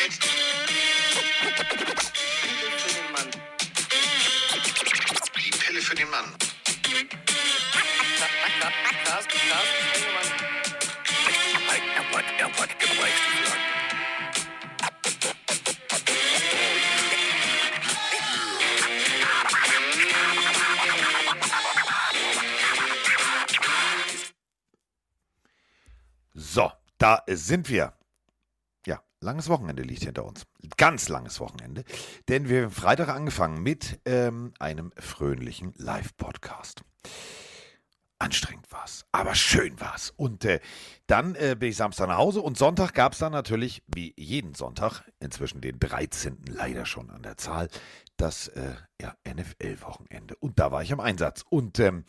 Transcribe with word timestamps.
Zeit. 0.00 0.18
Die 5.36 5.50
Pille 5.50 5.80
für 5.80 5.94
den 5.94 6.10
Mann. 6.10 6.34
So, 26.34 26.72
da 26.98 27.22
sind 27.28 27.68
wir. 27.68 27.99
Langes 29.22 29.50
Wochenende 29.50 29.82
liegt 29.82 30.04
hinter 30.04 30.24
uns. 30.24 30.46
Ganz 30.78 31.10
langes 31.10 31.40
Wochenende. 31.40 31.84
Denn 32.28 32.48
wir 32.48 32.62
haben 32.62 32.70
Freitag 32.70 33.08
angefangen 33.10 33.62
mit 33.62 34.00
ähm, 34.06 34.54
einem 34.58 34.92
fröhlichen 34.96 35.74
Live-Podcast. 35.76 36.82
Anstrengend 38.18 38.70
war 38.72 38.84
es, 38.84 39.04
aber 39.12 39.34
schön 39.34 39.78
war 39.78 39.94
es. 39.94 40.10
Und 40.16 40.46
äh, 40.46 40.60
dann 41.06 41.34
äh, 41.34 41.54
bin 41.58 41.68
ich 41.68 41.76
Samstag 41.76 42.08
nach 42.08 42.16
Hause 42.16 42.40
und 42.40 42.56
Sonntag 42.56 42.94
gab 42.94 43.12
es 43.12 43.18
dann 43.18 43.32
natürlich, 43.32 43.82
wie 43.86 44.14
jeden 44.16 44.54
Sonntag, 44.54 45.02
inzwischen 45.20 45.60
den 45.60 45.78
13. 45.78 46.44
leider 46.46 46.86
schon 46.86 47.10
an 47.10 47.22
der 47.22 47.36
Zahl, 47.36 47.68
das 48.16 48.48
äh, 48.48 48.74
ja, 49.02 49.14
NFL-Wochenende. 49.28 50.34
Und 50.36 50.58
da 50.58 50.72
war 50.72 50.82
ich 50.82 50.92
am 50.94 51.00
Einsatz. 51.00 51.44
Und 51.48 51.78
ähm, 51.78 52.04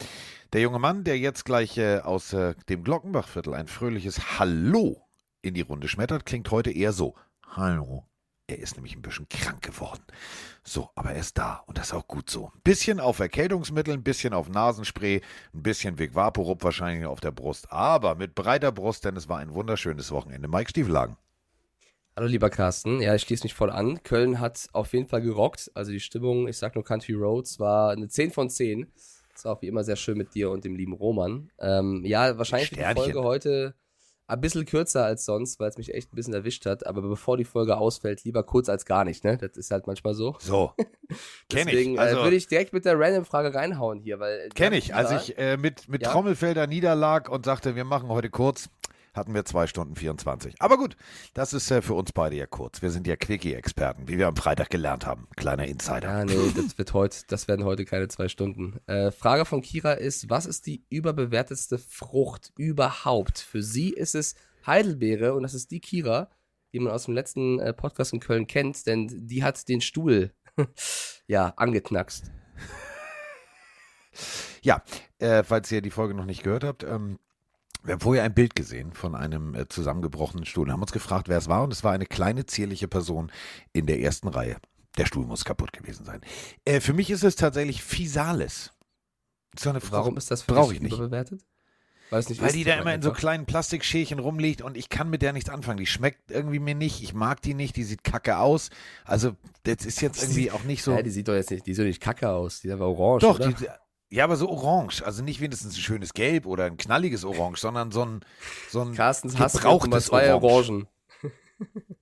der 0.53 0.61
junge 0.61 0.79
Mann, 0.79 1.03
der 1.03 1.17
jetzt 1.17 1.43
gleich 1.43 1.77
äh, 1.77 1.99
aus 1.99 2.31
äh, 2.31 2.55
dem 2.69 2.85
Glockenbachviertel 2.85 3.53
ein 3.53 3.67
fröhliches 3.67 4.39
Hallo 4.39 5.10
in 5.41 5.53
die 5.53 5.61
Runde 5.61 5.87
schmettert, 5.87 6.25
klingt 6.25 6.51
heute 6.51 6.71
eher 6.71 6.93
so. 6.93 7.15
Hallo. 7.47 8.05
Er 8.47 8.59
ist 8.59 8.75
nämlich 8.75 8.95
ein 8.95 9.01
bisschen 9.01 9.29
krank 9.29 9.61
geworden. 9.61 10.03
So, 10.63 10.89
aber 10.95 11.11
er 11.11 11.21
ist 11.21 11.37
da 11.37 11.63
und 11.67 11.77
das 11.77 11.87
ist 11.87 11.93
auch 11.93 12.07
gut 12.07 12.29
so. 12.29 12.51
Ein 12.53 12.61
bisschen 12.63 12.99
auf 12.99 13.19
Erkältungsmittel, 13.19 13.93
ein 13.93 14.03
bisschen 14.03 14.33
auf 14.33 14.49
Nasenspray, 14.49 15.21
ein 15.53 15.63
bisschen 15.63 15.97
Weg 15.99 16.15
Vaporub 16.15 16.63
wahrscheinlich 16.63 17.05
auf 17.05 17.21
der 17.21 17.31
Brust, 17.31 17.71
aber 17.71 18.15
mit 18.15 18.35
breiter 18.35 18.71
Brust, 18.71 19.05
denn 19.05 19.15
es 19.15 19.29
war 19.29 19.37
ein 19.37 19.53
wunderschönes 19.53 20.11
Wochenende. 20.11 20.49
Mike 20.49 20.69
Stiefelagen. 20.71 21.15
Hallo 22.17 22.27
lieber 22.27 22.49
Carsten, 22.49 23.01
ja, 23.01 23.15
ich 23.15 23.21
schließe 23.21 23.43
mich 23.43 23.53
voll 23.53 23.69
an. 23.69 24.03
Köln 24.03 24.41
hat 24.41 24.67
auf 24.73 24.91
jeden 24.91 25.07
Fall 25.07 25.21
gerockt. 25.21 25.71
Also 25.73 25.93
die 25.93 26.01
Stimmung, 26.01 26.49
ich 26.49 26.57
sag 26.57 26.75
nur 26.75 26.83
Country 26.83 27.13
Roads, 27.13 27.57
war 27.57 27.91
eine 27.91 28.09
10 28.09 28.31
von 28.31 28.49
10. 28.49 28.91
Das 29.33 29.45
war 29.45 29.55
auch 29.55 29.61
wie 29.61 29.67
immer 29.67 29.85
sehr 29.85 29.95
schön 29.95 30.17
mit 30.17 30.35
dir 30.35 30.51
und 30.51 30.65
dem 30.65 30.75
lieben 30.75 30.91
Roman. 30.91 31.49
Ähm, 31.57 32.03
ja, 32.03 32.37
wahrscheinlich 32.37 32.71
die. 32.71 32.81
Folge 32.81 33.23
heute 33.23 33.75
ein 34.31 34.41
bisschen 34.41 34.65
kürzer 34.65 35.03
als 35.05 35.25
sonst, 35.25 35.59
weil 35.59 35.69
es 35.69 35.77
mich 35.77 35.93
echt 35.93 36.11
ein 36.11 36.15
bisschen 36.15 36.33
erwischt 36.33 36.65
hat. 36.65 36.85
Aber 36.87 37.01
bevor 37.01 37.37
die 37.37 37.43
Folge 37.45 37.77
ausfällt, 37.77 38.23
lieber 38.23 38.43
kurz 38.43 38.69
als 38.69 38.85
gar 38.85 39.03
nicht, 39.05 39.23
ne? 39.23 39.37
Das 39.37 39.57
ist 39.57 39.71
halt 39.71 39.87
manchmal 39.87 40.13
so. 40.13 40.35
So, 40.39 40.73
kenn 41.49 41.67
Deswegen 41.67 41.91
ich. 41.93 41.97
äh, 41.97 42.01
Also, 42.01 42.23
würde 42.23 42.35
ich 42.35 42.47
direkt 42.47 42.73
mit 42.73 42.85
der 42.85 42.99
Random-Frage 42.99 43.53
reinhauen 43.53 43.99
hier, 43.99 44.19
weil. 44.19 44.49
kenn 44.55 44.73
ich. 44.73 44.95
Als 44.95 45.11
ich 45.11 45.37
äh, 45.37 45.57
mit, 45.57 45.87
mit 45.89 46.01
Ja. 46.01 46.11
Trommelfelder 46.11 46.67
niederlag 46.67 47.29
und 47.29 47.45
sagte, 47.45 47.75
wir 47.75 47.83
machen 47.83 48.09
heute 48.09 48.29
kurz, 48.29 48.69
hatten 49.13 49.33
wir 49.33 49.45
zwei 49.45 49.67
Stunden 49.67 49.95
24. 49.95 50.55
Aber 50.59 50.77
gut, 50.77 50.95
das 51.33 51.53
ist 51.53 51.69
äh, 51.71 51.81
für 51.81 51.93
uns 51.93 52.11
beide 52.13 52.35
ja 52.35 52.45
kurz. 52.45 52.81
Wir 52.81 52.91
sind 52.91 53.07
ja 53.07 53.15
Quickie-Experten, 53.15 54.07
wie 54.07 54.17
wir 54.17 54.27
am 54.27 54.35
Freitag 54.35 54.69
gelernt 54.69 55.05
haben. 55.05 55.27
Kleiner 55.35 55.65
Insider. 55.65 56.07
Ja, 56.07 56.25
nee, 56.25 56.51
das 56.55 56.77
wird 56.77 56.93
heute, 56.93 57.17
das 57.27 57.47
werden 57.47 57.65
heute 57.65 57.85
keine 57.85 58.07
zwei 58.07 58.27
Stunden. 58.27 58.79
Äh, 58.87 59.11
Frage 59.11 59.45
von 59.45 59.61
Kira 59.61 59.93
ist, 59.93 60.29
was 60.29 60.45
ist 60.45 60.65
die 60.65 60.85
überbewertetste 60.89 61.77
Frucht 61.77 62.51
überhaupt? 62.57 63.39
Für 63.39 63.61
sie 63.61 63.89
ist 63.89 64.15
es 64.15 64.35
Heidelbeere 64.65 65.33
und 65.33 65.43
das 65.43 65.53
ist 65.53 65.71
die 65.71 65.81
Kira, 65.81 66.29
die 66.73 66.79
man 66.79 66.93
aus 66.93 67.05
dem 67.05 67.13
letzten 67.13 67.59
äh, 67.59 67.73
Podcast 67.73 68.13
in 68.13 68.19
Köln 68.19 68.47
kennt, 68.47 68.87
denn 68.87 69.07
die 69.27 69.43
hat 69.43 69.67
den 69.67 69.81
Stuhl 69.81 70.31
ja 71.27 71.53
angeknackst. 71.57 72.31
Ja, 74.61 74.83
äh, 75.19 75.43
falls 75.43 75.71
ihr 75.71 75.81
die 75.81 75.89
Folge 75.89 76.13
noch 76.13 76.25
nicht 76.25 76.43
gehört 76.43 76.63
habt, 76.63 76.83
ähm, 76.83 77.19
wir 77.83 77.93
haben 77.93 77.99
vorher 77.99 78.23
ein 78.23 78.33
Bild 78.33 78.55
gesehen 78.55 78.93
von 78.93 79.15
einem 79.15 79.55
äh, 79.55 79.67
zusammengebrochenen 79.67 80.45
Stuhl 80.45 80.67
und 80.67 80.71
haben 80.73 80.81
uns 80.81 80.91
gefragt, 80.91 81.29
wer 81.29 81.37
es 81.37 81.47
war. 81.47 81.63
Und 81.63 81.73
es 81.73 81.83
war 81.83 81.93
eine 81.93 82.05
kleine, 82.05 82.45
zierliche 82.45 82.87
Person 82.87 83.31
in 83.73 83.85
der 83.87 83.99
ersten 83.99 84.27
Reihe. 84.27 84.57
Der 84.97 85.05
Stuhl 85.05 85.25
muss 85.25 85.45
kaputt 85.45 85.73
gewesen 85.73 86.05
sein. 86.05 86.21
Äh, 86.65 86.79
für 86.79 86.93
mich 86.93 87.09
ist 87.09 87.23
es 87.23 87.35
tatsächlich 87.35 87.81
Fisales. 87.81 88.71
So 89.57 89.69
eine 89.69 89.81
Frucht. 89.81 89.93
Warum 89.93 90.17
ist 90.17 90.31
das 90.31 90.43
für 90.43 90.53
dich 90.53 90.71
ich 90.73 90.81
nicht. 90.81 90.93
überbewertet? 90.93 91.41
Weil 92.11 92.25
Weil 92.25 92.51
die 92.51 92.65
da 92.65 92.73
immer 92.73 92.93
in 92.93 93.01
so 93.01 93.09
einfach? 93.09 93.21
kleinen 93.21 93.45
Plastikschälchen 93.45 94.19
rumliegt 94.19 94.61
und 94.61 94.75
ich 94.75 94.89
kann 94.89 95.09
mit 95.09 95.21
der 95.21 95.31
nichts 95.31 95.49
anfangen. 95.49 95.77
Die 95.77 95.85
schmeckt 95.85 96.29
irgendwie 96.29 96.59
mir 96.59 96.75
nicht. 96.75 97.01
Ich 97.01 97.13
mag 97.13 97.41
die 97.41 97.53
nicht. 97.53 97.77
Die 97.77 97.85
sieht 97.85 98.03
kacke 98.03 98.37
aus. 98.37 98.69
Also, 99.05 99.37
das 99.63 99.85
ist 99.85 100.01
jetzt 100.01 100.21
irgendwie 100.21 100.51
auch 100.51 100.65
nicht 100.65 100.83
so. 100.83 100.91
Ja, 100.91 101.01
die 101.03 101.09
sieht 101.09 101.29
doch 101.29 101.33
jetzt 101.33 101.51
nicht, 101.51 101.65
die 101.65 101.73
sieht 101.73 101.83
doch 101.83 101.87
nicht 101.87 102.01
kacke 102.01 102.29
aus, 102.29 102.59
die 102.59 102.67
ist 102.67 102.73
aber 102.73 102.87
orange, 102.87 103.21
Doch, 103.21 103.35
oder? 103.39 103.53
die, 103.53 103.65
ja, 104.11 104.25
aber 104.25 104.35
so 104.35 104.49
orange. 104.49 105.01
Also 105.03 105.23
nicht 105.23 105.39
wenigstens 105.39 105.73
ein 105.75 105.81
schönes 105.81 106.13
Gelb 106.13 106.45
oder 106.45 106.65
ein 106.65 106.75
knalliges 106.75 107.23
Orange, 107.23 107.59
sondern 107.61 107.91
so 107.91 108.03
ein, 108.03 108.19
so 108.69 108.81
ein 108.81 108.93
Carstens 108.93 109.35
gebrauchtes 109.35 110.05
zwei 110.07 110.33
Orange. 110.33 110.69
Orangen. 110.69 110.87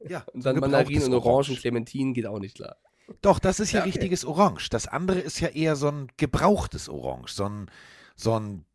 Ja, 0.08 0.24
Und 0.34 0.42
so 0.42 0.50
ein 0.50 0.56
dann 0.56 0.62
Mandarinen 0.62 1.04
gebrauchtes 1.04 1.08
und 1.08 1.14
Orangen, 1.14 1.56
Clementinen 1.58 2.14
geht 2.14 2.26
auch 2.26 2.40
nicht 2.40 2.56
klar. 2.56 2.78
Doch, 3.22 3.38
das 3.40 3.60
ist 3.60 3.72
ja, 3.72 3.80
Ja, 3.80 3.84
okay. 3.86 3.92
richtiges 3.92 4.26
Orange. 4.26 4.70
Das 4.70 4.88
andere 4.88 5.20
ist 5.20 5.40
ja 5.40 5.50
eher 5.50 5.76
so 5.76 5.90
ein 5.90 6.08
gebrauchtes 6.18 6.90
Orange. 6.90 7.32
So 7.34 7.46
ein, 7.46 7.72
so 8.16 8.40
ein 8.40 8.66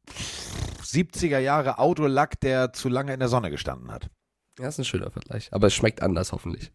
70er 0.82 1.38
Jahre 1.38 1.78
Autolack, 1.78 2.38
der 2.40 2.72
zu 2.72 2.88
lange 2.88 3.12
in 3.14 3.20
der 3.20 3.28
Sonne 3.28 3.50
gestanden 3.50 3.90
hat. 3.90 4.10
Ja, 4.58 4.68
ist 4.68 4.78
ein 4.78 4.84
schöner 4.84 5.10
Vergleich. 5.10 5.48
Aber 5.52 5.66
es 5.66 5.74
schmeckt 5.74 6.02
anders, 6.02 6.30
hoffentlich. 6.32 6.72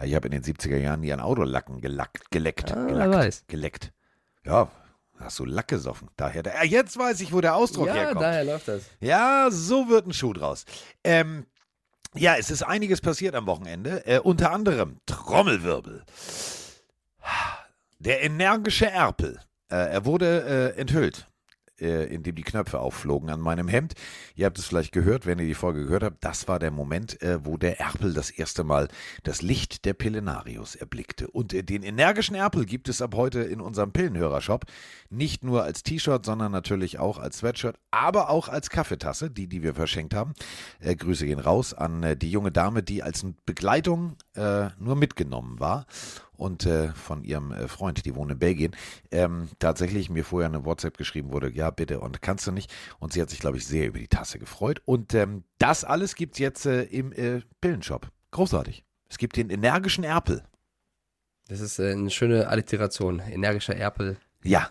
Ja, 0.00 0.06
ich 0.06 0.14
habe 0.14 0.26
in 0.28 0.32
den 0.32 0.42
70er 0.42 0.76
Jahren 0.76 1.00
nie 1.00 1.12
an 1.12 1.20
Autolacken 1.20 1.80
gelackt, 1.80 2.30
geleckt. 2.30 2.72
Ah, 2.72 2.86
wer 2.88 3.10
weiß. 3.10 3.44
Geleckt. 3.46 3.92
Ja, 4.44 4.70
hast 5.20 5.38
du 5.38 5.44
Lack 5.44 5.68
gesoffen. 5.68 6.08
Daher, 6.16 6.42
der, 6.42 6.54
ja, 6.56 6.64
jetzt 6.64 6.98
weiß 6.98 7.20
ich, 7.20 7.32
wo 7.32 7.40
der 7.40 7.54
Ausdruck 7.54 7.88
ja, 7.88 7.94
herkommt. 7.94 8.22
daher 8.22 8.44
läuft 8.44 8.68
das. 8.68 8.82
Ja, 9.00 9.48
so 9.50 9.88
wird 9.88 10.06
ein 10.06 10.12
Schuh 10.12 10.32
draus. 10.32 10.64
Ähm, 11.04 11.46
ja, 12.14 12.36
es 12.36 12.50
ist 12.50 12.62
einiges 12.62 13.00
passiert 13.00 13.34
am 13.34 13.46
Wochenende. 13.46 14.06
Äh, 14.06 14.20
unter 14.20 14.52
anderem 14.52 14.98
Trommelwirbel. 15.06 16.04
Der 17.98 18.22
energische 18.22 18.90
Erpel. 18.90 19.40
Äh, 19.70 19.76
er 19.76 20.04
wurde 20.04 20.74
äh, 20.76 20.80
enthüllt, 20.80 21.28
äh, 21.80 22.04
indem 22.06 22.34
die 22.34 22.42
Knöpfe 22.42 22.80
aufflogen 22.80 23.30
an 23.30 23.40
meinem 23.40 23.68
Hemd. 23.68 23.94
Ihr 24.34 24.46
habt 24.46 24.58
es 24.58 24.66
vielleicht 24.66 24.92
gehört, 24.92 25.26
wenn 25.26 25.38
ihr 25.38 25.46
die 25.46 25.54
Folge 25.54 25.84
gehört 25.84 26.02
habt. 26.02 26.24
Das 26.24 26.48
war 26.48 26.58
der 26.58 26.70
Moment, 26.70 27.20
äh, 27.22 27.44
wo 27.44 27.56
der 27.56 27.80
Erpel 27.80 28.14
das 28.14 28.30
erste 28.30 28.64
Mal 28.64 28.88
das 29.22 29.42
Licht 29.42 29.84
der 29.84 29.94
Pillenarius 29.94 30.74
erblickte. 30.74 31.28
Und 31.28 31.54
äh, 31.54 31.62
den 31.62 31.82
energischen 31.82 32.34
Erpel 32.34 32.64
gibt 32.64 32.88
es 32.88 33.02
ab 33.02 33.14
heute 33.14 33.40
in 33.40 33.60
unserem 33.60 33.92
Pillenhörershop. 33.92 34.64
Nicht 35.10 35.44
nur 35.44 35.64
als 35.64 35.82
T-Shirt, 35.82 36.24
sondern 36.24 36.52
natürlich 36.52 36.98
auch 36.98 37.18
als 37.18 37.38
Sweatshirt, 37.38 37.78
aber 37.90 38.30
auch 38.30 38.48
als 38.48 38.70
Kaffeetasse, 38.70 39.30
die, 39.30 39.46
die 39.46 39.62
wir 39.62 39.74
verschenkt 39.74 40.14
haben. 40.14 40.34
Äh, 40.80 40.96
Grüße 40.96 41.26
gehen 41.26 41.40
raus 41.40 41.74
an 41.74 42.02
äh, 42.02 42.16
die 42.16 42.30
junge 42.30 42.52
Dame, 42.52 42.82
die 42.82 43.02
als 43.02 43.24
Begleitung 43.46 44.16
äh, 44.38 44.70
nur 44.78 44.96
mitgenommen 44.96 45.60
war 45.60 45.86
und 46.38 46.64
äh, 46.64 46.92
von 46.92 47.24
ihrem 47.24 47.52
äh, 47.52 47.68
Freund, 47.68 48.04
die 48.06 48.14
wohnen 48.14 48.30
in 48.32 48.38
Belgien, 48.38 48.76
ähm, 49.10 49.48
tatsächlich 49.58 50.08
mir 50.08 50.24
vorher 50.24 50.48
eine 50.48 50.64
WhatsApp 50.64 50.96
geschrieben 50.96 51.32
wurde, 51.32 51.50
ja 51.50 51.70
bitte 51.70 52.00
und 52.00 52.22
kannst 52.22 52.46
du 52.46 52.52
nicht. 52.52 52.72
Und 53.00 53.12
sie 53.12 53.20
hat 53.20 53.28
sich, 53.28 53.40
glaube 53.40 53.58
ich, 53.58 53.66
sehr 53.66 53.88
über 53.88 53.98
die 53.98 54.08
Tasse 54.08 54.38
gefreut. 54.38 54.80
Und 54.84 55.14
ähm, 55.14 55.44
das 55.58 55.84
alles 55.84 56.14
gibt 56.14 56.34
es 56.34 56.38
jetzt 56.38 56.64
äh, 56.64 56.84
im 56.84 57.12
äh, 57.12 57.42
Pillenshop. 57.60 58.08
Großartig. 58.30 58.84
Es 59.08 59.18
gibt 59.18 59.36
den 59.36 59.50
energischen 59.50 60.04
Erpel. 60.04 60.44
Das 61.48 61.60
ist 61.60 61.78
äh, 61.78 61.92
eine 61.92 62.10
schöne 62.10 62.48
Alliteration. 62.48 63.20
Energischer 63.20 63.76
Erpel. 63.76 64.16
Ja. 64.44 64.70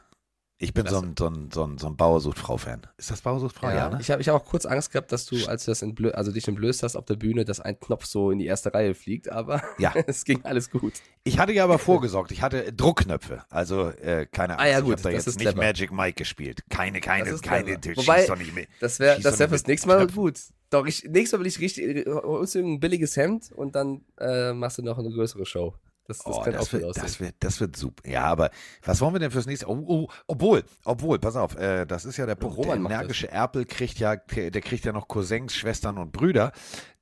Ich 0.59 0.73
bin 0.73 0.87
so 0.87 0.97
ein, 0.97 1.13
so 1.17 1.27
ein, 1.27 1.49
so 1.53 1.63
ein, 1.65 1.77
so 1.77 1.85
ein 1.85 1.95
Bauersucht-Frau-Fan. 1.95 2.87
Ist 2.97 3.11
das 3.11 3.21
Bauersucht-Frau? 3.21 3.69
Ja, 3.69 3.89
ne? 3.89 3.99
Ich 4.01 4.09
habe 4.09 4.21
ich 4.21 4.27
hab 4.27 4.35
auch 4.41 4.45
kurz 4.45 4.65
Angst 4.65 4.91
gehabt, 4.91 5.11
dass 5.11 5.27
du, 5.27 5.45
als 5.45 5.65
du 5.65 5.71
das 5.71 5.83
entblö 5.83 6.09
also 6.09 6.31
dich 6.31 6.47
entblößt 6.47 6.81
hast 6.81 6.95
auf 6.95 7.05
der 7.05 7.15
Bühne, 7.15 7.45
dass 7.45 7.59
ein 7.59 7.79
Knopf 7.79 8.05
so 8.05 8.31
in 8.31 8.39
die 8.39 8.47
erste 8.47 8.73
Reihe 8.73 8.95
fliegt, 8.95 9.29
aber 9.29 9.61
Ja. 9.77 9.93
es 10.07 10.25
ging 10.25 10.43
alles 10.45 10.71
gut. 10.71 10.93
Ich 11.23 11.37
hatte 11.37 11.53
ja 11.53 11.63
aber 11.63 11.77
vorgesorgt, 11.77 12.31
ich 12.31 12.41
hatte 12.41 12.73
Druckknöpfe. 12.73 13.43
Also 13.49 13.89
äh, 13.89 14.25
keine 14.25 14.53
Angst. 14.53 14.65
Ah, 14.65 14.67
ja, 14.67 14.79
ich 14.79 14.83
gut, 14.85 14.93
habe 14.93 15.01
da 15.03 15.09
jetzt 15.11 15.27
nicht 15.27 15.39
clever. 15.41 15.57
Magic 15.57 15.91
Mike 15.91 16.15
gespielt. 16.15 16.63
Keine, 16.69 17.01
keine, 17.01 17.37
keine. 17.37 17.77
Wobei, 17.95 18.25
doch 18.25 18.35
nicht 18.37 18.55
mit. 18.55 18.67
Das 18.79 18.99
wäre 18.99 19.21
das 19.21 19.37
wär 19.37 19.49
fürs 19.49 19.67
nächste 19.67 19.87
Mal 19.87 19.97
Knöpfen. 19.97 20.15
gut. 20.15 20.39
Doch, 20.71 20.87
ich, 20.87 21.03
nächstes 21.03 21.33
Mal 21.33 21.41
will 21.41 21.47
ich 21.47 21.59
richtig, 21.59 22.07
holst 22.07 22.55
du 22.55 22.59
ein 22.59 22.79
billiges 22.79 23.15
Hemd 23.15 23.51
und 23.51 23.75
dann 23.75 24.01
äh, 24.19 24.53
machst 24.53 24.79
du 24.79 24.81
noch 24.81 24.97
eine 24.97 25.09
größere 25.11 25.45
Show. 25.45 25.75
Das, 26.07 26.19
das 26.19 26.25
Oh, 26.25 26.41
kann 26.41 26.55
auch 26.55 26.59
das, 26.59 26.71
gut 26.71 26.81
wird, 26.81 26.97
das, 26.97 27.19
wird, 27.19 27.35
das 27.39 27.59
wird 27.59 27.75
super. 27.75 28.09
Ja, 28.09 28.23
aber 28.23 28.49
was 28.83 29.01
wollen 29.01 29.13
wir 29.13 29.19
denn 29.19 29.31
fürs 29.31 29.45
nächste? 29.45 29.69
Oh, 29.69 29.83
oh, 29.85 30.07
obwohl, 30.27 30.63
obwohl, 30.85 31.19
pass 31.19 31.35
auf, 31.35 31.55
äh, 31.57 31.85
das 31.85 32.05
ist 32.05 32.17
ja 32.17 32.25
der 32.25 32.35
Punkt. 32.35 32.57
Roman 32.57 32.83
der 32.83 32.91
energische 32.91 33.29
Erpel 33.29 33.65
kriegt 33.65 33.99
ja, 33.99 34.15
der 34.15 34.61
kriegt 34.61 34.85
ja 34.85 34.93
noch 34.93 35.07
Cousins, 35.07 35.53
Schwestern 35.53 35.97
und 35.97 36.13
Brüder. 36.13 36.53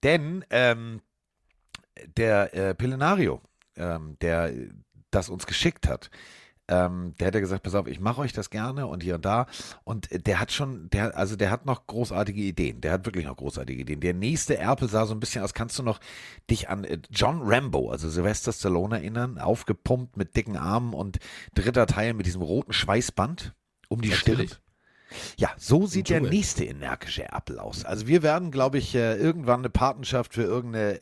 Denn 0.03 0.43
ähm, 0.49 1.01
der 2.17 2.53
äh, 2.53 2.73
Pillenario, 2.75 3.41
ähm, 3.75 4.17
der 4.21 4.51
das 5.11 5.29
uns 5.29 5.45
geschickt 5.45 5.87
hat, 5.87 6.09
Ähm, 6.67 7.13
der 7.19 7.27
hätte 7.27 7.41
gesagt, 7.41 7.63
pass 7.63 7.75
auf, 7.75 7.87
ich 7.87 7.99
mache 7.99 8.21
euch 8.21 8.33
das 8.33 8.49
gerne 8.49 8.87
und 8.87 9.03
hier 9.03 9.15
und 9.15 9.25
da. 9.25 9.45
Und 9.83 10.09
der 10.11 10.39
hat 10.39 10.51
schon, 10.51 10.89
der, 10.89 11.15
also 11.15 11.35
der 11.35 11.51
hat 11.51 11.65
noch 11.65 11.85
großartige 11.85 12.41
Ideen. 12.41 12.81
Der 12.81 12.91
hat 12.91 13.05
wirklich 13.05 13.25
noch 13.25 13.37
großartige 13.37 13.81
Ideen. 13.81 13.99
Der 13.99 14.13
nächste 14.13 14.57
Erpel 14.57 14.89
sah 14.89 15.05
so 15.05 15.13
ein 15.13 15.19
bisschen 15.19 15.43
aus, 15.43 15.53
kannst 15.53 15.77
du 15.77 15.83
noch 15.83 15.99
dich 16.49 16.69
an 16.69 16.83
äh, 16.83 16.97
John 17.11 17.41
Rambo, 17.43 17.91
also 17.91 18.09
Sylvester 18.09 18.51
Stallone 18.51 18.97
erinnern, 18.97 19.37
aufgepumpt 19.37 20.17
mit 20.17 20.35
dicken 20.35 20.57
Armen 20.57 20.93
und 20.93 21.19
dritter 21.53 21.85
Teil 21.85 22.13
mit 22.13 22.25
diesem 22.25 22.41
roten 22.41 22.73
Schweißband 22.73 23.53
um 23.87 24.01
die 24.01 24.09
Natürlich. 24.09 24.51
Stirn. 24.51 24.61
Ja, 25.37 25.51
so 25.57 25.85
sieht 25.85 26.09
der 26.09 26.21
nächste 26.21 26.65
energische 26.65 27.23
Erpel 27.23 27.59
aus. 27.59 27.85
Also 27.85 28.07
wir 28.07 28.23
werden, 28.23 28.51
glaube 28.51 28.79
ich, 28.79 28.95
äh, 28.95 29.15
irgendwann 29.15 29.59
eine 29.59 29.69
Patenschaft 29.69 30.33
für 30.33 30.43
irgendeine 30.43 31.01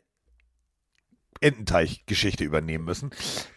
Ententeich-Geschichte 1.44 2.44
übernehmen 2.44 2.86
müssen. 2.86 3.12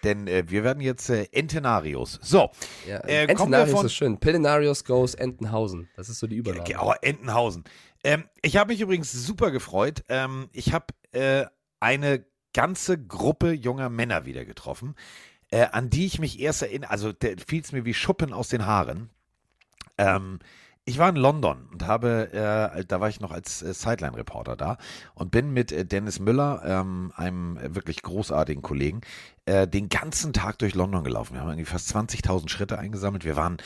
Denn 0.04 0.26
äh, 0.26 0.44
wir 0.48 0.64
werden 0.64 0.80
jetzt 0.82 1.08
äh, 1.08 1.26
Entenarios. 1.32 2.18
So, 2.22 2.50
Ja, 2.86 2.98
Äh, 2.98 3.00
kommen 3.00 3.08
wir 3.08 3.28
Entenarius 3.30 3.70
von- 3.72 3.86
ist 3.86 3.94
schön. 3.94 4.18
Pillenarius 4.18 4.84
goes 4.84 5.14
Entenhausen. 5.14 5.88
Das 5.96 6.08
ist 6.08 6.18
so 6.18 6.26
die 6.26 6.36
Übernahme. 6.36 6.64
oh, 6.80 6.92
Entenhausen. 7.02 7.64
Ähm, 8.04 8.24
ich 8.42 8.56
habe 8.56 8.72
mich 8.72 8.80
übrigens 8.80 9.12
super 9.12 9.50
gefreut. 9.50 10.04
Ähm, 10.08 10.48
ich 10.52 10.72
habe 10.72 10.86
äh, 11.12 11.46
eine 11.80 12.24
ganze 12.52 12.98
Gruppe 13.02 13.52
junger 13.52 13.88
Männer 13.90 14.24
wieder 14.26 14.44
getroffen, 14.44 14.94
äh, 15.50 15.66
an 15.72 15.90
die 15.90 16.06
ich 16.06 16.18
mich 16.18 16.40
erst 16.40 16.62
erinnere. 16.62 16.90
Also 16.90 17.12
fiel 17.46 17.60
es 17.62 17.72
mir 17.72 17.84
wie 17.84 17.94
Schuppen 17.94 18.32
aus 18.32 18.48
den 18.48 18.66
Haaren. 18.66 19.10
Ähm, 19.98 20.38
ich 20.88 20.98
war 20.98 21.08
in 21.08 21.16
London 21.16 21.68
und 21.72 21.84
habe, 21.84 22.32
äh, 22.32 22.84
da 22.84 23.00
war 23.00 23.08
ich 23.08 23.18
noch 23.18 23.32
als 23.32 23.60
äh, 23.60 23.74
Sideline-Reporter 23.74 24.54
da 24.54 24.78
und 25.14 25.32
bin 25.32 25.52
mit 25.52 25.72
äh, 25.72 25.84
Dennis 25.84 26.20
Müller, 26.20 26.62
ähm, 26.64 27.12
einem 27.16 27.56
äh, 27.56 27.74
wirklich 27.74 28.02
großartigen 28.02 28.62
Kollegen, 28.62 29.00
äh, 29.46 29.66
den 29.66 29.88
ganzen 29.88 30.32
Tag 30.32 30.60
durch 30.60 30.76
London 30.76 31.02
gelaufen. 31.02 31.34
Wir 31.34 31.40
haben 31.40 31.48
irgendwie 31.48 31.64
fast 31.64 31.94
20.000 31.94 32.48
Schritte 32.48 32.78
eingesammelt. 32.78 33.24
Wir 33.24 33.34
waren 33.34 33.56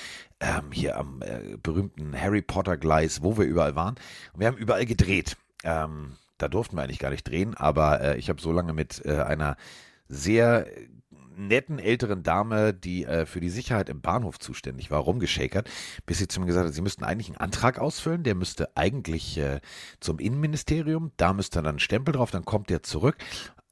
ähm, 0.40 0.72
hier 0.72 0.96
am 0.96 1.20
äh, 1.20 1.58
berühmten 1.62 2.19
Harry 2.19 2.40
Potter 2.40 2.78
Gleis, 2.78 3.23
wo 3.23 3.37
wir 3.37 3.44
überall 3.44 3.76
waren. 3.76 3.96
Und 4.32 4.40
wir 4.40 4.46
haben 4.46 4.56
überall 4.56 4.87
gedreht. 4.87 5.37
Ähm, 5.62 6.16
da 6.38 6.49
durften 6.49 6.76
wir 6.76 6.82
eigentlich 6.82 7.00
gar 7.00 7.11
nicht 7.11 7.28
drehen, 7.28 7.55
aber 7.55 8.16
ich 8.16 8.31
habe 8.31 8.40
so 8.40 8.50
lange 8.50 8.73
mit 8.73 9.05
einer 9.06 9.58
sehr 10.08 10.64
netten 11.48 11.78
älteren 11.78 12.22
Dame, 12.22 12.75
die 12.75 13.04
äh, 13.04 13.26
für 13.26 13.40
die 13.40 13.50
Sicherheit 13.50 13.88
im 13.88 14.00
Bahnhof 14.00 14.38
zuständig 14.38 14.90
war, 14.90 15.00
rumgeschakert, 15.00 15.69
bis 16.06 16.19
sie 16.19 16.28
zu 16.28 16.40
mir 16.40 16.46
gesagt 16.46 16.66
hat, 16.66 16.75
sie 16.75 16.82
müssten 16.82 17.04
eigentlich 17.04 17.28
einen 17.28 17.38
Antrag 17.38 17.78
ausfüllen, 17.78 18.22
der 18.22 18.34
müsste 18.34 18.76
eigentlich 18.76 19.38
äh, 19.38 19.60
zum 20.00 20.19
Innenministerium, 20.19 21.12
da 21.16 21.32
müsste 21.32 21.62
dann 21.62 21.76
ein 21.76 21.78
Stempel 21.78 22.12
drauf, 22.12 22.31
dann 22.31 22.44
kommt 22.44 22.70
der 22.70 22.82
zurück. 22.82 23.16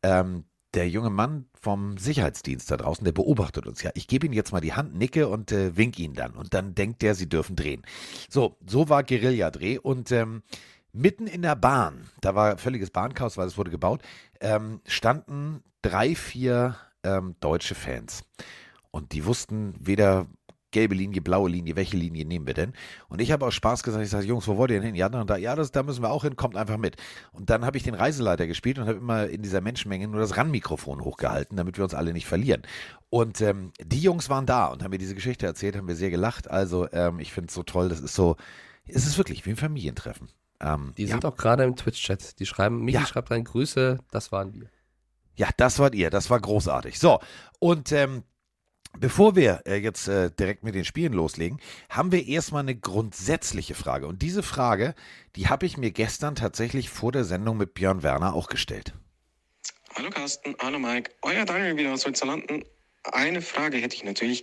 Ähm, 0.03 0.45
der 0.75 0.89
junge 0.89 1.11
Mann 1.11 1.47
vom 1.59 1.97
Sicherheitsdienst 1.97 2.71
da 2.71 2.77
draußen, 2.77 3.05
der 3.05 3.13
beobachtet 3.13 3.67
uns 3.67 3.83
ja. 3.83 3.91
Ich 3.95 4.07
gebe 4.07 4.27
ihm 4.27 4.33
jetzt 4.33 4.53
mal 4.53 4.61
die 4.61 4.75
Hand, 4.75 4.95
nicke 4.95 5.29
und 5.29 5.51
äh, 5.51 5.77
wink 5.77 5.99
ihn 5.99 6.15
dann. 6.15 6.33
Und 6.33 6.53
dann 6.55 6.75
denkt 6.75 7.03
der, 7.03 7.15
sie 7.15 7.29
dürfen 7.29 7.57
drehen. 7.57 7.83
So, 8.29 8.57
so 8.67 8.89
war 8.89 9.03
Guerilla-Dreh. 9.03 9.79
Und 9.79 10.13
ähm, 10.13 10.43
mitten 10.93 11.27
in 11.27 11.43
der 11.43 11.57
Bahn, 11.57 12.09
da 12.21 12.35
war 12.35 12.59
völliges 12.59 12.91
Bahnchaos, 12.91 13.37
weil 13.37 13.47
es 13.47 13.57
wurde 13.57 13.71
gebaut, 13.71 14.03
ähm, 14.41 14.81
standen 14.87 15.63
drei, 15.83 16.15
vier 16.15 16.77
ähm, 17.03 17.37
deutsche 17.41 17.75
Fans. 17.75 18.23
Und 18.91 19.13
die 19.13 19.25
wussten 19.25 19.75
weder 19.79 20.27
gelbe 20.71 20.95
Linie, 20.95 21.23
blaue 21.23 21.49
Linie, 21.49 21.77
welche 21.77 21.97
Linie 21.97 22.27
nehmen 22.27 22.47
wir 22.47 22.53
denn? 22.53 22.75
Und 23.09 23.23
ich 23.23 23.33
habe 23.33 23.47
aus 23.47 23.55
Spaß 23.55 23.83
gesagt, 23.83 24.05
ich 24.05 24.11
sage, 24.11 24.27
Jungs, 24.27 24.47
wo 24.47 24.59
wollt 24.59 24.71
ihr 24.71 24.77
denn 24.79 24.87
hin? 24.89 24.95
Ja, 24.95 25.09
da, 25.09 25.23
und 25.23 25.31
da, 25.31 25.37
ja 25.39 25.57
das, 25.57 25.71
da 25.73 25.83
müssen 25.83 26.03
wir 26.03 26.11
auch 26.11 26.25
hin, 26.25 26.37
kommt 26.37 26.57
einfach 26.57 26.77
mit. 26.77 26.97
Und 27.33 27.49
dann 27.49 27.65
habe 27.65 27.79
ich 27.79 27.85
den 27.85 27.95
Reiseleiter 27.95 28.47
gespielt 28.47 28.79
und 28.79 28.87
habe 28.87 28.99
immer 28.99 29.29
in 29.29 29.41
dieser 29.41 29.63
Menschenmenge 29.63 30.07
nur 30.09 30.21
das 30.21 30.37
RAN-Mikrofon 30.37 31.01
hochgehalten, 31.03 31.57
damit 31.57 31.79
wir 31.79 31.85
uns 31.85 31.95
alle 31.95 32.13
nicht 32.13 32.27
verlieren. 32.27 32.63
Und 33.09 33.41
ähm, 33.41 33.73
die 33.81 34.01
Jungs 34.01 34.29
waren 34.29 34.45
da 34.45 34.67
und 34.67 34.83
haben 34.83 34.91
mir 34.91 34.99
diese 34.99 35.15
Geschichte 35.15 35.47
erzählt, 35.47 35.75
haben 35.75 35.89
wir 35.89 35.97
sehr 35.97 36.11
gelacht. 36.11 36.51
Also 36.51 36.87
ähm, 36.93 37.19
ich 37.19 37.33
finde 37.33 37.49
es 37.49 37.55
so 37.55 37.63
toll, 37.63 37.89
das 37.89 38.01
ist 38.01 38.15
so, 38.15 38.37
es 38.87 39.07
ist 39.07 39.17
wirklich 39.17 39.47
wie 39.47 39.51
ein 39.51 39.57
Familientreffen. 39.57 40.29
Ähm, 40.61 40.93
Die 40.99 41.05
ja. 41.05 41.09
sind 41.13 41.25
auch 41.25 41.37
gerade 41.37 41.65
im 41.65 41.77
Twitch-Chat. 41.77 42.39
Die 42.41 42.47
schreiben, 42.47 42.85
Michi 42.85 42.99
Ja. 42.99 43.07
schreibt 43.07 43.31
rein, 43.31 43.45
Grüße, 43.45 44.01
das 44.11 44.33
waren 44.33 44.53
wir. 44.53 44.69
Ja, 45.39 45.49
das 45.57 45.79
wart 45.79 45.95
ihr. 45.95 46.11
Das 46.11 46.31
war 46.31 46.41
großartig. 46.41 46.99
So, 46.99 47.21
und 47.61 47.93
ähm, 47.93 48.25
bevor 48.99 49.37
wir 49.37 49.63
äh, 49.67 49.77
jetzt 49.77 50.09
äh, 50.09 50.33
direkt 50.33 50.65
mit 50.65 50.75
den 50.75 50.85
Spielen 50.85 51.13
loslegen, 51.13 51.61
haben 51.89 52.11
wir 52.11 52.27
erstmal 52.27 52.63
eine 52.63 52.75
grundsätzliche 52.75 53.77
Frage. 53.77 54.09
Und 54.09 54.21
diese 54.21 54.43
Frage, 54.43 54.97
die 55.37 55.47
habe 55.47 55.65
ich 55.65 55.77
mir 55.77 55.93
gestern 55.93 56.35
tatsächlich 56.35 56.91
vor 56.91 57.13
der 57.13 57.23
Sendung 57.23 57.57
mit 57.57 57.75
Björn 57.75 58.03
Werner 58.03 58.35
auch 58.35 58.49
gestellt. 58.49 58.95
Hallo 59.95 60.11
Carsten, 60.11 60.57
hallo 60.61 60.81
Mike, 60.81 61.13
euer 61.23 61.45
Daniel 61.45 61.77
wieder 61.77 61.93
aus 61.93 62.05
Holzerlanden. 62.05 62.65
Eine 63.05 63.41
Frage 63.41 63.79
hätte 63.79 63.95
ich 63.95 64.03
natürlich. 64.03 64.43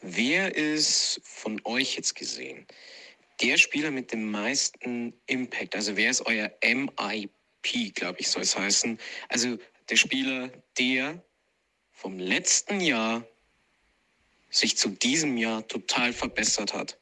Wer 0.00 0.56
ist 0.56 1.20
von 1.22 1.60
euch 1.64 1.94
jetzt 1.96 2.16
gesehen 2.16 2.66
der 3.40 3.56
Spieler 3.58 3.92
mit 3.92 4.12
dem 4.12 4.28
meisten 4.28 5.12
Impact? 5.26 5.76
Also 5.76 5.96
wer 5.96 6.10
ist 6.10 6.26
euer 6.26 6.50
MIP, 6.62 7.94
glaube 7.94 8.18
ich, 8.18 8.28
soll 8.28 8.42
es 8.42 8.58
heißen? 8.58 8.98
Also 9.28 9.58
der 9.92 9.98
Spieler, 9.98 10.48
der 10.78 11.22
vom 11.90 12.18
letzten 12.18 12.80
Jahr 12.80 13.26
sich 14.48 14.78
zu 14.78 14.88
diesem 14.88 15.36
Jahr 15.36 15.68
total 15.68 16.14
verbessert 16.14 16.72
hat. 16.72 16.98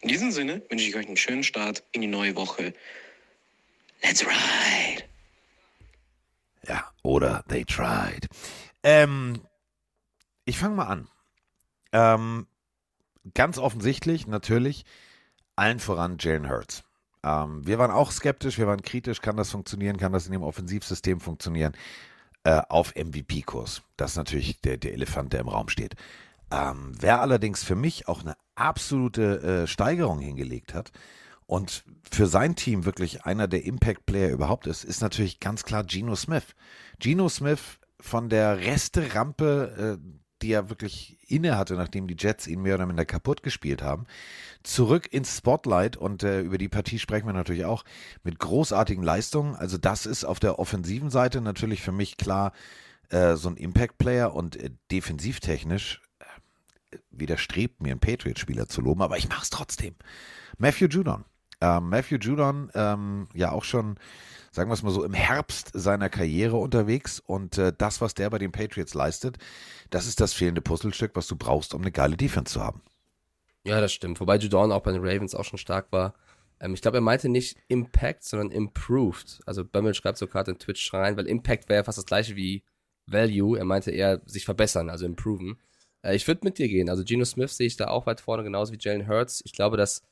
In 0.00 0.08
diesem 0.08 0.32
Sinne 0.32 0.60
wünsche 0.68 0.84
ich 0.84 0.96
euch 0.96 1.06
einen 1.06 1.16
schönen 1.16 1.44
Start 1.44 1.84
in 1.92 2.00
die 2.00 2.08
neue 2.08 2.34
Woche. 2.34 2.74
Let's 4.02 4.26
ride! 4.26 5.04
Ja, 6.66 6.92
oder 7.04 7.44
They 7.46 7.64
Tried. 7.64 8.26
Ähm, 8.82 9.40
ich 10.44 10.58
fange 10.58 10.74
mal 10.74 10.86
an. 10.86 11.08
Ähm, 11.92 12.48
ganz 13.32 13.58
offensichtlich, 13.58 14.26
natürlich, 14.26 14.84
allen 15.54 15.78
voran 15.78 16.16
Jalen 16.18 16.50
Hurts. 16.50 16.82
Ähm, 17.22 17.66
wir 17.66 17.78
waren 17.78 17.90
auch 17.90 18.10
skeptisch, 18.10 18.58
wir 18.58 18.66
waren 18.66 18.82
kritisch, 18.82 19.20
kann 19.20 19.36
das 19.36 19.50
funktionieren, 19.50 19.96
kann 19.96 20.12
das 20.12 20.26
in 20.26 20.32
dem 20.32 20.42
Offensivsystem 20.42 21.20
funktionieren, 21.20 21.72
äh, 22.44 22.62
auf 22.68 22.94
MVP-Kurs. 22.94 23.82
Das 23.96 24.12
ist 24.12 24.16
natürlich 24.16 24.60
der, 24.60 24.76
der 24.78 24.92
Elefant, 24.92 25.32
der 25.32 25.40
im 25.40 25.48
Raum 25.48 25.68
steht. 25.68 25.94
Ähm, 26.50 26.92
wer 26.98 27.20
allerdings 27.20 27.62
für 27.62 27.74
mich 27.74 28.08
auch 28.08 28.22
eine 28.22 28.36
absolute 28.54 29.42
äh, 29.42 29.66
Steigerung 29.66 30.20
hingelegt 30.20 30.74
hat 30.74 30.92
und 31.46 31.84
für 32.10 32.26
sein 32.26 32.56
Team 32.56 32.84
wirklich 32.84 33.24
einer 33.24 33.48
der 33.48 33.64
Impact-Player 33.64 34.30
überhaupt 34.30 34.66
ist, 34.66 34.84
ist 34.84 35.00
natürlich 35.00 35.40
ganz 35.40 35.64
klar 35.64 35.84
Geno 35.84 36.14
Smith. 36.14 36.54
Geno 36.98 37.28
Smith 37.28 37.78
von 38.00 38.28
der 38.28 38.58
Resterampe, 38.58 39.98
äh, 39.98 40.18
die 40.40 40.52
er 40.52 40.70
wirklich 40.70 41.17
inne 41.28 41.56
hatte, 41.56 41.74
nachdem 41.74 42.06
die 42.06 42.16
Jets 42.18 42.46
ihn 42.46 42.62
mehr 42.62 42.74
oder 42.74 42.86
minder 42.86 43.04
kaputt 43.04 43.42
gespielt 43.42 43.82
haben, 43.82 44.06
zurück 44.62 45.12
ins 45.12 45.36
Spotlight 45.36 45.96
und 45.96 46.22
äh, 46.22 46.40
über 46.40 46.58
die 46.58 46.68
Partie 46.68 46.98
sprechen 46.98 47.26
wir 47.26 47.32
natürlich 47.32 47.64
auch 47.64 47.84
mit 48.24 48.38
großartigen 48.38 49.02
Leistungen. 49.02 49.54
Also 49.54 49.78
das 49.78 50.06
ist 50.06 50.24
auf 50.24 50.40
der 50.40 50.58
offensiven 50.58 51.10
Seite 51.10 51.40
natürlich 51.40 51.82
für 51.82 51.92
mich 51.92 52.16
klar 52.16 52.52
äh, 53.10 53.36
so 53.36 53.48
ein 53.48 53.56
Impact-Player 53.56 54.34
und 54.34 54.56
äh, 54.56 54.70
defensivtechnisch 54.90 56.02
äh, 56.20 56.96
widerstrebt 57.10 57.82
mir 57.82 57.92
ein 57.94 58.00
Patriot-Spieler 58.00 58.68
zu 58.68 58.80
loben, 58.80 59.02
aber 59.02 59.16
ich 59.18 59.28
mache 59.28 59.42
es 59.42 59.50
trotzdem. 59.50 59.94
Matthew 60.58 60.86
Judon. 60.86 61.24
Ähm, 61.60 61.88
Matthew 61.88 62.16
Judon, 62.16 62.70
ähm, 62.74 63.28
ja 63.34 63.50
auch 63.50 63.64
schon, 63.64 63.98
sagen 64.50 64.70
wir 64.70 64.74
es 64.74 64.82
mal 64.82 64.90
so, 64.90 65.04
im 65.04 65.14
Herbst 65.14 65.70
seiner 65.74 66.08
Karriere 66.08 66.56
unterwegs 66.56 67.20
und 67.20 67.58
äh, 67.58 67.72
das, 67.76 68.00
was 68.00 68.14
der 68.14 68.30
bei 68.30 68.38
den 68.38 68.52
Patriots 68.52 68.94
leistet, 68.94 69.38
das 69.90 70.06
ist 70.06 70.20
das 70.20 70.32
fehlende 70.32 70.60
Puzzlestück, 70.60 71.12
was 71.14 71.26
du 71.26 71.36
brauchst, 71.36 71.74
um 71.74 71.82
eine 71.82 71.92
geile 71.92 72.16
Defense 72.16 72.52
zu 72.52 72.62
haben. 72.62 72.82
Ja, 73.64 73.80
das 73.80 73.92
stimmt. 73.92 74.20
Wobei 74.20 74.36
Judon 74.36 74.72
auch 74.72 74.82
bei 74.82 74.92
den 74.92 75.04
Ravens 75.04 75.34
auch 75.34 75.44
schon 75.44 75.58
stark 75.58 75.92
war. 75.92 76.14
Ähm, 76.60 76.74
ich 76.74 76.82
glaube, 76.82 76.98
er 76.98 77.02
meinte 77.02 77.28
nicht 77.28 77.58
Impact, 77.68 78.24
sondern 78.24 78.50
Improved. 78.50 79.40
Also 79.46 79.64
Bömmel 79.64 79.94
schreibt 79.94 80.18
so 80.18 80.26
gerade 80.26 80.52
in 80.52 80.58
Twitch 80.58 80.92
rein, 80.92 81.16
weil 81.16 81.26
Impact 81.26 81.68
wäre 81.68 81.80
ja 81.80 81.84
fast 81.84 81.98
das 81.98 82.06
gleiche 82.06 82.36
wie 82.36 82.62
Value. 83.06 83.58
Er 83.58 83.64
meinte 83.64 83.90
eher 83.90 84.20
sich 84.26 84.44
verbessern, 84.44 84.90
also 84.90 85.06
improven. 85.06 85.58
Äh, 86.02 86.16
ich 86.16 86.26
würde 86.26 86.40
mit 86.44 86.58
dir 86.58 86.68
gehen. 86.68 86.88
Also 86.88 87.04
Geno 87.04 87.24
Smith 87.24 87.56
sehe 87.56 87.66
ich 87.66 87.76
da 87.76 87.88
auch 87.88 88.06
weit 88.06 88.20
vorne, 88.20 88.44
genauso 88.44 88.72
wie 88.72 88.78
Jalen 88.80 89.08
Hurts. 89.08 89.42
Ich 89.44 89.52
glaube, 89.52 89.76
dass 89.76 90.02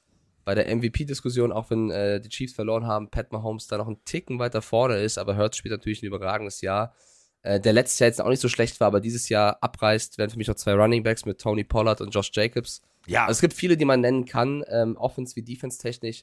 bei 0.47 0.55
der 0.55 0.75
MVP-Diskussion, 0.75 1.51
auch 1.51 1.71
wenn 1.71 1.91
äh, 1.91 2.21
die 2.21 2.29
Chiefs 2.29 2.55
verloren 2.55 2.87
haben, 2.87 3.11
Pat 3.11 3.33
Mahomes 3.33 3.67
da 3.67 3.79
noch 3.79 3.89
einen 3.89 4.05
Ticken 4.05 4.39
weiter 4.39 4.63
vorne 4.63 4.99
ist, 4.99 5.19
aber 5.19 5.37
Hurts 5.37 5.57
spielt 5.57 5.73
natürlich 5.73 6.03
ein 6.03 6.07
überragendes 6.07 6.61
Jahr. 6.61 6.95
Äh, 7.43 7.59
der 7.59 7.73
letztes 7.73 7.99
Jahr 7.99 8.07
jetzt 8.07 8.21
auch 8.21 8.29
nicht 8.29 8.41
so 8.41 8.49
schlecht 8.49 8.79
war, 8.79 8.87
aber 8.87 9.01
dieses 9.01 9.29
Jahr 9.29 9.61
abreißt, 9.61 10.19
werden 10.19 10.31
für 10.31 10.39
mich 10.39 10.47
noch 10.47 10.55
zwei 10.55 10.75
Running 10.75 11.03
Backs 11.03 11.25
mit 11.25 11.41
Tony 11.41 11.65
Pollard 11.65 12.01
und 12.01 12.11
Josh 12.15 12.31
Jacobs. 12.33 12.81
Ja, 13.09 13.23
Also 13.23 13.33
es 13.33 13.41
gibt 13.41 13.55
viele, 13.55 13.77
die 13.77 13.85
man 13.85 14.01
nennen 14.01 14.25
kann, 14.25 14.63
ähm, 14.69 14.97
Offense 14.97 15.35
wie 15.35 15.43
Defense-technisch. 15.43 16.23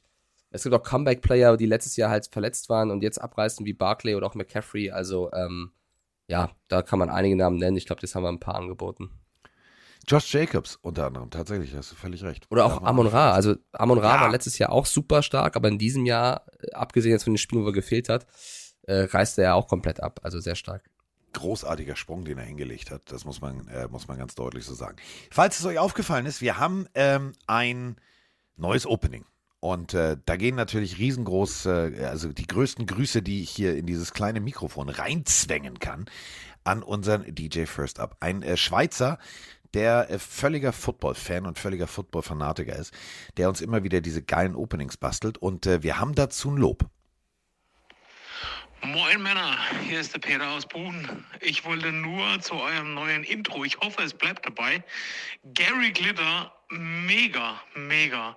Es 0.50 0.62
gibt 0.62 0.74
auch 0.74 0.82
Comeback-Player, 0.82 1.58
die 1.58 1.66
letztes 1.66 1.96
Jahr 1.96 2.08
halt 2.08 2.26
verletzt 2.26 2.70
waren 2.70 2.90
und 2.90 3.02
jetzt 3.02 3.20
abreißen, 3.20 3.66
wie 3.66 3.74
Barclay 3.74 4.14
oder 4.14 4.26
auch 4.26 4.34
McCaffrey. 4.34 4.90
Also, 4.90 5.30
ähm, 5.34 5.72
ja, 6.28 6.50
da 6.68 6.80
kann 6.80 6.98
man 6.98 7.10
einige 7.10 7.36
Namen 7.36 7.58
nennen. 7.58 7.76
Ich 7.76 7.84
glaube, 7.84 8.00
das 8.00 8.14
haben 8.14 8.22
wir 8.22 8.30
ein 8.30 8.40
paar 8.40 8.54
angeboten. 8.54 9.10
Josh 10.06 10.32
Jacobs 10.34 10.78
unter 10.82 11.06
anderem, 11.06 11.30
tatsächlich, 11.30 11.74
hast 11.74 11.92
du 11.92 11.96
völlig 11.96 12.22
recht. 12.22 12.46
Oder 12.50 12.64
auch 12.66 12.82
Amon 12.82 13.06
Ra. 13.06 13.32
Also, 13.32 13.56
Amon 13.72 13.98
Ra 13.98 14.16
Ja. 14.16 14.20
war 14.22 14.30
letztes 14.30 14.58
Jahr 14.58 14.70
auch 14.72 14.86
super 14.86 15.22
stark, 15.22 15.56
aber 15.56 15.68
in 15.68 15.78
diesem 15.78 16.06
Jahr, 16.06 16.44
äh, 16.60 16.72
abgesehen 16.72 17.12
jetzt 17.12 17.24
von 17.24 17.32
den 17.32 17.38
Spielen, 17.38 17.62
wo 17.64 17.68
er 17.68 17.72
gefehlt 17.72 18.08
hat, 18.08 18.26
äh, 18.82 19.04
reißt 19.04 19.38
er 19.38 19.44
ja 19.44 19.54
auch 19.54 19.66
komplett 19.68 20.00
ab. 20.00 20.20
Also 20.22 20.40
sehr 20.40 20.56
stark. 20.56 20.82
großartiger 21.32 21.96
Sprung, 21.96 22.24
den 22.24 22.38
er 22.38 22.44
hingelegt 22.44 22.92
hat. 22.92 23.10
Das 23.10 23.24
muss 23.24 23.40
man, 23.40 23.66
äh, 23.66 23.88
muss 23.88 24.06
man 24.06 24.18
ganz 24.18 24.36
deutlich 24.36 24.64
so 24.64 24.72
sagen. 24.72 24.98
Falls 25.32 25.58
es 25.58 25.66
euch 25.66 25.80
aufgefallen 25.80 26.26
ist, 26.26 26.40
wir 26.40 26.58
haben 26.58 26.86
ähm, 26.94 27.32
ein 27.48 27.96
neues 28.56 28.86
Opening. 28.86 29.24
Und 29.58 29.94
äh, 29.94 30.16
da 30.26 30.36
gehen 30.36 30.54
natürlich 30.54 30.98
riesengroß, 30.98 31.66
äh, 31.66 32.04
also 32.08 32.32
die 32.32 32.46
größten 32.46 32.86
Grüße, 32.86 33.20
die 33.22 33.42
ich 33.42 33.50
hier 33.50 33.76
in 33.76 33.84
dieses 33.84 34.12
kleine 34.12 34.38
Mikrofon 34.38 34.88
reinzwängen 34.90 35.80
kann, 35.80 36.04
an 36.62 36.84
unseren 36.84 37.24
DJ 37.34 37.64
First 37.64 37.98
Up. 37.98 38.16
Ein 38.20 38.42
äh, 38.42 38.56
Schweizer, 38.56 39.18
der 39.74 40.10
äh, 40.10 40.18
völliger 40.18 40.72
Football-Fan 40.72 41.46
und 41.46 41.58
völliger 41.58 41.86
Football-Fanatiker 41.86 42.76
ist, 42.76 42.94
der 43.36 43.48
uns 43.48 43.60
immer 43.60 43.82
wieder 43.82 44.00
diese 44.00 44.22
geilen 44.22 44.54
Openings 44.54 44.96
bastelt. 44.96 45.38
Und 45.38 45.66
äh, 45.66 45.82
wir 45.82 45.98
haben 45.98 46.14
dazu 46.14 46.50
ein 46.50 46.56
Lob. 46.56 46.88
Moin 48.82 49.22
Männer, 49.22 49.56
hier 49.88 49.98
ist 49.98 50.12
der 50.12 50.18
Peter 50.18 50.46
aus 50.50 50.66
Buchen. 50.66 51.24
Ich 51.40 51.64
wollte 51.64 51.90
nur 51.90 52.38
zu 52.40 52.54
eurem 52.54 52.92
neuen 52.92 53.24
Intro, 53.24 53.64
ich 53.64 53.78
hoffe 53.78 54.02
es 54.02 54.12
bleibt 54.12 54.44
dabei. 54.44 54.84
Gary 55.54 55.90
Glitter, 55.90 56.52
mega, 56.68 57.58
mega. 57.74 58.36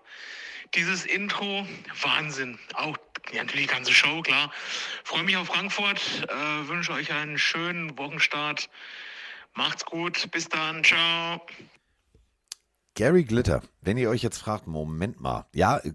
Dieses 0.73 1.05
Intro, 1.05 1.67
Wahnsinn. 2.01 2.57
Auch 2.75 2.97
ja, 3.33 3.43
natürlich 3.43 3.67
die 3.67 3.73
ganze 3.73 3.93
Show, 3.93 4.21
klar. 4.21 4.49
Freue 5.03 5.23
mich 5.23 5.35
auf 5.35 5.47
Frankfurt, 5.47 5.99
äh, 6.29 6.67
wünsche 6.69 6.93
euch 6.93 7.11
einen 7.11 7.37
schönen 7.37 7.97
Wochenstart. 7.97 8.69
Macht's 9.57 9.83
gut, 9.85 10.29
bis 10.31 10.47
dann, 10.47 10.83
ciao. 10.83 11.41
Gary 12.93 13.23
Glitter, 13.23 13.63
wenn 13.81 13.97
ihr 13.97 14.11
euch 14.11 14.21
jetzt 14.21 14.37
fragt, 14.37 14.67
Moment 14.67 15.19
mal, 15.19 15.47
ja, 15.51 15.79
äh, 15.79 15.93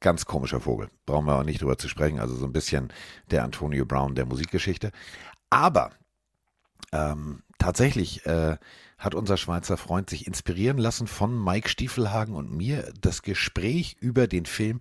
ganz 0.00 0.26
komischer 0.26 0.60
Vogel, 0.60 0.90
brauchen 1.06 1.24
wir 1.24 1.38
auch 1.38 1.44
nicht 1.44 1.62
drüber 1.62 1.78
zu 1.78 1.88
sprechen, 1.88 2.20
also 2.20 2.34
so 2.34 2.44
ein 2.44 2.52
bisschen 2.52 2.92
der 3.30 3.42
Antonio 3.42 3.86
Brown 3.86 4.14
der 4.14 4.26
Musikgeschichte. 4.26 4.92
Aber 5.48 5.92
ähm, 6.92 7.42
tatsächlich 7.56 8.26
äh, 8.26 8.58
hat 8.98 9.14
unser 9.14 9.38
Schweizer 9.38 9.78
Freund 9.78 10.10
sich 10.10 10.26
inspirieren 10.26 10.76
lassen 10.76 11.06
von 11.06 11.42
Mike 11.42 11.70
Stiefelhagen 11.70 12.34
und 12.34 12.54
mir 12.54 12.92
das 13.00 13.22
Gespräch 13.22 13.96
über 13.98 14.26
den 14.26 14.44
Film 14.44 14.80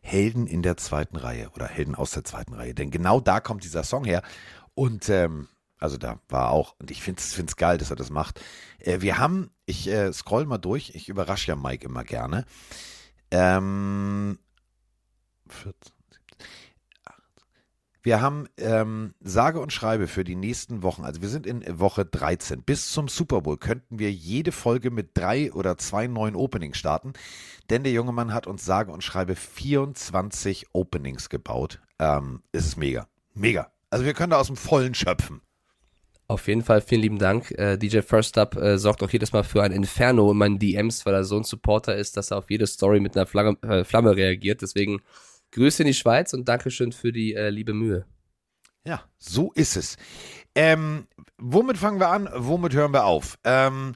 Helden 0.00 0.48
in 0.48 0.62
der 0.62 0.76
zweiten 0.76 1.16
Reihe 1.16 1.50
oder 1.50 1.68
Helden 1.68 1.94
aus 1.94 2.10
der 2.10 2.24
zweiten 2.24 2.54
Reihe. 2.54 2.74
Denn 2.74 2.90
genau 2.90 3.20
da 3.20 3.38
kommt 3.38 3.62
dieser 3.62 3.84
Song 3.84 4.04
her. 4.04 4.22
Und 4.74 5.08
ähm, 5.08 5.46
also 5.82 5.96
da 5.96 6.20
war 6.28 6.50
auch, 6.50 6.76
und 6.78 6.92
ich 6.92 7.02
finde 7.02 7.20
es 7.20 7.56
geil, 7.56 7.76
dass 7.76 7.90
er 7.90 7.96
das 7.96 8.10
macht. 8.10 8.40
Äh, 8.78 9.00
wir 9.00 9.18
haben, 9.18 9.50
ich 9.66 9.88
äh, 9.88 10.12
scroll 10.12 10.46
mal 10.46 10.58
durch, 10.58 10.92
ich 10.94 11.08
überrasche 11.08 11.48
ja 11.48 11.56
Mike 11.56 11.84
immer 11.84 12.04
gerne. 12.04 12.44
Ähm, 13.32 14.38
14, 15.48 15.92
17, 16.10 16.40
18. 17.04 17.22
Wir 18.04 18.20
haben 18.20 18.46
ähm, 18.58 19.14
sage 19.20 19.58
und 19.58 19.72
schreibe 19.72 20.06
für 20.06 20.22
die 20.22 20.36
nächsten 20.36 20.84
Wochen, 20.84 21.04
also 21.04 21.20
wir 21.20 21.28
sind 21.28 21.46
in 21.46 21.64
Woche 21.80 22.04
13. 22.04 22.62
Bis 22.62 22.92
zum 22.92 23.08
Super 23.08 23.40
Bowl 23.40 23.58
könnten 23.58 23.98
wir 23.98 24.12
jede 24.12 24.52
Folge 24.52 24.92
mit 24.92 25.10
drei 25.18 25.52
oder 25.52 25.78
zwei 25.78 26.06
neuen 26.06 26.36
Openings 26.36 26.78
starten, 26.78 27.12
denn 27.70 27.82
der 27.82 27.92
junge 27.92 28.12
Mann 28.12 28.32
hat 28.32 28.46
uns 28.46 28.64
sage 28.64 28.92
und 28.92 29.02
schreibe 29.02 29.34
24 29.34 30.68
Openings 30.72 31.28
gebaut. 31.28 31.80
Ähm, 31.98 32.44
es 32.52 32.66
ist 32.66 32.76
mega, 32.76 33.08
mega. 33.34 33.72
Also 33.90 34.04
wir 34.04 34.14
können 34.14 34.30
da 34.30 34.38
aus 34.38 34.46
dem 34.46 34.56
Vollen 34.56 34.94
schöpfen. 34.94 35.42
Auf 36.32 36.48
jeden 36.48 36.62
Fall 36.62 36.80
vielen 36.80 37.02
lieben 37.02 37.18
Dank. 37.18 37.50
Äh, 37.52 37.76
DJ 37.76 38.00
First 38.00 38.38
Up 38.38 38.56
äh, 38.56 38.78
sorgt 38.78 39.02
auch 39.02 39.10
jedes 39.10 39.32
Mal 39.34 39.44
für 39.44 39.62
ein 39.62 39.70
Inferno 39.72 40.30
in 40.30 40.38
meinen 40.38 40.58
DMs, 40.58 41.04
weil 41.04 41.12
er 41.12 41.24
so 41.24 41.36
ein 41.36 41.44
Supporter 41.44 41.94
ist, 41.94 42.16
dass 42.16 42.30
er 42.30 42.38
auf 42.38 42.50
jede 42.50 42.66
Story 42.66 43.00
mit 43.00 43.14
einer 43.16 43.26
Flamme, 43.26 43.58
äh, 43.62 43.84
Flamme 43.84 44.16
reagiert. 44.16 44.62
Deswegen 44.62 45.02
Grüße 45.50 45.82
in 45.82 45.88
die 45.88 45.94
Schweiz 45.94 46.32
und 46.32 46.48
Dankeschön 46.48 46.92
für 46.92 47.12
die 47.12 47.34
äh, 47.34 47.50
liebe 47.50 47.74
Mühe. 47.74 48.06
Ja, 48.86 49.02
so 49.18 49.52
ist 49.52 49.76
es. 49.76 49.96
Ähm, 50.54 51.06
womit 51.36 51.76
fangen 51.76 52.00
wir 52.00 52.08
an? 52.08 52.28
Womit 52.34 52.72
hören 52.72 52.92
wir 52.94 53.04
auf? 53.04 53.38
Ähm, 53.44 53.94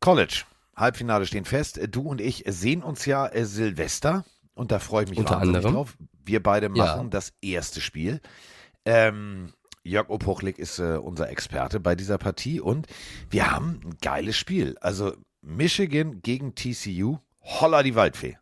College. 0.00 0.42
Halbfinale 0.76 1.26
stehen 1.26 1.44
fest. 1.44 1.78
Du 1.90 2.02
und 2.02 2.20
ich 2.20 2.42
sehen 2.48 2.82
uns 2.82 3.06
ja 3.06 3.28
äh, 3.28 3.44
Silvester 3.44 4.24
und 4.54 4.72
da 4.72 4.80
freue 4.80 5.04
ich 5.04 5.10
mich 5.10 5.18
Unter 5.20 5.38
anderem. 5.38 5.74
drauf. 5.74 5.96
Wir 6.24 6.42
beide 6.42 6.68
machen 6.68 7.04
Ja. 7.04 7.08
das 7.10 7.32
erste 7.40 7.80
Spiel. 7.80 8.20
Ähm, 8.84 9.52
Jörg 9.84 10.08
Opochlik 10.08 10.58
ist 10.58 10.78
äh, 10.78 10.96
unser 10.96 11.28
Experte 11.28 11.78
bei 11.78 11.94
dieser 11.94 12.16
Partie 12.16 12.60
und 12.60 12.86
wir 13.30 13.50
haben 13.52 13.80
ein 13.84 13.98
geiles 14.00 14.36
Spiel. 14.36 14.76
Also 14.80 15.12
Michigan 15.42 16.22
gegen 16.22 16.54
TCU. 16.54 17.18
Holla 17.42 17.82
die 17.82 17.94
Waldfee. 17.94 18.38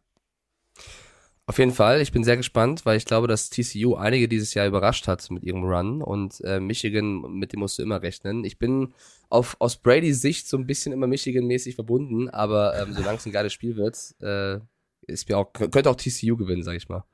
Auf 1.46 1.58
jeden 1.58 1.72
Fall, 1.72 2.00
ich 2.00 2.12
bin 2.12 2.22
sehr 2.22 2.36
gespannt, 2.36 2.86
weil 2.86 2.96
ich 2.96 3.04
glaube, 3.04 3.26
dass 3.26 3.50
TCU 3.50 3.96
einige 3.96 4.28
dieses 4.28 4.54
Jahr 4.54 4.68
überrascht 4.68 5.08
hat 5.08 5.28
mit 5.32 5.42
ihrem 5.42 5.64
Run 5.64 6.00
und 6.00 6.40
äh, 6.44 6.60
Michigan, 6.60 7.20
mit 7.32 7.52
dem 7.52 7.60
musst 7.60 7.78
du 7.78 7.82
immer 7.82 8.00
rechnen. 8.00 8.44
Ich 8.44 8.58
bin 8.58 8.94
auf, 9.28 9.56
aus 9.58 9.76
Bradys 9.76 10.20
Sicht 10.20 10.46
so 10.46 10.56
ein 10.56 10.66
bisschen 10.66 10.92
immer 10.92 11.08
Michigan-mäßig 11.08 11.74
verbunden, 11.74 12.30
aber 12.30 12.80
ähm, 12.80 12.92
solange 12.92 13.18
es 13.18 13.26
ein 13.26 13.32
geiles 13.32 13.52
Spiel 13.52 13.74
wird, 13.74 14.14
äh, 14.20 14.60
ist 15.08 15.28
mir 15.28 15.36
auch, 15.36 15.52
könnte 15.52 15.90
auch 15.90 15.96
TCU 15.96 16.36
gewinnen, 16.36 16.62
sag 16.62 16.76
ich 16.76 16.88
mal. 16.88 17.04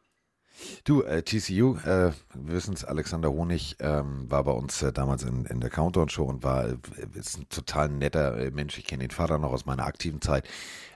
Du, 0.85 1.03
äh, 1.03 1.23
TCU, 1.23 1.77
äh, 1.77 2.13
wir 2.35 2.53
wissen 2.55 2.75
es, 2.75 2.85
Alexander 2.85 3.31
Honig 3.31 3.77
ähm, 3.81 4.31
war 4.31 4.45
bei 4.45 4.53
uns 4.53 4.83
äh, 4.83 4.93
damals 4.93 5.23
in, 5.23 5.45
in 5.47 5.61
der 5.61 5.71
Countdown-Show 5.71 6.25
und 6.25 6.43
war 6.43 6.67
äh, 6.67 6.77
ist 7.15 7.39
ein 7.39 7.49
total 7.49 7.89
netter 7.89 8.37
äh, 8.39 8.51
Mensch. 8.51 8.79
Ich 8.79 8.87
kenne 8.87 9.07
den 9.07 9.11
Vater 9.11 9.39
noch 9.39 9.53
aus 9.53 9.67
meiner 9.67 9.87
aktiven 9.87 10.21
Zeit. 10.21 10.49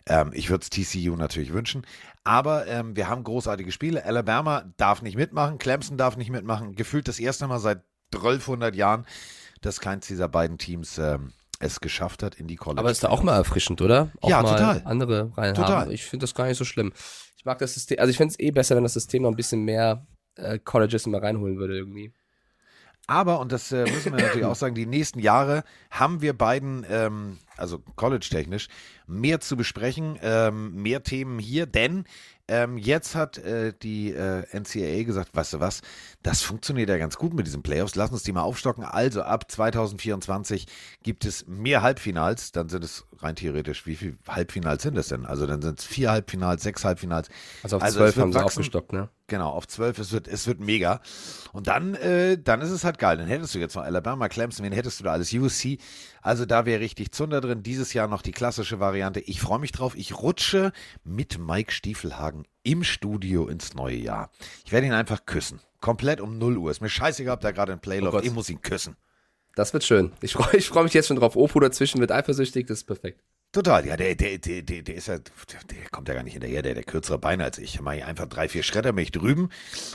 Ähm, 0.07 0.31
ich 0.33 0.51
würde 0.51 0.63
es 0.63 0.71
TCU 0.71 1.17
natürlich 1.17 1.53
wünschen. 1.53 1.87
Aber 2.25 2.67
ähm, 2.67 2.97
wir 2.97 3.09
haben 3.09 3.25
großartige 3.25 3.73
Spiele. 3.73 4.05
Alabama 4.05 4.65
darf 4.77 5.03
nicht 5.03 5.17
mitmachen, 5.17 5.59
Clemson 5.59 5.97
darf 5.97 6.17
nicht 6.17 6.31
mitmachen. 6.31 6.75
Gefühlt 6.75 7.09
das 7.09 7.21
erste 7.21 7.47
Mal 7.47 7.59
seit 7.59 7.83
1200 8.15 8.75
Jahren, 8.75 9.07
dass 9.61 9.81
keins 9.81 10.07
dieser 10.07 10.29
beiden 10.29 10.59
Teams 10.59 10.99
ähm, 10.99 11.33
es 11.63 11.81
geschafft 11.81 12.23
hat 12.23 12.35
in 12.35 12.47
die 12.49 12.57
College. 12.57 12.81
Aber 12.81 12.91
ist 12.91 13.05
da 13.05 13.09
auch 13.09 13.23
mal 13.23 13.37
erfrischend, 13.37 13.81
oder? 13.81 14.11
Auch 14.21 14.29
Ja, 14.29 14.43
mal 14.43 14.53
total. 14.57 14.83
andere 14.85 15.33
rein 15.37 15.55
Total. 15.55 15.83
haben. 15.83 15.91
Ich 15.91 16.05
finde 16.05 16.25
das 16.25 16.35
gar 16.35 16.47
nicht 16.47 16.59
so 16.59 16.65
schlimm. 16.65 16.93
Ich 17.37 17.45
mag 17.45 17.59
das 17.59 17.75
System, 17.75 17.99
also 17.99 18.11
ich 18.11 18.17
finde 18.17 18.33
es 18.33 18.41
eh 18.41 18.51
besser, 18.51 18.77
wenn 18.77 18.83
das 18.83 18.95
System 18.95 19.23
noch 19.23 19.31
ein 19.31 19.37
bisschen 19.37 19.63
mehr 19.65 20.07
äh, 20.37 20.59
Colleges 20.59 21.07
immer 21.07 21.23
reinholen 21.23 21.59
würde 21.59 21.77
irgendwie. 21.77 22.13
Aber, 23.09 23.41
und 23.41 23.51
das 23.51 23.73
äh, 23.73 23.83
müssen 23.83 24.17
wir 24.17 24.23
natürlich 24.23 24.45
auch 24.47 24.55
sagen, 24.55 24.75
die 24.77 24.87
nächsten 24.87 25.19
Jahre 25.19 25.65
haben 25.91 26.23
wir 26.23 26.37
beiden, 26.39 26.87
ähm, 26.89 27.39
also 27.57 27.81
college-technisch, 27.97 28.69
mehr 29.07 29.41
zu 29.41 29.57
besprechen, 29.57 30.19
ähm, 30.23 30.75
mehr 30.75 31.03
Themen 31.03 31.39
hier, 31.41 31.67
denn 31.67 32.05
ähm, 32.53 32.77
jetzt 32.77 33.15
hat 33.15 33.39
äh, 33.39 33.73
die 33.83 34.13
äh, 34.13 34.45
NCAA 34.53 35.05
gesagt, 35.05 35.35
weißt 35.35 35.55
du 35.55 35.61
was, 35.61 35.81
das 36.23 36.43
funktioniert 36.43 36.91
ja 36.91 36.99
ganz 36.99 37.17
gut 37.17 37.33
mit 37.33 37.47
diesen 37.47 37.63
Playoffs, 37.63 37.95
lass 37.95 38.11
uns 38.11 38.25
die 38.25 38.33
mal 38.33 38.43
aufstocken. 38.43 38.85
Also 38.85 39.23
ab 39.23 39.51
2024 39.51 40.67
gibt 41.03 41.25
es 41.25 41.47
mehr 41.47 41.81
Halbfinals, 41.81 42.53
dann 42.53 42.69
sind 42.69 42.85
es 42.85 43.07
rein 43.21 43.37
theoretisch, 43.37 43.87
wie 43.87 43.97
viele 43.97 44.17
Halbfinals 44.29 44.83
sind 44.83 44.99
es 44.99 45.09
denn? 45.09 45.25
Also 45.25 45.47
dann 45.47 45.63
sind 45.63 45.79
es 45.79 45.87
vier 45.87 46.11
Halbfinals, 46.11 46.63
sechs 46.63 46.85
Halbfinals. 46.85 47.31
Also 47.63 47.77
auf 47.77 47.83
Also 47.83 47.99
zwölf 48.01 48.17
wird 48.17 48.23
haben 48.23 48.33
sie 48.35 48.45
aufgestockt, 48.45 48.93
ne? 48.93 49.09
Genau, 49.33 49.49
auf 49.49 49.67
12, 49.67 49.99
es 49.99 50.13
wird, 50.13 50.29
es 50.29 50.47
wird 50.47 50.61
mega. 50.61 51.01
Und 51.55 51.67
dann, 51.67 51.95
äh, 51.95 52.37
dann 52.37 52.61
ist 52.61 52.69
es 52.69 52.85
halt 52.85 52.99
geil. 52.99 53.17
Dann 53.17 53.29
hättest 53.29 53.55
du 53.55 53.59
jetzt 53.59 53.75
noch 53.75 53.83
Alabama, 53.83 54.29
Clemson, 54.29 54.63
wen 54.63 54.75
hättest 54.75 55.01
du 55.01 55.05
da 55.05 55.13
alles? 55.13 55.33
USC. 55.33 55.79
Also 56.21 56.45
da 56.45 56.67
wäre 56.67 56.81
richtig 56.81 57.13
Zunder 57.13 57.41
drin. 57.41 57.63
Dieses 57.63 57.95
Jahr 57.95 58.09
noch 58.09 58.21
die 58.21 58.33
klassische 58.33 58.79
Variante. 58.79 59.21
Ich 59.21 59.41
freue 59.41 59.59
mich 59.59 59.73
drauf. 59.73 59.95
Ich 59.97 60.19
rutsche 60.19 60.71
mit 61.03 61.39
Mike 61.39 61.73
Stiefelhagen 61.73 62.45
im 62.63 62.85
Studio 62.85 63.49
ins 63.49 63.73
neue 63.73 63.97
Jahr. 63.97 64.31
Ich 64.67 64.73
werde 64.73 64.87
ihn 64.87 64.93
einfach 64.93 65.25
küssen. 65.25 65.61
Komplett 65.81 66.21
um 66.21 66.37
0 66.37 66.59
Uhr. 66.59 66.71
Ist 66.71 66.83
mir 66.83 66.91
scheißegal, 66.91 67.37
ob 67.37 67.41
da 67.41 67.53
gerade 67.53 67.73
ein 67.73 67.81
Play 67.81 68.01
Oh 68.01 68.05
läuft. 68.05 68.17
Gott. 68.17 68.25
ich 68.27 68.33
muss 68.35 68.51
ihn 68.51 68.61
küssen. 68.61 68.97
Das 69.55 69.73
wird 69.73 69.83
schön. 69.85 70.13
Ich 70.21 70.35
freue 70.35 70.57
ich 70.59 70.69
freu 70.69 70.83
mich 70.83 70.93
jetzt 70.93 71.09
schon 71.09 71.17
drauf. 71.17 71.37
Opo 71.37 71.59
dazwischen 71.59 72.03
wird 72.03 72.13
eifersüchtig, 72.13 72.67
das 72.67 72.81
ist 72.81 72.85
perfekt. 72.85 73.23
Total, 73.53 73.87
ja, 73.87 73.99
der, 73.99 74.15
der, 74.15 74.39
der, 74.39 74.63
der, 74.63 74.81
der 74.81 74.95
ist 74.95 75.09
ja, 75.09 75.19
der 75.19 75.91
kommt 75.91 76.09
ja 76.09 76.15
gar 76.15 76.23
nicht 76.23 76.33
hinterher, 76.33 76.63
der, 76.63 76.73
der 76.73 76.85
kürzere 76.85 77.19
Beine 77.19 77.45
als 77.45 77.59
ich. 77.59 77.79
Mach 77.83 77.93
ich 77.93 78.03
einfach 78.03 78.27
drei, 78.27 78.49
vier 78.49 78.63
Schredder 78.63 78.95
mich 78.95 79.13
drüben 79.13 79.51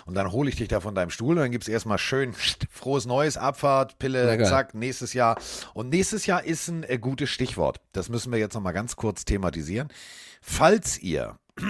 und 0.05 0.13
dann 0.13 0.31
hole 0.31 0.47
ich 0.47 0.57
dich 0.57 0.67
da 0.67 0.79
von 0.79 0.93
deinem 0.93 1.09
Stuhl 1.09 1.35
und 1.35 1.41
dann 1.41 1.49
gibt's 1.51 1.67
erstmal 1.67 1.97
schön 1.97 2.33
frohes 2.69 3.07
Neues, 3.07 3.35
Abfahrt, 3.35 3.97
Pille, 3.97 4.37
geil. 4.37 4.45
zack, 4.45 4.75
nächstes 4.75 5.13
Jahr. 5.13 5.39
Und 5.73 5.89
nächstes 5.89 6.27
Jahr 6.27 6.43
ist 6.43 6.67
ein 6.67 6.83
äh, 6.83 6.99
gutes 6.99 7.31
Stichwort. 7.31 7.81
Das 7.93 8.09
müssen 8.09 8.31
wir 8.31 8.37
jetzt 8.37 8.53
nochmal 8.53 8.73
ganz 8.73 8.95
kurz 8.95 9.25
thematisieren. 9.25 9.87
Falls 10.39 10.99
ihr 10.99 11.39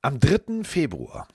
am 0.00 0.20
3. 0.20 0.64
Februar 0.64 1.28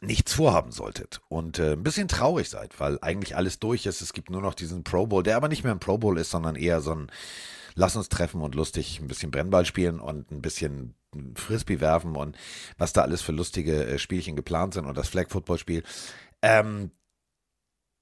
nichts 0.00 0.34
vorhaben 0.34 0.72
solltet 0.72 1.20
und 1.28 1.58
äh, 1.58 1.72
ein 1.72 1.82
bisschen 1.82 2.08
traurig 2.08 2.48
seid, 2.50 2.78
weil 2.80 2.98
eigentlich 3.02 3.36
alles 3.36 3.58
durch 3.58 3.86
ist. 3.86 4.00
Es 4.02 4.12
gibt 4.12 4.30
nur 4.30 4.42
noch 4.42 4.54
diesen 4.54 4.84
Pro 4.84 5.06
Bowl, 5.06 5.22
der 5.22 5.36
aber 5.36 5.48
nicht 5.48 5.64
mehr 5.64 5.72
ein 5.72 5.80
Pro 5.80 5.98
Bowl 5.98 6.18
ist, 6.18 6.30
sondern 6.30 6.56
eher 6.56 6.80
so 6.80 6.94
ein 6.94 7.10
Lass 7.76 7.96
uns 7.96 8.08
treffen 8.08 8.40
und 8.40 8.54
lustig 8.54 9.00
ein 9.00 9.08
bisschen 9.08 9.32
Brennball 9.32 9.66
spielen 9.66 9.98
und 9.98 10.30
ein 10.30 10.40
bisschen 10.40 10.94
Frisbee 11.34 11.80
werfen 11.80 12.14
und 12.14 12.36
was 12.78 12.92
da 12.92 13.02
alles 13.02 13.20
für 13.20 13.32
lustige 13.32 13.84
äh, 13.84 13.98
Spielchen 13.98 14.36
geplant 14.36 14.74
sind 14.74 14.86
und 14.86 14.96
das 14.96 15.08
Flag 15.08 15.28
Football 15.28 15.58
Spiel. 15.58 15.82
Ähm, 16.40 16.92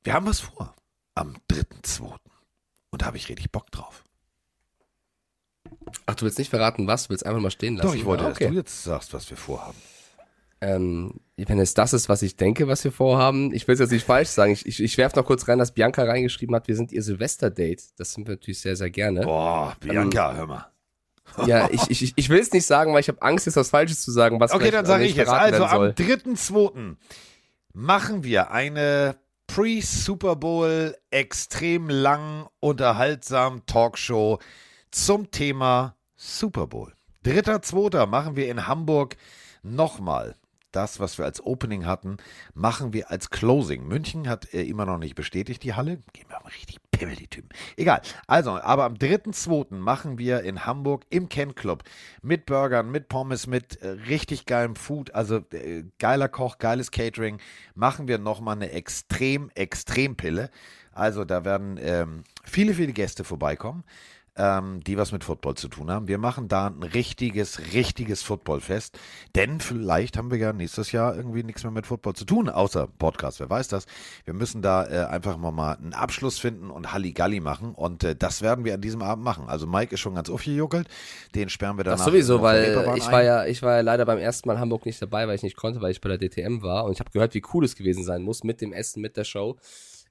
wir 0.05 0.13
haben 0.13 0.27
was 0.27 0.41
vor 0.41 0.75
am 1.15 1.37
3.2. 1.51 2.03
Und 2.91 3.01
da 3.03 3.07
habe 3.07 3.17
ich 3.17 3.31
richtig 3.31 3.51
Bock 3.51 3.71
drauf. 3.71 4.05
Ach, 6.07 6.15
du 6.15 6.25
willst 6.27 6.39
nicht 6.39 6.51
verraten, 6.51 6.87
was? 6.87 7.05
Du 7.05 7.11
willst 7.11 7.25
einfach 7.25 7.41
mal 7.41 7.51
stehen 7.51 7.77
lassen. 7.77 7.89
Doch, 7.89 7.95
ich 7.95 8.05
wollte, 8.05 8.25
Ah, 8.25 8.29
dass 8.31 8.39
du 8.39 8.53
jetzt 8.53 8.83
sagst, 8.85 9.15
was 9.15 9.31
wir 9.31 9.37
vorhaben. 9.37 9.79
Ähm, 10.61 11.21
wenn 11.49 11.59
es 11.59 11.75
das 11.75 11.93
ist, 11.93 12.09
was 12.09 12.23
ich 12.23 12.37
denke, 12.37 12.69
was 12.69 12.85
wir 12.85 12.93
vorhaben, 12.93 13.53
ich 13.53 13.67
will 13.67 13.75
es 13.75 13.81
jetzt 13.81 13.93
nicht 13.93 14.07
falsch 14.07 14.29
sagen. 14.29 14.53
Ich, 14.53 14.67
ich, 14.67 14.83
ich 14.83 14.99
werfe 14.99 15.19
noch 15.19 15.27
kurz 15.27 15.49
rein, 15.49 15.59
dass 15.59 15.73
Bianca 15.73 16.05
reingeschrieben 16.05 16.55
hat, 16.55 16.69
wir 16.69 16.77
sind 16.77 16.93
ihr 16.93 17.03
Silvester-Date. 17.03 17.83
Das 17.97 18.13
sind 18.13 18.27
wir 18.27 18.35
natürlich 18.35 18.61
sehr, 18.61 18.77
sehr 18.77 18.91
gerne. 18.91 19.23
Boah, 19.23 19.77
Bianca, 19.81 20.35
hör 20.35 20.47
mal. 20.47 20.67
Ja, 21.47 21.69
ich, 21.71 21.91
ich, 21.91 22.13
ich 22.15 22.29
will 22.29 22.41
es 22.41 22.53
nicht 22.53 22.67
sagen, 22.67 22.93
weil 22.93 23.01
ich 23.01 23.09
habe 23.09 23.23
Angst, 23.23 23.47
jetzt 23.47 23.57
was 23.57 23.71
Falsches 23.71 24.03
zu 24.03 24.11
sagen. 24.11 24.41
Was 24.41 24.53
Okay, 24.53 24.71
dann 24.71 24.85
sage 24.85 25.05
ich 25.05 25.15
jetzt. 25.15 25.31
Also 25.31 25.65
am 25.65 25.83
3.2. 25.83 26.97
machen 27.73 28.25
wir 28.25 28.51
eine 28.51 29.17
Pre-Super 29.47 30.37
Bowl 30.37 30.97
extrem 31.11 31.89
lang 31.89 32.49
unterhaltsam 32.61 33.65
Talkshow 33.67 34.39
zum 34.91 35.31
Thema 35.31 35.97
Super 36.17 36.67
Bowl. 36.67 36.93
3.2. 37.25 38.07
machen 38.07 38.37
wir 38.37 38.49
in 38.51 38.67
Hamburg 38.67 39.17
nochmal 39.63 40.37
das, 40.73 41.01
was 41.01 41.19
wir 41.19 41.25
als 41.25 41.45
Opening 41.45 41.87
hatten, 41.87 42.17
machen 42.55 42.93
wir 42.93 43.11
als 43.11 43.31
Closing. 43.31 43.87
München 43.87 44.29
hat 44.29 44.53
äh, 44.53 44.63
immer 44.63 44.87
noch 44.87 44.99
nicht 44.99 45.15
bestätigt, 45.15 45.63
die 45.63 45.75
Halle. 45.75 45.99
Gehen 46.13 46.27
wir 46.29 46.41
mal 46.43 46.49
richtig 46.49 46.79
Pimmel, 46.91 47.17
die 47.17 47.27
Typen. 47.27 47.49
Egal. 47.77 48.01
Also, 48.27 48.53
aber 48.53 48.85
am 48.85 48.95
3.2. 48.95 49.75
machen 49.75 50.19
wir 50.19 50.43
in 50.43 50.67
Hamburg 50.67 51.05
im 51.11 51.29
Ken 51.29 51.55
Club 51.55 51.83
mit 52.23 52.47
Burgern, 52.47 52.91
mit 52.91 53.09
Pommes, 53.09 53.47
mit 53.47 53.81
äh, 53.83 53.89
richtig 53.89 54.47
geilem 54.47 54.77
Food, 54.77 55.15
also 55.15 55.39
äh, 55.53 55.85
geiler 55.99 56.29
Koch, 56.29 56.59
geiles 56.59 56.91
Catering, 56.91 57.39
machen 57.75 58.09
wir 58.09 58.19
nochmal 58.19 58.57
eine 58.57 58.71
extrem, 58.71 59.51
extrem 59.55 60.17
Pille. 60.17 60.51
Also, 60.93 61.25
da 61.25 61.45
werden 61.45 61.79
ähm, 61.81 62.25
viele, 62.45 62.75
viele 62.75 62.93
Gäste 62.93 63.25
vorbeikommen 63.25 63.85
ähm, 64.37 64.83
die 64.85 64.97
was 64.97 65.13
mit 65.13 65.25
Football 65.25 65.57
zu 65.57 65.69
tun 65.69 65.91
haben. 65.91 66.09
Wir 66.09 66.19
machen 66.19 66.49
da 66.49 66.69
ein 66.69 66.83
richtiges, 66.83 67.73
richtiges 67.75 68.23
Footballfest. 68.23 68.99
Denn 69.35 69.61
vielleicht 69.61 70.17
haben 70.17 70.31
wir 70.31 70.39
ja 70.39 70.53
nächstes 70.53 70.93
Jahr 70.93 71.15
irgendwie 71.15 71.43
nichts 71.43 71.63
mehr 71.65 71.73
mit 71.73 71.87
Football 71.87 72.15
zu 72.15 72.25
tun, 72.25 72.49
außer 72.49 72.89
Podcast, 72.99 73.41
wer 73.41 73.51
weiß 73.51 73.69
das. 73.69 73.85
Wir 74.25 74.35
müssen 74.35 74.63
da 74.63 74.87
äh, 74.87 75.07
einfach 75.07 75.37
mal, 75.37 75.53
mal 75.53 75.77
einen 75.77 75.93
Abschluss 75.93 76.39
finden 76.39 76.71
und 76.71 76.93
Halligalli 76.93 77.41
machen. 77.41 77.75
Und 77.75 78.05
äh, 78.05 78.17
das 78.17 78.41
werden 78.41 78.65
wir 78.65 78.75
an 78.75 78.81
diesem 78.81 79.03
Abend 79.03 79.25
machen. 79.25 79.49
Also 79.49 79.67
Mike 79.67 79.95
ist 79.95 80.01
schon 80.01 80.15
ganz 80.15 80.31
aufgejuckelt. 80.31 80.89
Den 81.35 81.49
sperren 81.49 81.77
wir 81.77 81.85
danach. 81.85 81.99
Das 81.99 82.07
sowieso, 82.07 82.41
weil 82.41 82.73
ich 82.97 83.07
ein. 83.07 83.13
war 83.13 83.23
ja, 83.23 83.45
ich 83.45 83.63
war 83.63 83.77
ja 83.77 83.81
leider 83.83 84.07
beim 84.07 84.19
ersten 84.19 84.49
Mal 84.49 84.55
in 84.55 84.61
Hamburg 84.61 84.87
nicht 84.87 85.01
dabei, 85.03 85.29
weil 85.29 85.35
ich 85.35 85.43
nicht 85.43 85.57
konnte, 85.57 85.81
weil 85.83 85.91
ich 85.91 86.01
bei 86.01 86.09
der 86.09 86.19
DTM 86.19 86.63
war 86.63 86.85
und 86.85 86.93
ich 86.93 87.01
habe 87.01 87.11
gehört, 87.11 87.35
wie 87.35 87.43
cool 87.53 87.65
es 87.65 87.77
gewesen 87.77 88.05
sein 88.05 88.23
muss 88.23 88.45
mit 88.45 88.61
dem 88.61 88.73
Essen, 88.73 89.03
mit 89.03 89.17
der 89.17 89.25
Show. 89.25 89.59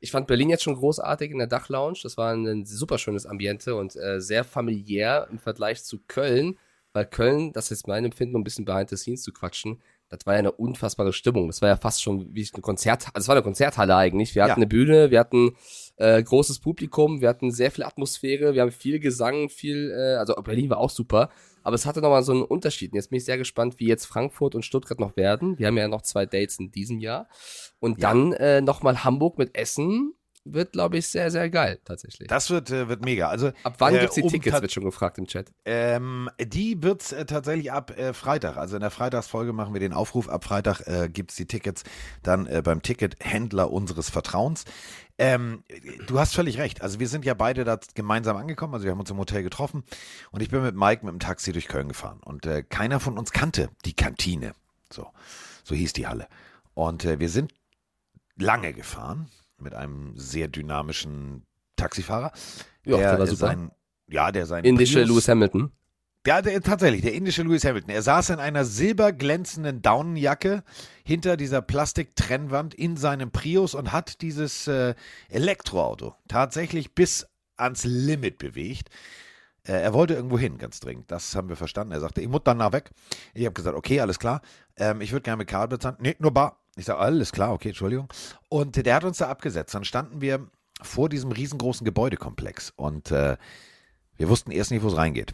Ich 0.02 0.12
fand 0.12 0.28
Berlin 0.28 0.50
jetzt 0.50 0.64
schon 0.64 0.76
großartig 0.76 1.32
in 1.32 1.38
der 1.38 1.48
Dachlounge. 1.48 2.00
Das 2.04 2.18
war 2.18 2.34
ein 2.34 2.66
super 2.66 2.98
schönes 2.98 3.26
Ambiente 3.26 3.76
und 3.76 3.96
äh, 3.96 4.20
sehr 4.20 4.44
familiär 4.44 5.28
im 5.32 5.38
Vergleich 5.40 5.84
zu 5.84 6.00
Köln, 6.08 6.58
weil 6.92 7.06
Köln, 7.06 7.54
das 7.54 7.72
ist 7.72 7.88
mein 7.88 8.04
Empfinden, 8.04 8.36
um 8.36 8.42
ein 8.42 8.44
bisschen 8.44 8.66
behind 8.66 8.90
the 8.90 8.98
scenes 8.98 9.22
zu 9.22 9.32
quatschen, 9.32 9.80
das 10.10 10.26
war 10.26 10.34
ja 10.34 10.40
eine 10.40 10.52
unfassbare 10.52 11.14
Stimmung. 11.14 11.48
Das 11.48 11.62
war 11.62 11.70
ja 11.70 11.78
fast 11.78 12.02
schon 12.02 12.34
wie 12.36 12.46
ein 12.54 12.62
Konzert, 12.62 13.06
also 13.14 13.24
es 13.24 13.28
war 13.30 13.36
eine 13.36 13.44
Konzerthalle 13.44 13.96
eigentlich. 13.96 14.36
Wir 14.36 14.44
hatten 14.44 14.50
Ja. 14.52 14.56
eine 14.58 14.68
Bühne, 14.68 15.10
wir 15.12 15.20
hatten 15.20 15.56
äh, 15.96 16.22
großes 16.22 16.60
Publikum, 16.60 17.22
wir 17.22 17.30
hatten 17.30 17.52
sehr 17.52 17.72
viel 17.72 17.84
Atmosphäre, 17.86 18.54
wir 18.54 18.62
haben 18.64 18.72
viel 18.72 19.00
Gesang, 19.00 19.48
viel, 19.50 19.92
äh, 19.92 20.16
also 20.16 20.34
Berlin 20.34 20.70
war 20.70 20.80
auch 20.80 20.90
super, 20.90 21.30
aber 21.64 21.76
es 21.76 21.86
hatte 21.86 22.02
nochmal 22.02 22.24
so 22.24 22.32
einen 22.32 22.44
Unterschied. 22.44 22.92
Und 22.92 22.98
jetzt 22.98 23.10
bin 23.10 23.18
ich 23.18 23.26
sehr 23.26 23.38
gespannt, 23.38 23.76
wie 23.80 23.88
jetzt 23.88 24.06
Frankfurt 24.06 24.56
und 24.56 24.64
Stuttgart 24.66 25.00
noch 25.00 25.16
werden. 25.16 25.58
Wir 25.60 25.68
haben 25.68 25.78
ja 25.78 25.88
noch 25.88 26.02
zwei 26.02 26.26
Dates 26.26 26.60
in 26.60 26.72
diesem 26.72 27.00
Jahr. 27.00 27.28
Und 27.80 28.00
Ja. 28.00 28.10
dann 28.10 28.34
äh, 28.34 28.62
nochmal 28.62 29.04
Hamburg 29.04 29.38
mit 29.38 29.56
Essen 29.58 30.14
wird, 30.44 30.72
glaube 30.72 30.98
ich, 30.98 31.08
sehr, 31.08 31.30
sehr 31.30 31.50
geil, 31.52 31.80
tatsächlich. 31.86 32.28
Das 32.28 32.50
wird, 32.50 32.72
äh, 32.72 32.90
wird 32.90 33.06
mega. 33.06 33.30
Also, 33.30 33.52
Ab 33.64 33.76
wann 33.78 33.94
äh, 33.96 34.00
gibt's 34.00 34.16
die 34.16 34.24
um 34.24 34.30
Tickets, 34.30 34.60
wird 34.60 34.72
schon 34.72 34.86
gefragt 34.86 35.18
im 35.20 35.28
Chat. 35.28 35.52
Ähm, 35.66 36.30
die 36.40 36.82
wird's 36.82 37.12
äh, 37.12 37.26
tatsächlich 37.26 37.72
ab 37.72 37.96
äh, 37.98 38.14
Freitag. 38.14 38.58
Also 38.58 38.76
in 38.76 38.82
der 38.82 38.90
Freitagsfolge 38.90 39.54
machen 39.54 39.74
wir 39.74 39.80
den 39.80 39.94
Aufruf. 39.94 40.30
Ab 40.30 40.44
Freitag 40.44 40.82
äh, 40.88 41.10
gibt's 41.10 41.36
die 41.36 41.46
Tickets 41.46 41.84
dann 42.24 42.48
äh, 42.48 42.62
beim 42.64 42.82
Tickethändler 42.82 43.72
unseres 43.72 44.10
Vertrauens. 44.10 44.66
Ähm, 45.22 45.64
du 46.08 46.20
hast 46.20 46.34
völlig 46.34 46.58
recht. 46.58 46.82
Also 46.82 47.00
wir 47.00 47.08
sind 47.08 47.26
ja 47.26 47.34
beide 47.36 47.64
da 47.64 47.80
gemeinsam 47.94 48.38
angekommen. 48.38 48.74
Also 48.74 48.86
wir 48.86 48.92
haben 48.92 49.00
uns 49.00 49.12
im 49.12 49.18
Hotel 49.18 49.44
getroffen 49.44 49.84
und 50.32 50.42
ich 50.42 50.50
bin 50.50 50.64
mit 50.64 50.76
Mike 50.76 51.06
mit 51.06 51.14
dem 51.14 51.20
Taxi 51.20 51.52
durch 51.52 51.68
Köln 51.68 51.88
gefahren. 51.88 52.20
Und 52.24 52.46
äh, 52.46 52.64
keiner 52.64 53.00
von 53.00 53.18
uns 53.18 53.32
kannte 53.32 53.70
die 53.86 53.94
Kantine. 53.94 54.54
So, 54.92 55.08
so 55.64 55.76
hieß 55.76 55.94
die 55.94 56.08
Halle. 56.08 56.28
Und 56.74 57.06
äh, 57.06 57.20
wir 57.20 57.30
sind 57.30 57.54
lange 58.36 58.74
gefahren 58.74 59.30
mit 59.60 59.76
einem 59.76 60.18
sehr 60.18 60.48
dynamischen 60.48 61.46
Taxifahrer. 61.76 62.32
Ja, 62.84 62.98
der 62.98 63.20
war 63.20 63.26
äh, 63.26 63.28
super. 63.28 63.48
Sein, 63.48 63.72
ja, 64.08 64.32
der 64.32 64.48
sein 64.48 64.64
Indische 64.64 65.00
Prius- 65.00 65.08
Lewis 65.10 65.28
Hamilton. 65.28 65.72
Ja, 66.26 66.42
der, 66.42 66.62
tatsächlich, 66.62 67.02
der 67.02 67.14
indische 67.14 67.44
Lewis 67.44 67.66
Hamilton. 67.66 67.90
Er 67.90 68.02
saß 68.02 68.30
in 68.32 68.40
einer 68.40 68.64
silberglänzenden 68.66 69.82
Daunenjacke 69.82 70.64
hinter 71.04 71.38
dieser 71.38 71.62
Plastiktrennwand 71.62 72.74
in 72.74 72.98
seinem 72.98 73.32
Prius 73.32 73.74
und 73.74 73.92
hat 73.92 74.22
dieses 74.22 74.68
äh, 74.68 74.94
Elektroauto 75.30 76.16
tatsächlich 76.28 76.94
bis 76.94 77.28
ans 77.58 77.84
Limit 77.84 78.38
bewegt. 78.38 78.90
Äh, 79.64 79.74
er 79.74 79.94
wollte 79.94 80.14
irgendwo 80.14 80.38
hin, 80.38 80.58
ganz 80.58 80.80
dringend. 80.80 81.12
Das 81.12 81.36
haben 81.36 81.50
wir 81.50 81.56
verstanden. 81.56 81.94
Er 81.94 82.00
sagte, 82.00 82.22
ich 82.22 82.28
muss 82.28 82.42
danach 82.44 82.72
weg. 82.72 82.92
Ich 83.34 83.46
habe 83.46 83.54
gesagt, 83.54 83.76
okay, 83.76 84.00
alles 84.00 84.20
klar. 84.20 84.42
Ähm, 84.78 85.02
ich 85.02 85.12
würde 85.12 85.24
gerne 85.24 85.38
mit 85.38 85.48
Karl 85.48 85.68
bezahlen. 85.68 85.98
Nee, 86.00 86.16
nur 86.20 86.32
bar. 86.32 86.58
Ich 86.76 86.86
sage, 86.86 87.00
alles 87.00 87.32
klar, 87.32 87.54
okay, 87.54 87.70
Entschuldigung. 87.70 88.08
Und 88.48 88.86
der 88.86 88.96
hat 88.96 89.04
uns 89.04 89.18
da 89.18 89.28
abgesetzt. 89.28 89.74
Dann 89.76 89.84
standen 89.84 90.22
wir 90.22 90.48
vor 90.82 91.10
diesem 91.10 91.32
riesengroßen 91.32 91.86
Gebäudekomplex 91.86 92.74
und 92.76 93.12
äh, 93.12 93.38
wir 94.18 94.30
wussten 94.30 94.52
erst 94.52 94.72
nicht, 94.72 94.84
wo 94.84 94.88
es 94.88 94.98
reingeht. 94.98 95.34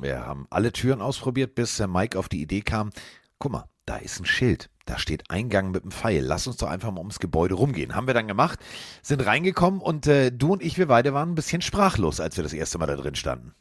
Wir 0.00 0.26
haben 0.26 0.46
alle 0.50 0.72
Türen 0.72 1.00
ausprobiert, 1.00 1.54
bis 1.54 1.80
äh, 1.80 1.86
Mike 1.86 2.18
auf 2.18 2.28
die 2.28 2.42
Idee 2.42 2.60
kam, 2.60 2.90
guck 3.38 3.52
mal, 3.52 3.64
da 3.86 3.96
ist 3.96 4.20
ein 4.20 4.26
Schild. 4.26 4.68
Da 4.84 4.98
steht 4.98 5.30
Eingang 5.30 5.70
mit 5.72 5.82
einem 5.82 5.90
Pfeil. 5.90 6.22
Lass 6.24 6.46
uns 6.46 6.58
doch 6.58 6.68
einfach 6.68 6.92
mal 6.92 6.98
ums 7.00 7.18
Gebäude 7.18 7.54
rumgehen. 7.54 7.94
Haben 7.96 8.06
wir 8.06 8.14
dann 8.14 8.28
gemacht, 8.28 8.60
sind 9.02 9.24
reingekommen 9.26 9.80
und 9.80 10.06
äh, 10.06 10.30
du 10.30 10.52
und 10.52 10.62
ich, 10.62 10.78
wir 10.78 10.86
beide 10.86 11.12
waren 11.12 11.30
ein 11.30 11.34
bisschen 11.34 11.60
sprachlos, 11.62 12.20
als 12.20 12.36
wir 12.36 12.44
das 12.44 12.52
erste 12.52 12.78
Mal 12.78 12.86
da 12.86 12.94
drin 12.96 13.14
standen. 13.16 13.54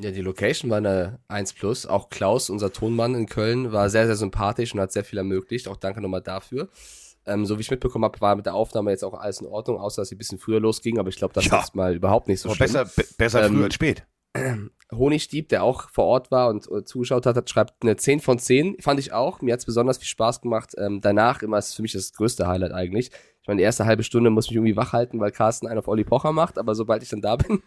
Ja, 0.00 0.10
die 0.10 0.20
Location 0.20 0.70
war 0.70 0.76
eine 0.78 1.18
1 1.28 1.54
plus. 1.54 1.86
Auch 1.86 2.08
Klaus, 2.10 2.50
unser 2.50 2.72
Tonmann 2.72 3.14
in 3.14 3.26
Köln, 3.26 3.72
war 3.72 3.90
sehr, 3.90 4.06
sehr 4.06 4.14
sympathisch 4.16 4.72
und 4.74 4.80
hat 4.80 4.92
sehr 4.92 5.04
viel 5.04 5.18
ermöglicht. 5.18 5.66
Auch 5.68 5.76
danke 5.76 6.00
nochmal 6.00 6.22
dafür. 6.22 6.68
Ähm, 7.26 7.46
so 7.46 7.56
wie 7.58 7.62
ich 7.62 7.70
mitbekommen 7.70 8.04
habe, 8.04 8.20
war 8.20 8.36
mit 8.36 8.46
der 8.46 8.54
Aufnahme 8.54 8.90
jetzt 8.90 9.04
auch 9.04 9.14
alles 9.14 9.40
in 9.40 9.46
Ordnung, 9.46 9.78
außer 9.78 10.02
dass 10.02 10.08
sie 10.10 10.14
ein 10.14 10.18
bisschen 10.18 10.38
früher 10.38 10.60
losging, 10.60 10.98
aber 10.98 11.08
ich 11.08 11.16
glaube, 11.16 11.34
das 11.34 11.46
Ja. 11.46 11.60
ist 11.60 11.74
mal 11.74 11.94
überhaupt 11.96 12.28
nicht 12.28 12.40
so 12.40 12.48
Aber 12.50 12.56
schlimm. 12.56 12.72
besser 12.72 12.84
be 12.84 13.04
besser 13.18 13.44
Ähm, 13.46 13.54
früh 13.56 13.64
als 13.64 13.74
spät. 13.74 14.06
Honigdieb, 14.92 15.48
der 15.48 15.62
auch 15.62 15.90
vor 15.90 16.06
Ort 16.06 16.30
war 16.30 16.48
und 16.48 16.70
äh, 16.70 16.84
zugeschaut 16.84 17.26
hat, 17.26 17.36
hat, 17.36 17.50
schreibt 17.50 17.82
eine 17.82 17.96
10 17.96 18.20
von 18.20 18.38
10. 18.38 18.80
Fand 18.80 18.98
ich 19.00 19.12
auch. 19.12 19.42
Mir 19.42 19.52
hat's 19.52 19.66
besonders 19.66 19.98
viel 19.98 20.06
Spaß 20.06 20.40
gemacht. 20.40 20.74
Ähm, 20.78 21.00
danach 21.00 21.42
immer 21.42 21.58
ist 21.58 21.74
für 21.74 21.82
mich 21.82 21.92
das 21.92 22.12
größte 22.12 22.46
Highlight 22.46 22.72
eigentlich. 22.72 23.10
Ich 23.42 23.48
meine, 23.48 23.58
die 23.58 23.64
erste 23.64 23.84
halbe 23.84 24.02
Stunde 24.02 24.30
muss 24.30 24.46
ich 24.46 24.50
mich 24.50 24.56
irgendwie 24.56 24.76
wach 24.76 24.92
halten, 24.92 25.20
weil 25.20 25.30
Carsten 25.30 25.66
einen 25.66 25.78
auf 25.78 25.88
Olli 25.88 26.04
Pocher 26.04 26.32
macht, 26.32 26.58
aber 26.58 26.74
sobald 26.74 27.02
ich 27.02 27.08
dann 27.08 27.22
da 27.22 27.36
bin, 27.36 27.62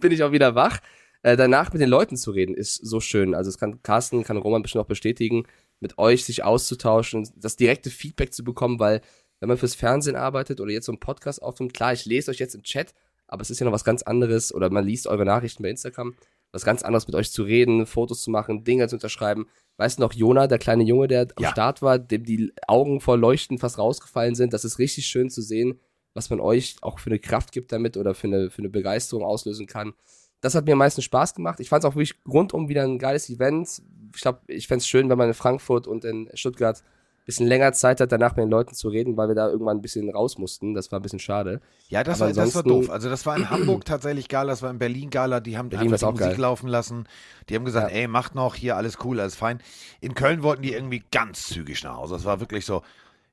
bin 0.00 0.12
ich 0.12 0.22
auch 0.22 0.32
wieder 0.32 0.54
wach. 0.54 0.80
Äh, 1.22 1.36
danach 1.36 1.72
mit 1.72 1.80
den 1.80 1.88
Leuten 1.88 2.16
zu 2.16 2.32
reden, 2.32 2.54
ist 2.54 2.74
so 2.74 2.98
schön. 3.00 3.34
Also 3.34 3.48
es 3.48 3.58
kann 3.58 3.82
Carsten, 3.82 4.24
kann 4.24 4.36
Roman 4.36 4.62
bestimmt 4.62 4.84
auch 4.84 4.88
bestätigen, 4.88 5.44
mit 5.78 5.98
euch 5.98 6.24
sich 6.24 6.42
auszutauschen, 6.42 7.28
das 7.36 7.56
direkte 7.56 7.90
Feedback 7.90 8.32
zu 8.32 8.42
bekommen, 8.42 8.80
weil 8.80 9.00
wenn 9.40 9.48
man 9.48 9.58
fürs 9.58 9.74
Fernsehen 9.74 10.16
arbeitet 10.16 10.60
oder 10.60 10.70
jetzt 10.70 10.86
so 10.86 10.92
einen 10.92 11.00
Podcast 11.00 11.42
aufnimmt, 11.42 11.74
klar, 11.74 11.92
ich 11.92 12.06
lese 12.06 12.30
euch 12.30 12.38
jetzt 12.38 12.54
im 12.54 12.62
Chat, 12.62 12.94
aber 13.32 13.40
es 13.42 13.50
ist 13.50 13.60
ja 13.60 13.64
noch 13.64 13.72
was 13.72 13.84
ganz 13.84 14.02
anderes 14.02 14.54
oder 14.54 14.68
man 14.70 14.84
liest 14.84 15.06
eure 15.06 15.24
Nachrichten 15.24 15.62
bei 15.62 15.70
Instagram, 15.70 16.14
was 16.52 16.64
ganz 16.64 16.82
anderes 16.82 17.06
mit 17.06 17.16
euch 17.16 17.32
zu 17.32 17.42
reden, 17.42 17.86
Fotos 17.86 18.20
zu 18.20 18.30
machen, 18.30 18.62
Dinge 18.62 18.86
zu 18.88 18.96
unterschreiben. 18.96 19.46
Weißt 19.78 19.98
du 19.98 20.02
noch, 20.02 20.12
Jona, 20.12 20.46
der 20.46 20.58
kleine 20.58 20.84
Junge, 20.84 21.08
der 21.08 21.22
am 21.36 21.42
Ja. 21.42 21.50
Start 21.50 21.80
war, 21.80 21.98
dem 21.98 22.24
die 22.24 22.52
Augen 22.68 23.00
vor 23.00 23.16
Leuchten 23.16 23.56
fast 23.58 23.78
rausgefallen 23.78 24.34
sind, 24.34 24.52
das 24.52 24.66
ist 24.66 24.78
richtig 24.78 25.06
schön 25.06 25.30
zu 25.30 25.40
sehen, 25.40 25.80
was 26.12 26.28
man 26.28 26.40
euch 26.40 26.76
auch 26.82 26.98
für 26.98 27.08
eine 27.08 27.18
Kraft 27.18 27.52
gibt 27.52 27.72
damit 27.72 27.96
oder 27.96 28.14
für 28.14 28.26
eine, 28.26 28.50
für 28.50 28.60
eine 28.60 28.68
Begeisterung 28.68 29.24
auslösen 29.24 29.66
kann. 29.66 29.94
Das 30.42 30.54
hat 30.54 30.66
mir 30.66 30.72
am 30.72 30.78
meisten 30.78 31.00
Spaß 31.00 31.34
gemacht. 31.34 31.58
Ich 31.60 31.70
fand 31.70 31.84
es 31.84 31.90
auch 31.90 31.94
wirklich 31.94 32.18
rundum 32.28 32.68
wieder 32.68 32.82
ein 32.82 32.98
geiles 32.98 33.30
Event. 33.30 33.80
Ich 34.14 34.20
glaube, 34.20 34.40
ich 34.46 34.68
fände 34.68 34.80
es 34.80 34.88
schön, 34.88 35.08
wenn 35.08 35.16
man 35.16 35.28
in 35.28 35.34
Frankfurt 35.34 35.86
und 35.86 36.04
in 36.04 36.28
Stuttgart 36.34 36.82
bisschen 37.24 37.46
länger 37.46 37.72
Zeit 37.72 38.00
hat, 38.00 38.10
danach 38.10 38.36
mit 38.36 38.44
den 38.44 38.50
Leuten 38.50 38.74
zu 38.74 38.88
reden, 38.88 39.16
weil 39.16 39.28
wir 39.28 39.34
da 39.34 39.48
irgendwann 39.48 39.78
ein 39.78 39.82
bisschen 39.82 40.10
raus 40.10 40.38
mussten. 40.38 40.74
Das 40.74 40.90
war 40.90 40.98
ein 40.98 41.02
bisschen 41.02 41.18
schade. 41.20 41.60
Ja, 41.88 42.02
das 42.02 42.18
war, 42.20 42.32
das 42.32 42.54
war 42.54 42.62
doof. 42.62 42.90
Also 42.90 43.08
das 43.08 43.24
war 43.26 43.36
in 43.36 43.48
Hamburg 43.50 43.84
tatsächlich 43.84 44.28
geil, 44.28 44.46
das 44.48 44.62
war 44.62 44.70
in 44.70 44.78
Berlin 44.78 45.10
geiler. 45.10 45.40
Die 45.40 45.56
haben 45.56 45.68
Berlin 45.68 45.92
einfach 45.92 46.08
die 46.08 46.14
Musik 46.14 46.30
geil. 46.32 46.40
laufen 46.40 46.68
lassen. 46.68 47.04
Die 47.48 47.54
haben 47.54 47.64
gesagt, 47.64 47.90
Ja. 47.92 47.96
ey, 47.98 48.08
macht 48.08 48.34
noch, 48.34 48.54
hier 48.54 48.76
alles 48.76 48.98
cool, 49.04 49.20
alles 49.20 49.36
fein. 49.36 49.60
In 50.00 50.14
Köln 50.14 50.42
wollten 50.42 50.62
die 50.62 50.72
irgendwie 50.72 51.02
ganz 51.12 51.46
zügig 51.48 51.82
nach 51.84 51.96
Hause. 51.96 52.14
Das 52.14 52.24
war 52.24 52.40
wirklich 52.40 52.66
so, 52.66 52.82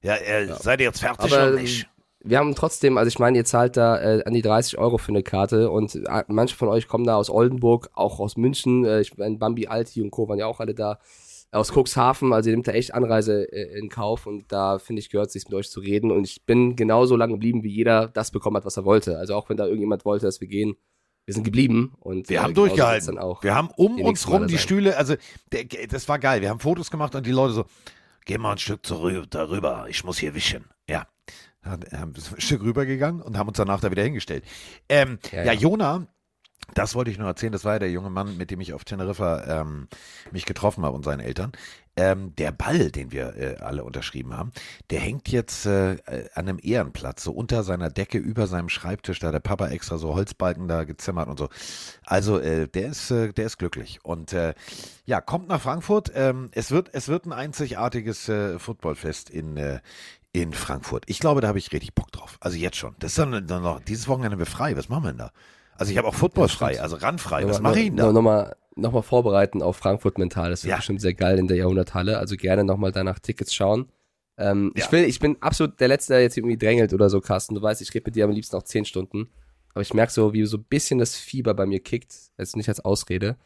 ja, 0.01 0.15
äh, 0.15 0.47
seid 0.59 0.79
ihr 0.79 0.85
jetzt 0.87 0.99
fertig 1.01 1.33
Aber 1.33 1.47
oder 1.51 1.59
nicht? 1.59 1.89
wir 2.21 2.37
haben 2.37 2.53
trotzdem, 2.53 2.97
also 2.97 3.07
ich 3.07 3.17
meine, 3.17 3.37
ihr 3.37 3.45
zahlt 3.45 3.75
da 3.75 3.99
äh, 3.99 4.23
an 4.23 4.33
die 4.33 4.41
30 4.41 4.77
Euro 4.77 4.97
für 4.97 5.09
eine 5.09 5.23
Karte 5.23 5.71
und 5.71 5.95
äh, 5.95 6.23
manche 6.27 6.55
von 6.55 6.67
euch 6.67 6.87
kommen 6.87 7.05
da 7.05 7.15
aus 7.15 7.29
Oldenburg, 7.29 7.89
auch 7.93 8.19
aus 8.19 8.37
München. 8.37 8.85
Äh, 8.85 9.01
ich 9.01 9.17
meine, 9.17 9.37
Bambi 9.37 9.67
Alti 9.67 10.01
und 10.01 10.11
Co. 10.11 10.27
waren 10.29 10.37
ja 10.37 10.45
auch 10.45 10.59
alle 10.59 10.75
da. 10.75 10.99
Aus 11.51 11.71
Cuxhaven, 11.71 12.31
also 12.31 12.49
ihr 12.49 12.55
nehmt 12.55 12.67
da 12.67 12.73
echt 12.73 12.93
Anreise 12.93 13.51
äh, 13.51 13.77
in 13.79 13.89
Kauf 13.89 14.27
und 14.27 14.51
da 14.51 14.77
finde 14.77 14.99
ich, 14.99 15.09
gehört 15.09 15.27
es 15.27 15.33
sich 15.33 15.45
mit 15.45 15.55
euch 15.55 15.69
zu 15.69 15.79
reden 15.79 16.11
und 16.11 16.23
ich 16.23 16.45
bin 16.45 16.75
genauso 16.75 17.15
lange 17.15 17.33
geblieben, 17.33 17.63
wie 17.63 17.71
jeder 17.71 18.07
das 18.07 18.29
bekommen 18.29 18.57
hat, 18.57 18.65
was 18.65 18.77
er 18.77 18.85
wollte. 18.85 19.17
Also 19.17 19.33
auch 19.33 19.49
wenn 19.49 19.57
da 19.57 19.65
irgendjemand 19.65 20.05
wollte, 20.05 20.27
dass 20.27 20.41
wir 20.41 20.47
gehen, 20.47 20.75
wir 21.25 21.33
sind 21.33 21.43
geblieben 21.43 21.93
und 21.99 22.29
Wir 22.29 22.37
äh, 22.37 22.39
haben 22.41 22.53
durchgehalten. 22.53 23.17
Wir 23.41 23.55
haben 23.55 23.69
um 23.75 23.99
uns 24.01 24.27
rum 24.27 24.47
die. 24.47 24.57
Stühle, 24.57 24.95
also 24.97 25.15
der, 25.51 25.65
das 25.87 26.07
war 26.07 26.19
geil. 26.19 26.41
Wir 26.41 26.49
haben 26.49 26.59
Fotos 26.59 26.91
gemacht 26.91 27.15
und 27.15 27.25
die 27.25 27.31
Leute 27.31 27.53
so, 27.53 27.65
geh 28.25 28.37
mal 28.37 28.51
ein 28.51 28.57
Stück 28.59 28.85
zurück, 28.85 29.25
darüber, 29.29 29.85
ich 29.89 30.03
muss 30.03 30.19
hier 30.19 30.35
wischen. 30.35 30.65
Ja. 30.87 31.07
Dann 31.63 31.83
haben 31.91 32.15
wir 32.15 32.23
ein 32.23 32.41
Stück 32.41 32.61
rübergegangen 32.61 33.21
und 33.21 33.37
haben 33.37 33.47
uns 33.47 33.57
danach 33.57 33.81
da 33.81 33.91
wieder 33.91 34.03
hingestellt. 34.03 34.43
Ähm, 34.87 35.19
ja, 35.31 35.39
Ja, 35.39 35.45
ja, 35.45 35.53
ja. 35.53 35.59
Jona, 35.59 36.07
das 36.73 36.95
wollte 36.95 37.11
ich 37.11 37.17
nur 37.17 37.27
erzählen, 37.27 37.51
das 37.51 37.65
war 37.65 37.73
ja 37.73 37.79
der 37.79 37.91
junge 37.91 38.09
Mann, 38.09 38.37
mit 38.37 38.51
dem 38.51 38.61
ich 38.61 38.73
auf 38.73 38.83
Teneriffa 38.83 39.61
ähm, 39.61 39.87
mich 40.31 40.45
getroffen 40.45 40.85
habe 40.85 40.95
und 40.95 41.03
seinen 41.03 41.19
Eltern. 41.19 41.51
Ähm, 41.97 42.33
der 42.37 42.51
Ball, 42.51 42.91
den 42.91 43.11
wir 43.11 43.35
äh, 43.35 43.55
alle 43.57 43.83
unterschrieben 43.83 44.37
haben, 44.37 44.51
der 44.89 45.01
hängt 45.01 45.27
jetzt 45.29 45.65
äh, 45.65 45.93
äh, 45.93 46.29
an 46.33 46.47
einem 46.47 46.59
Ehrenplatz, 46.61 47.23
so 47.23 47.31
unter 47.31 47.63
seiner 47.63 47.89
Decke, 47.89 48.17
über 48.17 48.47
seinem 48.47 48.69
Schreibtisch. 48.69 49.19
Da 49.19 49.27
hat 49.27 49.33
der 49.33 49.39
Papa 49.39 49.67
extra 49.67 49.97
so 49.97 50.13
Holzbalken 50.13 50.67
da 50.67 50.85
gezimmert 50.85 51.27
und 51.27 51.37
so. 51.37 51.49
Also 52.05 52.39
äh, 52.39 52.67
der 52.67 52.89
ist, 52.89 53.11
äh, 53.11 53.33
der 53.33 53.47
ist 53.47 53.57
glücklich. 53.57 53.99
Und 54.03 54.31
äh, 54.31 54.53
ja, 55.05 55.19
kommt 55.19 55.49
nach 55.49 55.61
Frankfurt. 55.61 56.11
Ähm, 56.15 56.49
es 56.53 56.71
wird, 56.71 56.89
es 56.93 57.09
wird 57.09 57.25
ein 57.25 57.33
einzigartiges 57.33 58.29
äh, 58.29 58.59
Footballfest 58.59 59.29
in 59.29 59.57
äh, 59.57 59.79
in 60.31 60.53
Frankfurt. 60.53 61.05
Ich 61.07 61.19
glaube, 61.19 61.41
da 61.41 61.47
habe 61.47 61.57
ich 61.57 61.71
richtig 61.71 61.95
Bock 61.95 62.11
drauf. 62.11 62.37
Also 62.39 62.55
jetzt 62.55 62.77
schon. 62.77 62.95
Das 62.99 63.11
ist 63.11 63.17
dann, 63.17 63.47
dann 63.47 63.63
noch 63.63 63.79
dieses 63.79 64.07
Wochenende 64.07 64.37
wir 64.37 64.45
frei. 64.45 64.77
Was 64.77 64.87
machen 64.87 65.03
wir 65.03 65.09
denn 65.09 65.17
da? 65.17 65.31
Also 65.79 65.91
ich 65.91 65.97
habe 65.97 66.07
auch 66.07 66.13
Football 66.15 66.47
Ja, 66.47 66.53
frei, 66.53 66.81
also 66.81 66.95
randfrei. 66.97 67.41
Nochmal- 67.41 67.53
Was 67.55 67.61
mache 67.61 67.79
ich 67.79 67.85
denn 67.87 67.97
da? 67.97 68.05
no- 68.07 68.11
Nochmal 68.13 68.55
noch 68.75 68.91
mal 68.93 69.01
vorbereiten 69.01 69.61
auf 69.61 69.77
Frankfurt 69.77 70.17
mental. 70.17 70.49
Das 70.51 70.63
wird 70.63 70.69
Ja. 70.71 70.75
bestimmt 70.77 71.01
sehr 71.01 71.13
geil 71.13 71.37
in 71.39 71.47
der 71.47 71.57
Jahrhunderthalle. 71.57 72.17
Also 72.17 72.35
gerne 72.37 72.63
nochmal 72.63 72.91
danach 72.91 73.19
Tickets 73.19 73.53
schauen. 73.53 73.89
Ähm, 74.37 74.71
Ja. 74.75 74.85
ich, 74.85 74.91
will, 74.91 75.03
ich 75.03 75.19
bin 75.19 75.37
absolut 75.41 75.79
der 75.81 75.89
Letzte, 75.89 76.13
der 76.13 76.21
jetzt 76.21 76.37
irgendwie 76.37 76.57
drängelt 76.57 76.93
oder 76.93 77.09
so, 77.09 77.19
Carsten. 77.19 77.55
Du 77.55 77.61
weißt, 77.61 77.81
ich 77.81 77.93
rede 77.93 78.03
mit 78.07 78.15
dir 78.15 78.23
am 78.25 78.31
liebsten 78.31 78.55
noch 78.55 78.63
10 78.63 78.85
Stunden. 78.85 79.29
Aber 79.73 79.81
ich 79.81 79.93
merke 79.93 80.11
so, 80.13 80.33
wie 80.33 80.45
so 80.45 80.57
ein 80.57 80.63
bisschen 80.63 80.99
das 80.99 81.15
Fieber 81.15 81.53
bei 81.53 81.65
mir 81.65 81.79
kickt. 81.81 82.13
Jetzt 82.37 82.55
nicht 82.55 82.69
als 82.69 82.79
Ausrede. 82.85 83.37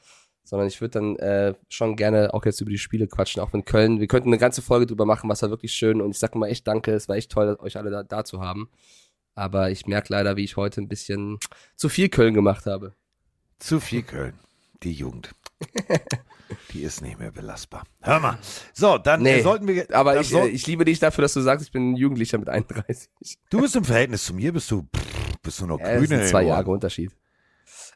Sondern 0.45 0.67
ich 0.67 0.81
würde 0.81 0.99
dann 0.99 1.15
äh, 1.17 1.53
schon 1.69 1.95
gerne 1.95 2.33
auch 2.33 2.43
jetzt 2.45 2.59
über 2.61 2.69
die 2.69 2.77
Spiele 2.77 3.07
quatschen, 3.07 3.41
auch 3.41 3.53
wenn 3.53 3.63
Köln, 3.65 3.99
wir 4.01 4.07
könnten 4.07 4.27
eine 4.29 4.37
ganze 4.37 4.61
Folge 4.61 4.85
drüber 4.85 5.05
machen, 5.05 5.29
was 5.29 5.41
war 5.41 5.49
wirklich 5.49 5.71
schön 5.73 6.01
und 6.01 6.11
ich 6.11 6.19
sag 6.19 6.35
mal 6.35 6.47
echt 6.47 6.67
danke, 6.67 6.91
es 6.91 7.07
war 7.07 7.15
echt 7.15 7.31
toll, 7.31 7.55
euch 7.61 7.77
alle 7.77 7.89
da, 7.89 8.03
da 8.03 8.25
zu 8.25 8.41
haben. 8.41 8.69
Aber 9.35 9.71
ich 9.71 9.85
merke 9.87 10.13
leider, 10.13 10.35
wie 10.35 10.43
ich 10.43 10.57
heute 10.57 10.81
ein 10.81 10.87
bisschen 10.87 11.39
zu 11.75 11.89
viel 11.89 12.09
Köln 12.09 12.33
gemacht 12.33 12.65
habe. 12.65 12.93
Zu 13.59 13.79
viel 13.79 14.03
Köln. 14.03 14.33
Die 14.83 14.91
Jugend. 14.93 15.31
Die 16.71 16.83
ist 16.83 17.01
nicht 17.01 17.17
mehr 17.19 17.31
belastbar. 17.31 17.83
Hör 18.01 18.19
mal. 18.19 18.37
So, 18.73 18.97
dann 18.97 19.21
Nee, 19.23 19.39
äh, 19.39 19.41
sollten 19.41 19.67
wir. 19.67 19.87
Aber 19.95 20.19
ich, 20.19 20.29
soll- 20.29 20.47
äh, 20.47 20.51
ich 20.51 20.67
liebe 20.67 20.85
dich 20.85 20.99
dafür, 20.99 21.23
dass 21.23 21.33
du 21.33 21.41
sagst, 21.41 21.65
ich 21.65 21.71
bin 21.71 21.91
ein 21.93 21.95
Jugendlicher 21.95 22.37
mit 22.37 22.49
31. 22.49 23.09
du 23.49 23.61
bist 23.61 23.75
im 23.75 23.85
Verhältnis 23.85 24.25
zu 24.25 24.33
mir, 24.35 24.53
bist 24.53 24.69
du, 24.69 24.85
bist 25.41 25.59
du 25.61 25.65
noch 25.65 25.79
Ja, 25.79 25.85
das 25.85 25.93
grün 25.93 26.03
in 26.03 26.07
sind 26.09 26.19
den 26.19 26.27
zwei. 26.27 26.43
Jahre 26.43 26.69
Unterschied. 26.69 27.11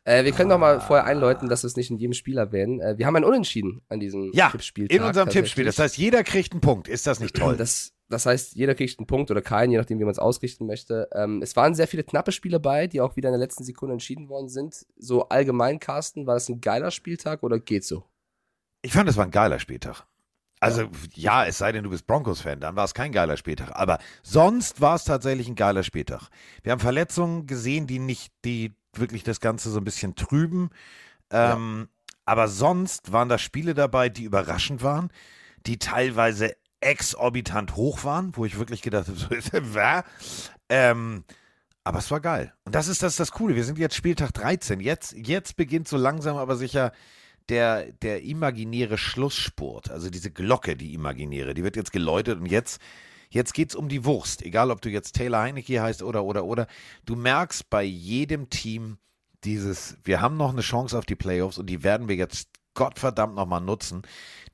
Äh, 0.06 0.24
wir 0.24 0.32
können 0.32 0.50
doch 0.50 0.58
mal 0.58 0.80
vorher 0.80 1.06
einläuten, 1.06 1.50
dass 1.50 1.64
wir 1.64 1.68
es 1.68 1.76
nicht 1.76 1.92
in 1.92 1.98
jedem 1.98 2.14
Spiel 2.14 2.38
erwähnen. 2.38 2.80
Äh, 2.80 2.98
wir 2.98 3.06
haben 3.06 3.16
ein 3.18 3.26
Unentschieden 3.26 3.82
an 3.90 4.00
diesem 4.00 4.32
Ja, 4.34 4.50
Tippspieltag. 4.50 4.96
in 4.98 5.04
unserem 5.04 5.30
Tippspiel. 5.30 5.66
Das 5.66 5.78
heißt, 5.78 5.98
jeder 5.98 6.24
kriegt 6.24 6.54
einen 6.54 6.62
Punkt. 6.62 6.88
Ist 6.88 7.06
das 7.06 7.20
nicht 7.20 7.36
toll? 7.36 7.58
Das, 7.58 7.92
das 8.10 8.26
heißt, 8.26 8.56
jeder 8.56 8.74
kriegt 8.74 8.98
einen 9.00 9.08
Punkt 9.08 9.32
oder 9.32 9.42
keinen, 9.42 9.72
je 9.72 9.78
nachdem, 9.78 10.00
wie 10.00 10.04
man 10.04 10.12
es 10.12 10.20
ausrichten 10.20 10.66
möchte. 10.66 11.10
Ähm, 11.14 11.42
es 11.42 11.56
waren 11.56 11.76
sehr 11.76 11.88
viele 11.88 12.04
knappe 12.04 12.32
Spiele 12.32 12.60
bei, 12.60 12.88
die 12.88 13.02
auch 13.02 13.16
wieder 13.16 13.30
in 13.30 13.34
der 13.34 13.40
letzten 13.40 13.64
Sekunde 13.64 13.94
entschieden 13.94 14.30
worden 14.30 14.50
sind. 14.50 14.86
So 14.98 15.28
allgemein, 15.30 15.80
Carsten, 15.80 16.26
war 16.26 16.36
das 16.36 16.48
ein 16.50 16.62
geiler 16.62 16.92
Spieltag 16.92 17.44
oder 17.44 17.60
geht 17.60 17.84
so? 17.84 18.06
Ich 18.82 18.94
fand, 18.94 19.10
es 19.10 19.18
war 19.18 19.26
ein 19.26 19.32
geiler 19.32 19.60
Spieltag. 19.60 20.06
Also, 20.60 20.88
ja. 21.14 21.46
es 21.46 21.60
sei 21.60 21.72
denn, 21.72 21.84
du 21.84 21.90
bist 21.90 22.08
Broncos-Fan, 22.08 22.60
dann 22.62 22.76
war 22.76 22.86
es 22.86 22.94
kein 22.94 23.12
geiler 23.12 23.38
Spieltag. 23.38 23.72
Aber 23.74 24.00
sonst 24.24 24.82
war 24.82 24.96
es 24.96 25.04
tatsächlich 25.04 25.48
ein 25.48 25.56
geiler 25.56 25.84
Spieltag. 25.84 26.30
Wir 26.64 26.72
haben 26.72 26.80
Verletzungen 26.80 27.46
gesehen, 27.46 27.86
die 27.86 28.00
nicht, 28.00 28.34
die 28.44 28.74
wirklich 28.94 29.24
das 29.24 29.40
Ganze 29.40 29.70
so 29.70 29.80
ein 29.80 29.84
bisschen 29.84 30.16
trüben. 30.16 30.70
Ähm, 31.30 31.90
Aber 32.26 32.48
sonst 32.48 33.12
waren 33.12 33.30
da 33.30 33.38
Spiele 33.38 33.74
dabei, 33.74 34.10
die 34.10 34.24
überraschend 34.24 34.82
waren, 34.82 35.12
die 35.66 35.78
teilweise 35.78 36.56
exorbitant 36.80 37.76
hoch 37.76 38.04
waren, 38.04 38.36
wo 38.36 38.46
ich 38.46 38.58
wirklich 38.58 38.82
gedacht 38.82 39.08
habe, 39.08 39.18
so 39.18 39.34
ist? 39.34 39.52
Ähm, 40.70 41.24
aber 41.84 42.00
es 42.00 42.12
war 42.12 42.20
geil. 42.20 42.54
Und 42.66 42.76
das 42.76 42.88
ist 42.88 43.02
das, 43.02 43.16
das 43.16 43.32
Coole. 43.32 43.56
Wir 43.56 43.64
sind 43.64 43.80
jetzt 43.80 43.96
Spieltag 43.96 44.34
13. 44.34 44.80
Jetzt, 44.80 45.14
jetzt 45.14 45.56
beginnt 45.56 45.88
so 45.88 45.98
langsam 45.98 46.36
aber 46.36 46.58
sicher 46.58 46.92
der, 47.50 47.92
der 47.94 48.24
imaginäre 48.24 48.98
Schlusssport, 48.98 49.90
also 49.90 50.10
diese 50.10 50.32
Glocke, 50.32 50.76
die 50.76 50.94
imaginäre, 50.94 51.54
die 51.54 51.64
wird 51.64 51.78
jetzt 51.78 51.94
geläutet 51.94 52.40
und 52.40 52.46
jetzt, 52.48 52.82
jetzt 53.30 53.54
geht 53.54 53.70
es 53.70 53.76
um 53.76 53.88
die 53.88 54.04
Wurst. 54.04 54.42
Egal, 54.42 54.70
ob 54.70 54.82
du 54.82 54.90
jetzt 54.90 55.14
Taylor 55.14 55.42
Heinecke 55.42 55.82
heißt 55.82 56.04
oder, 56.04 56.26
oder, 56.26 56.44
oder. 56.44 56.68
Du 57.06 57.16
merkst 57.16 57.70
bei 57.70 57.84
jedem 57.84 58.50
Team 58.50 58.98
dieses, 59.44 59.98
wir 60.04 60.20
haben 60.20 60.36
noch 60.36 60.52
eine 60.52 60.62
Chance 60.62 60.98
auf 60.98 61.06
die 61.06 61.16
Playoffs 61.16 61.58
und 61.58 61.68
die 61.68 61.84
werden 61.84 62.10
wir 62.10 62.16
jetzt 62.16 62.50
Gottverdammt 62.78 63.36
nochmal 63.36 63.60
nutzen. 63.60 64.04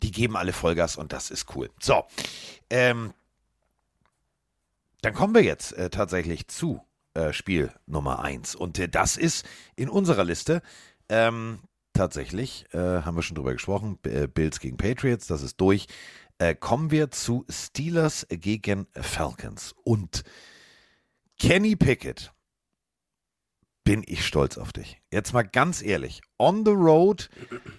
Die 0.01 0.11
geben 0.11 0.35
alle 0.35 0.53
Vollgas 0.53 0.95
und 0.95 1.13
das 1.13 1.29
ist 1.29 1.55
cool. 1.55 1.69
So, 1.79 2.03
ähm, 2.71 3.13
dann 5.01 5.13
kommen 5.13 5.35
wir 5.35 5.43
jetzt 5.43 5.73
äh, 5.73 5.89
tatsächlich 5.89 6.47
zu 6.47 6.81
äh, 7.13 7.33
Spiel 7.33 7.71
Nummer 7.85 8.23
1. 8.23 8.55
Und 8.55 8.79
äh, 8.79 8.89
das 8.89 9.17
ist 9.17 9.45
in 9.75 9.89
unserer 9.89 10.23
Liste 10.23 10.61
ähm, 11.09 11.59
tatsächlich, 11.93 12.65
äh, 12.73 12.77
haben 12.77 13.15
wir 13.15 13.21
schon 13.21 13.35
drüber 13.35 13.53
gesprochen, 13.53 13.99
äh, 14.03 14.27
Bills 14.27 14.59
gegen 14.59 14.77
Patriots, 14.77 15.27
das 15.27 15.43
ist 15.43 15.61
durch. 15.61 15.87
Äh, 16.39 16.55
kommen 16.55 16.89
wir 16.89 17.11
zu 17.11 17.45
Steelers 17.49 18.25
gegen 18.29 18.87
Falcons. 18.93 19.75
Und 19.83 20.23
Kenny 21.37 21.75
Pickett, 21.75 22.32
bin 23.83 24.03
ich 24.05 24.25
stolz 24.25 24.57
auf 24.57 24.71
dich. 24.71 25.01
Jetzt 25.11 25.33
mal 25.33 25.43
ganz 25.43 25.81
ehrlich, 25.81 26.21
on 26.39 26.65
the 26.65 26.71
road, 26.71 27.29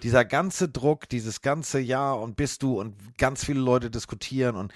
dieser 0.03 0.23
ganze 0.23 0.69
Druck, 0.69 1.09
dieses 1.09 1.41
ganze 1.41 1.79
Jahr 1.79 2.19
und 2.21 2.35
bist 2.35 2.63
du 2.63 2.79
und 2.79 3.17
ganz 3.17 3.43
viele 3.43 3.59
Leute 3.59 3.89
diskutieren 3.89 4.55
und 4.55 4.73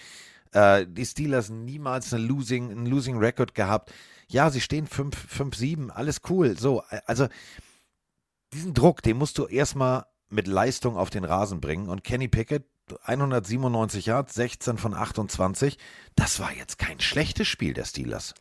äh, 0.51 0.85
die 0.87 1.05
Steelers 1.05 1.49
niemals 1.49 2.13
eine 2.13 2.23
Losing, 2.23 2.71
einen 2.71 2.85
Losing 2.87 3.17
Record 3.17 3.53
gehabt. 3.53 3.93
Ja, 4.27 4.49
sie 4.49 4.61
stehen 4.61 4.87
5-7, 4.87 5.89
alles 5.89 6.21
cool. 6.29 6.57
So, 6.57 6.83
äh, 6.89 7.01
also 7.05 7.27
diesen 8.53 8.73
Druck, 8.73 9.03
den 9.03 9.17
musst 9.17 9.37
du 9.37 9.45
erstmal 9.45 10.05
mit 10.29 10.47
Leistung 10.47 10.97
auf 10.97 11.09
den 11.09 11.23
Rasen 11.23 11.61
bringen. 11.61 11.89
Und 11.89 12.03
Kenny 12.03 12.27
Pickett, 12.27 12.65
197 13.03 14.07
Yards, 14.07 14.33
16 14.33 14.77
von 14.77 14.95
28, 14.95 15.77
das 16.15 16.39
war 16.39 16.53
jetzt 16.53 16.79
kein 16.79 16.99
schlechtes 16.99 17.47
Spiel 17.47 17.73
der 17.73 17.85
Steelers. 17.85 18.33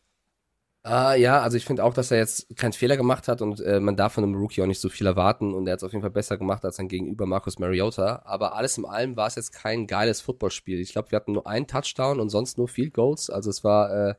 Ah, 0.83 1.13
ja, 1.13 1.41
also 1.41 1.57
ich 1.57 1.65
finde 1.65 1.83
auch, 1.83 1.93
dass 1.93 2.09
er 2.09 2.19
jetzt 2.19 2.55
keinen 2.55 2.71
Fehler 2.71 2.95
gemacht 2.95 3.27
hat 3.27 3.41
und 3.41 3.59
äh, 3.59 3.81
man 3.81 3.97
darf 3.97 4.13
von 4.13 4.23
einem 4.23 4.35
Rookie 4.35 4.61
auch 4.61 4.65
nicht 4.65 4.79
so 4.79 4.87
viel 4.87 5.07
erwarten 5.07 5.53
und 5.53 5.67
er 5.67 5.73
hat 5.73 5.79
es 5.79 5.83
auf 5.83 5.91
jeden 5.91 6.01
Fall 6.01 6.09
besser 6.09 6.37
gemacht 6.37 6.63
als 6.63 6.77
sein 6.77 6.87
Gegenüber 6.87 7.25
Marcus 7.25 7.59
Mariota. 7.59 8.21
Aber 8.23 8.55
alles 8.55 8.77
in 8.77 8.85
allem 8.85 9.17
war 9.17 9.27
es 9.27 9.35
jetzt 9.35 9.51
kein 9.51 9.87
geiles 9.87 10.21
Footballspiel. 10.21 10.79
Ich 10.79 10.93
glaube, 10.93 11.11
wir 11.11 11.17
hatten 11.17 11.33
nur 11.33 11.47
einen 11.47 11.67
Touchdown 11.67 12.21
und 12.21 12.29
sonst 12.29 12.57
nur 12.57 12.69
Field 12.69 12.93
Goals. 12.93 13.29
Also 13.29 13.49
es 13.49 13.65
war 13.65 13.91
äh, 13.91 14.15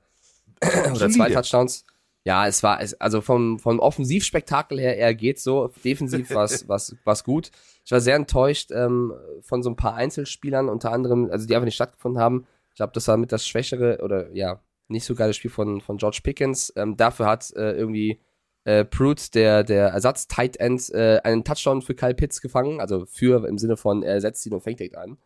oder 0.95 1.09
zwei 1.09 1.31
Touchdowns. 1.31 1.87
Ja, 2.25 2.47
es 2.47 2.63
war 2.63 2.83
es, 2.83 2.93
also 3.01 3.23
vom 3.23 3.59
vom 3.59 3.79
Offensivspektakel 3.81 4.79
her 4.79 4.99
eher 4.99 5.15
geht 5.15 5.41
so. 5.41 5.73
Defensiv 5.83 6.29
war 6.35 6.45
es 6.45 6.69
was 6.69 6.95
was 7.05 7.25
gut. 7.25 7.51
Ich 7.87 7.93
war 7.93 8.01
sehr 8.01 8.17
enttäuscht 8.17 8.71
ähm, 8.71 9.15
von 9.41 9.63
so 9.63 9.71
ein 9.71 9.77
paar 9.77 9.95
Einzelspielern, 9.95 10.69
unter 10.69 10.93
anderem, 10.93 11.31
also 11.31 11.47
die 11.47 11.55
einfach 11.55 11.65
nicht 11.65 11.75
stattgefunden 11.77 12.21
haben. 12.21 12.47
Ich 12.69 12.77
glaube, 12.77 12.93
das 12.93 13.09
war 13.09 13.17
mit 13.17 13.33
das 13.33 13.47
schwächere 13.47 14.01
oder 14.03 14.31
ja 14.33 14.61
nicht 14.91 15.05
so 15.05 15.15
geiles 15.15 15.37
Spiel 15.37 15.51
von, 15.51 15.81
von 15.81 15.97
George 15.97 16.21
Pickens. 16.23 16.73
Ähm, 16.77 16.97
dafür 16.97 17.27
hat 17.27 17.53
äh, 17.57 17.73
irgendwie 17.73 18.21
äh, 18.65 18.85
Pruitt, 18.85 19.35
der, 19.35 19.65
der 19.65 19.89
Ersatz-Tight 19.89 20.59
End, 20.59 20.91
äh, 20.91 21.21
einen 21.25 21.45
Touchdown 21.45 21.83
für 21.83 21.95
Kyle 21.95 22.15
Pitts 22.15 22.41
gefangen. 22.41 22.81
Also 22.81 23.07
für 23.07 23.47
im 23.47 23.59
Sinne 23.59 23.77
von, 23.77 24.03
er 24.03 24.21
setzt 24.21 24.45
ihn 24.47 24.53
und 24.53 24.63
fängt 24.63 24.81
direkt 24.81 24.97
an. 24.97 25.19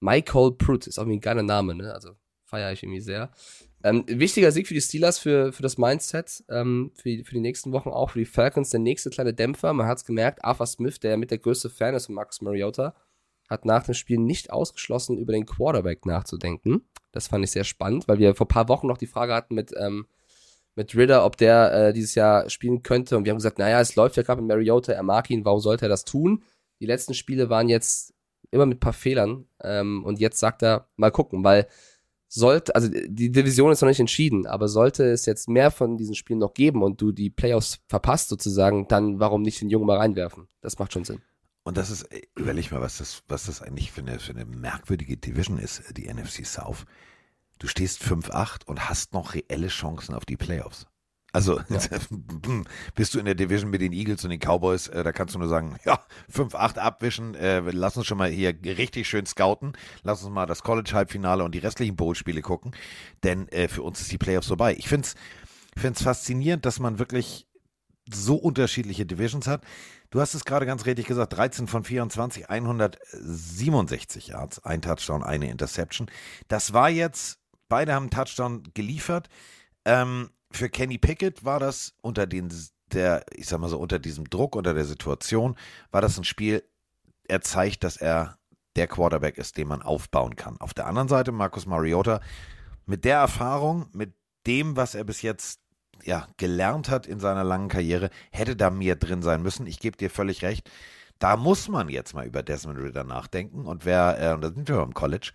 Michael 0.00 0.52
Pruitt 0.52 0.86
ist 0.86 0.98
auch 0.98 1.02
irgendwie 1.02 1.18
ein 1.18 1.22
geiler 1.22 1.42
Name, 1.42 1.74
ne? 1.74 1.92
Also 1.92 2.10
feiere 2.44 2.72
ich 2.72 2.82
irgendwie 2.82 3.00
sehr. 3.00 3.30
Ähm, 3.84 4.04
wichtiger 4.08 4.50
Sieg 4.50 4.66
für 4.66 4.74
die 4.74 4.80
Steelers, 4.80 5.18
für, 5.18 5.52
für 5.52 5.62
das 5.62 5.78
Mindset, 5.78 6.42
ähm, 6.48 6.90
für, 6.94 7.08
die, 7.08 7.24
für 7.24 7.34
die 7.34 7.40
nächsten 7.40 7.72
Wochen 7.72 7.90
auch, 7.90 8.10
für 8.10 8.18
die 8.18 8.24
Falcons 8.24 8.70
der 8.70 8.80
nächste 8.80 9.10
kleine 9.10 9.34
Dämpfer. 9.34 9.72
Man 9.72 9.86
hat 9.86 9.98
es 9.98 10.04
gemerkt, 10.04 10.44
Arthur 10.44 10.66
Smith, 10.66 10.98
der 10.98 11.16
mit 11.16 11.30
der 11.30 11.38
größte 11.38 11.70
Fan 11.70 11.94
ist 11.94 12.06
von 12.06 12.16
Marcus 12.16 12.40
Mariota, 12.40 12.94
hat 13.48 13.64
nach 13.64 13.84
dem 13.84 13.94
Spiel 13.94 14.18
nicht 14.18 14.50
ausgeschlossen, 14.50 15.18
über 15.18 15.32
den 15.32 15.46
Quarterback 15.46 16.06
nachzudenken. 16.06 16.88
Das 17.12 17.28
fand 17.28 17.44
ich 17.44 17.50
sehr 17.50 17.64
spannend, 17.64 18.06
weil 18.06 18.18
wir 18.18 18.34
vor 18.34 18.46
ein 18.46 18.48
paar 18.48 18.68
Wochen 18.68 18.86
noch 18.86 18.98
die 18.98 19.06
Frage 19.06 19.34
hatten 19.34 19.54
mit, 19.54 19.72
ähm, 19.76 20.06
mit 20.74 20.94
Ritter, 20.94 21.24
ob 21.24 21.36
der 21.36 21.72
äh, 21.72 21.92
dieses 21.92 22.14
Jahr 22.14 22.48
spielen 22.50 22.82
könnte. 22.82 23.16
Und 23.16 23.24
wir 23.24 23.30
haben 23.30 23.38
gesagt, 23.38 23.58
naja, 23.58 23.80
es 23.80 23.96
läuft 23.96 24.16
ja 24.16 24.22
gerade 24.22 24.40
mit 24.42 24.48
Mariota, 24.48 24.92
er 24.92 25.02
mag 25.02 25.30
ihn, 25.30 25.44
warum 25.44 25.60
sollte 25.60 25.86
er 25.86 25.88
das 25.88 26.04
tun? 26.04 26.42
Die 26.80 26.86
letzten 26.86 27.14
Spiele 27.14 27.50
waren 27.50 27.68
jetzt 27.68 28.14
immer 28.50 28.66
mit 28.66 28.76
ein 28.76 28.80
paar 28.80 28.92
Fehlern. 28.92 29.46
Ähm, 29.62 30.04
und 30.04 30.20
jetzt 30.20 30.38
sagt 30.38 30.62
er, 30.62 30.88
mal 30.96 31.10
gucken, 31.10 31.42
weil 31.42 31.66
sollte, 32.28 32.74
also 32.74 32.88
die 32.90 33.32
Division 33.32 33.72
ist 33.72 33.80
noch 33.80 33.88
nicht 33.88 34.00
entschieden, 34.00 34.46
aber 34.46 34.68
sollte 34.68 35.04
es 35.04 35.24
jetzt 35.24 35.48
mehr 35.48 35.70
von 35.70 35.96
diesen 35.96 36.14
Spielen 36.14 36.38
noch 36.38 36.52
geben 36.52 36.82
und 36.82 37.00
du 37.00 37.10
die 37.10 37.30
Playoffs 37.30 37.80
verpasst 37.88 38.28
sozusagen, 38.28 38.86
dann 38.86 39.18
warum 39.18 39.42
nicht 39.42 39.60
den 39.62 39.70
Jungen 39.70 39.86
mal 39.86 39.96
reinwerfen? 39.96 40.46
Das 40.60 40.78
macht 40.78 40.92
schon 40.92 41.04
Sinn. 41.04 41.22
Und 41.68 41.76
das 41.76 41.90
ist, 41.90 42.04
ey, 42.04 42.26
überleg 42.34 42.72
mal, 42.72 42.80
was 42.80 42.96
das, 42.96 43.22
was 43.28 43.44
das 43.44 43.60
eigentlich 43.60 43.92
für 43.92 44.00
eine, 44.00 44.18
für 44.20 44.32
eine 44.32 44.46
merkwürdige 44.46 45.18
Division 45.18 45.58
ist, 45.58 45.82
die 45.98 46.10
NFC 46.10 46.46
South. 46.46 46.86
Du 47.58 47.68
stehst 47.68 48.02
5-8 48.02 48.64
und 48.64 48.88
hast 48.88 49.12
noch 49.12 49.34
reelle 49.34 49.68
Chancen 49.68 50.14
auf 50.14 50.24
die 50.24 50.38
Playoffs. 50.38 50.86
Also 51.30 51.60
bist 52.94 53.12
du 53.12 53.18
in 53.18 53.26
der 53.26 53.34
Division 53.34 53.68
mit 53.68 53.82
den 53.82 53.92
Eagles 53.92 54.24
und 54.24 54.30
den 54.30 54.40
Cowboys, 54.40 54.88
äh, 54.88 55.04
da 55.04 55.12
kannst 55.12 55.34
du 55.34 55.40
nur 55.40 55.48
sagen, 55.48 55.78
ja, 55.84 56.02
5-8 56.32 56.78
abwischen, 56.78 57.34
äh, 57.34 57.60
lass 57.60 57.98
uns 57.98 58.06
schon 58.06 58.16
mal 58.16 58.30
hier 58.30 58.54
richtig 58.64 59.06
schön 59.06 59.26
scouten, 59.26 59.76
lass 60.02 60.22
uns 60.24 60.32
mal 60.32 60.46
das 60.46 60.62
College-Halbfinale 60.62 61.44
und 61.44 61.54
die 61.54 61.58
restlichen 61.58 61.96
Bowl-Spiele 61.96 62.40
gucken, 62.40 62.74
denn 63.24 63.46
äh, 63.48 63.68
für 63.68 63.82
uns 63.82 64.00
ist 64.00 64.10
die 64.10 64.16
Playoffs 64.16 64.48
vorbei. 64.48 64.74
Ich 64.78 64.88
finde 64.88 65.06
es 65.76 66.02
faszinierend, 66.02 66.64
dass 66.64 66.80
man 66.80 66.98
wirklich 66.98 67.46
so 68.14 68.36
unterschiedliche 68.36 69.06
Divisions 69.06 69.46
hat. 69.46 69.62
Du 70.10 70.20
hast 70.20 70.34
es 70.34 70.44
gerade 70.44 70.64
ganz 70.64 70.86
richtig 70.86 71.06
gesagt, 71.06 71.34
13 71.34 71.66
von 71.66 71.84
24, 71.84 72.48
167 72.48 74.28
Yards, 74.28 74.64
ein 74.64 74.80
Touchdown, 74.80 75.22
eine 75.22 75.50
Interception. 75.50 76.10
Das 76.48 76.72
war 76.72 76.88
jetzt, 76.88 77.38
beide 77.68 77.92
haben 77.92 78.08
Touchdown 78.08 78.62
geliefert. 78.72 79.28
Ähm, 79.84 80.30
für 80.50 80.70
Kenny 80.70 80.96
Pickett 80.96 81.44
war 81.44 81.60
das 81.60 81.92
unter 82.00 82.26
den, 82.26 82.50
der, 82.92 83.24
ich 83.34 83.46
sag 83.46 83.60
mal 83.60 83.68
so, 83.68 83.78
unter 83.78 83.98
diesem 83.98 84.30
Druck, 84.30 84.56
unter 84.56 84.72
der 84.72 84.86
Situation, 84.86 85.56
war 85.90 86.00
das 86.00 86.16
ein 86.16 86.24
Spiel, 86.24 86.64
er 87.28 87.42
zeigt, 87.42 87.84
dass 87.84 87.98
er 87.98 88.38
der 88.76 88.86
Quarterback 88.86 89.36
ist, 89.36 89.58
den 89.58 89.68
man 89.68 89.82
aufbauen 89.82 90.36
kann. 90.36 90.58
Auf 90.58 90.72
der 90.72 90.86
anderen 90.86 91.08
Seite 91.08 91.32
Markus 91.32 91.66
Mariota 91.66 92.20
mit 92.86 93.04
der 93.04 93.18
Erfahrung, 93.18 93.88
mit 93.92 94.14
dem, 94.46 94.76
was 94.76 94.94
er 94.94 95.04
bis 95.04 95.20
jetzt 95.20 95.60
ja, 96.04 96.26
gelernt 96.36 96.88
hat 96.88 97.06
in 97.06 97.20
seiner 97.20 97.44
langen 97.44 97.68
Karriere, 97.68 98.10
hätte 98.30 98.56
da 98.56 98.70
mehr 98.70 98.96
drin 98.96 99.22
sein 99.22 99.42
müssen. 99.42 99.66
Ich 99.66 99.80
gebe 99.80 99.96
dir 99.96 100.10
völlig 100.10 100.42
recht. 100.42 100.70
Da 101.18 101.36
muss 101.36 101.68
man 101.68 101.88
jetzt 101.88 102.14
mal 102.14 102.26
über 102.26 102.42
Desmond 102.42 102.78
Ritter 102.78 103.04
nachdenken. 103.04 103.66
Und 103.66 103.84
wer, 103.84 104.18
äh, 104.20 104.34
und 104.34 104.42
da 104.42 104.50
sind 104.50 104.68
wir 104.68 104.82
im 104.82 104.94
College, 104.94 105.32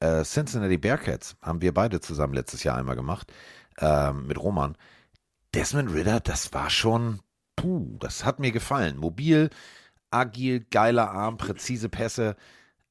äh, 0.00 0.22
Cincinnati 0.22 0.78
Bearcats 0.78 1.36
haben 1.42 1.60
wir 1.60 1.74
beide 1.74 2.00
zusammen 2.00 2.34
letztes 2.34 2.62
Jahr 2.62 2.76
einmal 2.76 2.96
gemacht, 2.96 3.32
äh, 3.78 4.12
mit 4.12 4.38
Roman. 4.38 4.76
Desmond 5.54 5.92
Ritter, 5.92 6.20
das 6.20 6.52
war 6.52 6.70
schon, 6.70 7.20
puh, 7.56 7.96
das 7.98 8.24
hat 8.24 8.38
mir 8.38 8.52
gefallen. 8.52 8.98
Mobil, 8.98 9.50
agil, 10.10 10.66
geiler 10.70 11.10
Arm, 11.10 11.38
präzise 11.38 11.88
Pässe. 11.88 12.36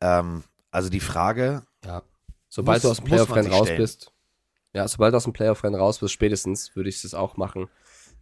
Ähm, 0.01 0.43
also 0.71 0.89
die 0.89 0.99
Frage. 0.99 1.63
Ja. 1.86 2.04
Sobald 2.49 2.78
muss, 2.78 2.82
du 2.84 2.89
aus 2.89 2.97
dem 2.97 3.06
Playoff-Rennen 3.06 3.51
raus 3.51 3.67
stellen. 3.67 3.82
bist, 3.82 4.12
ja, 4.76 4.88
sobald 4.90 5.16
aus 5.16 5.24
dem 5.24 5.32
Playoff-Rennen 5.32 5.80
raus 5.80 6.00
bist, 6.00 6.14
spätestens 6.14 6.76
würde 6.76 6.90
ich 6.90 7.02
es 7.02 7.14
auch 7.14 7.38
machen. 7.38 7.70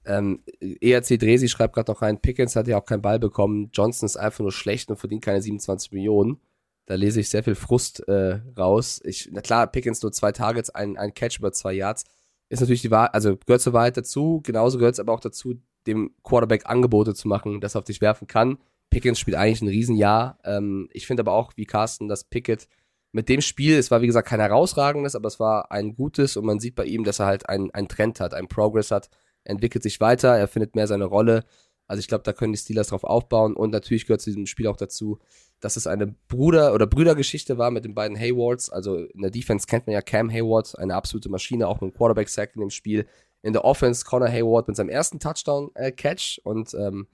Ähm, 0.06 0.44
ERC 0.60 1.20
Dresi 1.20 1.50
schreibt 1.50 1.74
gerade 1.74 1.92
noch 1.92 2.04
rein, 2.04 2.22
Pickens 2.22 2.56
hat 2.56 2.68
ja 2.68 2.78
auch 2.78 2.86
keinen 2.86 3.02
Ball 3.02 3.18
bekommen, 3.18 3.72
Johnson 3.74 4.06
ist 4.06 4.18
einfach 4.18 4.42
nur 4.42 4.52
schlecht 4.52 4.92
und 4.92 4.98
verdient 4.98 5.24
keine 5.24 5.42
27 5.42 5.92
Millionen. 5.92 6.40
Da 6.86 6.94
lese 6.94 7.22
ich 7.22 7.30
sehr 7.30 7.44
viel 7.44 7.56
Frust 7.56 8.08
äh, 8.08 8.42
raus. 8.56 9.02
Ich, 9.04 9.30
na 9.32 9.42
klar, 9.42 9.66
Pickens 9.66 10.04
nur 10.04 10.12
zwei 10.12 10.32
Targets, 10.32 10.70
ein, 10.70 10.96
ein 10.98 11.16
Catch 11.16 11.40
über 11.40 11.52
zwei 11.54 11.74
Yards. 11.74 12.04
Ist 12.50 12.60
natürlich 12.60 12.82
die 12.82 12.92
Wahrheit, 12.92 13.16
also 13.16 13.36
gehört 13.36 13.62
zur 13.62 13.74
Wahrheit 13.74 13.98
dazu. 13.98 14.42
Genauso 14.44 14.78
gehört 14.78 14.94
es 14.94 15.00
aber 15.00 15.14
auch 15.14 15.22
dazu, 15.22 15.56
dem 15.88 16.14
Quarterback 16.24 16.68
Angebote 16.68 17.16
zu 17.16 17.28
machen, 17.28 17.62
dass 17.62 17.76
er 17.76 17.80
auf 17.80 17.86
dich 17.86 18.02
werfen 18.02 18.28
kann. 18.28 18.60
Pickens 18.92 19.18
spielt 19.18 19.38
eigentlich 19.38 19.62
ein 19.62 19.70
Riesenjahr. 19.70 20.38
Ähm, 20.44 20.88
ich 20.92 21.08
finde 21.08 21.22
aber 21.22 21.32
auch, 21.32 21.54
wie 21.56 21.66
Carsten, 21.66 22.08
dass 22.10 22.26
Pickett 22.26 22.68
mit 23.14 23.30
dem 23.30 23.42
Spiel, 23.42 23.78
es 23.78 23.92
war 23.92 24.02
wie 24.02 24.08
gesagt 24.08 24.28
kein 24.28 24.40
herausragendes, 24.40 25.16
aber 25.16 25.28
es 25.28 25.40
war 25.40 25.72
ein 25.72 25.96
gutes 25.96 26.36
und 26.36 26.46
man 26.46 26.60
sieht 26.60 26.76
bei 26.76 26.86
ihm, 26.86 27.04
dass 27.04 27.20
er 27.20 27.28
halt 27.28 27.48
einen, 27.48 27.72
einen 27.72 27.88
Trend 27.88 28.20
hat, 28.20 28.34
einen 28.34 28.48
Progress 28.48 28.92
hat, 28.92 29.10
entwickelt 29.44 29.84
sich 29.84 30.02
weiter, 30.02 30.36
er 30.36 30.48
findet 30.48 30.76
mehr 30.76 30.88
seine 30.88 31.06
Rolle. 31.06 31.46
Also 31.86 32.00
ich 32.00 32.08
glaube, 32.08 32.24
da 32.24 32.34
können 32.34 32.54
die 32.54 32.60
Steelers 32.60 32.88
drauf 32.88 33.04
aufbauen 33.04 33.56
und 33.56 33.70
natürlich 33.72 34.08
gehört 34.08 34.22
zu 34.22 34.32
diesem 34.32 34.48
Spiel 34.48 34.68
auch 34.68 34.78
dazu, 34.78 35.20
dass 35.60 35.78
es 35.78 35.86
eine 35.86 36.08
Bruder- 36.28 36.74
oder 36.74 36.88
Brüdergeschichte 36.88 37.58
war 37.60 37.70
mit 37.70 37.86
den 37.86 37.94
beiden 37.94 38.18
Haywards. 38.18 38.70
Also 38.70 38.98
in 38.98 39.22
der 39.22 39.32
Defense 39.32 39.68
kennt 39.68 39.86
man 39.86 39.94
ja 39.94 40.02
Cam 40.02 40.32
Hayward, 40.32 40.78
eine 40.80 40.96
absolute 40.96 41.30
Maschine, 41.30 41.68
auch 41.68 41.82
mit 41.82 41.94
Quarterback-Sack 41.94 42.56
in 42.56 42.62
dem 42.62 42.70
Spiel. 42.72 43.08
In 43.44 43.54
der 43.54 43.64
Offense 43.64 44.06
Connor 44.06 44.30
Hayward 44.30 44.68
mit 44.68 44.78
seinem 44.78 44.90
ersten 44.90 45.20
Touchdown-Catch 45.20 46.40
äh, 46.40 46.42
und 46.50 46.74
ähm, 46.74 47.08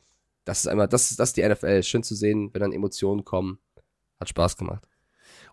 das 0.45 0.61
ist 0.61 0.67
einmal, 0.67 0.87
das, 0.87 1.15
das 1.15 1.29
ist 1.29 1.37
die 1.37 1.47
NFL. 1.47 1.83
Schön 1.83 2.03
zu 2.03 2.15
sehen, 2.15 2.51
wenn 2.53 2.61
dann 2.61 2.71
Emotionen 2.71 3.25
kommen. 3.25 3.59
Hat 4.19 4.29
Spaß 4.29 4.57
gemacht. 4.57 4.87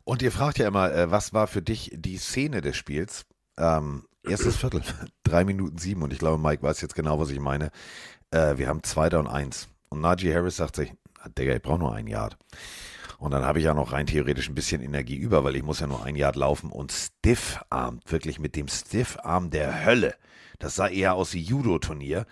Und 0.09 0.23
ihr 0.23 0.31
fragt 0.31 0.59
ja 0.59 0.69
immer, 0.69 0.93
äh, 0.93 1.11
was 1.11 1.33
war 1.33 1.49
für 1.49 1.63
dich 1.63 1.91
die 1.93 2.17
Szene 2.17 2.61
des 2.61 2.77
Spiels? 2.77 3.27
Ähm, 3.59 4.05
erstes 4.23 4.57
Viertel, 4.61 4.83
drei 5.25 5.45
Minuten 5.45 5.79
sieben 5.79 6.03
und 6.05 6.13
ich 6.13 6.21
glaube, 6.21 6.41
Mike 6.41 6.63
weiß 6.63 6.81
jetzt 6.81 6.95
genau, 6.95 7.19
was 7.19 7.31
ich 7.31 7.41
meine. 7.41 7.73
Äh, 8.31 8.57
wir 8.57 8.69
haben 8.69 8.85
Zweiter 8.85 9.19
und 9.19 9.27
eins. 9.27 9.69
Und 9.89 10.01
Najee 10.01 10.33
Harris 10.33 10.59
sagt 10.59 10.77
sich, 10.77 10.93
ah, 11.19 11.29
Digga, 11.29 11.57
ich 11.57 11.63
brauche 11.63 11.81
nur 11.81 11.93
ein 11.93 12.07
Yard. 12.07 12.39
Und 13.19 13.33
dann 13.33 13.45
habe 13.45 13.59
ich 13.59 13.65
ja 13.65 13.75
noch 13.75 13.91
rein 13.91 14.07
theoretisch 14.07 14.49
ein 14.49 14.55
bisschen 14.55 14.81
Energie 14.81 15.17
über, 15.17 15.43
weil 15.43 15.57
ich 15.57 15.65
muss 15.65 15.81
ja 15.81 15.89
nur 15.89 16.05
ein 16.05 16.15
Yard 16.15 16.37
laufen 16.37 16.71
und 16.71 16.93
Stiff-Arm, 16.93 17.99
wirklich 18.07 18.39
mit 18.39 18.55
dem 18.55 18.69
Stiff-Arm 18.69 19.51
der 19.51 19.85
Hölle. 19.85 20.15
Das 20.61 20.77
sah 20.77 20.87
eher 20.87 21.15
aus 21.15 21.35
wie 21.35 21.43
Judo-Turnier. 21.43 22.27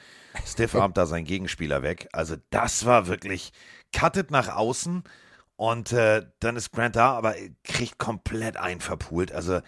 Stiff-Arm 0.46 0.92
da 0.92 1.06
sein 1.06 1.24
Gegenspieler 1.24 1.82
weg. 1.82 2.08
Also 2.12 2.36
das 2.50 2.86
war 2.86 3.08
wirklich 3.08 3.52
cuttet 3.92 4.30
nach 4.30 4.54
außen 4.54 5.02
und 5.64 5.92
äh, 5.92 6.26
dann 6.40 6.56
ist 6.56 6.72
Grant 6.72 6.94
da, 6.94 7.14
aber 7.14 7.36
kriegt 7.62 7.96
komplett 7.96 8.58
einen 8.58 8.82
verpult. 8.82 9.32
Also 9.32 9.62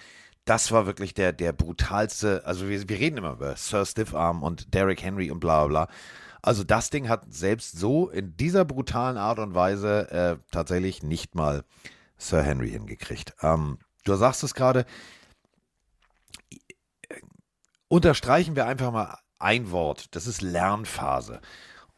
das 0.45 0.71
war 0.71 0.85
wirklich 0.85 1.15
der, 1.15 1.33
der 1.33 1.55
brutalste. 1.55 2.43
Also 2.45 2.69
wir, 2.69 2.87
wir 2.87 2.99
reden 2.99 3.17
immer 3.17 3.33
über 3.33 3.57
Sir 3.57 3.87
Stiffarm 3.87 4.43
und 4.43 4.75
Derrick 4.75 5.03
Henry 5.03 5.31
und 5.31 5.41
bla 5.41 5.65
bla 5.65 5.87
bla. 5.87 5.95
Also 6.43 6.65
das 6.65 6.91
Ding 6.91 7.09
hat 7.09 7.33
selbst 7.33 7.79
so 7.79 8.11
in 8.11 8.37
dieser 8.37 8.67
brutalen 8.67 9.17
Art 9.17 9.39
und 9.39 9.55
Weise 9.55 10.11
äh, 10.11 10.37
tatsächlich 10.51 11.03
nicht 11.03 11.35
mal 11.35 11.65
Sir 12.19 12.43
Henry 12.43 12.73
hingekriegt. 12.73 13.35
Ähm, 13.41 13.79
du 14.05 14.17
sagst 14.17 14.45
es 14.45 14.53
gerade. 14.53 14.85
Unterstreichen 17.89 18.55
wir 18.55 18.67
einfach 18.67 18.93
mal 18.93 19.17
ein 19.39 19.71
Wort. 19.71 20.15
Das 20.15 20.27
ist 20.27 20.43
Lernphase. 20.43 21.41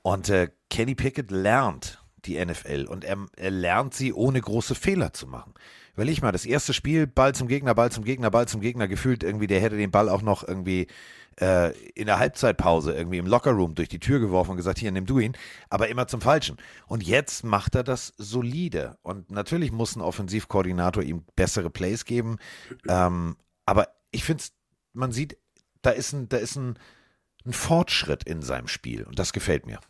Und 0.03 0.29
äh, 0.29 0.53
Kenny 0.71 0.95
Pickett 0.95 1.33
lernt 1.33 2.01
die 2.25 2.45
NFL 2.45 2.87
und 2.89 3.05
er, 3.05 3.19
er 3.37 3.51
lernt 3.51 3.95
sie, 3.95 4.13
ohne 4.13 4.41
große 4.41 4.75
Fehler 4.75 5.13
zu 5.13 5.27
machen. 5.27 5.55
Überleg 5.95 6.23
mal, 6.23 6.33
das 6.33 6.47
erste 6.47 6.73
Spiel, 6.73 7.07
Ball 7.07 7.35
zum 7.35 7.49
Gegner, 7.49 7.75
Ball 7.75 7.91
zum 7.91 8.05
Gegner, 8.05 8.31
Ball 8.31 8.47
zum 8.47 8.61
Gegner, 8.61 8.87
gefühlt 8.87 9.25
irgendwie, 9.25 9.49
der 9.49 9.61
hätte 9.61 9.77
den 9.77 9.91
Ball 9.91 10.09
auch 10.09 10.23
noch 10.23 10.47
irgendwie 10.47 10.87
äh, 11.41 11.73
in 11.95 12.07
der 12.07 12.19
Halbzeitpause 12.19 12.93
irgendwie 12.93 13.19
im 13.19 13.27
Lockerroom 13.27 13.75
durch 13.75 13.89
die 13.89 13.99
Tür 13.99 14.21
geworfen 14.21 14.53
und 14.53 14.57
gesagt, 14.57 14.79
hier, 14.79 14.93
nimm 14.93 15.07
du 15.07 15.19
ihn, 15.19 15.37
aber 15.71 15.89
immer 15.89 16.07
zum 16.07 16.21
Falschen. 16.21 16.57
Und 16.87 17.03
jetzt 17.03 17.45
macht 17.45 17.75
er 17.75 17.85
das 17.85 18.13
solide. 18.17 18.99
Und 19.03 19.31
natürlich 19.31 19.73
muss 19.73 19.97
ein 19.97 20.01
Offensivkoordinator 20.01 21.03
ihm 21.03 21.25
bessere 21.37 21.71
Plays 21.71 22.05
geben. 22.05 22.39
Ähm, 22.89 23.37
aber 23.67 23.89
ich 24.11 24.25
finde, 24.25 24.45
man 24.93 25.13
sieht, 25.13 25.37
da 25.83 25.91
ist 25.91 26.13
ein, 26.13 26.29
da 26.29 26.39
ist 26.39 26.57
ein, 26.57 26.79
ein 27.45 27.53
Fortschritt 27.53 28.25
in 28.25 28.43
seinem 28.43 28.69
Spiel 28.69 29.05
und 29.05 29.19
das 29.19 29.33
gefällt 29.33 29.67
mir. 29.67 29.81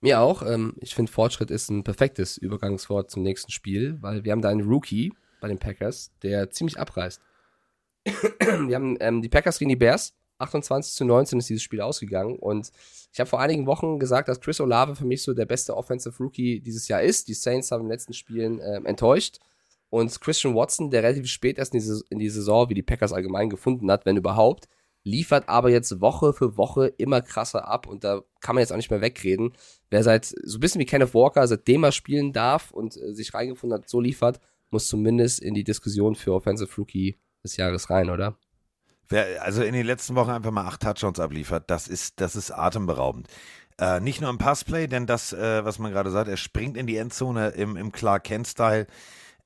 Mir 0.00 0.20
auch. 0.20 0.42
Ähm, 0.42 0.74
ich 0.80 0.94
finde, 0.94 1.10
Fortschritt 1.10 1.50
ist 1.50 1.70
ein 1.70 1.84
perfektes 1.84 2.36
Übergangswort 2.36 3.10
zum 3.10 3.22
nächsten 3.22 3.50
Spiel, 3.50 3.98
weil 4.00 4.24
wir 4.24 4.32
haben 4.32 4.42
da 4.42 4.50
einen 4.50 4.68
Rookie 4.68 5.12
bei 5.40 5.48
den 5.48 5.58
Packers, 5.58 6.12
der 6.22 6.50
ziemlich 6.50 6.78
abreißt. 6.78 7.20
wir 8.04 8.74
haben 8.74 8.96
ähm, 9.00 9.22
die 9.22 9.28
Packers 9.28 9.58
gegen 9.58 9.70
die 9.70 9.76
Bears. 9.76 10.14
28 10.38 10.92
zu 10.92 11.04
19 11.04 11.38
ist 11.38 11.48
dieses 11.48 11.62
Spiel 11.62 11.80
ausgegangen. 11.80 12.38
Und 12.38 12.70
ich 13.12 13.20
habe 13.20 13.28
vor 13.28 13.40
einigen 13.40 13.66
Wochen 13.66 13.98
gesagt, 13.98 14.28
dass 14.28 14.40
Chris 14.40 14.60
Olave 14.60 14.94
für 14.94 15.06
mich 15.06 15.22
so 15.22 15.32
der 15.32 15.46
beste 15.46 15.74
Offensive 15.76 16.22
Rookie 16.22 16.60
dieses 16.60 16.88
Jahr 16.88 17.02
ist. 17.02 17.28
Die 17.28 17.34
Saints 17.34 17.70
haben 17.70 17.80
in 17.80 17.86
den 17.86 17.92
letzten 17.92 18.12
Spielen 18.12 18.60
ähm, 18.60 18.84
enttäuscht. 18.84 19.38
Und 19.88 20.20
Christian 20.20 20.54
Watson, 20.54 20.90
der 20.90 21.02
relativ 21.02 21.26
spät 21.28 21.58
erst 21.58 21.74
in 21.74 21.80
die, 21.80 22.00
in 22.10 22.18
die 22.18 22.28
Saison, 22.28 22.68
wie 22.68 22.74
die 22.74 22.82
Packers 22.82 23.12
allgemein 23.12 23.48
gefunden 23.48 23.90
hat, 23.90 24.04
wenn 24.04 24.16
überhaupt, 24.16 24.68
liefert 25.06 25.48
aber 25.48 25.70
jetzt 25.70 26.00
Woche 26.00 26.32
für 26.32 26.56
Woche 26.56 26.88
immer 26.98 27.22
krasser 27.22 27.68
ab 27.68 27.86
und 27.86 28.02
da 28.02 28.22
kann 28.40 28.56
man 28.56 28.60
jetzt 28.60 28.72
auch 28.72 28.76
nicht 28.76 28.90
mehr 28.90 29.00
wegreden. 29.00 29.52
Wer 29.88 30.02
seit, 30.02 30.26
so 30.42 30.58
ein 30.58 30.60
bisschen 30.60 30.80
wie 30.80 30.84
Kenneth 30.84 31.14
Walker, 31.14 31.46
seitdem 31.46 31.84
er 31.84 31.92
spielen 31.92 32.32
darf 32.32 32.72
und 32.72 32.96
äh, 32.96 33.14
sich 33.14 33.32
reingefunden 33.32 33.78
hat, 33.78 33.88
so 33.88 34.00
liefert, 34.00 34.40
muss 34.70 34.88
zumindest 34.88 35.40
in 35.40 35.54
die 35.54 35.64
Diskussion 35.64 36.16
für 36.16 36.34
Offensive 36.34 36.74
Rookie 36.76 37.18
des 37.44 37.56
Jahres 37.56 37.88
rein, 37.88 38.10
oder? 38.10 38.36
Wer 39.08 39.44
also 39.44 39.62
in 39.62 39.74
den 39.74 39.86
letzten 39.86 40.16
Wochen 40.16 40.30
einfach 40.30 40.50
mal 40.50 40.66
acht 40.66 40.82
Touchdowns 40.82 41.20
abliefert, 41.20 41.70
das 41.70 41.86
ist, 41.86 42.20
das 42.20 42.34
ist 42.34 42.50
atemberaubend. 42.50 43.28
Äh, 43.78 44.00
nicht 44.00 44.20
nur 44.20 44.30
im 44.30 44.38
Passplay, 44.38 44.88
denn 44.88 45.06
das, 45.06 45.32
äh, 45.32 45.64
was 45.64 45.78
man 45.78 45.92
gerade 45.92 46.10
sagt, 46.10 46.28
er 46.28 46.36
springt 46.36 46.76
in 46.76 46.88
die 46.88 46.96
Endzone 46.96 47.50
im, 47.50 47.76
im 47.76 47.92
Clark 47.92 48.24
Kent-Style 48.24 48.88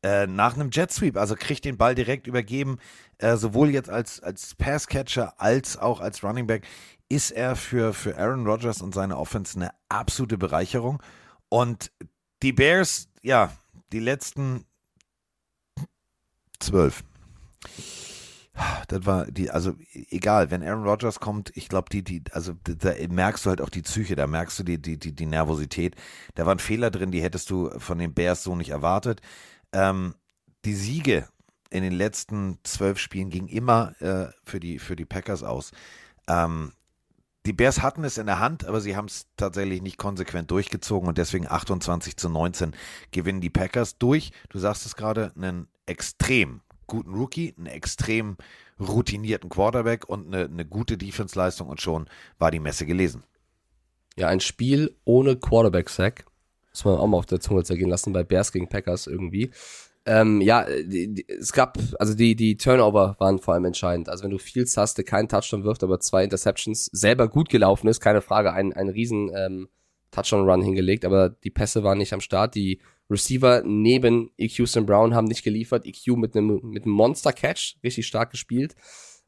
äh, 0.02 0.26
nach 0.26 0.54
einem 0.54 0.70
Jet 0.72 0.90
Sweep, 0.90 1.18
also 1.18 1.34
kriegt 1.34 1.66
den 1.66 1.76
Ball 1.76 1.94
direkt 1.94 2.26
übergeben, 2.26 2.78
äh, 3.20 3.36
sowohl 3.36 3.70
jetzt 3.70 3.90
als, 3.90 4.20
als 4.20 4.54
Passcatcher 4.54 5.34
als 5.38 5.76
auch 5.76 6.00
als 6.00 6.24
Running 6.24 6.46
Back, 6.46 6.66
ist 7.08 7.32
er 7.32 7.56
für, 7.56 7.92
für 7.92 8.16
Aaron 8.16 8.46
Rodgers 8.46 8.82
und 8.82 8.94
seine 8.94 9.18
Offense 9.18 9.56
eine 9.56 9.72
absolute 9.88 10.38
Bereicherung. 10.38 11.02
Und 11.48 11.92
die 12.42 12.52
Bears, 12.52 13.08
ja, 13.22 13.52
die 13.92 13.98
letzten 13.98 14.64
zwölf. 16.60 17.02
Das 18.88 19.06
war 19.06 19.26
die, 19.26 19.50
also 19.50 19.74
egal, 19.92 20.50
wenn 20.50 20.62
Aaron 20.62 20.86
Rodgers 20.86 21.18
kommt, 21.18 21.50
ich 21.56 21.68
glaube, 21.68 21.88
die, 21.90 22.02
die, 22.02 22.22
also 22.32 22.54
da 22.62 22.92
merkst 23.08 23.44
du 23.44 23.50
halt 23.50 23.60
auch 23.60 23.70
die 23.70 23.82
Psyche, 23.82 24.16
da 24.16 24.26
merkst 24.26 24.58
du 24.58 24.62
die, 24.64 24.80
die, 24.80 24.98
die, 24.98 25.12
die 25.12 25.26
Nervosität. 25.26 25.96
Da 26.34 26.46
waren 26.46 26.58
Fehler 26.58 26.90
drin, 26.90 27.10
die 27.10 27.22
hättest 27.22 27.50
du 27.50 27.70
von 27.78 27.98
den 27.98 28.12
Bears 28.12 28.42
so 28.42 28.54
nicht 28.54 28.70
erwartet. 28.70 29.20
Ähm, 29.72 30.14
die 30.64 30.74
Siege 30.74 31.28
in 31.70 31.82
den 31.82 31.92
letzten 31.92 32.58
zwölf 32.64 32.98
Spielen 32.98 33.30
gingen 33.30 33.48
immer 33.48 33.94
äh, 34.00 34.32
für, 34.44 34.60
die, 34.60 34.78
für 34.78 34.96
die 34.96 35.04
Packers 35.04 35.42
aus. 35.42 35.72
Ähm, 36.28 36.72
die 37.46 37.52
Bears 37.54 37.80
hatten 37.80 38.04
es 38.04 38.18
in 38.18 38.26
der 38.26 38.38
Hand, 38.38 38.66
aber 38.66 38.80
sie 38.80 38.96
haben 38.96 39.06
es 39.06 39.26
tatsächlich 39.36 39.80
nicht 39.80 39.96
konsequent 39.96 40.50
durchgezogen 40.50 41.08
und 41.08 41.16
deswegen 41.16 41.46
28 41.48 42.16
zu 42.16 42.28
19 42.28 42.76
gewinnen 43.12 43.40
die 43.40 43.50
Packers 43.50 43.96
durch. 43.98 44.32
Du 44.50 44.58
sagst 44.58 44.84
es 44.84 44.94
gerade, 44.94 45.32
einen 45.36 45.66
extrem 45.86 46.60
guten 46.86 47.14
Rookie, 47.14 47.54
einen 47.56 47.66
extrem 47.66 48.36
routinierten 48.78 49.48
Quarterback 49.48 50.08
und 50.08 50.26
eine, 50.26 50.44
eine 50.44 50.66
gute 50.66 50.98
Defense-Leistung 50.98 51.68
und 51.68 51.80
schon 51.80 52.08
war 52.38 52.50
die 52.50 52.60
Messe 52.60 52.84
gelesen. 52.84 53.24
Ja, 54.16 54.28
ein 54.28 54.40
Spiel 54.40 54.94
ohne 55.04 55.36
Quarterback-Sack. 55.36 56.26
Muss 56.72 56.84
man 56.84 56.98
auch 56.98 57.06
mal 57.06 57.16
auf 57.16 57.26
der 57.26 57.40
Zunge 57.40 57.64
zergehen 57.64 57.88
lassen 57.88 58.12
bei 58.12 58.22
Bears 58.22 58.52
gegen 58.52 58.68
Packers 58.68 59.06
irgendwie. 59.06 59.50
Ähm, 60.06 60.40
ja, 60.40 60.64
die, 60.64 61.12
die, 61.12 61.28
es 61.28 61.52
gab, 61.52 61.78
also 61.98 62.14
die, 62.14 62.34
die 62.34 62.56
Turnover 62.56 63.16
waren 63.18 63.38
vor 63.38 63.54
allem 63.54 63.66
entscheidend. 63.66 64.08
Also 64.08 64.24
wenn 64.24 64.30
du 64.30 64.38
Fields 64.38 64.76
hast, 64.76 64.96
der 64.96 65.04
keinen 65.04 65.28
Touchdown 65.28 65.64
wirft, 65.64 65.82
aber 65.84 66.00
zwei 66.00 66.24
Interceptions, 66.24 66.86
selber 66.86 67.28
gut 67.28 67.50
gelaufen 67.50 67.88
ist, 67.88 68.00
keine 68.00 68.22
Frage, 68.22 68.52
ein, 68.52 68.72
ein 68.72 68.88
riesen 68.88 69.30
ähm, 69.34 69.68
Touchdown-Run 70.10 70.62
hingelegt, 70.62 71.04
aber 71.04 71.28
die 71.28 71.50
Pässe 71.50 71.84
waren 71.84 71.98
nicht 71.98 72.12
am 72.12 72.20
Start. 72.20 72.54
Die 72.54 72.80
Receiver 73.10 73.62
neben 73.64 74.30
EQ 74.38 74.66
St. 74.66 74.86
Brown 74.86 75.14
haben 75.14 75.26
nicht 75.26 75.44
geliefert. 75.44 75.86
EQ 75.86 76.16
mit 76.16 76.36
einem 76.36 76.60
mit 76.62 76.84
einem 76.84 76.94
Monster-Catch, 76.94 77.76
richtig 77.82 78.06
stark 78.06 78.30
gespielt. 78.30 78.74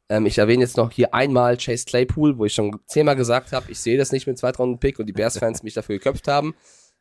Ähm, 0.09 0.25
ich 0.25 0.37
erwähne 0.37 0.63
jetzt 0.63 0.77
noch 0.77 0.91
hier 0.91 1.13
einmal 1.13 1.57
Chase 1.57 1.85
Claypool, 1.85 2.37
wo 2.37 2.45
ich 2.45 2.53
schon 2.53 2.79
zehnmal 2.87 3.15
gesagt 3.15 3.51
habe, 3.51 3.71
ich 3.71 3.79
sehe 3.79 3.97
das 3.97 4.11
nicht 4.11 4.27
mit 4.27 4.37
Zweitrunden-Pick 4.37 4.99
und 4.99 5.05
die 5.05 5.13
Bears-Fans 5.13 5.63
mich 5.63 5.73
dafür 5.73 5.97
geköpft 5.97 6.27
haben. 6.27 6.55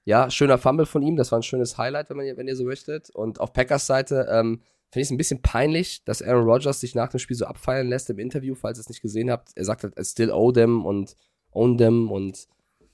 Ja, 0.05 0.31
schöner 0.31 0.59
Fumble 0.59 0.87
von 0.87 1.03
ihm, 1.03 1.17
das 1.17 1.31
war 1.31 1.39
ein 1.39 1.45
schönes 1.45 1.79
Highlight, 1.79 2.11
wenn, 2.11 2.17
man, 2.17 2.37
wenn 2.37 2.49
ihr 2.49 2.57
so 2.57 2.65
möchtet. 2.65 3.11
Und 3.11 3.41
auf 3.41 3.53
Packers 3.53 3.87
Seite 3.87 4.27
ähm, 4.31 4.61
finde 4.91 5.03
ich 5.03 5.07
es 5.07 5.11
ein 5.11 5.17
bisschen 5.17 5.43
peinlich, 5.43 6.05
dass 6.05 6.23
Aaron 6.23 6.45
Rodgers 6.45 6.81
sich 6.81 6.95
nach 6.95 7.09
dem 7.09 7.21
Spiel 7.21 7.37
so 7.37 7.47
abfeiern 7.47 7.89
lässt 7.89 8.11
im 8.11 8.19
Interview, 8.19 8.55
falls 8.55 8.79
ihr 8.79 8.83
es 8.83 8.89
nicht 8.89 9.03
gesehen 9.03 9.31
habt. 9.31 9.51
Er 9.55 9.65
sagt 9.65 9.85
halt, 9.85 9.99
I 9.99 10.05
still 10.05 10.31
owe 10.31 10.53
them 10.53 10.85
und 10.85 11.17
own 11.53 11.79
them 11.79 12.11
und 12.11 12.47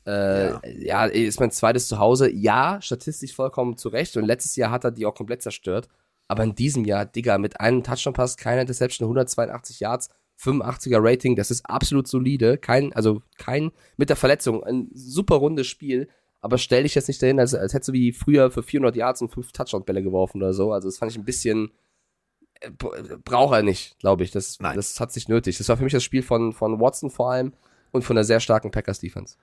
äh, 0.07 0.51
ja. 0.51 0.61
ja, 0.63 1.05
ist 1.07 1.41
mein 1.41 1.51
zweites 1.51 1.89
Zuhause. 1.89 2.31
Ja, 2.31 2.79
statistisch 2.81 3.35
vollkommen 3.35 3.77
zurecht. 3.77 4.17
Und 4.17 4.25
letztes 4.25 4.57
Jahr 4.57 4.71
hat 4.71 4.85
er 4.85 4.91
die 4.91 5.05
auch 5.07 5.15
komplett 5.15 5.43
zerstört. 5.43 5.89
Aber 6.29 6.45
in 6.45 6.55
diesem 6.55 6.85
Jahr, 6.85 7.05
Digga, 7.05 7.39
mit 7.39 7.61
einem 7.61 7.83
Touchdown-Pass, 7.83 8.37
keine 8.37 8.61
Interception, 8.61 9.07
182 9.07 9.81
Yards, 9.81 10.11
85er 10.41 10.99
Rating, 11.01 11.37
das 11.37 11.51
ist 11.51 11.69
absolut 11.69 12.07
solide. 12.07 12.59
Kein, 12.59 12.93
also 12.93 13.23
kein, 13.39 13.73
mit 13.97 14.09
der 14.09 14.17
Verletzung, 14.17 14.63
ein 14.63 14.89
super 14.95 15.37
rundes 15.37 15.67
Spiel. 15.67 16.09
Aber 16.41 16.59
stell 16.59 16.85
dich 16.85 16.95
jetzt 16.95 17.09
nicht 17.09 17.23
dahin, 17.23 17.41
als, 17.41 17.55
als 17.55 17.75
hättest 17.75 17.89
du 17.89 17.93
wie 17.93 18.13
früher 18.13 18.51
für 18.51 18.63
400 18.63 18.97
Yards 18.97 19.23
und 19.23 19.29
5 19.29 19.53
Touchdown-Bälle 19.53 20.03
geworfen 20.03 20.39
oder 20.39 20.53
so. 20.53 20.73
Also 20.73 20.89
das 20.89 20.99
fand 20.99 21.11
ich 21.11 21.19
ein 21.19 21.25
bisschen, 21.25 21.73
äh, 22.61 22.71
braucht 22.71 23.55
er 23.55 23.63
nicht, 23.63 23.99
glaube 23.99 24.23
ich. 24.23 24.31
Das, 24.31 24.59
Nein. 24.61 24.77
das 24.77 25.01
hat 25.01 25.13
sich 25.13 25.29
nötig. 25.29 25.59
Das 25.59 25.69
war 25.69 25.77
für 25.77 25.85
mich 25.85 25.93
das 25.93 26.05
Spiel 26.05 26.23
von, 26.23 26.53
von 26.53 26.81
Watson 26.81 27.11
vor 27.11 27.33
allem 27.33 27.53
und 27.91 28.03
von 28.03 28.15
der 28.15 28.25
sehr 28.25 28.41
starken 28.41 28.71
Packers-Defense. 28.71 29.37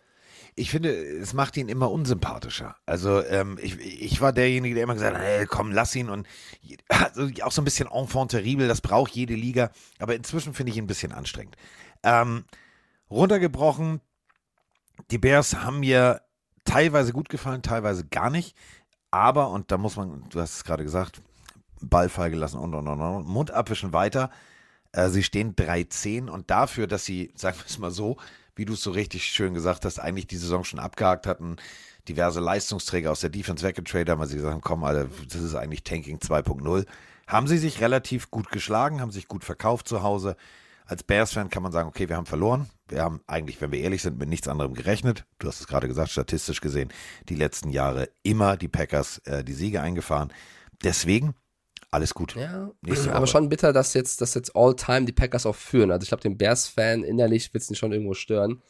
Ich 0.57 0.69
finde, 0.69 0.93
es 0.93 1.33
macht 1.33 1.57
ihn 1.57 1.67
immer 1.67 1.91
unsympathischer. 1.91 2.77
Also 2.85 3.21
ähm, 3.25 3.57
ich, 3.61 3.77
ich 3.79 4.21
war 4.21 4.31
derjenige, 4.31 4.75
der 4.75 4.85
immer 4.85 4.93
gesagt 4.93 5.17
hat, 5.17 5.21
hey, 5.21 5.45
komm, 5.45 5.73
lass 5.73 5.93
ihn. 5.95 6.09
Und 6.09 6.27
also 6.87 7.27
auch 7.43 7.51
so 7.51 7.61
ein 7.61 7.65
bisschen 7.65 7.89
enfant 7.91 8.31
terrible, 8.31 8.69
das 8.69 8.79
braucht 8.79 9.11
jede 9.11 9.35
Liga. 9.35 9.71
Aber 9.99 10.15
inzwischen 10.15 10.53
finde 10.53 10.71
ich 10.71 10.77
ihn 10.77 10.85
ein 10.85 10.87
bisschen 10.87 11.11
anstrengend. 11.11 11.57
Ähm, 12.03 12.45
runtergebrochen, 13.09 13.99
die 15.11 15.17
Bears 15.17 15.55
haben 15.55 15.81
mir 15.81 16.21
teilweise 16.65 17.13
gut 17.13 17.29
gefallen, 17.29 17.61
teilweise 17.61 18.05
gar 18.05 18.29
nicht. 18.29 18.55
Aber, 19.11 19.49
und 19.49 19.71
da 19.71 19.77
muss 19.77 19.95
man, 19.95 20.25
du 20.29 20.41
hast 20.41 20.57
es 20.57 20.63
gerade 20.63 20.83
gesagt, 20.83 21.21
Ball 21.81 22.09
fallen 22.09 22.33
gelassen 22.33 22.59
und, 22.59 22.73
und, 22.73 22.87
und, 22.87 22.99
und, 22.99 23.27
Mund 23.27 23.51
abwischen 23.51 23.93
weiter. 23.93 24.29
Äh, 24.91 25.09
sie 25.09 25.23
stehen 25.23 25.55
3-10 25.55 26.29
und 26.29 26.49
dafür, 26.49 26.87
dass 26.87 27.05
sie, 27.05 27.31
sagen 27.35 27.57
wir 27.57 27.65
es 27.65 27.77
mal 27.77 27.91
so, 27.91 28.17
wie 28.55 28.65
du 28.65 28.73
es 28.73 28.81
so 28.81 28.91
richtig 28.91 29.25
schön 29.25 29.53
gesagt 29.53 29.85
hast, 29.85 29.99
eigentlich 29.99 30.27
die 30.27 30.37
Saison 30.37 30.63
schon 30.63 30.79
abgehakt 30.79 31.27
hatten, 31.27 31.57
diverse 32.07 32.39
Leistungsträger 32.39 33.11
aus 33.11 33.19
der 33.19 33.29
Defense 33.29 33.65
weggetradet 33.65 34.09
haben, 34.09 34.19
weil 34.19 34.27
sie 34.27 34.35
gesagt 34.35 34.53
haben, 34.53 34.61
komm, 34.61 34.83
Alter, 34.83 35.09
das 35.27 35.41
ist 35.41 35.55
eigentlich 35.55 35.83
Tanking 35.83 36.19
2.0. 36.19 36.85
Haben 37.27 37.47
sie 37.47 37.57
sich 37.57 37.81
relativ 37.81 38.29
gut 38.31 38.49
geschlagen, 38.49 39.01
haben 39.01 39.11
sich 39.11 39.27
gut 39.27 39.43
verkauft 39.43 39.87
zu 39.87 40.03
Hause. 40.03 40.37
Als 40.85 41.03
Bears-Fan 41.03 41.49
kann 41.49 41.63
man 41.63 41.71
sagen, 41.71 41.89
okay, 41.89 42.09
wir 42.09 42.15
haben 42.15 42.25
verloren. 42.25 42.69
Wir 42.87 43.01
haben 43.01 43.21
eigentlich, 43.25 43.59
wenn 43.61 43.71
wir 43.71 43.79
ehrlich 43.79 44.03
sind, 44.03 44.19
mit 44.19 44.29
nichts 44.29 44.47
anderem 44.47 44.73
gerechnet. 44.73 45.25
Du 45.39 45.47
hast 45.47 45.59
es 45.59 45.67
gerade 45.67 45.87
gesagt, 45.87 46.11
statistisch 46.11 46.61
gesehen, 46.61 46.89
die 47.29 47.35
letzten 47.35 47.69
Jahre 47.69 48.09
immer 48.21 48.57
die 48.57 48.67
Packers 48.67 49.19
äh, 49.25 49.43
die 49.43 49.53
Siege 49.53 49.81
eingefahren. 49.81 50.31
Deswegen 50.83 51.33
alles 51.91 52.13
gut. 52.13 52.35
Ja, 52.35 52.71
aber 53.13 53.25
schon 53.25 53.47
bitter, 53.47 53.71
dass 53.71 53.93
jetzt, 53.93 54.19
dass 54.19 54.33
jetzt 54.33 54.55
all-time 54.55 55.05
die 55.05 55.13
Packers 55.13 55.45
auch 55.45 55.55
führen. 55.55 55.91
Also 55.91 56.03
ich 56.03 56.09
glaube, 56.09 56.23
den 56.23 56.37
Bears-Fan 56.37 57.03
innerlich 57.03 57.53
wird 57.53 57.63
es 57.63 57.77
schon 57.77 57.93
irgendwo 57.93 58.13
stören. 58.13 58.61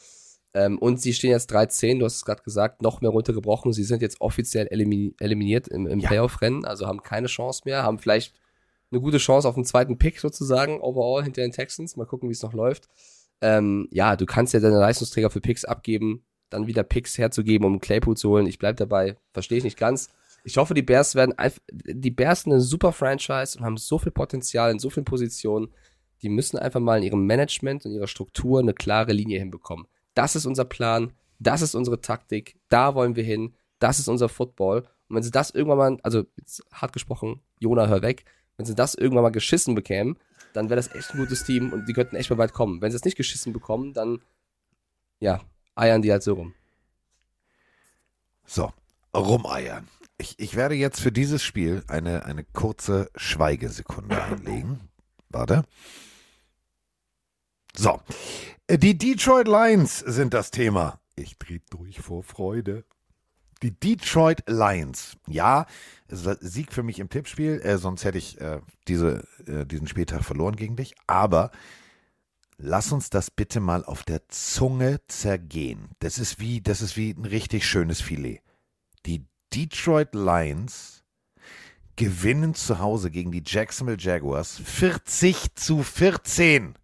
Ähm, 0.54 0.78
und 0.78 1.01
sie 1.01 1.13
stehen 1.13 1.32
jetzt 1.32 1.47
13, 1.47 1.99
du 1.99 2.06
hast 2.06 2.15
es 2.15 2.25
gerade 2.25 2.43
gesagt, 2.43 2.82
noch 2.82 3.01
mehr 3.01 3.10
runtergebrochen. 3.10 3.73
Sie 3.73 3.84
sind 3.84 4.01
jetzt 4.01 4.21
offiziell 4.21 4.67
eliminiert 4.67 5.67
im, 5.67 5.88
im 5.88 5.99
ja. 5.99 6.08
Playoff-Rennen, 6.08 6.65
also 6.65 6.88
haben 6.88 7.04
keine 7.04 7.28
Chance 7.28 7.63
mehr, 7.65 7.84
haben 7.84 7.99
vielleicht 7.99 8.36
eine 8.91 9.02
gute 9.02 9.17
Chance 9.17 9.48
auf 9.48 9.56
den 9.56 9.65
zweiten 9.65 9.98
Pick 9.98 10.19
sozusagen, 10.19 10.80
overall 10.80 11.24
hinter 11.24 11.41
den 11.41 11.52
Texans. 11.52 11.95
Mal 11.95 12.06
gucken, 12.06 12.30
wie 12.30 12.34
es 12.34 12.43
noch 12.43 12.54
läuft. 12.54 12.88
Ähm, 13.41 13.88
ja, 13.91 14.15
du 14.15 14.26
kannst 14.26 14.54
ja 14.54 14.60
deine 14.60 14.80
Leistungsträger 14.80 15.30
für 15.30 15.41
Picks 15.41 15.65
abgeben, 15.65 16.26
dann 16.50 16.67
wieder 16.67 16.84
Picks 16.84 17.17
herzugeben, 17.17 17.65
um 17.65 17.80
Claypool 17.80 18.15
zu 18.15 18.30
holen. 18.30 18.48
Ich 18.48 18.60
bleib 18.60 18.78
dabei, 18.78 19.17
verstehe 19.34 19.58
ich 19.58 19.63
nicht 19.63 19.78
ganz. 19.78 20.10
Ich 20.43 20.58
hoffe, 20.58 20.74
die 20.74 20.84
Bears 20.84 21.15
werden 21.15 21.34
die 21.71 22.12
Bears 22.12 22.43
sind 22.43 22.54
eine 22.54 22.62
super 22.62 22.93
Franchise 22.93 23.58
und 23.58 23.65
haben 23.65 23.78
so 23.78 23.98
viel 23.98 24.12
Potenzial 24.12 24.71
in 24.71 24.80
so 24.80 24.89
vielen 24.89 25.06
Positionen. 25.06 25.74
Die 26.21 26.30
müssen 26.30 26.58
einfach 26.58 26.80
mal 26.80 26.98
in 26.98 27.04
ihrem 27.04 27.26
Management 27.26 27.86
und 27.86 27.91
ihrer 27.91 28.08
Struktur 28.08 28.60
eine 28.60 28.74
klare 28.74 29.12
Linie 29.12 29.39
hinbekommen. 29.39 29.88
Das 30.13 30.36
ist 30.36 30.45
unser 30.45 30.65
Plan, 30.65 31.13
das 31.39 31.62
ist 31.62 31.76
unsere 31.76 32.00
Taktik, 32.00 32.58
da 32.69 32.95
wollen 32.95 33.15
wir 33.15 33.24
hin, 33.24 33.56
das 33.80 34.00
ist 34.00 34.08
unser 34.08 34.30
Football. 34.30 34.84
Und 35.08 35.15
wenn 35.15 35.24
sie 35.24 35.32
das 35.32 35.52
irgendwann 35.52 35.78
mal, 35.78 35.98
also 36.04 36.24
hart 36.71 36.93
gesprochen, 36.93 37.41
Jona, 37.60 37.88
hör 37.88 38.02
weg, 38.02 38.26
wenn 38.58 38.65
sie 38.65 38.76
das 38.76 38.96
irgendwann 38.96 39.24
mal 39.24 39.30
geschissen 39.30 39.76
bekämen, 39.76 40.18
dann 40.54 40.70
wäre 40.70 40.78
das 40.78 40.94
echt 40.96 41.12
ein 41.12 41.18
gutes 41.18 41.44
Team 41.44 41.74
und 41.74 41.88
die 41.88 41.94
könnten 41.94 42.15
echt 42.15 42.30
mal 42.30 42.38
weit 42.38 42.54
kommen. 42.54 42.82
Wenn 42.82 42.91
sie 42.91 42.98
es 42.98 43.06
nicht 43.06 43.18
geschissen 43.18 43.54
bekommen, 43.54 43.94
dann, 43.94 44.22
ja, 45.20 45.41
eiern 45.76 46.02
die 46.02 46.12
halt 46.12 46.24
so 46.24 46.34
rum. 46.34 46.54
So, 48.46 48.72
rumeiern. 49.15 49.88
Ich, 50.18 50.39
ich 50.39 50.56
werde 50.56 50.76
jetzt 50.76 51.02
für 51.02 51.12
dieses 51.12 51.44
Spiel 51.44 51.84
eine, 51.88 52.26
eine 52.26 52.46
kurze 52.46 53.10
Schweigesekunde 53.15 54.22
einlegen. 54.22 54.80
Warte. 55.30 55.63
So. 57.76 58.00
Die 58.70 58.98
Detroit 58.98 59.48
Lions 59.48 60.00
sind 60.00 60.34
das 60.34 60.52
Thema. 60.52 61.00
Ich 61.15 61.38
drehe 61.38 61.62
durch 61.70 62.00
vor 62.00 62.24
Freude. 62.24 62.86
Die 63.65 63.71
Detroit 63.71 64.43
Lions. 64.45 65.17
Ja, 65.28 65.65
Sieg 66.08 66.71
für 66.71 66.84
mich 66.84 66.99
im 66.99 67.10
Tippspiel, 67.10 67.62
äh, 67.63 67.80
sonst 67.80 68.06
hätte 68.06 68.19
ich 68.19 68.39
äh, 68.39 68.62
diese, 68.88 69.28
äh, 69.47 69.65
diesen 69.65 69.88
Spieltag 69.88 70.23
verloren 70.23 70.56
gegen 70.56 70.75
dich. 70.75 70.93
Aber 71.08 71.49
lass 72.58 72.91
uns 72.91 73.10
das 73.10 73.32
bitte 73.32 73.60
mal 73.60 73.84
auf 73.84 74.04
der 74.04 74.28
Zunge 74.28 75.01
zergehen. 75.08 75.89
Das 75.97 76.19
ist 76.19 76.39
wie, 76.39 76.62
das 76.62 76.84
ist 76.84 76.95
wie 76.95 77.10
ein 77.10 77.25
richtig 77.25 77.65
schönes 77.65 78.01
Filet. 78.01 78.41
Die 79.08 79.25
Detroit 79.51 80.13
Lions 80.13 81.04
gewinnen 81.95 82.54
zu 82.54 82.78
Hause 82.78 83.10
gegen 83.10 83.32
die 83.32 83.43
Jacksonville 83.43 83.97
Jaguars 83.99 84.62
40 84.63 85.56
zu 85.56 85.82
14. 85.82 86.75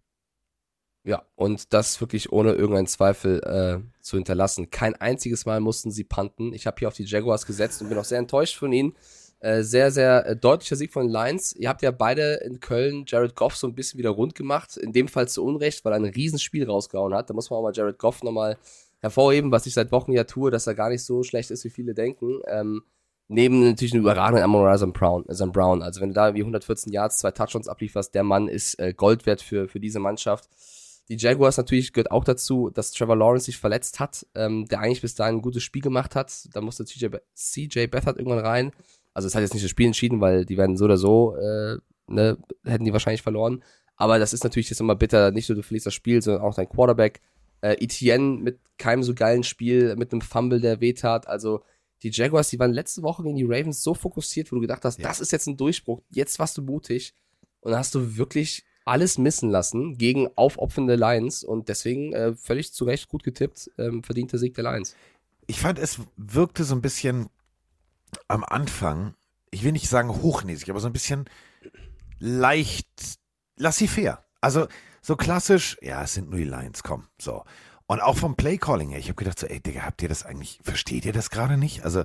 Ja, 1.04 1.24
und 1.34 1.72
das 1.72 2.00
wirklich 2.00 2.32
ohne 2.32 2.52
irgendeinen 2.52 2.86
Zweifel 2.86 3.40
äh, 3.40 4.02
zu 4.02 4.16
hinterlassen. 4.16 4.70
Kein 4.70 4.94
einziges 4.94 5.46
Mal 5.46 5.60
mussten 5.60 5.90
sie 5.90 6.04
panten. 6.04 6.52
Ich 6.52 6.66
habe 6.66 6.76
hier 6.78 6.88
auf 6.88 6.94
die 6.94 7.04
Jaguars 7.04 7.44
gesetzt 7.44 7.82
und 7.82 7.88
bin 7.88 7.98
auch 7.98 8.04
sehr 8.04 8.18
enttäuscht 8.18 8.56
von 8.56 8.72
ihnen. 8.72 8.94
Äh, 9.40 9.64
sehr, 9.64 9.90
sehr 9.90 10.24
äh, 10.24 10.36
deutlicher 10.36 10.76
Sieg 10.76 10.92
von 10.92 11.08
den 11.08 11.12
Lions. 11.12 11.52
Ihr 11.54 11.68
habt 11.68 11.82
ja 11.82 11.90
beide 11.90 12.34
in 12.44 12.60
Köln 12.60 13.02
Jared 13.08 13.34
Goff 13.34 13.56
so 13.56 13.66
ein 13.66 13.74
bisschen 13.74 13.98
wieder 13.98 14.10
rund 14.10 14.36
gemacht. 14.36 14.76
In 14.76 14.92
dem 14.92 15.08
Fall 15.08 15.26
zu 15.26 15.44
Unrecht, 15.44 15.84
weil 15.84 15.92
er 15.92 15.96
ein 15.96 16.04
Riesenspiel 16.04 16.64
rausgehauen 16.64 17.12
hat. 17.12 17.28
Da 17.28 17.34
muss 17.34 17.50
man 17.50 17.58
auch 17.58 17.64
mal 17.64 17.72
Jared 17.74 17.98
Goff 17.98 18.22
nochmal 18.22 18.56
hervorheben, 19.00 19.50
was 19.50 19.66
ich 19.66 19.74
seit 19.74 19.90
Wochen 19.90 20.12
ja 20.12 20.22
tue, 20.22 20.52
dass 20.52 20.68
er 20.68 20.76
gar 20.76 20.90
nicht 20.90 21.04
so 21.04 21.24
schlecht 21.24 21.50
ist, 21.50 21.64
wie 21.64 21.70
viele 21.70 21.92
denken. 21.92 22.40
Ähm, 22.46 22.84
neben 23.26 23.64
natürlich 23.64 23.92
einem 23.94 24.02
überragenden 24.02 24.44
Amon 24.44 24.78
St. 24.78 24.92
Brown, 24.92 25.24
äh, 25.28 25.46
Brown. 25.46 25.82
Also 25.82 26.00
wenn 26.00 26.10
du 26.10 26.14
da 26.14 26.34
wie 26.34 26.42
114 26.42 26.92
Yards, 26.92 27.18
zwei 27.18 27.32
Touchdowns 27.32 27.66
ablieferst, 27.66 28.14
der 28.14 28.22
Mann 28.22 28.46
ist 28.46 28.78
äh, 28.78 28.94
Gold 28.94 29.26
wert 29.26 29.42
für, 29.42 29.66
für 29.66 29.80
diese 29.80 29.98
Mannschaft. 29.98 30.48
Die 31.12 31.18
Jaguars 31.18 31.58
natürlich 31.58 31.92
gehört 31.92 32.10
auch 32.10 32.24
dazu, 32.24 32.70
dass 32.70 32.90
Trevor 32.90 33.16
Lawrence 33.16 33.44
sich 33.44 33.58
verletzt 33.58 34.00
hat, 34.00 34.26
ähm, 34.34 34.64
der 34.64 34.80
eigentlich 34.80 35.02
bis 35.02 35.14
dahin 35.14 35.36
ein 35.36 35.42
gutes 35.42 35.62
Spiel 35.62 35.82
gemacht 35.82 36.14
hat. 36.14 36.48
Da 36.54 36.62
musste 36.62 36.86
CJ, 36.86 37.08
Be 37.08 37.22
CJ 37.34 37.88
Beathard 37.88 38.16
irgendwann 38.16 38.38
rein. 38.38 38.72
Also 39.12 39.28
es 39.28 39.34
hat 39.34 39.42
jetzt 39.42 39.52
nicht 39.52 39.62
das 39.62 39.70
Spiel 39.70 39.88
entschieden, 39.88 40.22
weil 40.22 40.46
die 40.46 40.56
werden 40.56 40.78
so 40.78 40.86
oder 40.86 40.96
so, 40.96 41.36
äh, 41.36 41.76
ne, 42.06 42.38
hätten 42.64 42.86
die 42.86 42.94
wahrscheinlich 42.94 43.20
verloren. 43.20 43.62
Aber 43.96 44.18
das 44.18 44.32
ist 44.32 44.42
natürlich 44.42 44.70
jetzt 44.70 44.80
immer 44.80 44.96
bitter, 44.96 45.32
nicht 45.32 45.50
nur 45.50 45.56
du 45.56 45.62
verlierst 45.62 45.84
das 45.84 45.92
Spiel, 45.92 46.22
sondern 46.22 46.44
auch 46.44 46.54
dein 46.54 46.70
Quarterback. 46.70 47.20
Äh, 47.60 47.74
Etienne 47.84 48.38
mit 48.38 48.60
keinem 48.78 49.02
so 49.02 49.12
geilen 49.12 49.42
Spiel, 49.42 49.94
mit 49.96 50.12
einem 50.12 50.22
Fumble, 50.22 50.62
der 50.62 50.80
wehtat. 50.80 51.26
Also 51.28 51.62
die 52.02 52.10
Jaguars, 52.10 52.48
die 52.48 52.58
waren 52.58 52.72
letzte 52.72 53.02
Woche 53.02 53.22
gegen 53.22 53.36
die 53.36 53.44
Ravens 53.44 53.82
so 53.82 53.92
fokussiert, 53.92 54.50
wo 54.50 54.56
du 54.56 54.62
gedacht 54.62 54.86
hast, 54.86 54.98
ja. 54.98 55.08
das 55.08 55.20
ist 55.20 55.30
jetzt 55.30 55.46
ein 55.46 55.58
Durchbruch, 55.58 56.00
jetzt 56.08 56.38
warst 56.38 56.56
du 56.56 56.62
mutig. 56.62 57.12
Und 57.60 57.72
dann 57.72 57.80
hast 57.80 57.94
du 57.94 58.16
wirklich 58.16 58.64
alles 58.84 59.18
missen 59.18 59.50
lassen 59.50 59.98
gegen 59.98 60.28
aufopfernde 60.36 60.96
Lions 60.96 61.44
und 61.44 61.68
deswegen 61.68 62.12
äh, 62.12 62.34
völlig 62.34 62.72
zu 62.72 62.84
Recht 62.84 63.08
gut 63.08 63.22
getippt, 63.22 63.70
ähm, 63.78 64.02
verdienter 64.02 64.38
Sieg 64.38 64.54
der 64.54 64.64
Lions. 64.64 64.96
Ich 65.46 65.60
fand, 65.60 65.78
es 65.78 66.00
wirkte 66.16 66.64
so 66.64 66.74
ein 66.74 66.82
bisschen 66.82 67.28
am 68.28 68.44
Anfang, 68.44 69.14
ich 69.50 69.64
will 69.64 69.72
nicht 69.72 69.88
sagen 69.88 70.10
hochnäsig, 70.10 70.70
aber 70.70 70.80
so 70.80 70.86
ein 70.86 70.92
bisschen 70.92 71.26
leicht 72.18 72.88
laissez-faire. 73.56 74.24
Also 74.40 74.66
so 75.00 75.16
klassisch, 75.16 75.76
ja, 75.82 76.02
es 76.02 76.14
sind 76.14 76.30
nur 76.30 76.38
die 76.38 76.44
Lions, 76.44 76.82
komm, 76.82 77.08
so. 77.18 77.44
Und 77.86 78.00
auch 78.00 78.16
vom 78.16 78.36
Playcalling 78.36 78.90
her, 78.90 78.98
ich 78.98 79.06
habe 79.06 79.16
gedacht 79.16 79.38
so, 79.38 79.46
ey, 79.46 79.60
Digga, 79.60 79.82
habt 79.82 80.02
ihr 80.02 80.08
das 80.08 80.24
eigentlich, 80.24 80.60
versteht 80.62 81.04
ihr 81.04 81.12
das 81.12 81.30
gerade 81.30 81.58
nicht? 81.58 81.84
Also, 81.84 82.04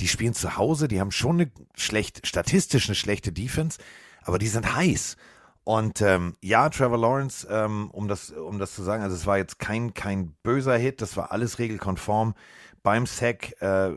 die 0.00 0.08
spielen 0.08 0.34
zu 0.34 0.56
Hause, 0.56 0.88
die 0.88 1.00
haben 1.00 1.12
schon 1.12 1.40
eine 1.40 1.50
schlecht, 1.76 2.26
statistisch 2.26 2.88
eine 2.88 2.96
schlechte 2.96 3.32
Defense, 3.32 3.78
aber 4.22 4.38
die 4.38 4.48
sind 4.48 4.74
heiß. 4.74 5.16
Und 5.64 6.00
ähm, 6.02 6.36
ja, 6.42 6.68
Trevor 6.68 6.98
Lawrence, 6.98 7.46
ähm, 7.48 7.90
um, 7.92 8.08
das, 8.08 8.30
um 8.30 8.58
das 8.58 8.74
zu 8.74 8.82
sagen, 8.82 9.02
also 9.02 9.14
es 9.14 9.26
war 9.26 9.38
jetzt 9.38 9.58
kein, 9.58 9.94
kein 9.94 10.34
böser 10.42 10.76
Hit, 10.76 11.00
das 11.00 11.16
war 11.16 11.30
alles 11.30 11.58
regelkonform. 11.58 12.34
Beim 12.82 13.06
Sack 13.06 13.60
äh, 13.62 13.90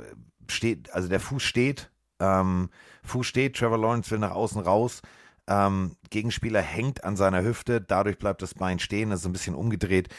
steht, 0.48 0.94
also 0.94 1.08
der 1.10 1.20
Fuß 1.20 1.42
steht, 1.42 1.90
ähm, 2.20 2.70
Fuß 3.04 3.26
steht, 3.26 3.56
Trevor 3.56 3.80
Lawrence 3.80 4.12
will 4.12 4.20
nach 4.20 4.32
außen 4.32 4.62
raus. 4.62 5.02
Ähm, 5.48 5.96
Gegenspieler 6.12 6.62
hängt 6.62 7.04
an 7.04 7.16
seiner 7.16 7.44
Hüfte, 7.44 7.82
dadurch 7.82 8.18
bleibt 8.20 8.42
das 8.42 8.54
Bein 8.54 8.80
stehen, 8.80 9.10
das 9.10 9.22
ist 9.22 9.26
ein 9.26 9.34
bisschen 9.34 9.56
umgedreht. 9.56 10.10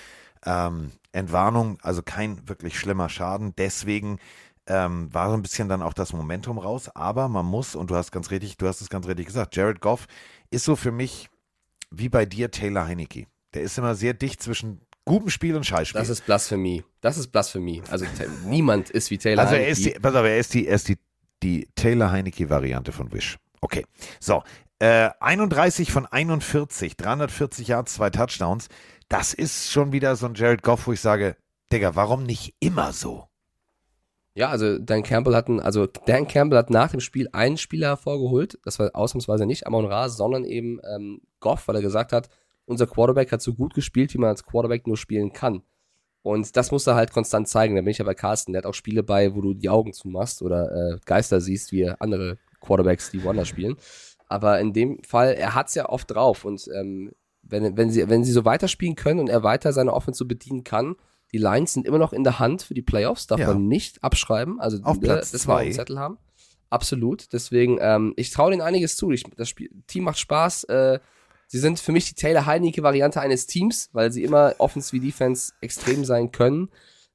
Ähm, 0.45 0.93
Entwarnung, 1.13 1.79
also 1.83 2.03
kein 2.03 2.49
wirklich 2.49 2.79
schlimmer 2.79 3.09
Schaden. 3.09 3.55
Deswegen 3.57 4.19
ähm, 4.67 5.13
war 5.13 5.29
so 5.29 5.35
ein 5.35 5.43
bisschen 5.43 5.69
dann 5.69 5.83
auch 5.83 5.95
das 5.95 6.13
Momentum 6.13 6.59
raus. 6.59 6.89
Aber 6.95 7.29
man 7.29 7.47
muss, 7.47 7.75
und 7.75 7.91
du 7.91 7.97
hast 7.97 8.13
ganz 8.13 8.31
richtig, 8.31 8.57
du 8.57 8.69
hast 8.69 8.81
es 8.81 8.91
ganz 8.91 9.07
richtig 9.07 9.27
gesagt, 9.27 9.57
Jared 9.57 9.81
Goff 9.81 10.07
ist 10.51 10.65
so 10.65 10.77
für 10.77 10.93
mich 10.93 11.31
wie 11.91 12.09
bei 12.09 12.27
dir 12.27 12.51
Taylor 12.51 12.87
Heinecke. 12.87 13.27
Der 13.55 13.63
ist 13.63 13.79
immer 13.79 13.95
sehr 13.95 14.15
dicht 14.15 14.43
zwischen 14.43 14.81
gutem 15.05 15.31
Spiel 15.31 15.57
und 15.57 15.65
Scheißspiel. 15.65 16.01
Das 16.01 16.09
ist 16.09 16.27
Blasphemie. 16.27 16.85
Das 17.01 17.17
ist 17.17 17.29
Blasphemie. 17.29 17.83
Also 17.91 18.05
niemand 18.45 18.91
ist 18.91 19.11
wie 19.11 19.19
Taylor 19.19 19.43
also 19.43 19.55
Heinecke. 19.55 19.67
er 19.67 19.73
ist 19.73 19.85
die, 19.85 19.91
pass 19.91 20.15
auf, 20.15 20.25
er 20.25 20.39
ist 20.39 20.55
die, 20.55 20.67
er 20.67 20.75
ist 20.75 20.89
die, 20.89 20.99
die 21.43 21.69
Taylor 21.75 22.11
Heinecke-Variante 22.11 22.93
von 22.93 23.13
Wish. 23.13 23.39
Okay. 23.61 23.85
So. 24.21 24.43
Äh, 24.79 25.11
31 25.21 25.91
von 25.91 26.05
41, 26.05 26.97
340 26.97 27.69
Yards, 27.69 27.95
zwei 27.95 28.11
Touchdowns. 28.11 28.69
Das 29.09 29.33
ist 29.33 29.71
schon 29.71 29.93
wieder 29.93 30.17
so 30.17 30.27
ein 30.27 30.35
Jared 30.35 30.63
Goff, 30.63 30.87
wo 30.87 30.93
ich 30.93 31.01
sage, 31.01 31.37
Digga, 31.73 31.95
warum 31.95 32.25
nicht 32.25 32.55
immer 32.61 32.93
so? 32.93 33.26
Ja, 34.37 34.51
also 34.51 34.79
Dan 34.79 35.03
Campbell 35.03 35.35
hatten, 35.35 35.61
also 35.61 35.87
Dan 35.87 36.29
Campbell 36.29 36.59
hat 36.59 36.69
nach 36.69 36.91
dem 36.91 37.01
Spiel 37.01 37.27
einen 37.33 37.57
Spieler 37.57 37.89
hervorgeholt. 37.89 38.59
Das 38.65 38.79
war 38.79 38.91
ausnahmsweise 38.93 39.47
nicht 39.47 39.67
Amon 39.67 39.87
Ra, 39.87 40.11
sondern 40.11 40.45
eben 40.45 40.79
ähm, 40.95 41.23
Goff, 41.41 41.67
weil 41.67 41.77
er 41.77 41.81
gesagt 41.81 42.13
hat, 42.13 42.29
unser 42.67 42.87
Quarterback 42.87 43.33
hat 43.33 43.41
so 43.41 43.55
gut 43.55 43.73
gespielt, 43.73 44.13
wie 44.13 44.19
man 44.19 44.29
als 44.29 44.45
Quarterback 44.45 44.87
nur 44.87 44.99
spielen 44.99 45.33
kann. 45.33 45.63
Und 46.21 46.55
das 46.55 46.71
muss 46.71 46.87
er 46.87 46.97
halt 46.97 47.13
konstant 47.13 47.49
zeigen. 47.49 47.77
Da 47.77 47.81
bin 47.81 47.93
ich 47.93 47.99
ja 47.99 48.05
bei 48.05 48.13
Carsten. 48.13 48.53
Der 48.53 48.59
hat 48.59 48.67
auch 48.67 48.75
Spiele 48.75 49.03
bei, 49.03 49.35
wo 49.35 49.41
du 49.41 49.55
die 49.55 49.71
Augen 49.71 49.95
zumachst 49.95 50.43
oder 50.43 50.71
äh, 50.71 50.99
Geister 51.07 51.41
siehst, 51.41 51.73
wie 51.73 51.89
andere 51.89 52.37
Quarterbacks, 52.61 53.11
die 53.11 53.25
woanders 53.25 53.49
spielen. 53.49 53.77
Aber 54.29 54.61
in 54.61 54.75
dem 54.75 55.03
Fall, 55.03 55.33
er 55.33 55.55
hat's 55.55 55.75
ja 55.75 55.89
oft 55.89 56.11
drauf. 56.11 56.45
Und 56.45 56.69
ähm, 56.75 57.13
wenn, 57.41 57.75
wenn, 57.79 57.91
sie, 57.91 58.07
wenn 58.11 58.23
sie 58.23 58.33
so 58.33 58.45
weiterspielen 58.45 58.97
können 58.97 59.21
und 59.21 59.31
er 59.31 59.45
weiter 59.45 59.73
seine 59.73 59.95
Offense 59.95 60.19
so 60.19 60.27
bedienen 60.27 60.63
kann, 60.63 60.97
die 61.33 61.39
Lions 61.39 61.73
sind 61.73 61.87
immer 61.87 61.99
noch 61.99 62.13
in 62.13 62.25
der 62.25 62.39
Hand 62.39 62.63
für 62.63 62.75
die 62.75 62.83
Playoffs, 62.83 63.27
darf 63.27 63.41
Ja. 63.41 63.49
man 63.49 63.67
nicht 63.69 64.03
abschreiben. 64.05 64.61
Also 64.61 64.79
Auf 64.83 64.97
ne, 64.99 65.03
Platz 65.03 65.33
das 65.33 65.47
war 65.47 65.57
auf 65.57 65.63
dem 65.63 65.73
Zettel 65.73 65.99
haben. 65.99 66.19
Absolut. 66.71 67.33
Deswegen, 67.33 67.79
ähm, 67.81 68.13
ich 68.17 68.31
traue 68.31 68.51
denen 68.51 68.63
einiges 68.63 68.97
zu. 68.97 69.11
Ich, 69.11 69.25
das 69.37 69.49
Spiel, 69.49 69.71
Team 69.87 70.05
macht 70.05 70.19
Spaß. 70.19 70.65
Äh, 70.65 70.99
sie 71.47 71.59
sind 71.59 71.79
für 71.79 71.93
mich 71.93 72.07
die 72.09 72.15
Taylor 72.15 72.47
Heinecke-Variante 72.47 73.21
eines 73.21 73.47
Teams, 73.47 73.89
weil 73.93 74.11
sie 74.13 74.25
immer 74.25 74.55
Offense 74.59 74.93
wie 74.93 75.01
Defense 75.01 75.53
extrem 75.61 76.05
sein 76.05 76.33
können. 76.33 76.69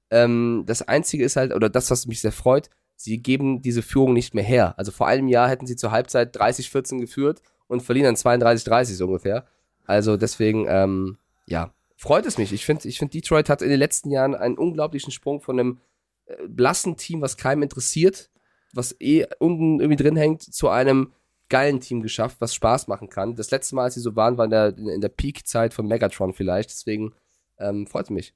Ähm, 0.09 0.63
das 0.65 0.81
Einzige 0.81 1.23
ist 1.23 1.35
halt, 1.35 1.53
oder 1.53 1.69
das, 1.69 1.91
was 1.91 2.07
mich 2.07 2.21
sehr 2.21 2.31
freut, 2.31 2.69
sie 2.95 3.17
geben 3.17 3.61
diese 3.61 3.81
Führung 3.81 4.13
nicht 4.13 4.33
mehr 4.33 4.43
her. 4.43 4.73
Also 4.77 4.91
vor 4.91 5.07
einem 5.07 5.27
Jahr 5.27 5.49
hätten 5.49 5.65
sie 5.67 5.75
zur 5.75 5.91
Halbzeit 5.91 6.35
30-14 6.37 6.99
geführt 6.99 7.41
und 7.67 7.81
verlieren 7.81 8.13
dann 8.13 8.39
32-30 8.39 8.95
so 8.95 9.07
ungefähr. 9.07 9.45
Also 9.85 10.17
deswegen, 10.17 10.65
ähm, 10.69 11.17
ja, 11.47 11.73
freut 12.01 12.25
es 12.25 12.39
mich. 12.39 12.51
Ich 12.51 12.65
finde, 12.65 12.87
ich 12.87 12.97
finde, 12.97 13.11
Detroit 13.11 13.47
hat 13.47 13.61
in 13.61 13.69
den 13.69 13.77
letzten 13.77 14.09
Jahren 14.09 14.33
einen 14.33 14.57
unglaublichen 14.57 15.11
Sprung 15.11 15.39
von 15.39 15.59
einem 15.59 15.81
äh, 16.25 16.47
blassen 16.47 16.97
Team, 16.97 17.21
was 17.21 17.37
keinem 17.37 17.61
interessiert, 17.61 18.31
was 18.73 18.99
eh 18.99 19.27
unten 19.37 19.79
irgendwie 19.79 20.01
drin 20.01 20.15
hängt, 20.15 20.41
zu 20.41 20.69
einem 20.69 21.13
geilen 21.47 21.79
Team 21.79 22.01
geschafft, 22.01 22.37
was 22.39 22.55
Spaß 22.55 22.87
machen 22.87 23.09
kann. 23.09 23.35
Das 23.35 23.51
letzte 23.51 23.75
Mal, 23.75 23.83
als 23.83 23.93
sie 23.93 23.99
so 23.99 24.15
waren, 24.15 24.37
war 24.37 24.45
in 24.45 24.51
der, 24.51 24.77
in 24.77 25.01
der 25.01 25.09
Peak-Zeit 25.09 25.75
von 25.75 25.85
Megatron 25.85 26.33
vielleicht. 26.33 26.71
Deswegen 26.71 27.13
ähm, 27.59 27.85
freut 27.85 28.05
es 28.05 28.09
mich. 28.09 28.33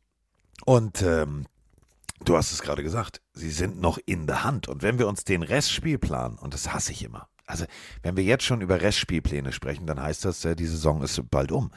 Und 0.65 1.01
ähm, 1.01 1.47
du 2.23 2.37
hast 2.37 2.51
es 2.51 2.61
gerade 2.61 2.83
gesagt, 2.83 3.21
sie 3.33 3.49
sind 3.49 3.81
noch 3.81 3.97
in 4.05 4.27
der 4.27 4.43
Hand. 4.43 4.67
Und 4.67 4.83
wenn 4.83 4.99
wir 4.99 5.07
uns 5.07 5.23
den 5.23 5.41
Restspielplan, 5.41 6.37
und 6.37 6.53
das 6.53 6.71
hasse 6.71 6.91
ich 6.91 7.03
immer, 7.03 7.29
also 7.47 7.65
wenn 8.03 8.15
wir 8.15 8.23
jetzt 8.23 8.43
schon 8.43 8.61
über 8.61 8.81
Restspielpläne 8.81 9.51
sprechen, 9.53 9.87
dann 9.87 9.99
heißt 9.99 10.23
das, 10.23 10.45
äh, 10.45 10.55
die 10.55 10.67
Saison 10.67 11.01
ist 11.01 11.19
bald 11.31 11.51
um. 11.51 11.71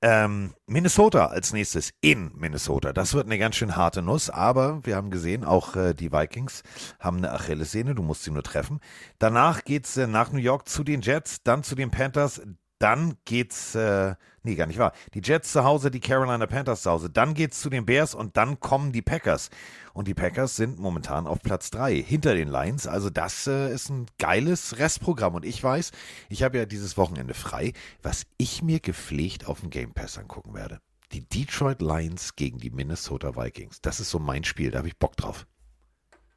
Ähm, 0.00 0.54
Minnesota 0.66 1.26
als 1.26 1.52
nächstes 1.52 1.90
in 2.00 2.30
Minnesota. 2.36 2.92
Das 2.92 3.14
wird 3.14 3.26
eine 3.26 3.38
ganz 3.38 3.56
schön 3.56 3.74
harte 3.74 4.00
Nuss, 4.00 4.30
aber 4.30 4.80
wir 4.84 4.94
haben 4.94 5.10
gesehen, 5.10 5.44
auch 5.44 5.74
äh, 5.74 5.92
die 5.92 6.12
Vikings 6.12 6.62
haben 7.00 7.16
eine 7.16 7.32
Achillessehne, 7.32 7.96
du 7.96 8.02
musst 8.02 8.22
sie 8.22 8.30
nur 8.30 8.44
treffen. 8.44 8.78
Danach 9.18 9.64
geht's 9.64 9.96
äh, 9.96 10.06
nach 10.06 10.30
New 10.30 10.38
York 10.38 10.68
zu 10.68 10.84
den 10.84 11.00
Jets, 11.00 11.42
dann 11.42 11.64
zu 11.64 11.74
den 11.74 11.90
Panthers, 11.90 12.40
dann 12.78 13.16
geht's, 13.24 13.74
äh, 13.74 14.14
nee, 14.42 14.54
gar 14.54 14.66
nicht 14.66 14.78
wahr. 14.78 14.92
Die 15.14 15.20
Jets 15.22 15.52
zu 15.52 15.64
Hause, 15.64 15.90
die 15.90 16.00
Carolina 16.00 16.46
Panthers 16.46 16.82
zu 16.82 16.90
Hause, 16.90 17.10
dann 17.10 17.34
geht's 17.34 17.60
zu 17.60 17.70
den 17.70 17.86
Bears 17.86 18.14
und 18.14 18.36
dann 18.36 18.60
kommen 18.60 18.92
die 18.92 19.02
Packers. 19.02 19.50
Und 19.92 20.06
die 20.06 20.14
Packers 20.14 20.56
sind 20.56 20.78
momentan 20.78 21.26
auf 21.26 21.42
Platz 21.42 21.70
drei 21.70 21.94
hinter 21.96 22.34
den 22.34 22.48
Lions. 22.48 22.86
Also 22.86 23.10
das 23.10 23.46
äh, 23.46 23.72
ist 23.72 23.90
ein 23.90 24.06
geiles 24.18 24.78
Restprogramm. 24.78 25.34
Und 25.34 25.44
ich 25.44 25.62
weiß, 25.62 25.90
ich 26.28 26.42
habe 26.42 26.58
ja 26.58 26.66
dieses 26.66 26.96
Wochenende 26.96 27.34
frei, 27.34 27.72
was 28.02 28.24
ich 28.36 28.62
mir 28.62 28.80
gepflegt 28.80 29.46
auf 29.48 29.60
dem 29.60 29.70
Game 29.70 29.92
Pass 29.92 30.16
angucken 30.16 30.54
werde. 30.54 30.80
Die 31.12 31.28
Detroit 31.28 31.80
Lions 31.80 32.36
gegen 32.36 32.58
die 32.58 32.70
Minnesota 32.70 33.34
Vikings. 33.34 33.80
Das 33.80 33.98
ist 33.98 34.10
so 34.10 34.18
mein 34.18 34.44
Spiel, 34.44 34.70
da 34.70 34.78
habe 34.78 34.88
ich 34.88 34.98
Bock 34.98 35.16
drauf. 35.16 35.46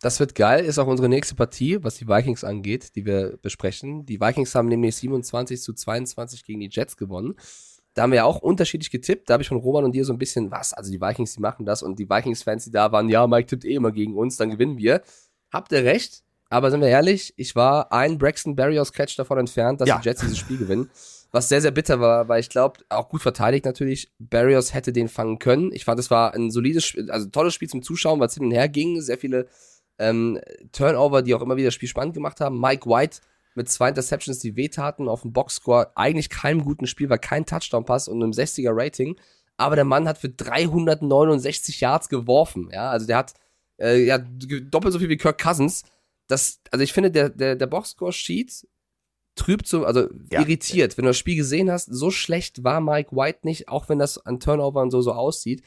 Das 0.01 0.19
wird 0.19 0.33
geil, 0.33 0.65
ist 0.65 0.79
auch 0.79 0.87
unsere 0.87 1.09
nächste 1.09 1.35
Partie, 1.35 1.83
was 1.83 1.95
die 1.95 2.07
Vikings 2.07 2.43
angeht, 2.43 2.95
die 2.95 3.05
wir 3.05 3.37
besprechen. 3.41 4.05
Die 4.05 4.19
Vikings 4.19 4.55
haben 4.55 4.67
nämlich 4.67 4.95
27 4.95 5.61
zu 5.61 5.73
22 5.73 6.43
gegen 6.43 6.59
die 6.59 6.69
Jets 6.71 6.97
gewonnen. 6.97 7.35
Da 7.93 8.03
haben 8.03 8.11
wir 8.11 8.17
ja 8.17 8.23
auch 8.23 8.41
unterschiedlich 8.41 8.89
getippt. 8.89 9.29
Da 9.29 9.33
habe 9.33 9.43
ich 9.43 9.49
von 9.49 9.57
Roman 9.57 9.83
und 9.83 9.91
dir 9.93 10.03
so 10.05 10.13
ein 10.13 10.17
bisschen, 10.17 10.49
was? 10.49 10.73
Also 10.73 10.91
die 10.91 10.99
Vikings, 10.99 11.33
die 11.35 11.41
machen 11.41 11.65
das 11.65 11.83
und 11.83 11.99
die 11.99 12.09
Vikings-Fans, 12.09 12.65
die 12.65 12.71
da 12.71 12.91
waren, 12.91 13.09
ja, 13.09 13.27
Mike 13.27 13.47
tippt 13.47 13.63
eh 13.65 13.75
immer 13.75 13.91
gegen 13.91 14.15
uns, 14.15 14.37
dann 14.37 14.49
gewinnen 14.49 14.77
wir. 14.77 15.01
Habt 15.53 15.71
ihr 15.71 15.83
recht, 15.83 16.23
aber 16.49 16.71
sind 16.71 16.81
wir 16.81 16.87
ehrlich, 16.87 17.33
ich 17.37 17.55
war 17.55 17.91
ein 17.91 18.17
Braxton 18.17 18.55
Barrios 18.55 18.93
Catch 18.93 19.17
davon 19.19 19.37
entfernt, 19.37 19.81
dass 19.81 19.89
Ja. 19.89 19.99
die 19.99 20.07
Jets 20.07 20.21
dieses 20.21 20.37
Spiel 20.37 20.57
gewinnen. 20.57 20.89
Was 21.33 21.47
sehr, 21.47 21.61
sehr 21.61 21.71
bitter 21.71 21.99
war, 21.99 22.27
weil 22.27 22.39
ich 22.39 22.49
glaube, 22.49 22.79
auch 22.89 23.07
gut 23.07 23.21
verteidigt 23.21 23.65
natürlich, 23.65 24.11
Barrios 24.19 24.73
hätte 24.73 24.91
den 24.91 25.07
fangen 25.09 25.37
können. 25.39 25.71
Ich 25.73 25.85
fand, 25.85 25.99
es 25.99 26.09
war 26.09 26.33
ein 26.33 26.49
solides, 26.49 26.93
also 27.09 27.27
ein 27.27 27.31
tolles 27.31 27.53
Spiel 27.53 27.69
zum 27.69 27.83
Zuschauen, 27.83 28.19
weil 28.19 28.27
es 28.27 28.33
hin 28.33 28.45
und 28.45 28.51
her 28.51 28.67
ging. 28.67 28.99
Sehr 28.99 29.17
viele 29.17 29.47
ähm, 30.01 30.39
Turnover, 30.71 31.21
die 31.21 31.33
auch 31.35 31.41
immer 31.41 31.55
wieder 31.57 31.67
das 31.67 31.73
Spiel 31.75 31.89
spannend 31.89 32.13
gemacht 32.13 32.41
haben. 32.41 32.59
Mike 32.59 32.89
White 32.89 33.19
mit 33.55 33.69
zwei 33.69 33.89
Interceptions, 33.89 34.39
die 34.39 34.55
wehtaten 34.55 35.07
auf 35.07 35.21
dem 35.21 35.33
Boxscore. 35.33 35.91
Eigentlich 35.95 36.29
keinem 36.29 36.63
guten 36.63 36.87
Spiel, 36.87 37.09
war 37.09 37.17
kein 37.17 37.45
Touchdown-Pass 37.45 38.07
und 38.07 38.21
einem 38.23 38.31
60er 38.31 38.71
Rating. 38.71 39.17
Aber 39.57 39.75
der 39.75 39.85
Mann 39.85 40.07
hat 40.07 40.17
für 40.17 40.29
369 40.29 41.81
Yards 41.81 42.09
geworfen. 42.09 42.69
Ja, 42.73 42.89
also 42.89 43.05
der 43.07 43.17
hat 43.17 43.33
äh, 43.79 44.03
ja, 44.05 44.17
doppelt 44.17 44.93
so 44.93 44.99
viel 44.99 45.09
wie 45.09 45.17
Kirk 45.17 45.41
Cousins. 45.41 45.83
Das, 46.27 46.61
also 46.71 46.83
ich 46.83 46.93
finde, 46.93 47.11
der, 47.11 47.29
der, 47.29 47.55
der 47.55 47.67
Boxscore-Sheet 47.67 48.67
trübt 49.35 49.67
so, 49.67 49.85
also 49.85 50.07
Ja. 50.31 50.41
irritiert. 50.41 50.97
Wenn 50.97 51.03
du 51.05 51.09
das 51.09 51.17
Spiel 51.17 51.35
gesehen 51.35 51.69
hast, 51.71 51.85
so 51.85 52.11
schlecht 52.11 52.63
war 52.63 52.79
Mike 52.81 53.15
White 53.15 53.39
nicht, 53.43 53.69
auch 53.69 53.89
wenn 53.89 53.99
das 53.99 54.17
an 54.25 54.39
Turnover 54.39 54.81
und 54.81 54.91
so 54.91 55.01
so 55.01 55.13
aussieht. 55.13 55.61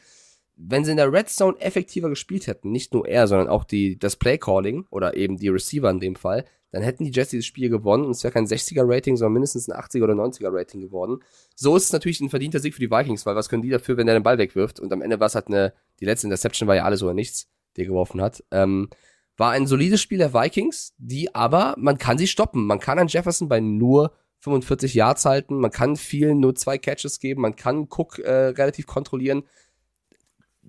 Wenn 0.56 0.84
sie 0.84 0.92
in 0.92 0.96
der 0.96 1.12
Red 1.12 1.28
Zone 1.28 1.58
effektiver 1.60 2.08
gespielt 2.08 2.46
hätten, 2.46 2.70
nicht 2.70 2.94
nur 2.94 3.08
er, 3.08 3.26
sondern 3.26 3.48
auch 3.48 3.64
die, 3.64 3.98
das 3.98 4.16
Play-Calling 4.16 4.86
oder 4.90 5.16
eben 5.16 5.36
die 5.36 5.48
Receiver 5.48 5.90
in 5.90 6.00
dem 6.00 6.14
Fall, 6.14 6.44
dann 6.74 6.82
hätten 6.82 7.04
die 7.04 7.12
Jets 7.12 7.30
dieses 7.30 7.46
Spiel 7.46 7.68
gewonnen 7.68 8.04
und 8.04 8.10
es 8.10 8.24
wäre 8.24 8.32
kein 8.32 8.46
60er-Rating, 8.46 9.16
sondern 9.16 9.34
mindestens 9.34 9.68
ein 9.68 9.80
80er 9.80 10.02
oder 10.02 10.14
90er-Rating 10.14 10.80
geworden. 10.80 11.18
So 11.54 11.76
ist 11.76 11.84
es 11.84 11.92
natürlich 11.92 12.20
ein 12.20 12.30
verdienter 12.30 12.58
Sieg 12.58 12.74
für 12.74 12.80
die 12.80 12.90
Vikings, 12.90 13.24
weil 13.26 13.36
was 13.36 13.48
können 13.48 13.62
die 13.62 13.70
dafür, 13.70 13.96
wenn 13.96 14.06
der 14.06 14.18
den 14.18 14.24
Ball 14.24 14.38
wegwirft? 14.38 14.80
Und 14.80 14.92
am 14.92 15.00
Ende 15.00 15.20
war 15.20 15.28
es 15.28 15.36
halt 15.36 15.46
eine, 15.46 15.72
die 16.00 16.04
letzte 16.04 16.26
Interception 16.26 16.66
war 16.66 16.74
ja 16.74 16.84
alles 16.84 17.02
oder 17.04 17.14
nichts, 17.14 17.48
die 17.76 17.82
er 17.82 17.86
geworfen 17.86 18.20
hat. 18.20 18.42
Ähm, 18.50 18.88
war 19.36 19.52
ein 19.52 19.68
solides 19.68 20.00
Spiel 20.00 20.18
der 20.18 20.34
Vikings, 20.34 20.94
die 20.98 21.32
aber, 21.34 21.74
man 21.78 21.98
kann 21.98 22.18
sie 22.18 22.26
stoppen. 22.26 22.66
Man 22.66 22.80
kann 22.80 22.98
an 22.98 23.08
Jefferson 23.08 23.48
bei 23.48 23.60
nur 23.60 24.12
45 24.40 24.94
Yards 24.94 25.24
halten, 25.24 25.58
man 25.58 25.70
kann 25.70 25.96
vielen 25.96 26.40
nur 26.40 26.54
zwei 26.54 26.76
Catches 26.76 27.18
geben, 27.18 27.40
man 27.40 27.56
kann 27.56 27.88
Cook 27.88 28.18
äh, 28.18 28.48
relativ 28.48 28.86
kontrollieren. 28.86 29.44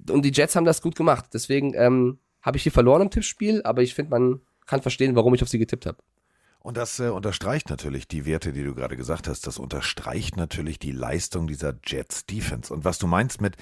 Und 0.09 0.23
die 0.23 0.31
Jets 0.31 0.55
haben 0.55 0.65
das 0.65 0.81
gut 0.81 0.95
gemacht. 0.95 1.25
Deswegen 1.33 1.73
ähm, 1.75 2.19
habe 2.41 2.57
ich 2.57 2.63
hier 2.63 2.71
verloren 2.71 3.01
im 3.01 3.09
Tippspiel, 3.09 3.61
aber 3.63 3.81
ich 3.81 3.93
finde, 3.93 4.11
man 4.11 4.41
kann 4.65 4.81
verstehen, 4.81 5.15
warum 5.15 5.33
ich 5.33 5.41
auf 5.41 5.49
sie 5.49 5.59
getippt 5.59 5.85
habe. 5.85 5.97
Und 6.59 6.77
das 6.77 6.99
äh, 6.99 7.09
unterstreicht 7.09 7.69
natürlich 7.69 8.07
die 8.07 8.25
Werte, 8.25 8.51
die 8.51 8.63
du 8.63 8.73
gerade 8.73 8.97
gesagt 8.97 9.27
hast. 9.27 9.45
Das 9.45 9.59
unterstreicht 9.59 10.35
natürlich 10.35 10.79
die 10.79 10.91
Leistung 10.91 11.45
dieser 11.45 11.75
Jets 11.85 12.25
Defense. 12.25 12.73
Und 12.73 12.83
was 12.83 12.97
du 12.97 13.05
meinst 13.05 13.39
mit 13.39 13.55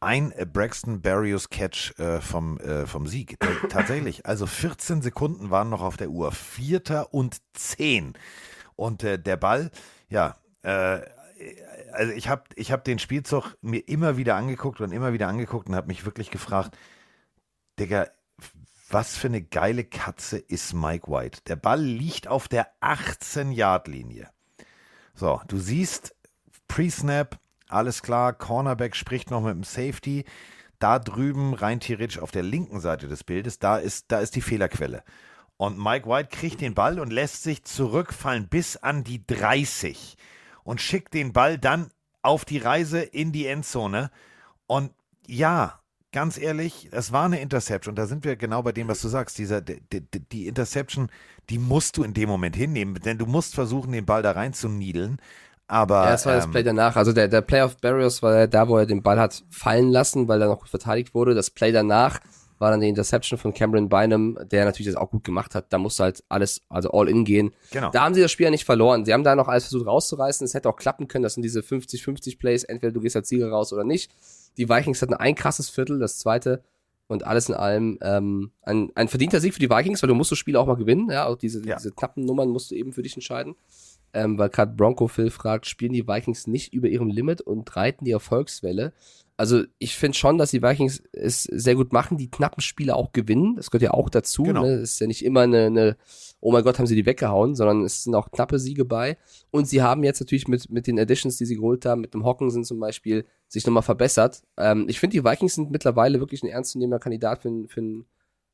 ein 0.00 0.30
äh, 0.32 0.44
Braxton 0.44 1.00
Barrios 1.00 1.48
Catch 1.48 1.98
äh, 1.98 2.20
vom, 2.20 2.58
äh, 2.60 2.86
vom 2.86 3.06
Sieg. 3.06 3.40
T 3.40 3.46
tatsächlich, 3.70 4.26
also 4.26 4.46
14 4.46 5.00
Sekunden 5.00 5.48
waren 5.48 5.70
noch 5.70 5.80
auf 5.80 5.96
der 5.96 6.10
Uhr. 6.10 6.32
Vierter 6.32 7.14
und 7.14 7.38
zehn. 7.54 8.12
Und 8.76 9.04
äh, 9.04 9.18
der 9.18 9.38
Ball, 9.38 9.70
ja, 10.10 10.36
äh, 10.62 11.00
also 11.92 12.12
ich 12.12 12.28
habe 12.28 12.44
ich 12.56 12.72
hab 12.72 12.84
den 12.84 12.98
Spielzug 12.98 13.56
mir 13.62 13.86
immer 13.88 14.16
wieder 14.16 14.36
angeguckt 14.36 14.80
und 14.80 14.92
immer 14.92 15.12
wieder 15.12 15.28
angeguckt 15.28 15.68
und 15.68 15.74
habe 15.74 15.88
mich 15.88 16.04
wirklich 16.04 16.30
gefragt, 16.30 16.76
Digga, 17.78 18.08
was 18.90 19.16
für 19.16 19.28
eine 19.28 19.42
geile 19.42 19.84
Katze 19.84 20.38
ist 20.38 20.74
Mike 20.74 21.10
White. 21.10 21.42
Der 21.46 21.56
Ball 21.56 21.80
liegt 21.80 22.26
auf 22.26 22.48
der 22.48 22.68
18-Yard-Linie. 22.80 24.28
So, 25.14 25.40
du 25.48 25.58
siehst 25.58 26.14
Pre-Snap, 26.66 27.38
alles 27.68 28.02
klar, 28.02 28.32
Cornerback 28.32 28.96
spricht 28.96 29.30
noch 29.30 29.42
mit 29.42 29.54
dem 29.54 29.64
Safety. 29.64 30.24
Da 30.78 30.98
drüben, 30.98 31.54
rein 31.54 31.78
theoretisch 31.78 32.18
auf 32.18 32.30
der 32.30 32.42
linken 32.42 32.80
Seite 32.80 33.06
des 33.06 33.22
Bildes, 33.22 33.58
da 33.58 33.76
ist, 33.76 34.10
da 34.10 34.20
ist 34.20 34.34
die 34.34 34.40
Fehlerquelle. 34.40 35.04
Und 35.56 35.78
Mike 35.78 36.08
White 36.08 36.30
kriegt 36.34 36.62
den 36.62 36.74
Ball 36.74 36.98
und 36.98 37.12
lässt 37.12 37.42
sich 37.42 37.64
zurückfallen 37.64 38.48
bis 38.48 38.76
an 38.76 39.04
die 39.04 39.24
30 39.26 40.16
und 40.64 40.80
schickt 40.80 41.14
den 41.14 41.32
Ball 41.32 41.58
dann 41.58 41.90
auf 42.22 42.44
die 42.44 42.58
Reise 42.58 43.00
in 43.00 43.32
die 43.32 43.46
Endzone. 43.46 44.10
Und 44.66 44.92
ja, 45.26 45.80
ganz 46.12 46.38
ehrlich, 46.38 46.88
es 46.92 47.12
war 47.12 47.24
eine 47.24 47.40
Interception. 47.40 47.94
Da 47.94 48.06
sind 48.06 48.24
wir 48.24 48.36
genau 48.36 48.62
bei 48.62 48.72
dem, 48.72 48.88
was 48.88 49.00
du 49.00 49.08
sagst. 49.08 49.38
Dieser, 49.38 49.60
die, 49.60 49.80
die, 50.32 50.46
Interception, 50.46 51.08
die 51.48 51.58
musst 51.58 51.96
du 51.96 52.02
in 52.02 52.14
dem 52.14 52.28
Moment 52.28 52.56
hinnehmen, 52.56 52.94
denn 52.94 53.18
du 53.18 53.26
musst 53.26 53.54
versuchen, 53.54 53.92
den 53.92 54.06
Ball 54.06 54.22
da 54.22 54.32
rein 54.32 54.52
zu 54.52 54.68
niedeln. 54.68 55.18
Aber, 55.66 56.04
ja, 56.04 56.10
das 56.10 56.26
war 56.26 56.34
das 56.34 56.46
ähm, 56.46 56.50
Play 56.50 56.64
danach. 56.64 56.96
Also 56.96 57.12
der, 57.12 57.28
der 57.28 57.42
Play 57.42 57.62
of 57.62 57.76
Barrios 57.76 58.22
war 58.22 58.48
da, 58.48 58.68
wo 58.68 58.76
er 58.76 58.86
den 58.86 59.02
Ball 59.02 59.20
hat 59.20 59.44
fallen 59.50 59.90
lassen, 59.90 60.26
weil 60.26 60.42
er 60.42 60.48
noch 60.48 60.60
gut 60.60 60.68
verteidigt 60.68 61.14
wurde. 61.14 61.34
Das 61.34 61.50
Play 61.50 61.70
danach 61.70 62.18
war 62.60 62.70
dann 62.70 62.80
die 62.80 62.88
Interception 62.88 63.38
von 63.38 63.54
Cameron 63.54 63.88
Bynum, 63.88 64.38
der 64.50 64.66
natürlich 64.66 64.92
das 64.92 64.96
auch 65.00 65.10
gut 65.10 65.24
gemacht 65.24 65.54
hat. 65.54 65.72
Da 65.72 65.78
musste 65.78 66.04
halt 66.04 66.22
alles, 66.28 66.60
also 66.68 66.90
all 66.92 67.08
in 67.08 67.24
gehen. 67.24 67.52
Genau. 67.72 67.90
Da 67.90 68.04
haben 68.04 68.14
sie 68.14 68.20
das 68.20 68.30
Spiel 68.30 68.44
ja 68.44 68.50
nicht 68.50 68.64
verloren. 68.66 69.04
Sie 69.04 69.12
haben 69.12 69.24
da 69.24 69.34
noch 69.34 69.48
alles 69.48 69.64
versucht 69.64 69.86
rauszureißen. 69.86 70.44
Es 70.44 70.54
hätte 70.54 70.68
auch 70.68 70.76
klappen 70.76 71.08
können. 71.08 71.22
Das 71.22 71.34
sind 71.34 71.42
diese 71.42 71.60
50-50 71.60 72.38
Plays. 72.38 72.62
Entweder 72.64 72.92
du 72.92 73.00
gehst 73.00 73.16
als 73.16 73.28
Sieger 73.30 73.50
raus 73.50 73.72
oder 73.72 73.82
nicht. 73.82 74.10
Die 74.58 74.68
Vikings 74.68 75.00
hatten 75.00 75.14
ein 75.14 75.34
krasses 75.34 75.70
Viertel, 75.70 75.98
das 75.98 76.18
zweite. 76.18 76.62
Und 77.08 77.24
alles 77.24 77.48
in 77.48 77.54
allem 77.56 77.98
ähm, 78.02 78.52
ein, 78.62 78.92
ein 78.94 79.08
verdienter 79.08 79.40
Sieg 79.40 79.54
für 79.54 79.58
die 79.60 79.70
Vikings, 79.70 80.02
weil 80.02 80.08
du 80.08 80.14
musst 80.14 80.30
das 80.30 80.38
Spiel 80.38 80.54
auch 80.56 80.66
mal 80.66 80.76
gewinnen. 80.76 81.10
Ja, 81.10 81.26
auch 81.26 81.36
diese, 81.36 81.66
Ja. 81.66 81.76
diese 81.76 81.90
knappen 81.92 82.24
Nummern 82.24 82.50
musst 82.50 82.70
du 82.70 82.76
eben 82.76 82.92
für 82.92 83.02
dich 83.02 83.14
entscheiden. 83.14 83.56
Ähm, 84.12 84.38
weil 84.38 84.48
gerade 84.50 84.72
Bronco 84.74 85.08
Phil 85.08 85.30
fragt, 85.30 85.66
spielen 85.66 85.92
die 85.92 86.06
Vikings 86.06 86.46
nicht 86.46 86.74
über 86.74 86.88
ihrem 86.88 87.08
Limit 87.08 87.40
und 87.40 87.74
reiten 87.74 88.04
die 88.04 88.10
Erfolgswelle? 88.10 88.92
Also 89.40 89.64
ich 89.78 89.96
finde 89.96 90.18
schon, 90.18 90.36
dass 90.36 90.50
die 90.50 90.62
Vikings 90.62 91.02
es 91.12 91.44
sehr 91.44 91.74
gut 91.74 91.94
machen, 91.94 92.18
die 92.18 92.30
knappen 92.30 92.60
Spiele 92.60 92.94
auch 92.94 93.12
gewinnen. 93.12 93.56
Das 93.56 93.70
gehört 93.70 93.82
ja 93.82 93.94
auch 93.94 94.10
dazu. 94.10 94.42
Genau. 94.42 94.62
Ne? 94.64 94.74
Es 94.74 94.92
ist 94.92 95.00
ja 95.00 95.06
nicht 95.06 95.24
immer 95.24 95.40
eine, 95.40 95.64
eine, 95.64 95.96
oh 96.40 96.52
mein 96.52 96.62
Gott, 96.62 96.78
haben 96.78 96.86
sie 96.86 96.94
die 96.94 97.06
weggehauen, 97.06 97.54
sondern 97.54 97.82
es 97.82 98.04
sind 98.04 98.14
auch 98.14 98.30
knappe 98.30 98.58
Siege 98.58 98.84
bei. 98.84 99.16
Und 99.50 99.66
sie 99.66 99.80
haben 99.80 100.04
jetzt 100.04 100.20
natürlich 100.20 100.46
mit, 100.46 100.68
mit 100.70 100.86
den 100.86 100.98
Additions, 101.00 101.38
die 101.38 101.46
sie 101.46 101.56
geholt 101.56 101.86
haben, 101.86 102.02
mit 102.02 102.12
dem 102.12 102.24
Hockensen 102.24 102.64
zum 102.64 102.80
Beispiel, 102.80 103.24
sich 103.48 103.64
nochmal 103.66 103.82
verbessert. 103.82 104.42
Ähm, 104.58 104.84
ich 104.88 105.00
finde, 105.00 105.16
die 105.16 105.24
Vikings 105.24 105.54
sind 105.54 105.70
mittlerweile 105.70 106.20
wirklich 106.20 106.42
ein 106.42 106.48
ernstzunehmender 106.48 106.98
Kandidat 106.98 107.40
für, 107.40 107.48
einen- 107.48 107.68
für 107.68 107.80
einen 107.80 108.04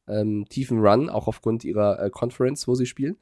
ähm, 0.09 0.47
tiefen 0.49 0.79
Run, 0.79 1.11
auch 1.11 1.27
aufgrund 1.27 1.65
ihrer 1.65 2.01
äh, 2.01 2.11
Conference, 2.11 2.69
wo 2.69 2.77
sie 2.77 2.87
spielen. 2.87 3.17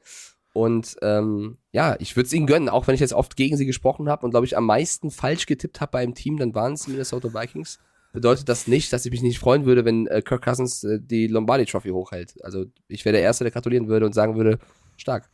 Und 0.55 0.95
ähm, 1.01 1.57
ja, 1.73 1.97
ich 1.99 2.15
würde 2.15 2.27
es 2.27 2.33
ihnen 2.33 2.47
gönnen, 2.47 2.69
auch 2.69 2.87
wenn 2.87 2.95
ich 2.95 3.01
jetzt 3.01 3.11
oft 3.11 3.35
gegen 3.35 3.57
sie 3.57 3.65
gesprochen 3.65 4.07
habe 4.07 4.25
und 4.25 4.31
glaube 4.31 4.45
ich 4.45 4.55
am 4.55 4.65
meisten 4.65 5.11
falsch 5.11 5.47
getippt 5.47 5.81
habe 5.81 5.91
beim 5.91 6.15
Team, 6.15 6.37
dann 6.37 6.55
waren 6.55 6.75
es 6.75 6.83
die 6.83 6.91
Minnesota 6.91 7.33
Vikings. 7.33 7.77
Bedeutet 8.13 8.47
das 8.47 8.65
nicht, 8.65 8.93
dass 8.93 9.05
ich 9.05 9.11
mich 9.11 9.21
nicht 9.21 9.37
freuen 9.37 9.65
würde, 9.65 9.83
wenn 9.83 10.07
äh, 10.07 10.21
Kirk 10.21 10.45
Cousins 10.45 10.85
äh, 10.85 11.01
die 11.01 11.27
Lombardi 11.27 11.65
Trophy 11.65 11.89
hochhält. 11.89 12.41
Also 12.41 12.67
ich 12.87 13.03
wäre 13.03 13.11
der 13.11 13.21
Erste, 13.21 13.43
der 13.43 13.51
gratulieren 13.51 13.89
würde 13.89 14.05
und 14.05 14.13
sagen 14.13 14.37
würde, 14.37 14.57
stark. 14.95 15.29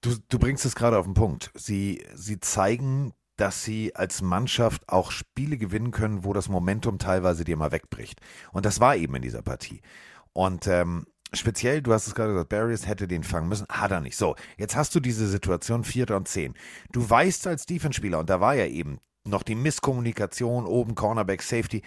Du, 0.00 0.16
du 0.30 0.40
bringst 0.40 0.66
es 0.66 0.74
gerade 0.74 0.98
auf 0.98 1.04
den 1.04 1.14
Punkt. 1.14 1.52
Sie, 1.54 2.02
sie 2.12 2.40
zeigen, 2.40 3.12
dass 3.36 3.62
sie 3.62 3.94
als 3.94 4.20
Mannschaft 4.20 4.88
auch 4.88 5.12
Spiele 5.12 5.58
gewinnen 5.58 5.92
können, 5.92 6.24
wo 6.24 6.32
das 6.32 6.48
Momentum 6.48 6.98
teilweise 6.98 7.44
dir 7.44 7.56
mal 7.56 7.70
wegbricht. 7.70 8.20
Und 8.50 8.66
das 8.66 8.80
war 8.80 8.96
eben 8.96 9.14
in 9.14 9.22
dieser 9.22 9.42
Partie. 9.42 9.80
Und 10.32 10.66
ähm, 10.66 11.06
speziell, 11.32 11.82
du 11.82 11.92
hast 11.92 12.06
es 12.06 12.14
gerade 12.14 12.32
gesagt, 12.32 12.48
Barriers 12.48 12.86
hätte 12.86 13.08
den 13.08 13.24
fangen 13.24 13.48
müssen, 13.48 13.66
hat 13.68 13.90
er 13.90 14.00
nicht. 14.00 14.16
So, 14.16 14.36
jetzt 14.56 14.76
hast 14.76 14.94
du 14.94 15.00
diese 15.00 15.26
Situation, 15.26 15.84
Vierter 15.84 16.16
und 16.16 16.28
Zehn. 16.28 16.54
Du 16.92 17.08
weißt 17.08 17.46
als 17.46 17.66
Defense-Spieler, 17.66 18.18
und 18.20 18.30
da 18.30 18.40
war 18.40 18.54
ja 18.54 18.66
eben 18.66 18.98
noch 19.24 19.42
die 19.42 19.54
Misskommunikation, 19.54 20.66
oben 20.66 20.94
Cornerback, 20.94 21.42
Safety, 21.42 21.82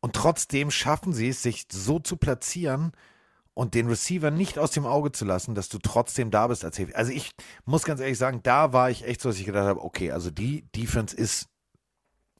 und 0.00 0.14
trotzdem 0.14 0.70
schaffen 0.70 1.12
sie 1.12 1.28
es, 1.28 1.42
sich 1.42 1.66
so 1.70 1.98
zu 1.98 2.16
platzieren, 2.16 2.92
und 3.54 3.74
den 3.74 3.86
Receiver 3.86 4.30
nicht 4.30 4.58
aus 4.58 4.72
dem 4.72 4.84
Auge 4.84 5.12
zu 5.12 5.24
lassen, 5.24 5.54
dass 5.54 5.68
du 5.68 5.78
trotzdem 5.78 6.30
da 6.30 6.48
bist 6.48 6.64
als 6.64 6.76
Safety. 6.76 6.94
Also 6.94 7.12
ich 7.12 7.30
muss 7.64 7.84
ganz 7.84 8.00
ehrlich 8.00 8.18
sagen, 8.18 8.40
da 8.42 8.72
war 8.72 8.90
ich 8.90 9.06
echt 9.06 9.20
so, 9.20 9.28
dass 9.28 9.38
ich 9.38 9.46
gedacht 9.46 9.66
habe, 9.66 9.82
okay, 9.82 10.10
also 10.10 10.30
die 10.30 10.66
Defense 10.74 11.16
ist 11.16 11.46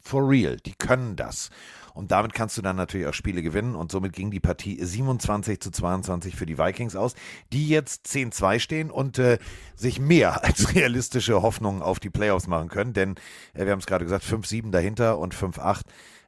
for 0.05 0.28
real, 0.28 0.57
die 0.57 0.74
können 0.74 1.16
das. 1.16 1.50
Und 1.94 2.11
damit 2.11 2.34
kannst 2.34 2.59
du 2.59 2.62
dann 2.62 2.74
natürlich 2.74 3.07
auch 3.07 3.14
Spiele 3.14 3.40
gewinnen 3.40 3.76
und 3.76 3.92
somit 3.92 4.12
ging 4.12 4.32
die 4.32 4.40
Partie 4.40 4.84
27 4.84 5.61
zu 5.61 5.70
22 5.70 6.34
für 6.34 6.44
die 6.44 6.59
Vikings 6.59 6.96
aus, 6.96 7.14
die 7.52 7.68
jetzt 7.68 8.07
10-2 8.07 8.59
stehen 8.59 8.90
und 8.90 9.18
äh, 9.20 9.38
sich 9.76 10.00
mehr 10.00 10.44
als 10.44 10.74
realistische 10.74 11.40
Hoffnungen 11.40 11.82
auf 11.82 12.00
die 12.00 12.11
Playoffs 12.11 12.48
machen 12.48 12.68
können, 12.68 12.92
denn 12.92 13.14
äh, 13.55 13.64
wir 13.64 13.72
haben 13.72 13.78
es 13.78 13.86
gerade 13.86 14.05
gesagt, 14.05 14.24
5-7 14.24 14.72
dahinter 14.72 15.18
und 15.18 15.34
5-8 15.34 15.82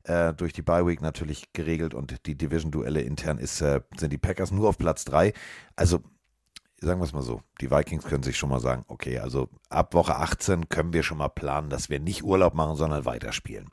äh, 0.04 0.34
durch 0.34 0.52
die 0.52 0.62
Bye 0.62 0.86
Week 0.86 1.02
natürlich 1.02 1.52
geregelt 1.52 1.94
und 1.94 2.26
die 2.26 2.36
Division-Duelle 2.36 3.00
intern 3.00 3.38
ist, 3.38 3.60
äh, 3.60 3.80
sind 3.96 4.12
die 4.12 4.18
Packers 4.18 4.52
nur 4.52 4.68
auf 4.68 4.78
Platz 4.78 5.04
3. 5.04 5.32
Also 5.74 6.00
sagen 6.80 7.00
wir 7.00 7.04
es 7.04 7.12
mal 7.12 7.22
so, 7.22 7.40
die 7.60 7.70
Vikings 7.70 8.04
können 8.04 8.22
sich 8.22 8.36
schon 8.36 8.50
mal 8.50 8.60
sagen, 8.60 8.84
okay, 8.88 9.18
also 9.18 9.48
ab 9.70 9.94
Woche 9.94 10.16
18 10.16 10.68
können 10.68 10.92
wir 10.92 11.02
schon 11.02 11.18
mal 11.18 11.28
planen, 11.28 11.70
dass 11.70 11.88
wir 11.90 12.00
nicht 12.00 12.22
Urlaub 12.22 12.54
machen, 12.54 12.76
sondern 12.76 13.04
weiterspielen. 13.04 13.68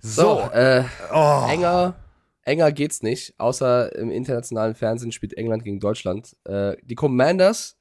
So, 0.00 0.22
So, 0.22 0.50
äh, 0.52 0.84
oh, 1.12 1.46
enger, 1.48 1.94
enger 2.42 2.70
geht's 2.72 3.02
nicht. 3.02 3.34
Außer 3.38 3.94
im 3.96 4.10
internationalen 4.10 4.74
Fernsehen 4.74 5.10
spielt 5.12 5.34
England 5.36 5.64
gegen 5.64 5.80
Deutschland. 5.80 6.36
Äh, 6.44 6.76
die 6.82 6.94
Commanders 6.94 7.76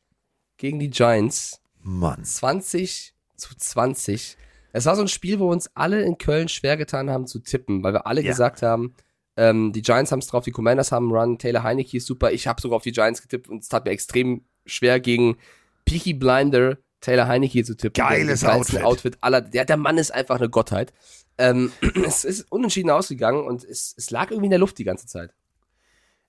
gegen 0.58 0.80
die 0.80 0.90
Giants. 0.90 1.62
Mann. 1.82 2.24
20 2.24 3.14
zu 3.36 3.56
20. 3.56 4.38
Es 4.72 4.86
war 4.86 4.96
so 4.96 5.04
ein 5.04 5.08
Spiel, 5.08 5.40
wo 5.40 5.52
uns 5.52 5.70
alle 5.76 6.02
in 6.02 6.18
Köln 6.18 6.48
schwer 6.50 6.78
getan 6.78 7.10
haben 7.10 7.28
zu 7.28 7.40
tippen, 7.40 7.84
weil 7.84 7.94
wir 7.94 8.08
alle 8.08 8.22
Ja. 8.22 8.32
gesagt 8.32 8.62
haben, 8.62 8.96
ähm, 9.38 9.74
die 9.74 9.82
Giants 9.82 10.12
haben 10.12 10.20
es 10.20 10.28
drauf, 10.28 10.44
die 10.44 10.52
Commanders 10.52 10.92
haben 10.92 11.06
einen 11.06 11.16
Run, 11.16 11.38
Taylor 11.38 11.64
Heineke 11.64 11.98
ist 11.98 12.08
super, 12.08 12.32
ich 12.32 12.48
habe 12.48 12.62
sogar 12.62 12.78
auf 12.78 12.84
die 12.84 12.92
Giants 12.92 13.22
getippt 13.22 13.50
und 13.50 13.64
es 13.64 13.70
tat 13.70 13.86
mir 13.86 13.92
extrem 13.92 14.46
schwer 14.66 15.00
gegen 15.00 15.38
Peaky 15.86 16.14
Blinder 16.14 16.78
Taylor 17.06 17.28
Heineke 17.28 17.64
zu 17.64 17.78
tippen. 17.78 18.04
Geiles 18.04 18.44
Outfit. 18.44 18.84
Outfit 18.84 19.18
aller, 19.22 19.42
der, 19.42 19.66
der 19.66 19.78
Mann 19.78 20.00
ist 20.00 20.12
einfach 20.12 20.38
eine 20.38 20.50
Gottheit. 20.50 20.92
Ähm, 21.38 21.72
es 22.06 22.24
ist 22.24 22.52
unentschieden 22.52 22.90
ausgegangen 22.90 23.46
und 23.46 23.64
es, 23.64 23.94
es 23.96 24.10
lag 24.10 24.32
irgendwie 24.32 24.48
in 24.48 24.52
der 24.52 24.60
Luft 24.60 24.78
die 24.80 24.84
ganze 24.84 25.06
Zeit. 25.06 25.34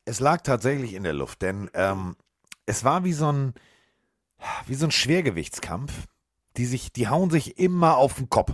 Es 0.05 0.21
lag 0.21 0.43
tatsächlich 0.43 0.95
in 0.95 1.03
der 1.03 1.15
Luft, 1.15 1.43
denn 1.43 1.71
ähm, 1.75 2.15
es 2.67 2.85
war 2.85 3.05
wie 3.05 3.15
so 3.15 3.33
ein, 3.33 3.55
wie 4.67 4.75
so 4.75 4.87
ein 4.87 4.93
Schwergewichtskampf. 4.93 5.93
Die, 6.59 6.67
sich, 6.67 6.93
die 6.93 7.09
hauen 7.09 7.31
sich 7.31 7.59
immer 7.59 7.97
auf 7.97 8.15
den 8.15 8.31
Kopf 8.31 8.53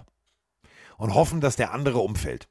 und 0.96 1.14
hoffen, 1.14 1.40
dass 1.40 1.56
der 1.56 1.72
andere 1.72 1.98
umfällt. 1.98 2.48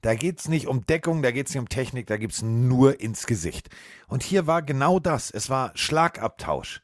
Da 0.00 0.14
geht 0.14 0.40
es 0.40 0.48
nicht 0.48 0.66
um 0.66 0.86
Deckung, 0.86 1.22
da 1.22 1.30
geht 1.30 1.48
es 1.48 1.54
nicht 1.54 1.60
um 1.60 1.68
Technik, 1.68 2.06
da 2.06 2.16
gibt 2.16 2.32
es 2.34 2.42
nur 2.42 3.00
ins 3.00 3.26
Gesicht. 3.26 3.68
Und 4.06 4.22
hier 4.22 4.46
war 4.46 4.62
genau 4.62 5.00
das. 5.00 5.30
Es 5.30 5.50
war 5.50 5.72
Schlagabtausch. 5.74 6.80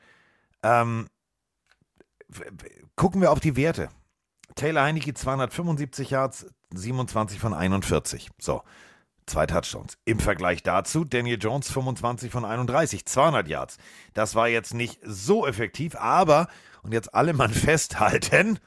Ähm, 0.62 1.08
gucken 2.96 3.20
wir 3.20 3.30
auf 3.30 3.40
die 3.40 3.56
Werte. 3.56 3.88
Taylor 4.56 4.82
Heineke 4.82 5.14
275 5.14 6.10
Yards, 6.10 6.46
27 6.72 7.38
von 7.38 7.54
41. 7.54 8.30
So, 8.40 8.62
zwei 9.26 9.46
Touchdowns. 9.46 9.96
Im 10.04 10.20
Vergleich 10.20 10.62
dazu 10.62 11.04
Daniel 11.04 11.38
Jones 11.40 11.70
25 11.70 12.30
von 12.30 12.44
31, 12.44 13.04
200 13.04 13.48
Yards. 13.48 13.78
Das 14.12 14.34
war 14.34 14.48
jetzt 14.48 14.74
nicht 14.74 15.00
so 15.02 15.46
effektiv, 15.46 15.96
aber, 15.96 16.48
und 16.82 16.92
jetzt 16.92 17.14
alle 17.14 17.32
Mann 17.32 17.50
festhalten, 17.52 18.58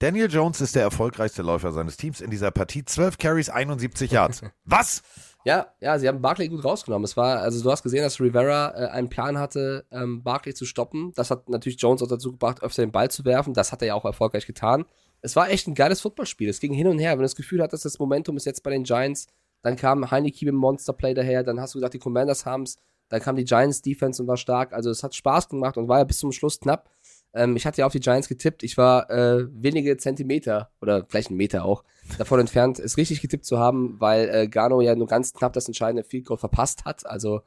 Daniel 0.00 0.30
Jones 0.30 0.60
ist 0.60 0.76
der 0.76 0.82
erfolgreichste 0.82 1.42
Läufer 1.42 1.72
seines 1.72 1.96
Teams 1.96 2.20
in 2.20 2.30
dieser 2.30 2.52
Partie. 2.52 2.84
12 2.84 3.18
Carries, 3.18 3.50
71 3.50 4.12
Yards. 4.12 4.42
Was? 4.64 5.02
Ja, 5.44 5.72
ja, 5.80 5.98
sie 5.98 6.06
haben 6.06 6.22
Barkley 6.22 6.48
gut 6.48 6.64
rausgenommen. 6.64 7.04
Es 7.04 7.16
war, 7.16 7.38
also 7.40 7.60
du 7.60 7.70
hast 7.70 7.82
gesehen, 7.82 8.02
dass 8.02 8.20
Rivera 8.20 8.74
äh, 8.76 8.88
einen 8.90 9.08
Plan 9.08 9.38
hatte, 9.38 9.86
ähm, 9.90 10.22
Barkley 10.22 10.54
zu 10.54 10.66
stoppen. 10.66 11.12
Das 11.16 11.32
hat 11.32 11.48
natürlich 11.48 11.80
Jones 11.80 12.00
auch 12.02 12.06
dazu 12.06 12.30
gebracht, 12.30 12.62
öfter 12.62 12.82
den 12.82 12.92
Ball 12.92 13.10
zu 13.10 13.24
werfen. 13.24 13.54
Das 13.54 13.72
hat 13.72 13.82
er 13.82 13.88
ja 13.88 13.94
auch 13.94 14.04
erfolgreich 14.04 14.46
getan. 14.46 14.84
Es 15.20 15.34
war 15.34 15.50
echt 15.50 15.66
ein 15.66 15.74
geiles 15.74 16.00
Footballspiel. 16.00 16.48
Es 16.48 16.60
ging 16.60 16.72
hin 16.72 16.86
und 16.86 17.00
her. 17.00 17.12
Wenn 17.12 17.18
du 17.18 17.24
das 17.24 17.34
Gefühl 17.34 17.60
hattest, 17.60 17.84
das 17.84 17.98
Momentum 17.98 18.36
ist 18.36 18.46
jetzt 18.46 18.62
bei 18.62 18.70
den 18.70 18.84
Giants, 18.84 19.26
dann 19.62 19.74
kam 19.74 20.08
Heineke 20.08 20.44
mit 20.44 20.52
dem 20.52 20.58
Monsterplay 20.58 21.14
daher, 21.14 21.42
dann 21.42 21.60
hast 21.60 21.74
du 21.74 21.78
gesagt, 21.78 21.94
die 21.94 21.98
Commanders 21.98 22.46
haben 22.46 22.62
es. 22.62 22.76
Dann 23.08 23.20
kam 23.20 23.34
die 23.34 23.44
Giants 23.44 23.82
Defense 23.82 24.22
und 24.22 24.28
war 24.28 24.36
stark. 24.36 24.72
Also 24.72 24.90
es 24.90 25.02
hat 25.02 25.14
Spaß 25.14 25.48
gemacht 25.48 25.76
und 25.76 25.88
war 25.88 25.98
ja 25.98 26.04
bis 26.04 26.18
zum 26.18 26.30
Schluss 26.30 26.60
knapp. 26.60 26.88
Ähm, 27.34 27.56
ich 27.56 27.66
hatte 27.66 27.78
ja 27.80 27.86
auf 27.86 27.92
die 27.92 28.00
Giants 28.00 28.28
getippt. 28.28 28.62
Ich 28.62 28.76
war 28.76 29.10
äh, 29.10 29.46
wenige 29.50 29.96
Zentimeter 29.96 30.70
oder 30.80 31.04
vielleicht 31.08 31.28
einen 31.28 31.36
Meter 31.36 31.64
auch 31.64 31.84
davon 32.16 32.40
entfernt, 32.40 32.78
es 32.78 32.96
richtig 32.96 33.20
getippt 33.20 33.44
zu 33.44 33.58
haben, 33.58 34.00
weil 34.00 34.28
äh, 34.28 34.48
Gano 34.48 34.80
ja 34.80 34.94
nur 34.94 35.06
ganz 35.06 35.34
knapp 35.34 35.52
das 35.52 35.66
entscheidende 35.66 36.04
Field 36.04 36.26
Goal 36.26 36.38
verpasst 36.38 36.84
hat. 36.84 37.06
Also 37.06 37.42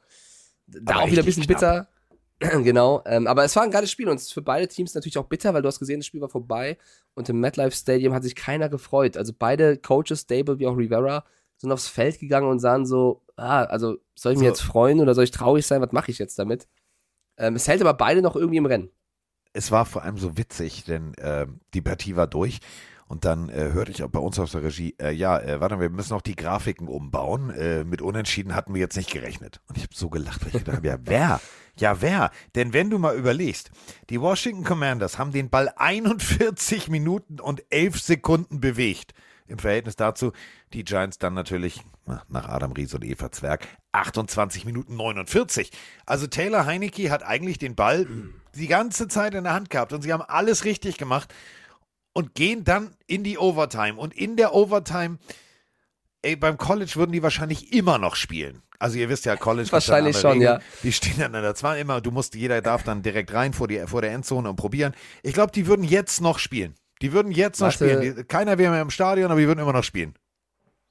da 0.66 0.94
Aber 0.94 1.04
auch 1.04 1.10
wieder 1.10 1.22
ein 1.22 1.26
bisschen 1.26 1.46
bitter. 1.46 1.88
genau. 2.38 3.02
Ähm, 3.06 3.26
aber 3.26 3.44
es 3.44 3.54
war 3.56 3.62
ein 3.62 3.70
geiles 3.70 3.90
Spiel 3.90 4.08
und 4.08 4.16
es 4.16 4.24
ist 4.24 4.32
für 4.32 4.42
beide 4.42 4.68
Teams 4.68 4.94
natürlich 4.94 5.18
auch 5.18 5.26
bitter, 5.26 5.54
weil 5.54 5.62
du 5.62 5.68
hast 5.68 5.78
gesehen, 5.78 6.00
das 6.00 6.06
Spiel 6.06 6.20
war 6.20 6.28
vorbei 6.28 6.76
und 7.14 7.28
im 7.28 7.40
MetLife 7.40 7.76
Stadium 7.76 8.14
hat 8.14 8.22
sich 8.22 8.34
keiner 8.34 8.68
gefreut. 8.68 9.16
Also 9.16 9.32
beide 9.36 9.76
Coaches, 9.76 10.22
Stable 10.22 10.58
wie 10.58 10.66
auch 10.66 10.76
Rivera, 10.76 11.24
sind 11.56 11.70
aufs 11.72 11.88
Feld 11.88 12.18
gegangen 12.18 12.48
und 12.48 12.58
sahen 12.58 12.86
so, 12.86 13.22
ah, 13.36 13.64
also 13.64 13.96
soll 14.14 14.32
ich 14.32 14.38
mich 14.38 14.46
So. 14.46 14.52
jetzt 14.52 14.62
freuen 14.62 15.00
oder 15.00 15.14
soll 15.14 15.24
ich 15.24 15.30
traurig 15.30 15.66
sein? 15.66 15.80
Was 15.80 15.92
mache 15.92 16.10
ich 16.10 16.18
jetzt 16.18 16.38
damit? 16.38 16.66
Ähm, 17.36 17.54
es 17.56 17.68
hält 17.68 17.80
aber 17.80 17.94
beide 17.94 18.22
noch 18.22 18.36
irgendwie 18.36 18.58
im 18.58 18.66
Rennen. 18.66 18.90
Es 19.52 19.70
war 19.70 19.84
vor 19.84 20.02
allem 20.02 20.18
so 20.18 20.36
witzig, 20.36 20.84
denn 20.84 21.12
ähm, 21.18 21.60
die 21.74 21.82
Partie 21.82 22.16
war 22.16 22.26
durch 22.26 22.60
und 23.12 23.26
dann 23.26 23.50
äh, 23.50 23.72
hörte 23.72 23.90
ich 23.90 24.02
auch 24.02 24.08
bei 24.08 24.18
uns 24.18 24.38
aus 24.38 24.52
der 24.52 24.62
Regie, 24.62 24.94
äh, 24.98 25.10
ja, 25.10 25.38
äh, 25.38 25.60
warte 25.60 25.76
mal, 25.76 25.82
wir 25.82 25.90
müssen 25.90 26.14
noch 26.14 26.22
die 26.22 26.34
Grafiken 26.34 26.88
umbauen. 26.88 27.50
Äh, 27.50 27.84
mit 27.84 28.00
Unentschieden 28.00 28.54
hatten 28.54 28.72
wir 28.72 28.80
jetzt 28.80 28.96
nicht 28.96 29.10
gerechnet. 29.10 29.60
Und 29.68 29.76
ich 29.76 29.82
habe 29.82 29.94
so 29.94 30.08
gelacht, 30.08 30.40
weil 30.40 30.48
ich 30.48 30.64
gedacht 30.64 30.78
habe, 30.78 30.88
ja, 30.88 30.96
wer? 31.04 31.40
Ja, 31.76 32.00
wer? 32.00 32.30
Denn 32.54 32.72
wenn 32.72 32.88
du 32.88 32.98
mal 32.98 33.14
überlegst, 33.14 33.70
die 34.08 34.18
Washington 34.18 34.64
Commanders 34.64 35.18
haben 35.18 35.30
den 35.30 35.50
Ball 35.50 35.70
41 35.76 36.88
Minuten 36.88 37.38
und 37.38 37.62
11 37.68 38.00
Sekunden 38.00 38.60
bewegt. 38.60 39.12
Im 39.46 39.58
Verhältnis 39.58 39.96
dazu 39.96 40.32
die 40.72 40.82
Giants 40.82 41.18
dann 41.18 41.34
natürlich, 41.34 41.82
na, 42.06 42.22
nach 42.30 42.48
Adam 42.48 42.72
Ries 42.72 42.94
und 42.94 43.04
Eva 43.04 43.30
Zwerg, 43.30 43.68
28 43.92 44.64
Minuten 44.64 44.96
49. 44.96 45.70
Also 46.06 46.28
Taylor 46.28 46.64
Heinecke 46.64 47.10
hat 47.10 47.22
eigentlich 47.22 47.58
den 47.58 47.74
Ball 47.74 48.06
die 48.54 48.66
ganze 48.66 49.08
Zeit 49.08 49.34
in 49.34 49.44
der 49.44 49.54
Hand 49.54 49.70
gehabt 49.70 49.92
und 49.92 50.02
sie 50.02 50.12
haben 50.12 50.22
alles 50.22 50.64
richtig 50.64 50.98
gemacht 50.98 51.32
und 52.12 52.34
gehen 52.34 52.64
dann 52.64 52.94
in 53.06 53.24
die 53.24 53.38
Overtime. 53.38 53.94
Und 53.94 54.14
in 54.14 54.36
der 54.36 54.54
Overtime, 54.54 55.18
ey, 56.22 56.36
beim 56.36 56.58
College 56.58 56.92
würden 56.94 57.12
die 57.12 57.22
wahrscheinlich 57.22 57.72
immer 57.72 57.98
noch 57.98 58.16
spielen. 58.16 58.62
Also 58.78 58.98
ihr 58.98 59.08
wisst 59.08 59.26
ja, 59.26 59.36
College 59.36 59.70
Wahrscheinlich 59.70 60.18
schon, 60.18 60.32
Regeln. 60.32 60.54
ja. 60.54 60.60
Die 60.82 60.92
stehen 60.92 61.14
dann 61.18 61.32
der 61.32 61.54
zwei 61.54 61.78
immer, 61.80 62.00
du 62.00 62.10
musst, 62.10 62.34
jeder 62.34 62.60
darf 62.60 62.82
dann 62.82 63.02
direkt 63.02 63.32
rein 63.32 63.52
vor, 63.52 63.68
die, 63.68 63.78
vor 63.86 64.02
der 64.02 64.10
Endzone 64.10 64.50
und 64.50 64.56
probieren. 64.56 64.92
Ich 65.22 65.34
glaube, 65.34 65.52
die 65.52 65.68
würden 65.68 65.84
jetzt 65.84 66.20
noch 66.20 66.40
spielen. 66.40 66.74
Die 67.00 67.12
würden 67.12 67.30
jetzt 67.30 67.60
noch 67.60 67.68
Warte. 67.68 67.88
spielen. 67.88 68.16
Die, 68.16 68.24
keiner 68.24 68.58
wäre 68.58 68.72
mehr 68.72 68.82
im 68.82 68.90
Stadion, 68.90 69.30
aber 69.30 69.40
die 69.40 69.46
würden 69.46 69.60
immer 69.60 69.72
noch 69.72 69.84
spielen. 69.84 70.14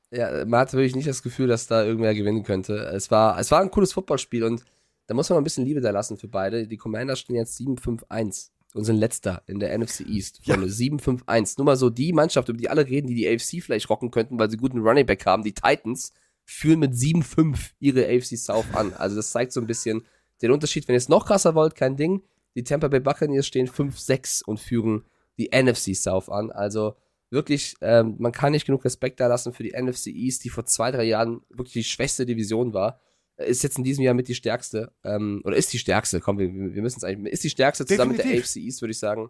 Ja, 0.10 0.46
man 0.46 0.62
hatte 0.62 0.78
wirklich 0.78 0.96
nicht 0.96 1.08
das 1.08 1.22
Gefühl, 1.22 1.48
dass 1.48 1.68
da 1.68 1.84
irgendwer 1.84 2.14
gewinnen 2.14 2.44
könnte. 2.44 2.76
Es 2.94 3.12
war, 3.12 3.38
es 3.40 3.52
war 3.52 3.62
ein 3.62 3.72
cooles 3.72 3.94
Footballspiel 3.94 4.44
und 4.44 4.64
da 5.08 5.14
muss 5.14 5.30
man 5.30 5.36
noch 5.36 5.42
ein 5.42 5.44
bisschen 5.44 5.66
Liebe 5.66 5.82
da 5.82 5.92
lassen 5.92 6.18
für 6.18 6.28
beide. 6.28 6.68
Die 6.68 6.78
Commanders 6.78 7.20
stehen 7.20 7.36
jetzt 7.36 7.60
7-5-1 7.60 8.50
und 8.74 8.86
sind 8.86 8.98
letzter 8.98 9.44
in 9.48 9.60
der 9.60 9.78
NFC 9.78 10.02
East. 10.02 10.40
Ja. 10.44 10.56
Freunde, 10.56 10.70
7-5-1. 10.70 11.56
Nur 11.58 11.66
mal 11.66 11.76
so 11.76 11.90
die 11.90 12.14
Mannschaft, 12.14 12.50
über 12.50 12.58
die 12.58 12.70
alle 12.70 12.88
reden, 12.88 13.08
die 13.08 13.16
die 13.16 13.28
AFC 13.28 13.62
vielleicht 13.62 13.90
rocken 13.90 14.12
könnten, 14.12 14.40
weil 14.40 14.50
sie 14.50 14.58
guten 14.58 14.80
Running 14.80 15.06
Back 15.06 15.26
haben, 15.26 15.44
die 15.44 15.54
Titans, 15.54 16.14
führen 16.46 16.80
mit 16.80 16.94
7-5 16.94 17.72
ihre 17.80 18.06
AFC 18.06 18.38
South 18.38 18.66
an. 18.74 18.94
Also 18.94 19.16
das 19.16 19.32
zeigt 19.32 19.52
so 19.52 19.62
ein 19.62 19.68
bisschen 19.68 20.06
den 20.42 20.52
Unterschied. 20.52 20.88
Wenn 20.88 20.96
ihr 20.96 20.98
es 20.98 21.10
noch 21.10 21.26
krasser 21.26 21.56
wollt, 21.56 21.76
kein 21.76 21.96
Ding. 21.96 22.24
Die 22.56 22.64
Tampa 22.64 22.88
Bay 22.88 23.00
Buccaneers 23.00 23.48
stehen 23.48 23.68
5-6 23.68 24.44
und 24.44 24.60
führen 24.60 25.06
die 25.38 25.50
NFC 25.54 25.96
South 25.96 26.30
an. 26.30 26.52
Also 26.52 26.96
wirklich, 27.30 27.76
ähm, 27.82 28.16
man 28.20 28.32
kann 28.32 28.52
nicht 28.52 28.66
genug 28.66 28.84
Respekt 28.84 29.20
da 29.20 29.28
lassen 29.28 29.54
für 29.54 29.64
die 29.64 29.72
NFC 29.72 30.08
East, 30.08 30.44
die 30.44 30.50
vor 30.50 30.66
zwei, 30.66 30.92
drei 30.92 31.04
Jahren 31.04 31.42
wirklich 31.50 31.74
die 31.74 31.84
schwächste 31.84 32.26
Division 32.26 32.74
war. 32.74 33.00
Ist 33.46 33.64
jetzt 33.64 33.78
in 33.78 33.84
diesem 33.84 34.04
Jahr 34.04 34.14
mit 34.14 34.28
die 34.28 34.36
stärkste. 34.36 34.92
Ähm, 35.04 35.42
oder 35.44 35.56
ist 35.56 35.72
die 35.74 35.80
stärkste, 35.80 36.20
komm, 36.20 36.40
wir, 36.40 36.54
wir 36.54 36.82
müssen 36.82 36.98
es 36.98 37.04
eigentlich, 37.04 37.34
ist 37.34 37.44
die 37.44 37.50
stärkste 37.50 37.86
zusammen 37.86 38.12
mit 38.12 38.20
der 38.20 38.26
Definitiv. 38.26 38.50
AFC 38.50 38.58
East, 38.58 38.82
würde 38.82 38.92
ich 38.92 39.00
sagen. 39.00 39.30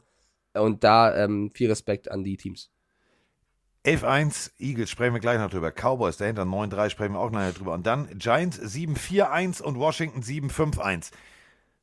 Und 0.53 0.83
da 0.83 1.15
ähm, 1.15 1.51
viel 1.53 1.69
Respekt 1.69 2.11
an 2.11 2.23
die 2.23 2.37
Teams. 2.37 2.69
11-1, 3.85 4.51
Eagles 4.59 4.91
sprechen 4.91 5.13
wir 5.13 5.19
gleich 5.19 5.39
noch 5.39 5.49
drüber. 5.49 5.71
Cowboys 5.71 6.17
dahinter 6.17 6.43
9-3 6.43 6.89
sprechen 6.89 7.13
wir 7.13 7.19
auch 7.19 7.31
noch 7.31 7.53
drüber. 7.53 7.73
Und 7.73 7.87
dann 7.87 8.07
Giants 8.19 8.59
7-4-1 8.59 9.61
und 9.61 9.79
Washington 9.79 10.21
7-5-1. 10.21 11.11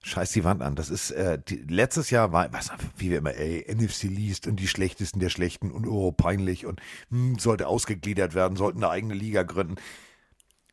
Scheiß 0.05 0.31
die 0.31 0.45
Wand 0.45 0.63
an. 0.63 0.77
Das 0.77 0.91
ist, 0.91 1.11
äh, 1.11 1.41
die, 1.45 1.57
letztes 1.57 2.11
Jahr 2.11 2.31
war, 2.31 2.53
was, 2.53 2.71
wie 2.97 3.11
wir 3.11 3.19
immer, 3.19 3.35
ey, 3.35 3.67
NFC 3.69 4.05
liest 4.05 4.47
und 4.47 4.57
die 4.57 4.69
Schlechtesten 4.69 5.19
der 5.19 5.29
Schlechten 5.29 5.73
und 5.73 5.89
oh, 5.89 6.13
peinlich 6.13 6.67
und 6.67 6.81
hm, 7.11 7.39
sollte 7.41 7.67
ausgegliedert 7.67 8.35
werden, 8.35 8.57
sollten 8.57 8.79
eine 8.79 8.93
eigene 8.93 9.15
Liga 9.15 9.43
gründen. 9.43 9.75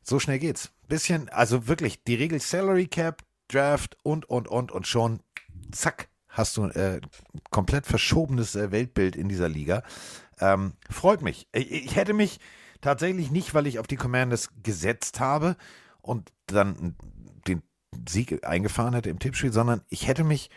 So 0.07 0.19
schnell 0.19 0.37
geht's. 0.37 0.71
Bisschen, 0.87 1.29
also 1.29 1.67
wirklich, 1.67 2.03
die 2.03 2.13
Regel 2.13 2.39
Salary 2.39 2.85
Cap, 2.85 3.23
Draft 3.47 3.97
und, 4.03 4.29
und, 4.29 4.47
und, 4.47 4.71
und 4.71 4.87
schon, 4.87 5.19
zack, 5.71 6.09
hast 6.29 6.57
du 6.57 6.65
äh, 6.65 7.01
komplett 7.49 7.87
verschobenes 7.87 8.55
äh, 8.55 8.71
Weltbild 8.71 9.15
in 9.15 9.29
dieser 9.29 9.49
Liga. 9.49 9.81
Ähm, 10.39 10.73
freut 10.91 11.23
mich. 11.23 11.47
Ich, 11.53 11.71
ich 11.71 11.95
hätte 11.95 12.13
mich 12.13 12.39
tatsächlich 12.81 13.31
nicht, 13.31 13.55
weil 13.55 13.65
ich 13.65 13.79
auf 13.79 13.87
die 13.87 13.95
Commanders 13.95 14.49
gesetzt 14.61 15.19
habe 15.19 15.57
und 16.01 16.31
dann 16.45 16.95
den 17.47 17.63
Sieg 18.07 18.45
eingefahren 18.45 18.93
hätte 18.93 19.09
im 19.09 19.17
Tippspiel, 19.17 19.51
sondern 19.51 19.81
ich 19.89 20.07
hätte 20.07 20.23
mich, 20.23 20.51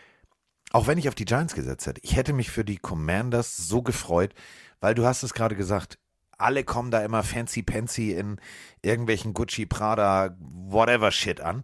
auch 0.71 0.85
wenn 0.85 0.99
ich 0.99 1.09
auf 1.09 1.15
die 1.15 1.25
Giants 1.25 1.55
gesetzt 1.55 1.87
hätte, 1.87 2.01
ich 2.03 2.15
hätte 2.15 2.33
mich 2.33 2.51
für 2.51 2.65
die 2.65 2.77
Commanders 2.77 3.57
so 3.57 3.81
gefreut, 3.81 4.35
weil 4.79 4.93
du 4.93 5.05
hast 5.05 5.23
es 5.23 5.33
gerade 5.33 5.55
gesagt, 5.55 5.97
alle 6.39 6.63
kommen 6.63 6.89
da 6.91 7.03
immer 7.03 7.23
fancy 7.23 7.61
pancy 7.61 8.11
in 8.13 8.39
irgendwelchen 8.81 9.33
Gucci, 9.33 9.65
Prada, 9.65 10.35
whatever 10.39 11.11
Shit 11.11 11.41
an. 11.41 11.63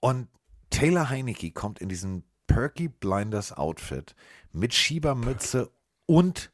Und 0.00 0.28
Taylor 0.70 1.10
Heinecke 1.10 1.50
kommt 1.50 1.78
in 1.80 1.88
diesem 1.88 2.22
Perky 2.46 2.88
Blinders 2.88 3.52
Outfit 3.52 4.14
mit 4.52 4.74
Schiebermütze 4.74 5.70
und 6.06 6.50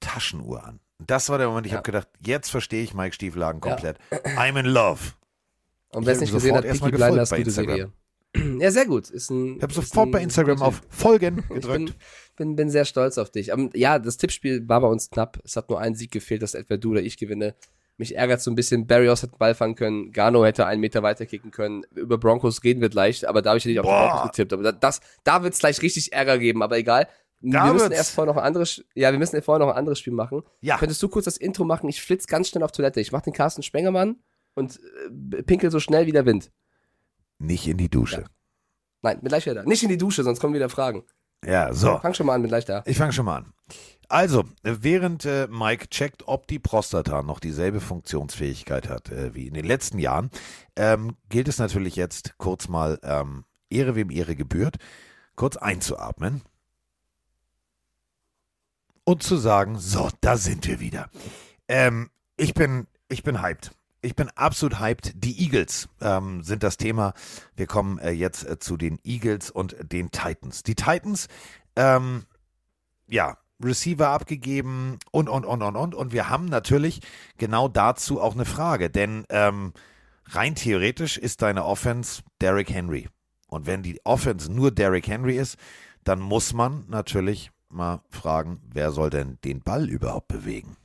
Taschenuhr 0.00 0.64
an. 0.64 0.80
Das 0.98 1.28
war 1.28 1.38
der 1.38 1.48
Moment, 1.48 1.66
ich 1.66 1.72
Ja. 1.72 1.78
habe 1.78 1.86
gedacht, 1.86 2.08
jetzt 2.20 2.50
verstehe 2.50 2.82
ich 2.82 2.94
Mike 2.94 3.14
Stieflagen 3.14 3.60
Ja. 3.64 3.70
komplett. 3.72 3.98
I'm 4.36 4.58
in 4.58 4.66
love. 4.66 5.12
Und 5.90 6.06
wer 6.06 6.14
es 6.14 6.20
nicht 6.20 6.32
gesehen 6.32 6.54
hat, 6.54 6.64
erstmal 6.64 6.90
Peaky 6.90 7.04
Blinders, 7.04 7.30
gute. 7.30 7.50
Serie. 7.50 7.92
Ja, 8.60 8.70
sehr 8.70 8.86
gut. 8.86 9.10
Ein, 9.10 9.56
Ich 9.56 9.62
habe 9.62 9.74
sofort 9.74 10.10
bei 10.10 10.22
Instagram 10.22 10.62
auf 10.62 10.80
Folgen 10.88 11.44
gedrückt. 11.50 11.94
Bin, 12.36 12.56
bin 12.56 12.70
sehr 12.70 12.84
stolz 12.84 13.18
auf 13.18 13.30
dich. 13.30 13.50
Ähm, 13.50 13.70
ja, 13.74 13.98
das 13.98 14.16
Tippspiel 14.16 14.68
war 14.68 14.80
bei 14.80 14.88
uns 14.88 15.10
knapp. 15.10 15.38
Es 15.44 15.56
hat 15.56 15.68
nur 15.68 15.80
ein 15.80 15.94
Sieg 15.94 16.10
gefehlt, 16.10 16.42
dass 16.42 16.54
etwa 16.54 16.76
du 16.76 16.92
oder 16.92 17.02
ich 17.02 17.16
gewinne. 17.16 17.54
Mich 17.98 18.16
ärgert 18.16 18.40
so 18.40 18.50
ein 18.50 18.54
bisschen. 18.54 18.86
Barrios 18.86 19.22
hätte 19.22 19.32
den 19.32 19.38
Ball 19.38 19.54
fangen 19.54 19.74
können. 19.74 20.12
Gano 20.12 20.44
hätte 20.44 20.66
einen 20.66 20.80
Meter 20.80 21.02
weiter 21.02 21.26
kicken 21.26 21.50
können. 21.50 21.84
Über 21.94 22.16
Broncos 22.18 22.64
reden 22.64 22.80
wir 22.80 22.88
gleich, 22.88 23.28
aber 23.28 23.42
da 23.42 23.50
habe 23.50 23.58
ich 23.58 23.64
ja 23.64 23.70
nicht 23.70 23.80
auf 23.80 23.86
Boah. 23.86 24.08
Broncos 24.08 24.30
getippt. 24.30 24.52
Aber 24.54 24.62
da- 24.62 24.72
das, 24.72 25.00
da 25.24 25.42
wird 25.42 25.52
es 25.52 25.58
gleich 25.60 25.80
richtig 25.82 26.12
Ärger 26.12 26.38
geben, 26.38 26.62
aber 26.62 26.78
egal. 26.78 27.06
Da 27.44 27.64
wir 27.66 27.72
müssen 27.74 27.84
wird's- 27.86 27.96
erst 27.98 28.10
vorher 28.12 28.32
noch 28.32 28.40
ein 28.40 28.46
anderes, 28.46 28.84
ja, 28.94 29.10
wir 29.12 29.18
müssen 29.18 29.40
vorher 29.42 29.64
noch 29.66 29.72
ein 29.72 29.78
anderes 29.78 29.98
Spiel 29.98 30.12
machen. 30.12 30.42
Ja. 30.60 30.78
Könntest 30.78 31.02
du 31.02 31.08
kurz 31.08 31.26
das 31.26 31.36
Intro 31.36 31.64
machen? 31.64 31.88
Ich 31.88 32.00
flitz 32.00 32.26
ganz 32.26 32.48
schnell 32.48 32.62
auf 32.62 32.72
Toilette. 32.72 33.00
Ich 33.00 33.12
mach 33.12 33.20
den 33.20 33.32
Carsten 33.32 33.62
Spengermann 33.62 34.16
und 34.54 34.80
äh, 35.34 35.42
pinkel 35.42 35.70
so 35.70 35.80
schnell 35.80 36.06
wie 36.06 36.12
der 36.12 36.24
Wind. 36.24 36.50
Nicht 37.38 37.66
in 37.68 37.76
die 37.76 37.88
Dusche. 37.90 38.24
Nein, 39.02 39.18
mit 39.20 39.28
gleich 39.30 39.44
wieder. 39.46 39.64
Nicht 39.64 39.82
in 39.82 39.88
die 39.88 39.98
Dusche, 39.98 40.22
sonst 40.22 40.40
kommen 40.40 40.54
wieder 40.54 40.68
Fragen. 40.68 41.02
Ja, 41.44 41.72
so. 41.72 41.98
Fang 41.98 42.14
schon 42.14 42.26
mal 42.26 42.34
an 42.34 42.42
mit 42.42 42.50
gleich 42.50 42.64
da. 42.64 42.82
Ich 42.86 42.98
fange 42.98 43.12
schon 43.12 43.24
mal 43.24 43.38
an. 43.38 43.52
Also, 44.08 44.40
äh, 44.62 44.76
während 44.80 45.24
äh, 45.24 45.48
Mike 45.50 45.88
checkt, 45.88 46.28
ob 46.28 46.46
die 46.46 46.58
Prostata 46.58 47.22
noch 47.22 47.40
dieselbe 47.40 47.80
Funktionsfähigkeit 47.80 48.88
hat 48.88 49.10
äh, 49.10 49.34
wie 49.34 49.46
in 49.46 49.54
den 49.54 49.64
letzten 49.64 49.98
Jahren, 49.98 50.30
ähm, 50.76 51.16
gilt 51.30 51.48
es 51.48 51.58
natürlich 51.58 51.96
jetzt 51.96 52.36
kurz 52.36 52.68
mal 52.68 52.98
ähm, 53.02 53.44
Ehre 53.70 53.94
wem 53.96 54.10
Ehre 54.10 54.36
gebührt, 54.36 54.76
kurz 55.34 55.56
einzuatmen 55.56 56.42
und 59.04 59.22
zu 59.22 59.36
sagen, 59.36 59.78
so, 59.78 60.10
da 60.20 60.36
sind 60.36 60.66
wir 60.66 60.78
wieder. 60.78 61.10
Ähm, 61.66 62.10
ich 62.36 62.54
bin, 62.54 62.86
ich 63.08 63.22
bin 63.22 63.40
hyped. 63.40 63.72
Ich 64.04 64.16
bin 64.16 64.28
absolut 64.30 64.80
hyped. 64.80 65.12
Die 65.14 65.44
Eagles 65.44 65.88
ähm, 66.00 66.42
sind 66.42 66.64
das 66.64 66.76
Thema. 66.76 67.14
Wir 67.54 67.66
kommen 67.66 67.98
äh, 67.98 68.10
jetzt 68.10 68.44
äh, 68.44 68.58
zu 68.58 68.76
den 68.76 68.98
Eagles 69.04 69.50
und 69.50 69.76
den 69.80 70.10
Titans. 70.10 70.64
Die 70.64 70.74
Titans, 70.74 71.28
ähm, 71.76 72.26
ja, 73.06 73.38
Receiver 73.62 74.08
abgegeben 74.08 74.98
und, 75.12 75.28
und, 75.28 75.44
und, 75.44 75.62
und, 75.62 75.76
und. 75.76 75.94
Und 75.94 76.12
wir 76.12 76.28
haben 76.28 76.46
natürlich 76.46 77.00
genau 77.38 77.68
dazu 77.68 78.20
auch 78.20 78.34
eine 78.34 78.44
Frage, 78.44 78.90
denn 78.90 79.24
ähm, 79.28 79.72
rein 80.26 80.56
theoretisch 80.56 81.16
ist 81.16 81.42
deine 81.42 81.64
Offense 81.64 82.22
Derrick 82.40 82.70
Henry. 82.70 83.08
Und 83.46 83.66
wenn 83.66 83.84
die 83.84 84.00
Offense 84.04 84.50
nur 84.50 84.72
Derrick 84.72 85.06
Henry 85.06 85.36
ist, 85.36 85.56
dann 86.02 86.18
muss 86.18 86.52
man 86.52 86.84
natürlich 86.88 87.52
mal 87.68 88.00
fragen, 88.10 88.60
wer 88.72 88.90
soll 88.90 89.10
denn 89.10 89.38
den 89.44 89.60
Ball 89.60 89.88
überhaupt 89.88 90.26
bewegen? 90.26 90.76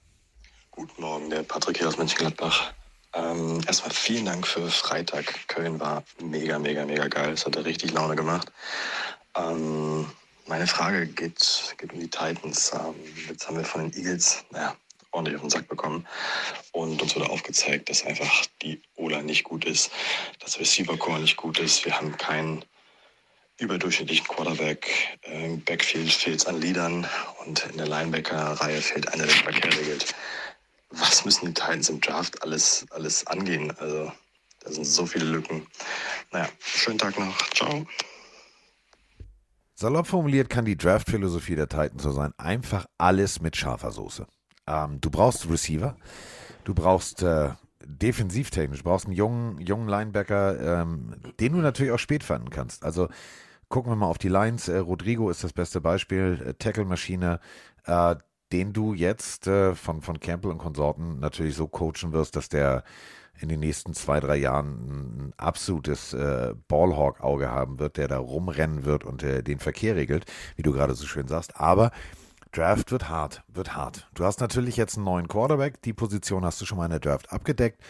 Guten 0.70 1.02
Morgen, 1.02 1.32
der 1.32 1.42
Patrick 1.42 1.80
hier 1.80 1.88
aus 1.88 1.98
Mönchengladbach. 1.98 2.74
Ähm, 3.18 3.62
erstmal 3.66 3.92
vielen 3.92 4.26
Dank 4.26 4.46
für 4.46 4.70
Freitag. 4.70 5.48
Köln 5.48 5.80
war 5.80 6.04
mega, 6.22 6.60
mega, 6.60 6.86
mega 6.86 7.08
geil. 7.08 7.32
Es 7.32 7.46
hat 7.46 7.58
richtig 7.58 7.92
Laune 7.92 8.16
gemacht. 8.16 8.52
Ähm, 9.36 10.06
meine 10.46 10.68
Frage 10.68 11.08
geht, 11.08 11.76
geht 11.78 11.94
um 11.94 12.00
die 12.00 12.10
Titans. 12.10 12.72
Ähm, 12.74 12.94
jetzt 13.28 13.48
haben 13.48 13.58
wir 13.58 13.66
von 13.66 13.90
den 13.90 14.00
Eagles, 14.00 14.46
naja, 14.52 14.76
ordentlich 15.12 15.36
auf 15.36 15.42
den 15.42 15.50
Sack 15.50 15.68
bekommen. 15.68 16.06
Und 16.74 17.02
uns 17.02 17.16
wurde 17.16 17.30
aufgezeigt, 17.30 17.90
dass 17.90 18.06
einfach 18.06 18.46
die 18.62 18.82
Ola 18.96 19.24
nicht 19.24 19.44
gut 19.44 19.66
ist, 19.66 19.90
dass 20.40 20.60
Receiver 20.60 20.96
Core 20.96 21.20
nicht 21.20 21.38
gut 21.38 21.58
ist. 21.58 21.86
Wir 21.86 21.98
haben 21.98 22.16
keinen 22.18 22.64
überdurchschnittlichen 23.58 24.28
Quarterback. 24.28 25.18
Im 25.24 25.64
Backfield 25.64 26.12
fehlt 26.12 26.42
es 26.42 26.46
an 26.46 26.62
Leadern 26.62 27.08
und 27.44 27.66
in 27.66 27.78
der 27.78 27.88
Linebacker-Reihe 27.88 28.82
fehlt 28.82 29.12
einer, 29.12 29.26
der 29.26 29.34
den 29.34 29.44
Verkehr 29.44 29.80
regelt. 29.80 30.14
Was 30.92 31.26
müssen 31.26 31.48
die 31.48 31.54
Titans 31.54 31.90
im 31.90 32.02
Draft 32.02 32.42
alles, 32.44 32.86
alles 32.92 33.26
angehen? 33.28 33.72
Also, 33.78 34.12
da 34.62 34.72
sind 34.72 34.86
so 34.86 35.06
viele 35.06 35.26
Lücken. 35.26 35.68
Naja, 36.32 36.50
schönen 36.60 36.98
Tag 36.98 37.20
noch. 37.20 37.36
Ciao. 37.52 37.86
Salopp 39.76 40.08
formuliert 40.08 40.50
kann 40.50 40.66
die 40.66 40.78
Draft-Philosophie 40.78 41.56
der 41.56 41.70
Titans 41.70 42.02
so 42.02 42.12
sein. 42.12 42.34
Einfach 42.38 42.88
alles 42.98 43.42
mit 43.42 43.56
scharfer 43.56 43.92
Soße. 43.92 44.26
Ähm, 44.66 45.00
du 45.00 45.10
brauchst 45.10 45.50
Receiver, 45.50 45.96
du 46.64 46.74
brauchst 46.74 47.22
äh, 47.22 47.52
defensivtechnisch, 47.86 48.80
du 48.80 48.84
brauchst 48.84 49.06
einen 49.06 49.16
jungen, 49.16 49.62
jungen 49.62 49.88
Linebacker, 49.88 50.82
ähm, 50.82 51.16
den 51.40 51.54
du 51.54 51.60
natürlich 51.60 51.92
auch 51.92 52.00
spät 52.00 52.24
fanden 52.24 52.50
kannst. 52.50 52.84
Also 52.84 53.08
gucken 53.70 53.92
wir 53.92 53.96
mal 53.96 54.08
auf 54.08 54.18
die 54.18 54.30
Lines. 54.30 54.68
Äh, 54.68 54.78
Rodrigo 54.78 55.30
ist 55.30 55.44
das 55.44 55.54
beste 55.54 55.80
Beispiel, 55.80 56.42
äh, 56.46 56.54
Tackle-Maschine, 56.56 57.40
äh, 57.86 58.16
den 58.52 58.74
du 58.74 58.94
jetzt 58.94 59.48
äh, 59.48 59.76
von, 59.76 60.02
von 60.02 60.20
Campbell 60.20 60.52
und 60.52 60.58
Konsorten 60.58 61.20
natürlich 61.20 61.56
so 61.56 61.68
coachen 61.68 62.14
wirst, 62.14 62.36
dass 62.36 62.50
der 62.50 62.84
in 63.40 63.50
den 63.50 63.60
nächsten 63.60 63.94
zwei, 63.94 64.20
drei 64.20 64.38
Jahren 64.38 65.28
ein 65.28 65.34
absolutes 65.38 66.14
äh, 66.14 66.54
Ballhawk-Auge 66.68 67.50
haben 67.52 67.80
wird, 67.80 67.98
der 67.98 68.08
da 68.08 68.18
rumrennen 68.18 68.86
wird 68.86 69.04
und 69.04 69.22
äh, 69.24 69.44
den 69.44 69.60
Verkehr 69.60 69.96
regelt, 69.96 70.26
wie 70.56 70.64
du 70.64 70.72
gerade 70.72 70.96
so 70.96 71.06
schön 71.06 71.28
sagst. 71.28 71.60
Aber 71.60 71.92
Draft 72.52 72.92
wird 72.92 73.10
hart, 73.10 73.44
wird 73.48 73.76
hart. 73.76 74.08
Du 74.16 74.24
hast 74.26 74.40
natürlich 74.40 74.78
jetzt 74.78 74.96
einen 74.96 75.06
neuen 75.06 75.28
Quarterback. 75.28 75.82
Die 75.84 75.94
Position 75.94 76.46
hast 76.46 76.60
du 76.62 76.66
schon 76.66 76.78
mal 76.78 76.86
in 76.86 76.92
der 76.92 77.00
Draft 77.00 77.32
abgedeckt. 77.32 77.82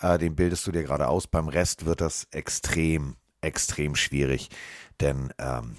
Äh, 0.00 0.18
den 0.18 0.36
bildest 0.36 0.66
du 0.66 0.72
dir 0.72 0.82
gerade 0.82 1.08
aus. 1.08 1.26
Beim 1.26 1.48
Rest 1.48 1.84
wird 1.84 2.00
das 2.00 2.26
extrem, 2.30 3.16
extrem 3.40 3.94
schwierig. 3.96 4.48
Denn 5.00 5.32
ähm, 5.38 5.76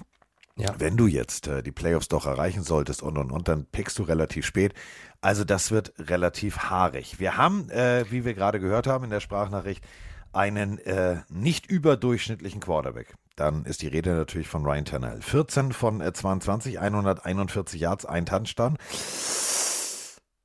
Ja. 0.58 0.74
wenn 0.78 0.96
du 0.96 1.06
jetzt 1.06 1.48
äh, 1.48 1.62
die 1.62 1.72
Playoffs 1.72 2.08
doch 2.08 2.24
erreichen 2.24 2.62
solltest 2.62 3.02
und 3.02 3.18
und 3.18 3.30
und, 3.30 3.48
dann 3.48 3.66
pickst 3.66 3.98
du 3.98 4.02
relativ 4.02 4.46
spät. 4.46 4.72
Also 5.20 5.44
das 5.44 5.70
wird 5.70 5.92
relativ 5.98 6.58
haarig. 6.58 7.18
Wir 7.18 7.36
haben, 7.36 7.68
äh, 7.70 8.04
wie 8.10 8.24
wir 8.24 8.32
gerade 8.32 8.58
gehört 8.58 8.86
haben 8.86 9.04
in 9.04 9.10
der 9.10 9.20
Sprachnachricht, 9.20 9.84
einen 10.32 10.78
äh, 10.78 11.22
nicht 11.28 11.66
überdurchschnittlichen 11.66 12.60
Quarterback. 12.60 13.14
Dann 13.36 13.64
ist 13.64 13.82
die 13.82 13.88
Rede 13.88 14.14
natürlich 14.14 14.48
von 14.48 14.64
Ryan 14.64 14.84
Tannehill. 14.84 15.20
14 15.20 15.72
von 15.72 16.00
äh, 16.00 16.12
22, 16.12 16.78
141 16.80 17.80
Yards, 17.80 18.06
ein 18.06 18.24
Touchdown. 18.24 18.78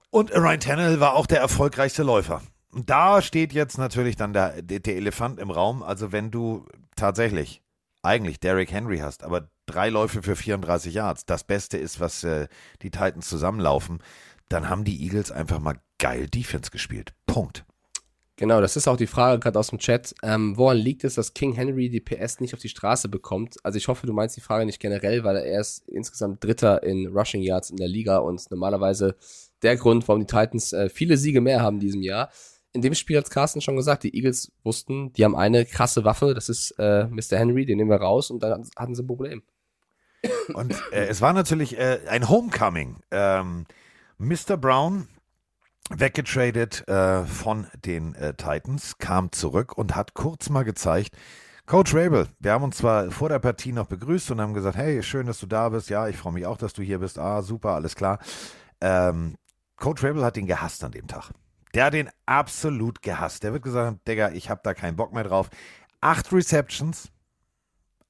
Und 0.09 0.31
Ryan 0.35 0.59
Tannehill 0.59 0.99
war 0.99 1.15
auch 1.15 1.25
der 1.25 1.39
erfolgreichste 1.39 2.03
Läufer. 2.03 2.41
Da 2.73 3.21
steht 3.21 3.53
jetzt 3.53 3.77
natürlich 3.77 4.15
dann 4.15 4.33
der, 4.33 4.61
der 4.61 4.95
Elefant 4.95 5.39
im 5.39 5.51
Raum. 5.51 5.83
Also 5.83 6.11
wenn 6.11 6.31
du 6.31 6.65
tatsächlich 6.95 7.61
eigentlich 8.03 8.39
Derrick 8.39 8.71
Henry 8.71 8.99
hast, 8.99 9.23
aber 9.23 9.49
drei 9.65 9.89
Läufe 9.89 10.23
für 10.23 10.35
34 10.35 10.93
Yards, 10.93 11.25
das 11.25 11.43
Beste 11.43 11.77
ist, 11.77 11.99
was 11.99 12.23
äh, 12.23 12.47
die 12.81 12.91
Titans 12.91 13.29
zusammenlaufen, 13.29 13.99
dann 14.49 14.69
haben 14.69 14.83
die 14.83 15.03
Eagles 15.03 15.31
einfach 15.31 15.59
mal 15.59 15.79
geil 15.97 16.27
Defense 16.27 16.71
gespielt. 16.71 17.13
Punkt. 17.25 17.63
Genau, 18.41 18.59
das 18.59 18.75
ist 18.75 18.87
auch 18.87 18.97
die 18.97 19.07
Frage 19.07 19.39
gerade 19.39 19.59
aus 19.59 19.67
dem 19.67 19.77
Chat. 19.77 20.15
Ähm, 20.23 20.57
woran 20.57 20.77
liegt 20.77 21.03
es, 21.03 21.13
dass 21.13 21.35
King 21.35 21.53
Henry 21.53 21.89
die 21.89 21.99
PS 21.99 22.39
nicht 22.39 22.55
auf 22.55 22.59
die 22.59 22.69
Straße 22.69 23.07
bekommt? 23.07 23.57
Also 23.63 23.77
ich 23.77 23.87
hoffe, 23.87 24.07
du 24.07 24.13
meinst 24.13 24.35
die 24.35 24.41
Frage 24.41 24.65
nicht 24.65 24.79
generell, 24.79 25.23
weil 25.23 25.35
er 25.35 25.61
ist 25.61 25.87
insgesamt 25.87 26.43
Dritter 26.43 26.81
in 26.81 27.05
Rushing 27.07 27.43
Yards 27.43 27.69
in 27.69 27.77
der 27.77 27.87
Liga 27.87 28.17
und 28.17 28.49
normalerweise 28.49 29.15
der 29.61 29.77
Grund, 29.77 30.07
warum 30.07 30.21
die 30.21 30.25
Titans 30.25 30.73
äh, 30.73 30.89
viele 30.89 31.17
Siege 31.17 31.39
mehr 31.39 31.61
haben 31.61 31.75
in 31.75 31.81
diesem 31.81 32.01
Jahr. 32.01 32.31
In 32.73 32.81
dem 32.81 32.93
Spiel 32.93 33.17
hat 33.17 33.29
Carsten 33.29 33.61
schon 33.61 33.75
gesagt, 33.75 34.03
die 34.03 34.15
Eagles 34.15 34.51
wussten, 34.63 35.11
die 35.13 35.25
haben 35.25 35.35
eine 35.35 35.65
krasse 35.65 36.05
Waffe, 36.05 36.33
das 36.33 36.47
ist 36.47 36.71
äh, 36.77 37.05
Mr. 37.07 37.37
Henry, 37.37 37.65
den 37.65 37.77
nehmen 37.77 37.89
wir 37.89 37.97
raus 37.97 38.31
und 38.31 38.41
dann 38.43 38.69
hatten 38.77 38.95
sie 38.95 39.03
ein 39.03 39.07
Problem. 39.07 39.43
Und 40.53 40.73
äh, 40.91 41.07
es 41.07 41.21
war 41.21 41.33
natürlich 41.33 41.77
äh, 41.77 41.99
ein 42.07 42.29
Homecoming. 42.29 42.97
Ähm, 43.11 43.65
Mr. 44.17 44.55
Brown, 44.55 45.07
weggetradet 45.89 46.87
äh, 46.87 47.25
von 47.25 47.67
den 47.83 48.15
äh, 48.15 48.33
Titans, 48.35 48.97
kam 48.97 49.31
zurück 49.31 49.77
und 49.77 49.95
hat 49.95 50.13
kurz 50.13 50.49
mal 50.49 50.63
gezeigt, 50.63 51.15
Coach 51.65 51.93
Rabel, 51.93 52.27
wir 52.39 52.51
haben 52.51 52.63
uns 52.63 52.77
zwar 52.77 53.11
vor 53.11 53.29
der 53.29 53.39
Partie 53.39 53.71
noch 53.71 53.87
begrüßt 53.87 54.31
und 54.31 54.41
haben 54.41 54.53
gesagt, 54.53 54.75
hey, 54.75 55.01
schön, 55.03 55.25
dass 55.25 55.39
du 55.39 55.45
da 55.45 55.69
bist. 55.69 55.89
Ja, 55.89 56.07
ich 56.07 56.17
freue 56.17 56.33
mich 56.33 56.45
auch, 56.45 56.57
dass 56.57 56.73
du 56.73 56.81
hier 56.81 56.99
bist. 56.99 57.17
Ah, 57.17 57.41
super, 57.41 57.69
alles 57.75 57.95
klar. 57.95 58.19
Ähm, 58.81 59.37
Coach 59.77 60.03
Rabel 60.03 60.23
hat 60.23 60.35
ihn 60.37 60.47
gehasst 60.47 60.83
an 60.83 60.91
dem 60.91 61.07
Tag. 61.07 61.31
Der 61.73 61.85
hat 61.85 61.93
ihn 61.93 62.09
absolut 62.25 63.01
gehasst. 63.01 63.43
Der 63.43 63.53
wird 63.53 63.63
gesagt 63.63 64.07
Digga, 64.07 64.31
ich 64.31 64.49
habe 64.49 64.61
da 64.63 64.73
keinen 64.73 64.95
Bock 64.95 65.13
mehr 65.13 65.23
drauf. 65.23 65.49
Acht 66.01 66.31
Receptions, 66.33 67.11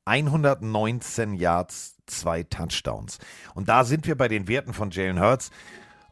119 0.06 1.34
Yards, 1.34 1.98
zwei 2.06 2.44
Touchdowns. 2.44 3.20
Und 3.54 3.70
da 3.70 3.84
sind 3.84 4.08
wir 4.08 4.16
bei 4.16 4.28
den 4.28 4.48
Werten 4.48 4.74
von 4.74 4.92
Jalen 4.92 5.20
Hurts. 5.20 5.52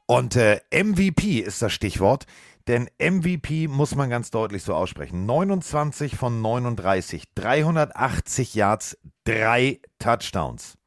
Und 0.05 0.35
äh, 0.35 0.61
MVP 0.71 1.39
ist 1.39 1.61
das 1.61 1.71
Stichwort, 1.71 2.25
denn 2.67 2.89
MVP 2.99 3.67
muss 3.67 3.95
man 3.95 4.09
ganz 4.09 4.31
deutlich 4.31 4.63
so 4.63 4.73
aussprechen. 4.73 5.25
29 5.25 6.15
von 6.15 6.41
39, 6.41 7.23
380 7.35 8.55
Yards, 8.55 8.97
drei 9.23 9.79
Touchdowns. 9.99 10.77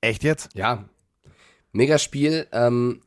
Echt 0.00 0.22
jetzt? 0.22 0.50
Ja, 0.54 0.84
mega 1.72 1.98
Spiel. 1.98 2.46
Ähm, 2.52 3.00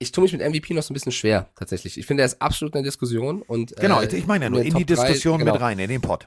ich 0.00 0.12
tue 0.12 0.22
mich 0.22 0.32
mit 0.32 0.40
MVP 0.40 0.74
noch 0.74 0.82
so 0.82 0.92
ein 0.92 0.94
bisschen 0.94 1.12
schwer, 1.12 1.50
tatsächlich. 1.54 1.98
Ich 1.98 2.06
finde, 2.06 2.22
er 2.22 2.26
ist 2.26 2.40
absolut 2.42 2.74
in 2.74 2.82
der 2.82 2.90
Diskussion. 2.90 3.42
Und, 3.42 3.76
Genau, 3.76 4.00
äh, 4.00 4.16
ich 4.16 4.26
meine 4.26 4.46
ja 4.46 4.50
nur 4.50 4.60
den 4.60 4.72
in 4.72 4.78
die 4.78 4.86
Top 4.86 4.96
Diskussion 4.96 5.38
genau. 5.38 5.52
mit 5.52 5.60
rein, 5.60 5.78
in 5.78 5.88
den 5.90 6.00
Pott. 6.00 6.26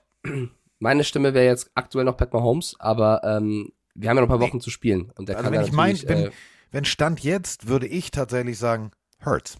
Meine 0.79 1.03
Stimme 1.03 1.33
wäre 1.33 1.45
jetzt 1.45 1.71
aktuell 1.73 2.05
noch 2.05 2.15
Pat 2.15 2.31
Mahomes, 2.33 2.75
aber 2.77 3.21
ähm, 3.23 3.71
wir 3.95 4.09
haben 4.09 4.17
ja 4.17 4.21
noch 4.21 4.29
ein 4.29 4.39
paar 4.39 4.47
Wochen 4.47 4.61
zu 4.61 4.69
spielen. 4.69 5.11
Und 5.17 5.27
der 5.27 5.37
Also 5.37 5.49
kann 5.49 5.53
wenn 5.59 5.65
ich 5.65 5.71
mein, 5.71 5.99
wenn, 6.07 6.25
äh, 6.25 6.31
wenn 6.71 6.85
Stand 6.85 7.21
jetzt, 7.21 7.67
würde 7.67 7.87
ich 7.87 8.11
tatsächlich 8.11 8.59
sagen, 8.59 8.91
Hurts. 9.25 9.57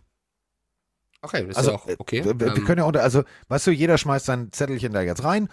okay, 1.24 1.48
ist 1.50 1.58
Also, 1.58 1.72
ja 1.72 1.78
auch 1.78 1.88
äh, 1.88 1.96
okay. 1.98 2.24
Wir, 2.24 2.40
wir 2.40 2.56
Ähm, 2.56 2.66
können 2.66 2.80
ja 2.80 2.86
unter, 2.86 3.02
also, 3.02 3.24
weißt 3.48 3.66
du, 3.68 3.72
jeder 3.72 3.98
schmeißt 3.98 4.26
sein 4.28 4.52
Zettelchen 4.52 4.94
da 4.94 5.02
jetzt 5.02 5.24
rein 5.24 5.50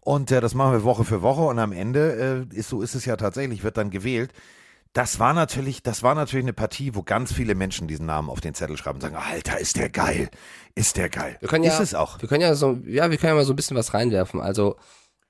und 0.00 0.30
äh, 0.30 0.40
das 0.42 0.54
machen 0.54 0.72
wir 0.72 0.84
Woche 0.84 1.04
für 1.04 1.22
Woche 1.22 1.42
und 1.42 1.58
am 1.58 1.72
Ende 1.72 2.46
äh, 2.52 2.56
ist 2.56 2.68
so 2.68 2.82
ist 2.82 2.94
es 2.94 3.04
ja 3.06 3.16
tatsächlich, 3.16 3.62
wird 3.64 3.76
dann 3.78 3.90
gewählt. 3.90 4.32
Das 4.98 5.20
war 5.20 5.32
natürlich, 5.32 5.80
das 5.84 6.02
war 6.02 6.16
natürlich 6.16 6.44
eine 6.44 6.52
Partie, 6.52 6.92
wo 6.96 7.04
ganz 7.04 7.32
viele 7.32 7.54
Menschen 7.54 7.86
diesen 7.86 8.06
Namen 8.06 8.28
auf 8.28 8.40
den 8.40 8.54
Zettel 8.54 8.76
schreiben 8.76 8.96
und 8.96 9.02
sagen, 9.02 9.14
Alter, 9.14 9.60
ist 9.60 9.76
der 9.76 9.90
geil, 9.90 10.28
ist 10.74 10.96
der 10.96 11.08
geil. 11.08 11.36
Wir 11.38 11.48
können 11.48 11.62
ja, 11.62 11.72
ist 11.72 11.78
es 11.78 11.94
auch. 11.94 12.20
Wir 12.20 12.28
können 12.28 12.40
ja 12.40 12.56
so, 12.56 12.72
ja, 12.84 13.08
wir 13.08 13.16
können 13.16 13.30
ja 13.30 13.34
mal 13.36 13.44
so 13.44 13.52
ein 13.52 13.56
bisschen 13.56 13.76
was 13.76 13.94
reinwerfen. 13.94 14.40
Also, 14.40 14.74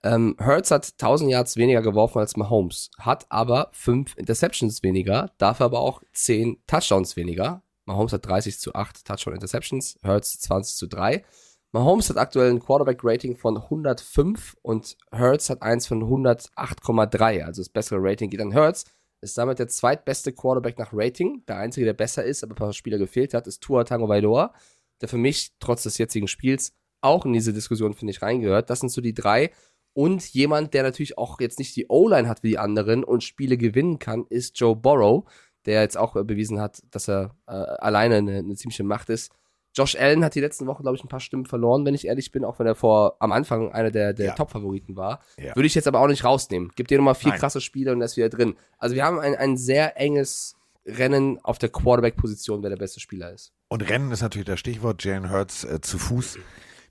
ähm, 0.03 0.37
Hertz 0.39 0.71
hat 0.71 0.87
1000 0.93 1.31
Yards 1.31 1.59
weniger 1.59 1.83
geworfen 1.83 2.19
als 2.19 2.35
Mahomes, 2.39 2.91
hat 2.99 3.27
aber 3.29 3.69
5 3.73 4.17
Interceptions 4.17 4.83
weniger, 4.83 5.33
dafür 5.37 5.67
aber 5.67 5.81
auch 5.81 6.01
10 6.15 6.63
Touchdowns 6.67 7.17
weniger. 7.17 7.63
Mahomes 7.85 8.15
hat 8.15 8.25
30 8.25 8.59
zu 8.59 8.75
8 8.75 9.05
Touchdown-Interceptions, 9.05 9.99
Hertz 10.03 10.41
20 10.41 10.77
zu 10.77 10.87
3. 10.87 11.27
Mahomes 11.73 12.09
hat 12.09 12.17
aktuell 12.17 12.51
ein 12.51 12.61
Quarterback-Rating 12.61 13.37
von 13.37 13.59
105 13.59 14.57
und 14.63 14.97
Hertz 15.13 15.51
hat 15.51 15.61
eins 15.61 15.87
von 15.87 16.03
108,3. 16.03 17.45
Also 17.45 17.61
das 17.61 17.69
bessere 17.69 17.99
Rating 18.01 18.31
geht 18.31 18.41
an 18.41 18.53
Hertz. 18.53 18.87
Ist 19.21 19.37
damit 19.37 19.59
der 19.59 19.69
zweitbeste 19.69 20.33
Quarterback 20.33 20.79
nach 20.79 20.91
Rating. 20.93 21.45
Der 21.49 21.59
einzige, 21.59 21.87
der 21.87 21.95
besser 21.95 22.25
ist, 22.25 22.45
aber 22.45 22.53
ein 22.53 22.57
paar 22.57 22.73
Spieler 22.73 22.99
gefehlt 22.99 23.35
hat, 23.35 23.47
ist 23.47 23.61
Tua 23.61 23.85
Tango 23.85 24.09
Vailoa, 24.09 24.55
der 25.01 25.09
für 25.09 25.19
mich 25.19 25.53
trotz 25.59 25.83
des 25.83 25.99
jetzigen 25.99 26.29
Spiels 26.29 26.73
auch 27.01 27.25
in 27.25 27.33
diese 27.33 27.53
Diskussion, 27.53 27.95
finde 27.95 28.13
ich, 28.13 28.23
reingehört. 28.23 28.71
Das 28.71 28.81
sind 28.81 28.91
so 28.91 29.01
die 29.01 29.15
drei. 29.15 29.51
Und 29.93 30.25
jemand, 30.33 30.75
der 30.75 30.85
natürlich 30.85 31.19
auch 31.19 31.41
jetzt 31.41 31.59
nicht 31.59 31.75
die 31.75 31.87
O-Line 31.89 32.29
hat 32.29 32.43
wie 32.43 32.51
die 32.51 32.59
anderen 32.59 33.03
und 33.03 33.25
Spiele 33.25 33.57
gewinnen 33.57 33.99
kann, 33.99 34.27
ist 34.29 34.59
Joe 34.59 34.77
Burrow, 34.77 35.25
der 35.67 35.83
jetzt 35.83 35.97
auch 35.97 36.15
bewiesen 36.25 36.61
hat, 36.61 36.83
dass 36.91 37.09
er 37.09 37.37
äh, 37.47 37.53
alleine 37.53 38.17
eine, 38.17 38.39
eine 38.39 38.55
ziemliche 38.55 38.85
Macht 38.85 39.09
ist. 39.11 39.33
Josh 39.75 39.95
Allen 39.97 40.25
hat 40.25 40.35
die 40.35 40.41
letzten 40.41 40.67
Wochen, 40.67 40.83
glaube 40.83 40.97
ich, 40.97 41.05
ein 41.05 41.09
paar 41.09 41.21
Stimmen 41.21 41.47
verloren, 41.47 41.85
wenn 41.85 41.95
ich 41.95 42.07
ehrlich 42.07 42.33
bin, 42.33 42.45
auch 42.45 42.59
wenn 42.59 42.67
er 42.67 42.75
vor 42.75 43.17
am 43.21 43.33
Anfang 43.33 43.71
einer 43.73 43.91
der, 43.91 44.13
der 44.13 44.27
Ja. 44.27 44.35
Top-Favoriten 44.35 44.97
war. 44.97 45.21
Ja. 45.39 45.55
Würde 45.55 45.67
ich 45.67 45.75
jetzt 45.75 45.87
aber 45.87 46.01
auch 46.01 46.09
nicht 46.09 46.25
rausnehmen. 46.25 46.73
Gib 46.75 46.89
dir 46.89 46.99
nochmal 46.99 47.15
vier 47.15 47.31
Nein. 47.31 47.39
krasse 47.41 47.61
Spiele 47.61 47.93
und 47.93 48.01
er 48.01 48.07
ist 48.07 48.17
wieder 48.17 48.29
drin. 48.29 48.57
Also 48.79 48.95
wir 48.97 49.05
haben 49.05 49.21
ein, 49.21 49.35
ein 49.37 49.57
sehr 49.57 49.99
enges 50.01 50.57
Rennen 50.87 51.39
auf 51.45 51.59
der 51.59 51.69
Quarterback-Position, 51.69 52.63
wer 52.63 52.71
der 52.71 52.77
beste 52.79 52.99
Spieler 52.99 53.33
ist. 53.33 53.53
Und 53.69 53.83
Rennen 53.89 54.11
ist 54.11 54.23
natürlich 54.23 54.47
das 54.47 54.59
Stichwort, 54.59 55.05
Jalen 55.05 55.31
Hurts 55.31 55.65
äh, 55.65 55.81
zu 55.81 55.99
Fuß. 55.99 56.39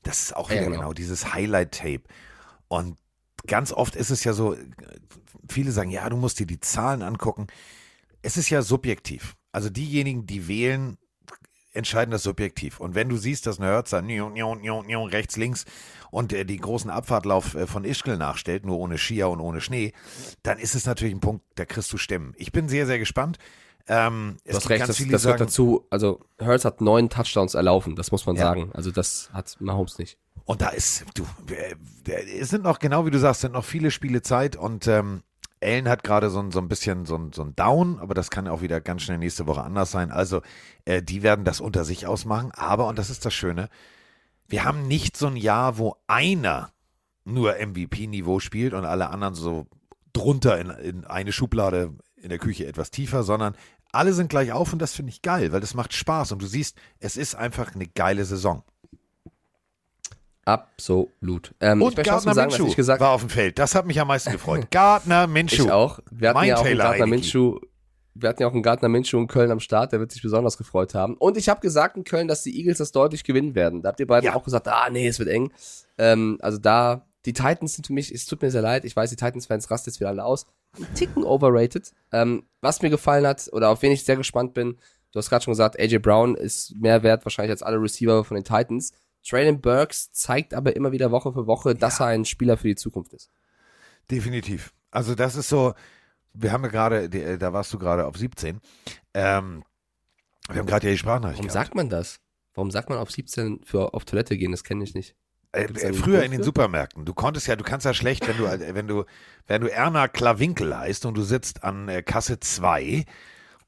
Das 0.03 0.19
ist 0.21 0.36
auch 0.36 0.49
Ja, 0.49 0.57
wieder 0.57 0.65
genau. 0.67 0.78
genau. 0.82 0.93
dieses 0.93 1.34
Highlight-Tape. 1.34 2.03
Und 2.67 2.97
ganz 3.47 3.73
oft 3.73 3.95
ist 3.95 4.11
es 4.11 4.23
ja 4.23 4.34
so, 4.34 4.55
viele 5.49 5.71
sagen, 5.71 5.89
ja, 5.89 6.07
du 6.09 6.15
musst 6.15 6.39
dir 6.39 6.45
die 6.45 6.59
Zahlen 6.59 7.01
angucken. 7.01 7.47
Es 8.21 8.38
ist 8.38 8.49
ja 8.49 8.61
subjektiv. 8.61 9.36
Also 9.51 9.69
diejenigen, 9.69 10.28
die 10.28 10.47
wählen, 10.47 10.97
entscheiden 11.78 12.11
das 12.11 12.23
subjektiv. 12.23 12.80
Und 12.80 12.95
wenn 12.95 13.07
du 13.09 13.15
siehst, 13.17 13.45
dass 13.47 13.59
ein 13.59 14.05
nio, 14.05 15.05
rechts, 15.05 15.38
links 15.38 15.65
und 16.11 16.34
äh, 16.34 16.43
die 16.45 16.57
großen 16.57 16.89
Abfahrtlauf 16.89 17.55
äh, 17.55 17.67
von 17.67 17.86
Ischgl 17.86 18.17
nachstellt, 18.17 18.65
nur 18.65 18.78
ohne 18.80 18.97
Skier 18.97 19.30
und 19.30 19.39
ohne 19.39 19.61
Schnee, 19.61 19.93
dann 20.43 20.59
ist 20.59 20.75
es 20.75 20.86
natürlich 20.86 21.15
ein 21.15 21.21
Punkt, 21.21 21.45
da 21.55 21.65
kriegst 21.65 21.91
du 21.93 21.97
Stimmen. 21.97 22.34
Ich 22.38 22.51
bin 22.51 22.67
sehr, 22.67 22.86
sehr 22.86 22.99
gespannt. 22.99 23.38
Ähm, 23.88 24.38
Du 24.45 24.53
hast 24.53 24.69
recht, 24.69 24.82
das, 24.88 24.97
das 24.97 25.23
gehört 25.23 25.39
dazu. 25.39 25.86
Also, 25.89 26.19
Hurts 26.41 26.65
hat 26.65 26.82
neun 26.82 27.09
Touchdowns 27.09 27.53
erlaufen, 27.53 27.95
das 27.95 28.11
muss 28.11 28.25
man 28.25 28.36
Ja. 28.36 28.43
sagen. 28.43 28.69
Also, 28.73 28.91
das 28.91 29.30
hat 29.32 29.55
Mahomes 29.59 29.97
nicht. 29.97 30.17
Und 30.43 30.61
da 30.61 30.69
ist, 30.69 31.05
du, 31.13 31.25
äh, 31.53 31.75
es 32.39 32.49
sind 32.49 32.63
noch, 32.63 32.80
genau 32.80 33.05
wie 33.05 33.11
du 33.11 33.19
sagst, 33.19 33.41
sind 33.41 33.53
noch 33.53 33.65
viele 33.65 33.91
Spiele 33.91 34.21
Zeit 34.21 34.55
und 34.55 34.88
ähm, 34.88 35.23
Allen 35.62 35.88
hat 35.89 36.03
gerade 36.03 36.30
so, 36.30 36.39
ein- 36.39 36.51
so 36.51 36.60
ein 36.60 36.68
bisschen 36.68 37.05
so 37.05 37.16
ein, 37.18 37.32
so 37.34 37.41
ein 37.43 37.55
Down, 37.55 37.99
aber 37.99 38.14
das 38.14 38.30
kann 38.30 38.47
auch 38.47 38.62
wieder 38.62 38.80
ganz 38.82 39.01
schnell 39.03 39.18
nächste 39.18 39.47
Woche 39.47 39.64
anders 39.64 39.91
sein. 39.91 40.12
Also, 40.12 40.41
äh, 40.86 41.01
die 41.01 41.24
werden 41.24 41.45
das 41.45 41.60
unter 41.62 41.84
sich 41.86 42.05
ausmachen. 42.08 42.51
Aber, 42.53 42.88
und 42.88 42.97
das 42.99 43.10
ist 43.10 43.26
das 43.26 43.34
Schöne, 43.34 43.70
wir 44.47 44.64
haben 44.64 44.88
nicht 44.88 45.18
so 45.18 45.28
ein 45.28 45.36
Jahr, 45.36 45.78
wo 45.78 45.95
einer 46.08 46.72
nur 47.26 47.55
MVP-Niveau 47.60 48.39
spielt 48.39 48.74
und 48.74 48.86
alle 48.86 49.10
anderen 49.10 49.36
so 49.36 49.68
drunter 50.14 50.58
in, 50.60 50.70
in 50.70 51.05
eine 51.05 51.32
Schublade 51.32 51.93
in 52.16 52.30
der 52.30 52.39
Küche 52.39 52.66
etwas 52.66 52.89
tiefer, 52.91 53.24
sondern 53.24 53.55
alle 53.91 54.14
sind 54.14 54.30
gleich 54.30 54.51
auf 54.51 54.74
und 54.74 54.80
das 54.82 54.93
finde 54.93 55.12
ich 55.12 55.22
geil, 55.22 55.51
weil 55.51 55.60
das 55.62 55.74
macht 55.74 55.93
Spaß 55.93 56.32
und 56.32 56.41
du 56.41 56.47
siehst, 56.47 56.78
es 56.99 57.18
ist 57.18 57.36
einfach 57.36 57.76
eine 57.76 57.88
geile 57.88 58.26
Saison. 58.26 58.64
Absolut. 60.47 61.53
Ähm, 61.59 61.81
Und 61.81 61.95
Gardner 61.97 62.33
sagen, 62.33 62.51
Minshew 62.51 62.73
gesagt 62.73 63.01
war 63.01 63.09
auf 63.11 63.19
dem 63.21 63.29
Feld. 63.29 63.59
Das 63.59 63.75
hat 63.75 63.85
mich 63.85 63.99
am 63.99 64.07
meisten 64.07 64.31
gefreut. 64.31 64.67
Gardner 64.71 65.27
Minshew. 65.27 65.63
Ich 65.65 65.71
auch. 65.71 65.99
Wir 66.09 66.29
hatten 66.29 66.37
Mein 66.39 66.47
ja 66.47 66.55
auch 66.55 66.59
einen 66.59 66.67
Taylor 66.69 66.85
Gardner. 66.85 67.07
Minshew. 67.07 67.59
Wir 68.15 68.29
hatten 68.29 68.41
ja 68.41 68.47
auch 68.47 68.53
einen 68.53 68.63
Gardner 68.63 68.87
Minshew 68.89 69.17
in 69.19 69.27
Köln 69.27 69.51
am 69.51 69.59
Start, 69.59 69.91
der 69.91 69.99
wird 69.99 70.11
sich 70.11 70.21
besonders 70.21 70.57
gefreut 70.57 70.95
haben. 70.95 71.15
Und 71.17 71.37
ich 71.37 71.49
habe 71.49 71.59
gesagt 71.59 71.97
in 71.97 72.03
Köln, 72.05 72.27
dass 72.29 72.43
die 72.43 72.57
Eagles 72.57 72.77
das 72.79 72.91
deutlich 72.93 73.23
gewinnen 73.25 73.53
werden. 73.55 73.81
Da 73.81 73.89
habt 73.89 73.99
ihr 73.99 74.07
beiden 74.07 74.25
Ja. 74.25 74.35
auch 74.35 74.43
gesagt, 74.43 74.67
ah 74.69 74.89
nee, 74.89 75.07
es 75.07 75.19
wird 75.19 75.29
eng. 75.29 75.51
Ähm, 75.97 76.37
also 76.41 76.57
da, 76.57 77.05
die 77.25 77.33
Titans 77.33 77.73
sind 77.75 77.85
für 77.85 77.93
mich, 77.93 78.11
es 78.11 78.25
tut 78.25 78.41
mir 78.41 78.49
sehr 78.49 78.61
leid, 78.61 78.85
ich 78.85 78.95
weiß, 78.95 79.09
die 79.09 79.17
Titans-Fans 79.17 79.69
rasten 79.69 79.89
jetzt 79.89 79.99
wieder 79.99 80.09
alle 80.09 80.23
aus, 80.23 80.45
ein 80.77 80.87
Ticken 80.95 81.25
overrated. 81.25 81.91
Ähm, 82.13 82.43
was 82.61 82.81
mir 82.81 82.89
gefallen 82.89 83.27
hat 83.27 83.49
oder 83.51 83.69
auf 83.69 83.81
wen 83.81 83.91
ich 83.91 84.03
sehr 84.05 84.15
gespannt 84.15 84.53
bin, 84.55 84.77
du 85.11 85.19
hast 85.19 85.29
gerade 85.29 85.43
schon 85.43 85.51
gesagt, 85.51 85.77
AJ 85.79 85.99
Brown 85.99 86.35
ist 86.35 86.73
mehr 86.75 87.03
wert 87.03 87.23
wahrscheinlich 87.25 87.51
als 87.51 87.61
alle 87.63 87.79
Receiver 87.81 88.23
von 88.23 88.35
den 88.35 88.45
Titans. 88.45 88.93
Traylon 89.28 89.61
Burks 89.61 90.11
zeigt 90.11 90.53
aber 90.53 90.75
immer 90.75 90.91
wieder 90.91 91.11
Woche 91.11 91.34
für 91.34 91.47
Woche, 91.47 91.75
dass 91.75 91.99
er 91.99 92.07
ein 92.07 92.25
Spieler 92.25 92.57
für 92.57 92.67
die 92.67 92.75
Zukunft 92.75 93.13
ist. 93.13 93.30
Definitiv. 94.09 94.73
Also 94.91 95.15
das 95.15 95.36
ist 95.36 95.49
so, 95.49 95.73
wir 96.34 96.51
haben 96.51 96.63
ja 96.63 96.69
gerade, 96.69 97.03
äh, 97.05 97.38
da 97.38 97.51
warst 97.51 97.73
du 97.73 97.80
gerade 97.80 98.05
auf 98.05 98.17
17. 98.17 98.61
Ähm, 99.13 99.63
wir 100.49 100.59
haben 100.59 100.65
gerade 100.65 100.88
ja 100.88 100.91
die 100.93 100.97
Sprachnachricht 100.97 101.39
Warum 101.39 101.47
gehabt. 101.47 101.65
sagt 101.65 101.75
man 101.75 101.89
das? 101.89 102.19
Warum 102.53 102.71
sagt 102.71 102.89
man 102.89 102.97
auf 102.97 103.11
17 103.11 103.61
für 103.63 103.93
auf 103.93 104.05
Toilette 104.05 104.38
gehen? 104.38 104.51
Das 104.51 104.63
kenne 104.63 104.84
ich 104.84 104.93
nicht. 104.95 105.15
Äh, 105.51 105.63
äh, 105.63 105.93
früher 105.93 106.23
in 106.23 106.32
den? 106.32 106.43
Supermärkten. 106.43 107.05
Du 107.05 107.13
konntest 107.13 107.47
ja, 107.47 107.55
du 107.55 107.63
kannst 107.63 107.86
ja 107.86 107.93
schlecht, 107.93 108.28
wenn 108.28 108.38
du, 108.38 108.45
äh, 108.45 108.75
wenn 108.75 108.88
du, 108.88 109.05
wenn 109.45 109.61
du 109.61 109.71
Erna 109.71 110.07
Klawinkel 110.07 110.78
heißt 110.78 111.05
und 111.05 111.15
du 111.15 111.23
sitzt 111.23 111.63
an 111.63 111.89
äh, 111.89 112.01
Kasse 112.01 112.39
2 112.39 113.05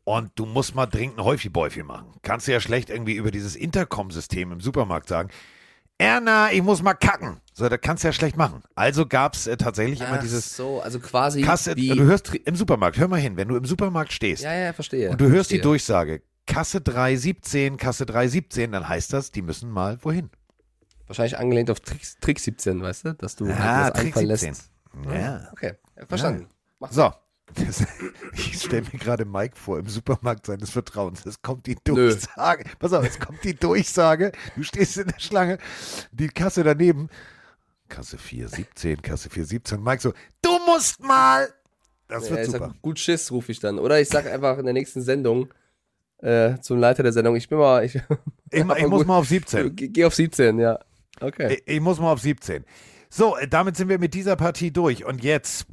und 0.03 0.31
du 0.35 0.45
musst 0.45 0.75
mal 0.75 0.85
dringend 0.85 1.17
ein 1.19 1.23
Häufi-Bäufi 1.23 1.83
machen. 1.83 2.13
Kannst 2.21 2.47
du 2.47 2.51
ja 2.51 2.59
schlecht 2.59 2.89
irgendwie 2.89 3.13
über 3.15 3.31
dieses 3.31 3.55
Intercom-System 3.55 4.51
im 4.51 4.61
Supermarkt 4.61 5.07
sagen, 5.07 5.29
Erna, 6.01 6.51
ich 6.53 6.61
muss 6.63 6.81
mal 6.81 6.93
kacken. 6.93 7.41
So, 7.53 7.67
das 7.67 7.79
kannst 7.81 8.03
du 8.03 8.07
ja 8.07 8.13
schlecht 8.13 8.37
machen. 8.37 8.63
Also 8.73 9.05
gab 9.05 9.33
es 9.35 9.47
äh, 9.47 9.57
tatsächlich 9.57 9.99
immer 9.99 10.13
Ach 10.13 10.21
dieses 10.21 10.55
so, 10.55 10.79
also 10.81 10.99
quasi 10.99 11.41
Kasse, 11.41 11.75
du 11.75 12.03
hörst 12.03 12.33
im 12.33 12.55
Supermarkt, 12.55 12.97
hör 12.97 13.09
mal 13.09 13.19
hin, 13.19 13.35
wenn 13.35 13.49
du 13.49 13.57
im 13.57 13.65
Supermarkt 13.65 14.13
stehst 14.13 14.43
ja, 14.43 14.53
ja, 14.53 14.71
verstehe. 14.73 15.09
und 15.09 15.19
du 15.19 15.25
hörst 15.27 15.51
die 15.51 15.55
verstehe. 15.55 15.61
Durchsage, 15.61 16.21
Kasse 16.47 16.79
317, 16.79 17.75
Kasse 17.75 18.05
317, 18.05 18.71
dann 18.71 18.87
heißt 18.87 19.11
das, 19.11 19.31
die 19.31 19.41
müssen 19.41 19.69
mal 19.69 19.97
wohin. 20.01 20.29
Wahrscheinlich 21.07 21.37
angelehnt 21.37 21.69
auf 21.69 21.81
Trick, 21.81 22.01
Trick 22.21 22.39
17, 22.39 22.81
weißt 22.81 23.05
du? 23.05 23.13
Dass 23.15 23.35
du 23.35 23.47
Ah, 23.49 23.83
halt 23.83 23.95
Trick 23.95 24.05
einfallen 24.15 24.27
17. 24.37 24.49
lässt. 24.49 24.71
Ja. 25.13 25.49
Okay, 25.51 25.73
ja, 25.97 26.05
verstanden. 26.05 26.47
Mach 26.79 26.91
So. 26.93 27.11
Das, 27.55 27.83
ich 28.33 28.61
stelle 28.61 28.83
mir 28.91 28.99
gerade 28.99 29.25
Mike 29.25 29.55
vor 29.55 29.79
im 29.79 29.87
Supermarkt 29.87 30.45
seines 30.45 30.69
Vertrauens. 30.69 31.25
Es 31.25 31.41
kommt 31.41 31.65
die 31.65 31.75
Nö. 31.87 32.09
Durchsage. 32.09 32.63
Pass 32.79 32.93
auf, 32.93 33.05
es 33.05 33.19
kommt 33.19 33.43
die 33.43 33.55
Durchsage. 33.55 34.31
Du 34.55 34.63
stehst 34.63 34.97
in 34.97 35.07
der 35.07 35.19
Schlange, 35.19 35.57
die 36.11 36.27
Kasse 36.29 36.63
daneben. 36.63 37.09
Kasse 37.87 38.17
417, 38.17 39.01
Kasse 39.01 39.29
417. 39.29 39.81
Mike 39.83 40.01
so, 40.01 40.13
du 40.41 40.59
musst 40.67 41.01
mal. 41.01 41.49
Das 42.07 42.25
Ja, 42.25 42.31
wird 42.31 42.39
ich 42.47 42.51
super. 42.51 42.67
sag, 42.73 42.81
gut 42.81 42.99
Schiss, 42.99 43.31
rufe 43.31 43.51
ich 43.51 43.59
dann. 43.59 43.79
Oder 43.79 43.99
ich 43.99 44.09
sag 44.09 44.25
einfach 44.27 44.57
in 44.57 44.65
der 44.65 44.73
nächsten 44.73 45.01
Sendung 45.01 45.49
äh, 46.21 46.59
zum 46.59 46.77
Leiter 46.79 47.01
der 47.03 47.13
Sendung, 47.13 47.35
ich 47.35 47.47
bin 47.49 47.57
mal, 47.57 47.83
ich, 47.85 47.95
Ich, 47.95 48.01
ich 48.51 48.61
aber 48.61 48.75
muss 48.89 48.99
gut. 48.99 49.07
mal 49.07 49.17
auf 49.17 49.27
17. 49.27 49.75
geh 49.75 49.87
geh 49.87 50.05
auf 50.05 50.13
17, 50.13 50.59
ja. 50.59 50.77
Okay. 51.21 51.55
Ich, 51.65 51.75
ich 51.75 51.81
muss 51.81 51.99
mal 51.99 52.11
auf 52.11 52.19
17. 52.21 52.63
So, 53.09 53.37
äh, 53.37 53.47
damit 53.47 53.75
sind 53.77 53.89
wir 53.89 53.99
mit 53.99 54.13
dieser 54.13 54.35
Partie 54.35 54.71
durch. 54.71 55.05
Und 55.05 55.23
jetzt, 55.23 55.65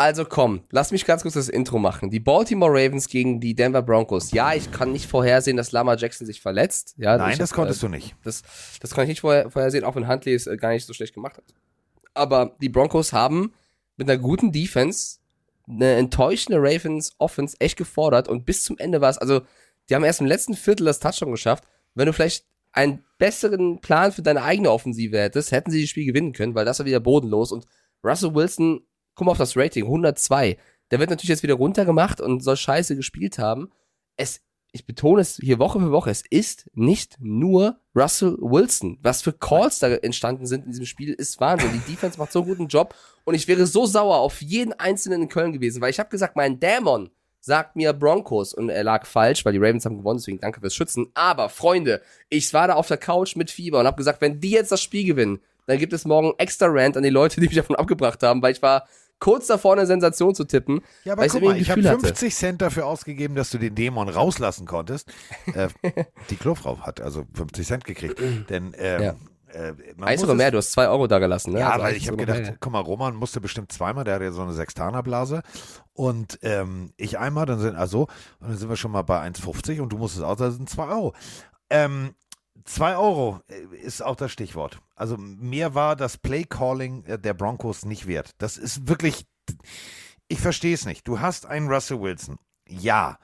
Also 0.00 0.24
komm, 0.24 0.62
lass 0.70 0.92
mich 0.92 1.04
ganz 1.04 1.20
kurz 1.20 1.34
das 1.34 1.50
Intro 1.50 1.78
machen. 1.78 2.08
Die 2.08 2.20
Baltimore 2.20 2.72
Ravens 2.72 3.06
gegen 3.06 3.38
die 3.38 3.54
Denver 3.54 3.82
Broncos. 3.82 4.30
Ja, 4.32 4.54
ich 4.54 4.72
kann 4.72 4.92
nicht 4.92 5.04
vorhersehen, 5.04 5.58
dass 5.58 5.72
Lamar 5.72 5.98
Jackson 5.98 6.26
sich 6.26 6.40
verletzt. 6.40 6.94
Ja, 6.96 7.18
nein, 7.18 7.36
das 7.36 7.50
hab, 7.50 7.56
konntest 7.56 7.82
äh, 7.82 7.86
du 7.86 7.90
nicht. 7.90 8.16
Das, 8.24 8.42
das 8.80 8.94
kann 8.94 9.04
ich 9.04 9.08
nicht 9.10 9.20
vorher, 9.20 9.50
vorhersehen, 9.50 9.84
auch 9.84 9.96
wenn 9.96 10.08
Huntley 10.08 10.32
es 10.32 10.46
äh, 10.46 10.56
gar 10.56 10.70
nicht 10.70 10.86
so 10.86 10.94
schlecht 10.94 11.12
gemacht 11.12 11.36
hat. 11.36 11.44
Aber 12.14 12.56
die 12.62 12.70
Broncos 12.70 13.12
haben 13.12 13.52
mit 13.98 14.08
einer 14.08 14.18
guten 14.18 14.52
Defense 14.52 15.18
eine 15.68 15.96
enttäuschende 15.96 16.58
Ravens 16.58 17.12
Offense 17.18 17.56
echt 17.58 17.76
gefordert 17.76 18.26
und 18.26 18.46
bis 18.46 18.64
zum 18.64 18.78
Ende 18.78 19.02
war 19.02 19.10
es, 19.10 19.18
also 19.18 19.42
die 19.90 19.94
haben 19.94 20.04
erst 20.04 20.22
im 20.22 20.26
letzten 20.26 20.54
Viertel 20.54 20.86
das 20.86 21.00
Touchdown 21.00 21.32
geschafft. 21.32 21.64
Wenn 21.94 22.06
du 22.06 22.14
vielleicht 22.14 22.46
einen 22.72 23.04
besseren 23.18 23.82
Plan 23.82 24.12
für 24.12 24.22
deine 24.22 24.44
eigene 24.44 24.70
Offensive 24.70 25.20
hättest, 25.20 25.52
hätten 25.52 25.70
sie 25.70 25.82
das 25.82 25.90
Spiel 25.90 26.06
gewinnen 26.06 26.32
können, 26.32 26.54
weil 26.54 26.64
das 26.64 26.78
war 26.78 26.86
wieder 26.86 27.00
bodenlos 27.00 27.52
und 27.52 27.66
Russell 28.02 28.34
Wilson, 28.34 28.80
guck 29.20 29.26
mal 29.26 29.32
auf 29.32 29.38
das 29.38 29.54
Rating, 29.54 29.84
102. 29.84 30.56
Der 30.90 30.98
wird 30.98 31.10
natürlich 31.10 31.28
jetzt 31.28 31.42
wieder 31.42 31.54
runtergemacht 31.54 32.22
und 32.22 32.42
soll 32.42 32.56
scheiße 32.56 32.96
gespielt 32.96 33.38
haben. 33.38 33.70
Es 34.16 34.40
ich 34.72 34.86
betone 34.86 35.20
es 35.20 35.36
hier 35.36 35.58
Woche 35.58 35.78
für 35.78 35.90
Woche, 35.90 36.10
es 36.10 36.22
ist 36.30 36.70
nicht 36.74 37.16
nur 37.18 37.80
Russell 37.94 38.38
Wilson. 38.40 38.98
Was 39.02 39.20
für 39.20 39.32
Calls 39.32 39.80
da 39.80 39.88
entstanden 39.88 40.46
sind 40.46 40.64
in 40.64 40.70
diesem 40.70 40.86
Spiel, 40.86 41.12
ist 41.12 41.38
Wahnsinn. 41.38 41.72
Die 41.72 41.92
Defense 41.92 42.18
macht 42.18 42.32
so 42.32 42.38
einen 42.38 42.48
guten 42.48 42.68
Job 42.68 42.94
und 43.24 43.34
ich 43.34 43.46
wäre 43.46 43.66
so 43.66 43.84
sauer 43.84 44.18
auf 44.18 44.40
jeden 44.40 44.72
Einzelnen 44.72 45.22
in 45.22 45.28
Köln 45.28 45.52
gewesen, 45.52 45.82
weil 45.82 45.90
ich 45.90 45.98
habe 45.98 46.08
gesagt, 46.08 46.36
mein 46.36 46.60
Dämon 46.60 47.10
sagt 47.40 47.76
mir 47.76 47.92
Broncos 47.92 48.54
und 48.54 48.70
er 48.70 48.84
lag 48.84 49.04
falsch, 49.06 49.44
weil 49.44 49.52
die 49.52 49.58
Ravens 49.58 49.84
haben 49.84 49.98
gewonnen, 49.98 50.18
deswegen 50.18 50.40
danke 50.40 50.60
fürs 50.60 50.74
Schützen. 50.74 51.08
Aber 51.12 51.50
Freunde, 51.50 52.00
ich 52.30 52.54
war 52.54 52.68
da 52.68 52.74
auf 52.74 52.88
der 52.88 52.96
Couch 52.96 53.36
mit 53.36 53.50
Fieber 53.50 53.80
und 53.80 53.86
habe 53.86 53.96
gesagt, 53.98 54.22
wenn 54.22 54.40
die 54.40 54.52
jetzt 54.52 54.72
das 54.72 54.80
Spiel 54.80 55.04
gewinnen, 55.04 55.40
dann 55.66 55.78
gibt 55.78 55.92
es 55.92 56.04
morgen 56.04 56.32
extra 56.38 56.66
Rant 56.68 56.96
an 56.96 57.02
die 57.02 57.10
Leute, 57.10 57.40
die 57.40 57.46
mich 57.46 57.56
davon 57.56 57.76
abgebracht 57.76 58.22
haben, 58.22 58.42
weil 58.42 58.52
ich 58.52 58.62
war 58.62 58.86
kurz 59.20 59.46
davor, 59.46 59.74
eine 59.74 59.86
Sensation 59.86 60.34
zu 60.34 60.44
tippen. 60.44 60.80
Ja, 61.04 61.12
aber 61.12 61.26
guck 61.28 61.42
mal, 61.42 61.56
ich 61.56 61.70
habe 61.70 61.80
Gefühl 61.82 61.92
hatte. 61.96 62.06
50 62.08 62.34
Cent 62.34 62.60
dafür 62.62 62.86
ausgegeben, 62.86 63.34
dass 63.36 63.50
du 63.50 63.58
den 63.58 63.74
Dämon 63.74 64.08
rauslassen 64.08 64.66
konntest. 64.66 65.08
äh, 65.54 65.68
die 66.30 66.36
Klofrau 66.36 66.78
hat 66.80 67.00
also 67.00 67.24
50 67.34 67.66
Cent 67.66 67.84
gekriegt. 67.84 68.18
Denn 68.50 68.74
ähm, 68.78 69.02
Ja. 69.02 69.14
äh, 69.52 69.74
Eins 70.00 70.22
es- 70.22 70.34
mehr, 70.34 70.50
du 70.50 70.58
hast 70.58 70.72
zwei 70.72 70.88
Euro 70.88 71.06
da 71.06 71.18
gelassen, 71.18 71.52
ne? 71.52 71.60
Ja, 71.60 71.70
Also 71.70 71.84
weil 71.84 71.96
ich 71.96 72.06
habe 72.08 72.16
gedacht, 72.16 72.40
mehr. 72.40 72.56
guck 72.58 72.72
mal, 72.72 72.80
Roman 72.80 73.14
musste 73.14 73.40
bestimmt 73.40 73.70
zweimal, 73.70 74.04
der 74.04 74.14
hat 74.16 74.22
ja 74.22 74.32
so 74.32 74.42
eine 74.42 74.52
Sextanerblase. 74.54 75.42
Und 75.92 76.38
ähm, 76.42 76.92
ich 76.96 77.18
einmal, 77.18 77.46
dann 77.46 77.58
sind, 77.60 77.76
also, 77.76 78.02
und 78.40 78.48
dann 78.48 78.56
sind 78.56 78.68
wir 78.70 78.76
schon 78.76 78.90
mal 78.90 79.02
bei 79.02 79.20
1,50 79.20 79.80
und 79.82 79.92
du 79.92 79.98
musstest 79.98 80.24
auch, 80.24 80.36
das 80.36 80.54
sind 80.56 80.68
2 80.70 80.88
Euro. 80.88 81.14
Ähm, 81.68 82.14
2 82.64 82.96
Euro 82.96 83.40
äh, 83.48 83.76
ist 83.76 84.02
auch 84.02 84.16
das 84.16 84.32
Stichwort. 84.32 84.80
Also 84.94 85.16
mehr 85.16 85.74
war 85.74 85.96
das 85.96 86.18
Play-Calling 86.18 87.04
äh, 87.04 87.18
der 87.18 87.34
Broncos 87.34 87.84
nicht 87.84 88.06
wert. 88.06 88.32
Das 88.38 88.56
ist 88.56 88.88
wirklich, 88.88 89.26
ich 90.28 90.40
verstehe 90.40 90.74
es 90.74 90.84
nicht. 90.86 91.06
Du 91.08 91.20
hast 91.20 91.46
einen 91.46 91.68
Russell 91.68 92.00
Wilson. 92.00 92.38
Ja. 92.68 93.18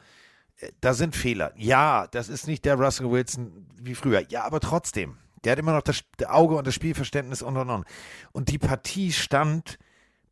Äh, 0.56 0.70
Da 0.80 0.94
sind 0.94 1.14
Fehler. 1.16 1.52
Ja, 1.56 2.06
das 2.08 2.28
ist 2.28 2.46
nicht 2.46 2.64
der 2.64 2.76
Russell 2.76 3.10
Wilson 3.10 3.66
wie 3.80 3.94
früher. 3.94 4.24
Ja, 4.30 4.44
aber 4.44 4.60
trotzdem. 4.60 5.18
Der 5.44 5.52
hat 5.52 5.58
immer 5.58 5.74
noch 5.74 5.82
das 5.82 6.02
Auge 6.26 6.56
und 6.56 6.66
das 6.66 6.74
Spielverständnis 6.74 7.42
und 7.42 7.56
und 7.56 7.70
und. 7.70 7.84
Und 8.32 8.48
die 8.50 8.58
Partie 8.58 9.12
stand 9.12 9.78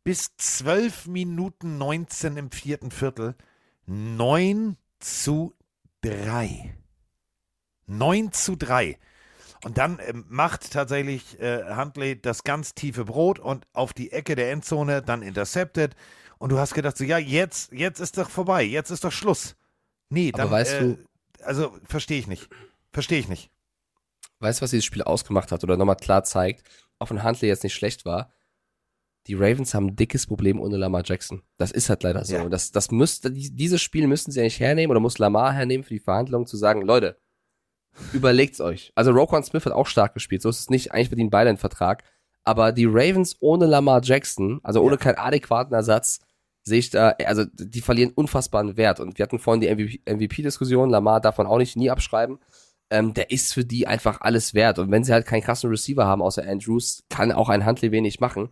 bis 0.03 0.35
12 0.37 1.07
Minuten 1.07 1.77
19 1.77 2.37
im 2.37 2.51
vierten 2.51 2.91
Viertel 2.91 3.35
9 3.85 4.77
zu 4.99 5.53
3. 6.01 6.75
9 7.87 8.31
zu 8.31 8.55
3. 8.55 8.97
Und 9.63 9.77
dann 9.77 9.99
ähm, 10.05 10.25
macht 10.29 10.71
tatsächlich 10.71 11.39
äh, 11.39 11.75
Huntley 11.75 12.21
das 12.21 12.43
ganz 12.43 12.75
tiefe 12.75 13.05
Brot 13.05 13.39
und 13.39 13.65
auf 13.73 13.93
die 13.93 14.11
Ecke 14.11 14.35
der 14.35 14.51
Endzone 14.51 15.01
dann 15.01 15.21
intercepted. 15.21 15.95
Und 16.37 16.51
du 16.51 16.59
hast 16.59 16.73
gedacht, 16.73 16.97
so, 16.97 17.03
ja, 17.03 17.17
jetzt, 17.17 17.71
jetzt 17.71 17.99
ist 17.99 18.17
doch 18.17 18.29
vorbei, 18.29 18.63
jetzt 18.63 18.91
ist 18.91 19.03
doch 19.03 19.11
Schluss. 19.11 19.55
Nee, 20.09 20.29
Aber 20.33 20.43
dann, 20.43 20.51
weißt 20.51 20.73
äh, 20.73 20.79
du- 20.81 20.97
also 21.43 21.75
verstehe 21.83 22.19
ich 22.19 22.27
nicht. 22.27 22.47
Verstehe 22.91 23.19
ich 23.19 23.27
nicht. 23.27 23.49
Weißt 24.39 24.59
du, 24.59 24.63
was 24.63 24.71
dieses 24.71 24.85
Spiel 24.85 25.01
ausgemacht 25.03 25.51
hat 25.51 25.63
oder 25.63 25.77
nochmal 25.77 25.95
klar 25.95 26.23
zeigt, 26.23 26.63
auch 26.99 27.09
wenn 27.09 27.23
Huntley 27.23 27.47
jetzt 27.47 27.63
nicht 27.63 27.73
schlecht 27.73 28.05
war, 28.05 28.31
die 29.27 29.33
Ravens 29.33 29.73
haben 29.73 29.87
ein 29.87 29.95
dickes 29.95 30.27
Problem 30.27 30.59
ohne 30.59 30.77
Lamar 30.77 31.01
Jackson. 31.03 31.41
Das 31.57 31.71
ist 31.71 31.89
halt 31.89 32.03
leider 32.03 32.23
so. 32.25 32.35
Ja. 32.35 32.49
Das, 32.49 32.71
das 32.71 32.91
müsste, 32.91 33.31
die- 33.31 33.55
dieses 33.55 33.81
Spiel 33.81 34.05
müssen 34.07 34.31
sie 34.31 34.41
eigentlich 34.41 34.59
hernehmen 34.59 34.91
oder 34.91 34.99
muss 34.99 35.17
Lamar 35.17 35.53
hernehmen 35.53 35.83
für 35.83 35.93
die 35.95 35.99
Verhandlungen 35.99 36.45
zu 36.45 36.57
sagen, 36.57 36.83
Leute, 36.83 37.17
überlegt's 38.13 38.61
euch. 38.61 38.91
Also 38.95 39.11
Roquan 39.11 39.43
Smith 39.43 39.65
hat 39.65 39.73
auch 39.73 39.87
stark 39.87 40.13
gespielt, 40.13 40.41
so 40.41 40.49
ist 40.49 40.59
es 40.59 40.69
nicht, 40.69 40.91
eigentlich 40.91 41.09
verdienen 41.09 41.29
beide 41.29 41.49
einen 41.49 41.57
Vertrag. 41.57 42.03
Aber 42.43 42.71
die 42.71 42.85
Ravens 42.85 43.37
ohne 43.39 43.65
Lamar 43.65 44.01
Jackson, 44.03 44.59
also 44.63 44.81
ohne 44.81 44.95
Ja. 44.95 44.97
keinen 44.97 45.17
adäquaten 45.17 45.73
Ersatz, 45.73 46.19
sehe 46.63 46.79
ich 46.79 46.89
da, 46.91 47.09
also 47.25 47.43
die 47.53 47.81
verlieren 47.81 48.11
unfassbaren 48.13 48.77
Wert. 48.77 48.99
Und 48.99 49.17
wir 49.17 49.23
hatten 49.23 49.39
vorhin 49.39 49.61
die 49.61 50.01
MVP-Diskussion, 50.05 50.89
Lamar 50.89 51.21
darf 51.21 51.37
man 51.37 51.47
auch 51.47 51.57
nicht 51.57 51.75
nie 51.75 51.89
abschreiben. 51.89 52.39
Ähm, 52.91 53.15
der 53.15 53.31
ist 53.31 53.53
für 53.53 53.65
die 53.65 53.87
einfach 53.87 54.21
alles 54.21 54.53
wert. 54.53 54.77
Und 54.77 54.91
wenn 54.91 55.03
sie 55.03 55.11
halt 55.13 55.25
keinen 55.25 55.41
krassen 55.41 55.69
Receiver 55.71 56.05
haben, 56.05 56.21
außer 56.21 56.47
Andrews, 56.47 57.03
kann 57.09 57.31
auch 57.31 57.49
ein 57.49 57.65
Huntley 57.65 57.91
wenig 57.91 58.19
machen. 58.19 58.49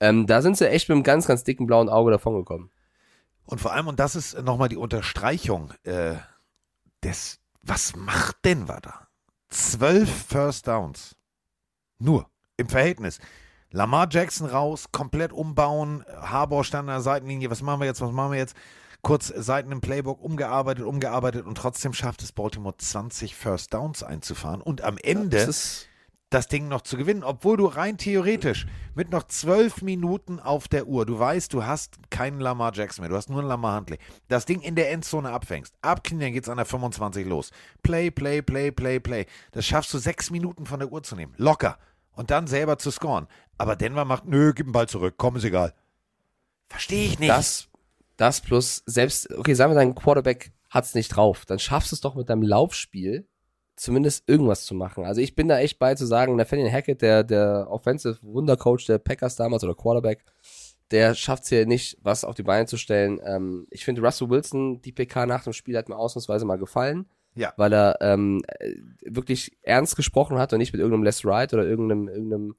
Ähm, 0.00 0.26
da 0.26 0.40
sind 0.40 0.56
sie 0.56 0.68
echt 0.68 0.88
mit 0.88 0.96
einem 0.96 1.02
ganz, 1.02 1.26
ganz 1.26 1.44
dicken 1.44 1.66
blauen 1.66 1.88
Auge 1.88 2.10
davongekommen. 2.10 2.70
Und 3.44 3.60
vor 3.60 3.72
allem, 3.72 3.86
und 3.86 4.00
das 4.00 4.16
ist 4.16 4.42
nochmal 4.42 4.68
die 4.68 4.76
Unterstreichung 4.76 5.72
äh, 5.84 6.14
des, 7.04 7.38
was 7.66 7.96
macht 7.96 8.44
Denver 8.44 8.80
da? 8.80 9.08
Zwölf 9.48 10.26
First 10.26 10.68
Downs. 10.68 11.16
Nur 11.98 12.30
im 12.56 12.68
Verhältnis. 12.68 13.18
Lamar 13.70 14.08
Jackson 14.10 14.48
raus, 14.48 14.86
komplett 14.92 15.32
umbauen, 15.32 16.04
Harbour 16.20 16.64
stand 16.64 16.88
an 16.88 16.94
der 16.94 17.02
Seitenlinie, 17.02 17.50
was 17.50 17.62
machen 17.62 17.80
wir 17.80 17.86
jetzt, 17.86 18.00
was 18.00 18.12
machen 18.12 18.32
wir 18.32 18.38
jetzt? 18.38 18.54
Kurz 19.02 19.28
Seiten 19.28 19.72
im 19.72 19.80
Playbook 19.80 20.22
umgearbeitet, 20.22 20.84
umgearbeitet 20.84 21.46
und 21.46 21.56
trotzdem 21.56 21.92
schafft 21.92 22.22
es 22.22 22.32
Baltimore 22.32 22.76
20 22.76 23.34
First 23.34 23.74
Downs 23.74 24.02
einzufahren 24.02 24.60
und 24.60 24.82
am 24.82 24.98
Ende 24.98 25.38
Ja, 25.38 25.86
das 26.30 26.48
Ding 26.48 26.66
noch 26.66 26.82
zu 26.82 26.96
gewinnen, 26.96 27.22
obwohl 27.22 27.56
du 27.56 27.66
rein 27.66 27.98
theoretisch 27.98 28.66
mit 28.94 29.10
noch 29.10 29.24
zwölf 29.24 29.80
Minuten 29.80 30.40
auf 30.40 30.66
der 30.66 30.88
Uhr, 30.88 31.06
du 31.06 31.18
weißt, 31.18 31.52
du 31.52 31.64
hast 31.64 31.98
keinen 32.10 32.40
Lamar 32.40 32.74
Jackson 32.74 33.02
mehr, 33.02 33.10
du 33.10 33.16
hast 33.16 33.30
nur 33.30 33.38
einen 33.38 33.48
Lamar 33.48 33.76
Huntley, 33.76 33.98
das 34.26 34.44
Ding 34.44 34.60
in 34.60 34.74
der 34.74 34.90
Endzone 34.90 35.30
abfängst, 35.30 35.74
abknien, 35.82 36.20
dann 36.20 36.32
geht's 36.32 36.48
an 36.48 36.56
der 36.56 36.66
25 36.66 37.26
los. 37.26 37.50
Play, 37.82 38.10
play, 38.10 38.42
play, 38.42 38.72
play, 38.72 38.98
play. 38.98 39.26
Das 39.52 39.64
schaffst 39.64 39.94
du 39.94 39.98
sechs 39.98 40.30
Minuten 40.30 40.66
von 40.66 40.80
der 40.80 40.90
Uhr 40.90 41.02
zu 41.02 41.14
nehmen. 41.14 41.34
Locker. 41.36 41.78
Und 42.12 42.30
dann 42.30 42.46
selber 42.46 42.78
zu 42.78 42.90
scoren. 42.90 43.28
Aber 43.58 43.76
Denver 43.76 44.04
macht, 44.04 44.26
nö, 44.26 44.52
gib 44.52 44.66
den 44.66 44.72
Ball 44.72 44.88
zurück, 44.88 45.14
komm, 45.18 45.36
ist 45.36 45.44
egal. 45.44 45.74
Verstehe 46.68 47.06
ich 47.06 47.18
nicht. 47.18 47.30
Das, 47.30 47.68
das 48.16 48.40
plus, 48.40 48.82
selbst, 48.86 49.32
okay, 49.32 49.54
sagen 49.54 49.70
wir, 49.70 49.76
dein 49.76 49.94
Quarterback 49.94 50.50
hat's 50.70 50.94
nicht 50.94 51.08
drauf, 51.08 51.44
dann 51.46 51.58
schaffst 51.58 51.92
du 51.92 51.94
es 51.94 52.00
doch 52.00 52.16
mit 52.16 52.28
deinem 52.28 52.42
Laufspiel 52.42 53.28
zumindest 53.76 54.28
irgendwas 54.28 54.64
zu 54.64 54.74
machen. 54.74 55.04
Also 55.04 55.20
ich 55.20 55.34
bin 55.34 55.48
da 55.48 55.58
echt 55.58 55.78
bei 55.78 55.94
zu 55.94 56.06
sagen, 56.06 56.36
Nathaniel 56.36 56.70
Hackett, 56.72 57.02
der, 57.02 57.22
der 57.24 57.66
Offensive 57.70 58.18
Wundercoach 58.22 58.86
der 58.86 58.98
Packers 58.98 59.36
damals 59.36 59.62
oder 59.64 59.74
Quarterback, 59.74 60.24
der 60.90 61.14
schafft 61.14 61.44
es 61.44 61.48
hier 61.50 61.66
nicht, 61.66 61.98
was 62.02 62.24
auf 62.24 62.34
die 62.34 62.42
Beine 62.42 62.66
zu 62.66 62.76
stellen. 62.76 63.20
Ähm, 63.24 63.66
ich 63.70 63.84
finde 63.84 64.02
Russell 64.02 64.30
Wilson, 64.30 64.80
die 64.82 64.92
PK 64.92 65.26
nach 65.26 65.44
dem 65.44 65.52
Spiel 65.52 65.76
hat 65.76 65.88
mir 65.88 65.96
ausnahmsweise 65.96 66.44
mal 66.46 66.56
gefallen, 66.58 67.06
Ja. 67.34 67.52
weil 67.56 67.72
er 67.72 67.98
ähm, 68.00 68.42
äh, 68.46 68.74
wirklich 69.04 69.56
ernst 69.62 69.96
gesprochen 69.96 70.38
hat 70.38 70.52
und 70.52 70.58
nicht 70.58 70.72
mit 70.72 70.80
irgendeinem 70.80 71.04
Les 71.04 71.24
Right 71.24 71.52
oder 71.52 71.64
irgendeinem, 71.64 72.08
irgendeinem 72.08 72.56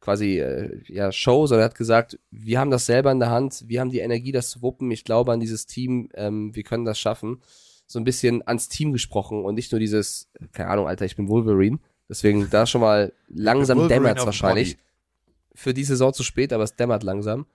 quasi 0.00 0.38
äh, 0.40 0.80
ja, 0.86 1.12
Show, 1.12 1.46
sondern 1.46 1.62
er 1.64 1.70
hat 1.70 1.74
gesagt, 1.76 2.18
wir 2.30 2.58
haben 2.58 2.70
das 2.70 2.86
selber 2.86 3.12
in 3.12 3.18
der 3.20 3.30
Hand, 3.30 3.64
wir 3.66 3.80
haben 3.80 3.90
die 3.90 3.98
Energie, 4.00 4.32
das 4.32 4.50
zu 4.50 4.62
wuppen, 4.62 4.90
ich 4.90 5.04
glaube 5.04 5.32
an 5.32 5.40
dieses 5.40 5.66
Team, 5.66 6.08
ähm, 6.14 6.54
wir 6.54 6.62
können 6.62 6.84
das 6.84 6.98
schaffen. 6.98 7.40
So 7.86 7.98
ein 8.00 8.04
bisschen 8.04 8.46
ans 8.46 8.68
Team 8.68 8.92
gesprochen 8.92 9.44
und 9.44 9.54
nicht 9.54 9.70
nur 9.72 9.78
dieses, 9.78 10.30
keine 10.52 10.70
Ahnung, 10.70 10.88
Alter, 10.88 11.04
ich 11.04 11.16
bin 11.16 11.28
Wolverine. 11.28 11.78
Deswegen 12.08 12.48
da 12.50 12.66
schon 12.66 12.80
mal 12.80 13.12
langsam 13.28 13.88
dämmert 13.88 14.18
dem 14.18 14.26
wahrscheinlich. 14.26 14.76
Für 15.54 15.72
die 15.72 15.84
Saison 15.84 16.12
zu 16.12 16.22
spät, 16.22 16.52
aber 16.52 16.64
es 16.64 16.76
dämmert 16.76 17.02
langsam. 17.02 17.46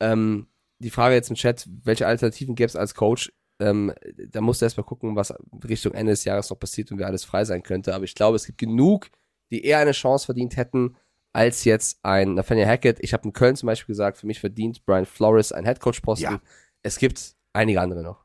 Ähm, 0.00 0.46
die 0.78 0.90
Frage 0.90 1.14
jetzt 1.14 1.30
im 1.30 1.36
Chat, 1.36 1.68
welche 1.84 2.06
Alternativen 2.06 2.54
gäbe 2.54 2.66
es 2.66 2.76
als 2.76 2.94
Coach? 2.94 3.32
Ähm, 3.60 3.92
da 4.30 4.40
musst 4.40 4.60
du 4.60 4.66
erstmal 4.66 4.86
gucken, 4.86 5.14
was 5.14 5.32
Richtung 5.68 5.92
Ende 5.92 6.12
des 6.12 6.24
Jahres 6.24 6.50
noch 6.50 6.58
passiert 6.58 6.90
und 6.90 6.98
wer 6.98 7.06
alles 7.06 7.24
frei 7.24 7.44
sein 7.44 7.62
könnte. 7.62 7.94
Aber 7.94 8.04
ich 8.04 8.14
glaube, 8.14 8.36
es 8.36 8.46
gibt 8.46 8.58
genug, 8.58 9.10
die 9.50 9.64
eher 9.64 9.78
eine 9.78 9.92
Chance 9.92 10.24
verdient 10.24 10.56
hätten, 10.56 10.96
als 11.32 11.64
jetzt 11.64 11.98
ein 12.02 12.34
Nathaniel 12.34 12.66
Hackett. 12.66 12.98
Ich 13.00 13.12
habe 13.12 13.24
in 13.24 13.32
Köln 13.32 13.56
zum 13.56 13.68
Beispiel 13.68 13.92
gesagt, 13.92 14.18
für 14.18 14.26
mich 14.26 14.40
verdient 14.40 14.84
Brian 14.84 15.06
Flores 15.06 15.52
ein 15.52 15.64
Headcoach-Posten. 15.64 16.24
Ja. 16.24 16.40
Es 16.82 16.98
gibt 16.98 17.36
einige 17.52 17.80
andere 17.80 18.02
noch. 18.02 18.21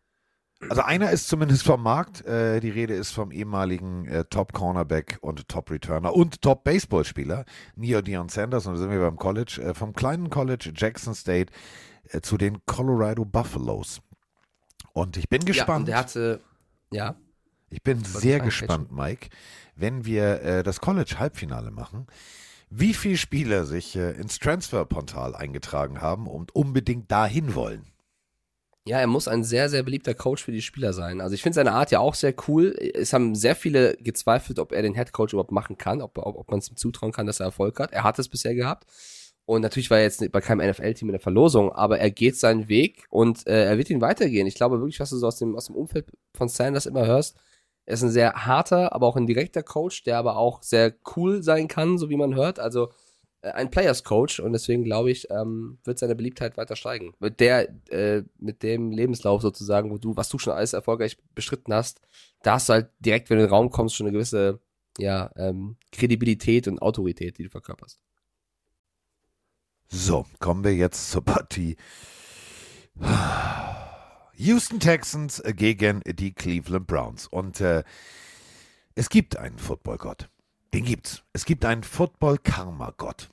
Also 0.69 0.81
einer 0.81 1.11
ist 1.11 1.27
zumindest 1.27 1.63
vom 1.63 1.83
Markt. 1.83 2.25
Äh, 2.25 2.59
die 2.59 2.69
Rede 2.71 2.95
ist 2.95 3.11
vom 3.11 3.31
ehemaligen 3.31 4.07
äh, 4.07 4.25
Top-Cornerback 4.25 5.19
und 5.21 5.47
Top-Returner 5.47 6.13
und 6.13 6.41
Top-Baseballspieler 6.41 7.45
Neo 7.75 8.01
Dion 8.01 8.29
Sanders. 8.29 8.65
Und 8.65 8.73
da 8.73 8.79
sind 8.79 8.89
wir 8.89 8.99
beim 8.99 9.17
College. 9.17 9.61
Äh, 9.63 9.73
vom 9.75 9.93
kleinen 9.93 10.29
College 10.29 10.73
Jackson 10.75 11.13
State 11.13 11.53
äh, 12.09 12.21
zu 12.21 12.37
den 12.37 12.65
Colorado 12.65 13.23
Buffaloes. 13.23 14.01
Und 14.93 15.15
ich 15.17 15.29
bin 15.29 15.41
Ja, 15.41 15.45
gespannt. 15.45 15.87
der 15.87 15.97
hatte, 15.97 16.41
ja, 16.91 17.15
ich 17.69 17.83
bin 17.83 18.03
sehr 18.03 18.39
gespannt, 18.39 18.91
Mike, 18.91 19.29
wenn 19.75 20.05
wir 20.05 20.41
äh, 20.41 20.63
das 20.63 20.79
College-Halbfinale 20.79 21.69
machen. 21.69 22.07
Wie 22.69 22.93
viele 22.93 23.17
Spieler 23.17 23.65
sich 23.65 23.95
äh, 23.95 24.11
ins 24.11 24.39
Transferportal 24.39 25.35
eingetragen 25.35 26.01
haben 26.01 26.27
und 26.27 26.55
unbedingt 26.55 27.11
dahin 27.11 27.53
wollen. 27.53 27.85
Ja, 28.87 28.99
er 28.99 29.07
muss 29.07 29.27
ein 29.27 29.43
sehr, 29.43 29.69
sehr 29.69 29.83
beliebter 29.83 30.13
Coach 30.13 30.43
für 30.43 30.53
die 30.53 30.61
Spieler 30.61 30.93
sein. 30.93 31.19
Also 31.19 31.35
ich 31.35 31.43
finde 31.43 31.55
seine 31.55 31.73
Art 31.73 31.91
ja 31.91 31.99
auch 31.99 32.15
sehr 32.15 32.33
cool. 32.47 32.73
Es 32.93 33.11
haben 33.11 33.35
sehr 33.35 33.55
viele 33.55 33.97
gezweifelt, 33.97 34.59
ob 34.59 34.71
er 34.71 34.81
den 34.81 34.95
Head 34.95 35.11
Coach 35.11 35.33
überhaupt 35.33 35.51
machen 35.51 35.77
kann, 35.77 36.01
ob, 36.01 36.17
ob, 36.17 36.37
ob 36.37 36.49
man 36.49 36.59
es 36.59 36.69
ihm 36.69 36.77
zutrauen 36.77 37.11
kann, 37.11 37.27
dass 37.27 37.41
er 37.41 37.47
Erfolg 37.47 37.79
hat. 37.81 37.91
Er 37.91 38.03
hat 38.03 38.17
es 38.17 38.29
bisher 38.29 38.55
gehabt. 38.55 38.85
Und 39.45 39.61
natürlich 39.61 39.89
war 39.89 39.97
er 39.97 40.03
jetzt 40.03 40.31
bei 40.31 40.41
keinem 40.41 40.69
NFL-Team 40.69 41.09
in 41.09 41.13
der 41.13 41.21
Verlosung, 41.21 41.71
aber 41.71 41.99
er 41.99 42.11
geht 42.11 42.37
seinen 42.37 42.67
Weg 42.69 43.05
und 43.09 43.45
äh, 43.47 43.65
er 43.65 43.77
wird 43.77 43.89
ihn 43.89 44.01
weitergehen. 44.01 44.47
Ich 44.47 44.55
glaube 44.55 44.79
wirklich, 44.79 44.99
was 44.99 45.09
du 45.09 45.17
so 45.17 45.27
aus 45.27 45.37
dem, 45.37 45.55
aus 45.55 45.65
dem 45.65 45.75
Umfeld 45.75 46.05
von 46.33 46.49
Sanders 46.49 46.85
immer 46.85 47.05
hörst, 47.05 47.37
er 47.85 47.93
ist 47.93 48.03
ein 48.03 48.09
sehr 48.09 48.33
harter, 48.45 48.93
aber 48.93 49.07
auch 49.07 49.15
ein 49.15 49.27
direkter 49.27 49.63
Coach, 49.63 50.03
der 50.03 50.17
aber 50.17 50.35
auch 50.35 50.61
sehr 50.63 50.93
cool 51.15 51.43
sein 51.43 51.69
kann, 51.69 51.97
so 51.97 52.09
wie 52.09 52.17
man 52.17 52.35
hört. 52.35 52.59
Also 52.59 52.89
ein 53.53 53.71
Players 53.71 54.03
Coach 54.03 54.39
und 54.39 54.53
deswegen 54.53 54.83
glaube 54.83 55.11
ich, 55.11 55.29
ähm, 55.29 55.79
wird 55.83 55.99
seine 55.99 56.15
Beliebtheit 56.15 56.57
weiter 56.57 56.75
steigen. 56.75 57.13
Mit 57.19 57.39
der, 57.39 57.69
äh, 57.89 58.23
mit 58.39 58.63
dem 58.63 58.91
Lebenslauf 58.91 59.41
sozusagen, 59.41 59.91
wo 59.91 59.97
du, 59.97 60.15
was 60.15 60.29
du 60.29 60.37
schon 60.37 60.53
alles 60.53 60.73
erfolgreich 60.73 61.17
bestritten 61.35 61.73
hast, 61.73 62.01
da 62.43 62.53
hast 62.53 62.69
du 62.69 62.73
halt 62.73 62.89
direkt, 62.99 63.29
wenn 63.29 63.37
du 63.37 63.43
in 63.43 63.49
den 63.49 63.53
Raum 63.53 63.69
kommst, 63.69 63.95
schon 63.95 64.07
eine 64.07 64.13
gewisse, 64.13 64.59
ja, 64.97 65.31
ähm, 65.35 65.77
Kredibilität 65.91 66.67
und 66.67 66.81
Autorität, 66.81 67.37
die 67.37 67.43
du 67.43 67.49
verkörperst. 67.49 68.01
So, 69.89 70.25
kommen 70.39 70.63
wir 70.63 70.75
jetzt 70.75 71.11
zur 71.11 71.23
Partie. 71.23 71.77
Houston 74.35 74.79
Texans 74.79 75.41
gegen 75.55 76.01
die 76.05 76.33
Cleveland 76.33 76.87
Browns. 76.87 77.27
Und 77.27 77.61
äh, 77.61 77.83
es 78.95 79.09
gibt 79.09 79.37
einen 79.37 79.57
Footballgott. 79.57 80.29
Den 80.73 80.83
gibt's. 80.83 81.23
Es 81.33 81.45
gibt 81.45 81.63
einen 81.65 81.83
Football-Karma-Gott. 81.83 83.29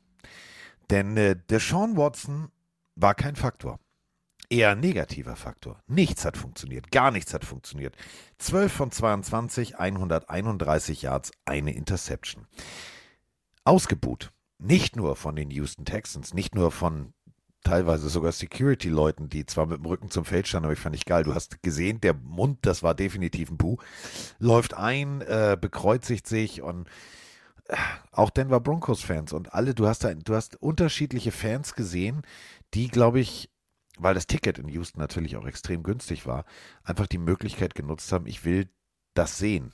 Denn 0.90 1.16
äh, 1.16 1.36
Deshaun 1.50 1.96
Watson 1.96 2.48
war 2.96 3.14
kein 3.14 3.36
Faktor. 3.36 3.78
Eher 4.50 4.74
negativer 4.74 5.36
Faktor. 5.36 5.80
Nichts 5.86 6.24
hat 6.24 6.36
funktioniert. 6.36 6.90
Gar 6.90 7.10
nichts 7.10 7.32
hat 7.32 7.44
funktioniert. 7.44 7.96
12 8.38 8.72
von 8.72 8.90
22, 8.90 9.78
131 9.78 11.02
Yards, 11.02 11.32
eine 11.44 11.74
Interception. 11.74 12.46
Ausgebuht. 13.64 14.32
Nicht 14.58 14.96
nur 14.96 15.16
von 15.16 15.34
den 15.34 15.50
Houston 15.50 15.84
Texans, 15.84 16.34
nicht 16.34 16.54
nur 16.54 16.70
von 16.70 17.14
teilweise 17.64 18.08
sogar 18.08 18.30
Security-Leuten, 18.30 19.28
die 19.28 19.46
zwar 19.46 19.66
mit 19.66 19.78
dem 19.78 19.86
Rücken 19.86 20.10
zum 20.10 20.24
Feld 20.24 20.46
standen, 20.46 20.66
aber 20.66 20.74
ich 20.74 20.78
fand 20.78 20.94
ich 20.94 21.06
geil. 21.06 21.24
Du 21.24 21.34
hast 21.34 21.62
gesehen, 21.62 22.00
der 22.00 22.14
Mund, 22.14 22.58
das 22.62 22.82
war 22.82 22.94
definitiv 22.94 23.50
ein 23.50 23.56
Bu, 23.56 23.78
läuft 24.38 24.74
ein, 24.74 25.22
äh, 25.22 25.56
bekreuzigt 25.58 26.26
sich 26.26 26.62
und 26.62 26.88
auch 28.12 28.30
Denver 28.30 28.60
Broncos-Fans 28.60 29.32
und 29.32 29.54
alle, 29.54 29.74
du 29.74 29.86
hast 29.86 30.04
da, 30.04 30.12
du 30.14 30.34
hast 30.34 30.56
unterschiedliche 30.56 31.32
Fans 31.32 31.74
gesehen, 31.74 32.22
die, 32.74 32.88
glaube 32.88 33.20
ich, 33.20 33.50
weil 33.98 34.14
das 34.14 34.26
Ticket 34.26 34.58
in 34.58 34.68
Houston 34.68 35.00
natürlich 35.00 35.36
auch 35.36 35.46
extrem 35.46 35.82
günstig 35.82 36.26
war, 36.26 36.44
einfach 36.82 37.06
die 37.06 37.18
Möglichkeit 37.18 37.74
genutzt 37.74 38.12
haben, 38.12 38.26
ich 38.26 38.44
will 38.44 38.68
das 39.14 39.38
sehen, 39.38 39.72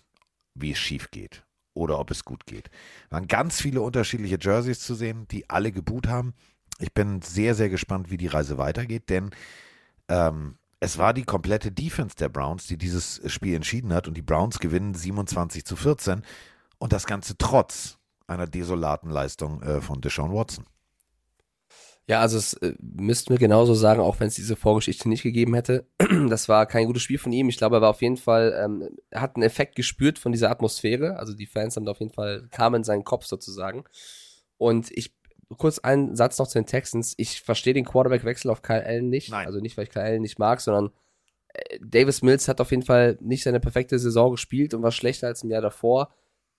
wie 0.55 0.73
es 0.73 0.79
schief 0.79 1.11
geht 1.11 1.45
oder 1.75 1.99
ob 1.99 2.11
es 2.11 2.25
gut 2.25 2.47
geht. 2.47 2.71
Waren 3.09 3.27
ganz 3.27 3.61
viele 3.61 3.81
unterschiedliche 3.81 4.39
Jerseys 4.41 4.81
zu 4.81 4.95
sehen, 4.95 5.27
die 5.29 5.49
alle 5.49 5.73
geboot 5.73 6.09
haben. 6.09 6.35
Ich 6.79 6.93
bin 6.93 7.23
sehr, 7.23 7.55
sehr 7.55 7.71
gespannt, 7.71 8.11
wie 8.11 8.17
die 8.17 8.27
Reise 8.27 8.59
weitergeht, 8.59 9.09
denn 9.09 9.31
ähm, 10.09 10.59
es 10.81 10.97
war 10.97 11.13
die 11.13 11.25
komplette 11.25 11.73
Defense 11.73 12.17
der 12.17 12.29
Browns, 12.29 12.67
die 12.67 12.79
dieses 12.79 13.21
Spiel 13.31 13.55
entschieden 13.55 13.93
hat 13.93 14.09
und 14.09 14.15
die 14.15 14.23
Browns 14.23 14.59
gewinnen 14.59 14.95
27 14.95 15.65
zu 15.65 15.77
14 15.77 16.23
und 16.81 16.93
das 16.93 17.07
Ganze 17.07 17.39
trotz 17.39 17.99
einer 18.27 18.47
desolaten 18.47 19.11
Leistung 19.11 19.63
äh, 19.63 19.81
von 19.81 20.01
Deshaun 20.01 20.33
Watson. 20.33 20.67
Ja, 22.07 22.21
also 22.21 22.39
es 22.39 22.55
äh, 22.55 22.75
müssten 22.81 23.31
wir 23.31 23.39
genauso 23.39 23.75
sagen, 23.75 24.01
auch 24.01 24.19
wenn 24.19 24.27
es 24.27 24.35
diese 24.35 24.57
Vorgeschichte 24.57 25.09
nicht 25.09 25.23
gegeben 25.23 25.55
hätte. 25.55 25.87
Das 26.29 26.49
war 26.49 26.67
kein 26.67 26.87
gutes 26.87 27.03
Spiel 27.03 27.19
von 27.19 27.33
ihm. 27.33 27.49
Ich 27.49 27.57
glaube, 27.57 27.77
er 27.77 27.83
war 27.83 27.91
auf 27.91 28.03
jeden 28.03 28.17
Fall, 28.17 28.53
ähm, 28.61 28.89
hat 29.15 29.37
einen 29.37 29.45
Effekt 29.45 29.77
gespürt 29.77 30.19
von 30.19 30.33
dieser 30.33 30.51
Atmosphäre. 30.51 31.17
Also 31.19 31.35
die 31.35 31.47
Fans 31.47 31.77
haben 31.77 31.85
da 31.85 31.93
auf 31.93 32.01
jeden 32.01 32.13
Fall, 32.13 32.49
kamen 32.51 32.77
in 32.77 32.85
seinen 32.85 33.05
Kopf 33.05 33.27
sozusagen. 33.27 33.85
Und 34.59 34.91
ich, 34.91 35.15
kurz 35.57 35.79
einen 35.79 36.17
Satz 36.17 36.39
noch 36.39 36.49
zu 36.49 36.59
den 36.59 36.67
Texans. 36.67 37.15
Ich 37.17 37.43
verstehe 37.43 37.75
den 37.75 37.85
Quarterback-Wechsel 37.85 38.51
auf 38.51 38.63
Kyle 38.63 38.85
Allen 38.85 39.09
nicht. 39.09 39.31
Nein. 39.31 39.47
Also 39.47 39.61
nicht, 39.61 39.77
weil 39.77 39.85
ich 39.85 39.91
Kyle 39.91 40.05
Allen 40.05 40.23
nicht 40.23 40.39
mag, 40.39 40.61
sondern 40.61 40.91
äh, 41.53 41.79
Davis 41.81 42.23
Mills 42.23 42.49
hat 42.49 42.61
auf 42.61 42.73
jeden 42.73 42.83
Fall 42.85 43.19
nicht 43.21 43.45
seine 43.45 43.61
perfekte 43.61 43.99
Saison 44.01 44.33
gespielt 44.33 44.75
und 44.75 44.83
war 44.83 44.93
schlechter 44.93 45.29
als 45.29 45.45
im 45.45 45.51
Jahr 45.51 45.63
davor. 45.63 46.13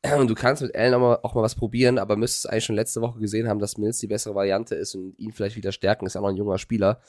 Und 0.03 0.29
du 0.29 0.35
kannst 0.35 0.63
mit 0.63 0.75
Allen 0.75 0.95
auch 0.95 0.99
mal, 0.99 1.19
auch 1.21 1.35
mal 1.35 1.43
was 1.43 1.55
probieren, 1.55 1.99
aber 1.99 2.15
müsstest 2.15 2.49
eigentlich 2.49 2.65
schon 2.65 2.75
letzte 2.75 3.01
Woche 3.01 3.19
gesehen 3.19 3.47
haben, 3.47 3.59
dass 3.59 3.77
Mills 3.77 3.99
die 3.99 4.07
bessere 4.07 4.33
Variante 4.33 4.73
ist 4.73 4.95
und 4.95 5.17
ihn 5.19 5.31
vielleicht 5.31 5.55
wieder 5.55 5.71
stärken. 5.71 6.07
Ist 6.07 6.15
ja 6.15 6.21
noch 6.21 6.29
ein 6.29 6.37
junger 6.37 6.57
Spieler. 6.57 7.01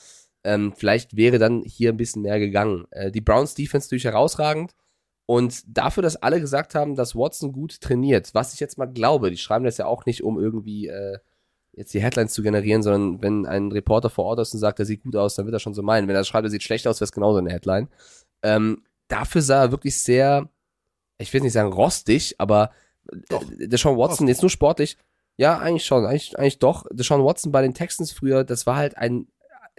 Ähm, 0.43 0.73
vielleicht 0.75 1.15
wäre 1.15 1.39
dann 1.39 1.63
hier 1.63 1.89
ein 1.89 1.97
bisschen 1.97 2.21
mehr 2.21 2.39
gegangen. 2.39 2.85
Äh, 2.91 3.11
die 3.11 3.21
Browns 3.21 3.55
Defense 3.55 3.87
natürlich 3.87 4.05
herausragend. 4.05 4.75
Und 5.25 5.63
dafür, 5.67 6.03
dass 6.03 6.17
alle 6.17 6.39
gesagt 6.39 6.75
haben, 6.75 6.95
dass 6.95 7.15
Watson 7.15 7.53
gut 7.53 7.79
trainiert, 7.81 8.33
was 8.33 8.53
ich 8.53 8.59
jetzt 8.59 8.77
mal 8.77 8.85
glaube, 8.85 9.31
die 9.31 9.37
schreiben 9.37 9.65
das 9.65 9.77
ja 9.77 9.85
auch 9.85 10.05
nicht, 10.05 10.21
um 10.23 10.37
irgendwie 10.37 10.87
äh, 10.87 11.17
jetzt 11.71 11.93
die 11.93 12.01
Headlines 12.01 12.33
zu 12.33 12.43
generieren, 12.43 12.83
sondern 12.83 13.21
wenn 13.21 13.45
ein 13.45 13.71
Reporter 13.71 14.09
vor 14.09 14.25
Ort 14.25 14.39
ist 14.39 14.53
und 14.53 14.59
sagt, 14.59 14.79
er 14.79 14.85
sieht 14.85 15.03
gut 15.03 15.15
aus, 15.15 15.35
dann 15.35 15.45
wird 15.45 15.55
er 15.55 15.59
schon 15.59 15.73
so 15.73 15.81
meinen. 15.81 16.07
Wenn 16.07 16.15
er 16.15 16.25
schreibt, 16.25 16.45
er 16.45 16.51
sieht 16.51 16.63
schlecht 16.63 16.87
aus, 16.87 16.99
wäre 16.99 17.05
es 17.05 17.11
genauso 17.11 17.39
eine 17.39 17.51
Headline. 17.51 17.87
Ähm, 18.43 18.83
dafür 19.07 19.41
sah 19.41 19.63
er 19.63 19.71
wirklich 19.71 19.97
sehr, 19.99 20.49
ich 21.23 21.33
will 21.33 21.41
nicht 21.41 21.53
sagen 21.53 21.73
rostig, 21.73 22.35
aber 22.37 22.71
Doch. 23.29 23.41
äh, 23.51 23.67
Deshaun 23.67 23.97
Watson, 23.97 24.27
jetzt 24.27 24.41
nur 24.41 24.49
sportlich, 24.51 24.97
ja, 25.37 25.57
eigentlich 25.57 25.85
schon, 25.85 26.05
eigentlich, 26.05 26.37
eigentlich 26.37 26.59
doch. 26.59 26.85
Deshaun 26.91 27.23
Watson 27.23 27.51
bei 27.51 27.61
den 27.63 27.73
Texans 27.73 28.11
früher, 28.11 28.43
das 28.43 28.65
war 28.67 28.75
halt 28.75 28.97
ein 28.97 29.27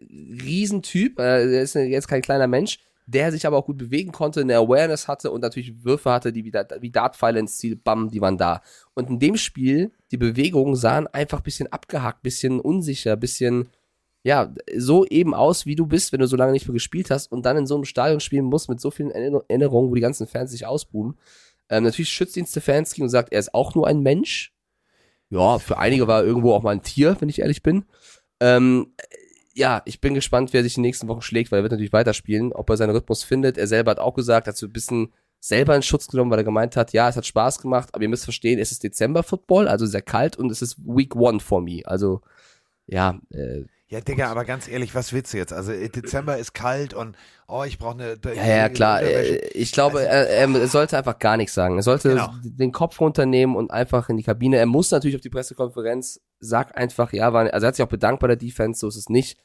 Riesentyp, 0.00 1.18
äh, 1.18 1.46
der 1.50 1.62
ist 1.62 1.74
jetzt 1.74 2.08
kein 2.08 2.22
kleiner 2.22 2.46
Mensch, 2.46 2.78
der 3.06 3.30
sich 3.32 3.46
aber 3.46 3.58
auch 3.58 3.66
gut 3.66 3.76
bewegen 3.78 4.12
konnte, 4.12 4.40
eine 4.40 4.56
Awareness 4.56 5.08
hatte 5.08 5.30
und 5.30 5.42
natürlich 5.42 5.84
Würfe 5.84 6.10
hatte, 6.10 6.32
die 6.32 6.44
wie, 6.44 6.50
Dat- 6.50 6.74
wie 6.80 6.90
Dartpfeile 6.90 7.38
ins 7.38 7.58
Ziel, 7.58 7.76
bam, 7.76 8.10
die 8.10 8.20
waren 8.20 8.38
da. 8.38 8.62
Und 8.94 9.10
in 9.10 9.18
dem 9.18 9.36
Spiel, 9.36 9.92
die 10.10 10.16
Bewegungen 10.16 10.74
sahen 10.74 11.06
einfach 11.08 11.38
ein 11.38 11.44
bisschen 11.44 11.70
abgehackt, 11.70 12.22
bisschen 12.22 12.60
unsicher, 12.60 13.16
bisschen, 13.16 13.68
ja, 14.24 14.54
so 14.76 15.04
eben 15.04 15.34
aus, 15.34 15.66
wie 15.66 15.76
du 15.76 15.86
bist, 15.86 16.10
wenn 16.10 16.20
du 16.20 16.26
so 16.26 16.36
lange 16.36 16.52
nicht 16.52 16.66
mehr 16.66 16.72
gespielt 16.72 17.10
hast 17.10 17.30
und 17.30 17.44
dann 17.44 17.58
in 17.58 17.66
so 17.66 17.74
einem 17.74 17.84
Stadion 17.84 18.20
spielen 18.20 18.46
musst 18.46 18.70
mit 18.70 18.80
so 18.80 18.90
vielen 18.90 19.10
Erinner- 19.10 19.44
Erinnerungen, 19.48 19.90
wo 19.90 19.94
die 19.94 20.00
ganzen 20.00 20.26
Fans 20.26 20.50
sich 20.50 20.66
ausbuhen. 20.66 21.18
Ähm, 21.68 21.84
natürlich 21.84 22.08
schützt 22.08 22.36
Stefanski 22.36 23.02
und 23.02 23.10
sagt, 23.10 23.32
er 23.32 23.38
ist 23.38 23.54
auch 23.54 23.74
nur 23.74 23.86
ein 23.86 24.00
Mensch. 24.00 24.54
Ja, 25.28 25.58
für 25.58 25.78
einige 25.78 26.08
war 26.08 26.20
er 26.20 26.26
irgendwo 26.26 26.52
auch 26.54 26.62
mal 26.62 26.70
ein 26.70 26.82
Tier, 26.82 27.16
wenn 27.20 27.28
ich 27.28 27.40
ehrlich 27.40 27.62
bin. 27.62 27.84
Ähm, 28.40 28.94
ja, 29.54 29.82
ich 29.84 30.00
bin 30.00 30.14
gespannt, 30.14 30.52
wer 30.52 30.62
sich 30.62 30.76
in 30.76 30.82
den 30.82 30.88
nächsten 30.88 31.06
Wochen 31.08 31.22
schlägt, 31.22 31.52
weil 31.52 31.60
er 31.60 31.62
wird 31.62 31.72
natürlich 31.72 31.92
weiterspielen, 31.92 32.52
ob 32.54 32.70
er 32.70 32.78
seinen 32.78 32.96
Rhythmus 32.96 33.24
findet. 33.24 33.58
Er 33.58 33.66
selber 33.66 33.90
hat 33.90 33.98
auch 33.98 34.14
gesagt, 34.14 34.46
hat 34.46 34.56
so 34.56 34.66
ein 34.66 34.72
bisschen 34.72 35.12
selber 35.38 35.76
in 35.76 35.82
Schutz 35.82 36.08
genommen, 36.08 36.30
weil 36.30 36.38
er 36.38 36.44
gemeint 36.44 36.76
hat, 36.76 36.94
ja, 36.94 37.10
es 37.10 37.16
hat 37.16 37.26
Spaß 37.26 37.60
gemacht, 37.60 37.90
aber 37.92 38.02
ihr 38.02 38.08
müsst 38.08 38.24
verstehen, 38.24 38.58
es 38.58 38.72
ist 38.72 38.82
Dezember-Football, 38.82 39.68
also 39.68 39.84
sehr 39.84 40.00
kalt 40.00 40.38
und 40.38 40.50
es 40.50 40.62
ist 40.62 40.78
Week 40.78 41.14
One 41.14 41.40
for 41.40 41.60
me. 41.60 41.82
Also, 41.84 42.22
ja, 42.86 43.20
äh, 43.30 43.64
Ja, 43.88 44.00
Digga, 44.00 44.30
aber 44.30 44.44
ganz 44.46 44.66
ehrlich, 44.66 44.94
was 44.94 45.12
willst 45.12 45.34
du 45.34 45.36
jetzt? 45.36 45.52
Also 45.52 45.70
äh, 45.72 45.90
Dezember 45.90 46.38
ist 46.38 46.54
kalt 46.54 46.94
und 46.94 47.16
oh, 47.46 47.64
ich 47.64 47.78
brauche 47.78 47.94
eine. 47.94 48.16
Ja, 48.34 48.46
ja, 48.46 48.68
klar. 48.70 49.02
Äh, 49.02 49.48
Ich 49.48 49.72
glaube, 49.72 50.02
er, 50.02 50.28
er, 50.30 50.48
er 50.48 50.68
sollte 50.68 50.96
einfach 50.96 51.18
gar 51.18 51.36
nichts 51.36 51.52
sagen. 51.54 51.76
Er 51.76 51.82
sollte 51.82 52.08
Genau. 52.10 52.32
den 52.42 52.72
Kopf 52.72 52.98
runternehmen 53.00 53.54
und 53.56 53.70
einfach 53.70 54.08
in 54.08 54.16
die 54.16 54.22
Kabine. 54.22 54.56
Er 54.56 54.66
muss 54.66 54.90
natürlich 54.90 55.16
auf 55.16 55.20
die 55.20 55.28
Pressekonferenz, 55.28 56.22
sag 56.40 56.76
einfach, 56.78 57.12
ja, 57.12 57.32
war, 57.34 57.52
also 57.52 57.66
er 57.66 57.68
hat 57.68 57.76
sich 57.76 57.84
auch 57.84 57.88
bedankt 57.90 58.20
bei 58.20 58.26
der 58.26 58.36
Defense, 58.36 58.80
so 58.80 58.88
ist 58.88 58.96
es 58.96 59.10
nicht. 59.10 59.38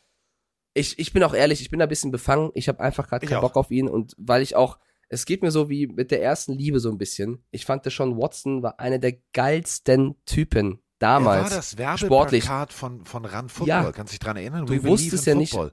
Ich, 0.74 0.98
ich 1.00 1.12
bin 1.12 1.24
auch 1.24 1.34
ehrlich, 1.34 1.62
ich 1.62 1.70
bin 1.70 1.80
da 1.80 1.86
ein 1.86 1.90
bisschen 1.90 2.12
befangen. 2.12 2.52
Ich 2.54 2.70
habe 2.70 2.80
einfach 2.80 3.10
gerade 3.10 3.28
keinen 3.28 3.40
auch. 3.40 3.42
Bock 3.54 3.58
auf 3.58 3.72
ihn 3.72 3.90
und 3.90 4.14
weil 4.18 4.42
ich 4.42 4.56
auch, 4.56 4.80
es 5.10 5.26
geht 5.26 5.42
mir 5.42 5.52
so 5.52 5.70
wie 5.70 5.88
mit 5.88 6.12
der 6.12 6.22
ersten 6.22 6.54
Liebe 6.54 6.80
so 6.80 6.90
ein 6.90 6.98
bisschen. 6.98 7.44
Ich 7.52 7.66
fand 7.66 7.86
Deshaun 7.86 8.16
Watson 8.18 8.64
war 8.64 8.80
einer 8.80 9.00
der 9.00 9.18
geilsten 9.34 10.16
Typen 10.26 10.80
Er 11.02 11.08
damals. 11.08 11.44
war 11.76 11.88
das 11.88 12.00
sportlich. 12.00 12.46
Von, 12.70 13.06
von 13.06 13.26
Run 13.26 13.50
Football. 13.50 13.68
Ja. 13.68 13.92
Kannst 13.92 14.12
du 14.12 14.16
dich 14.16 14.20
dran 14.20 14.38
erinnern? 14.38 14.66
Du 14.66 14.74
We 14.74 14.84
wusstest 14.84 15.26
ja 15.26 15.36
nicht- 15.36 15.52
Football. 15.52 15.72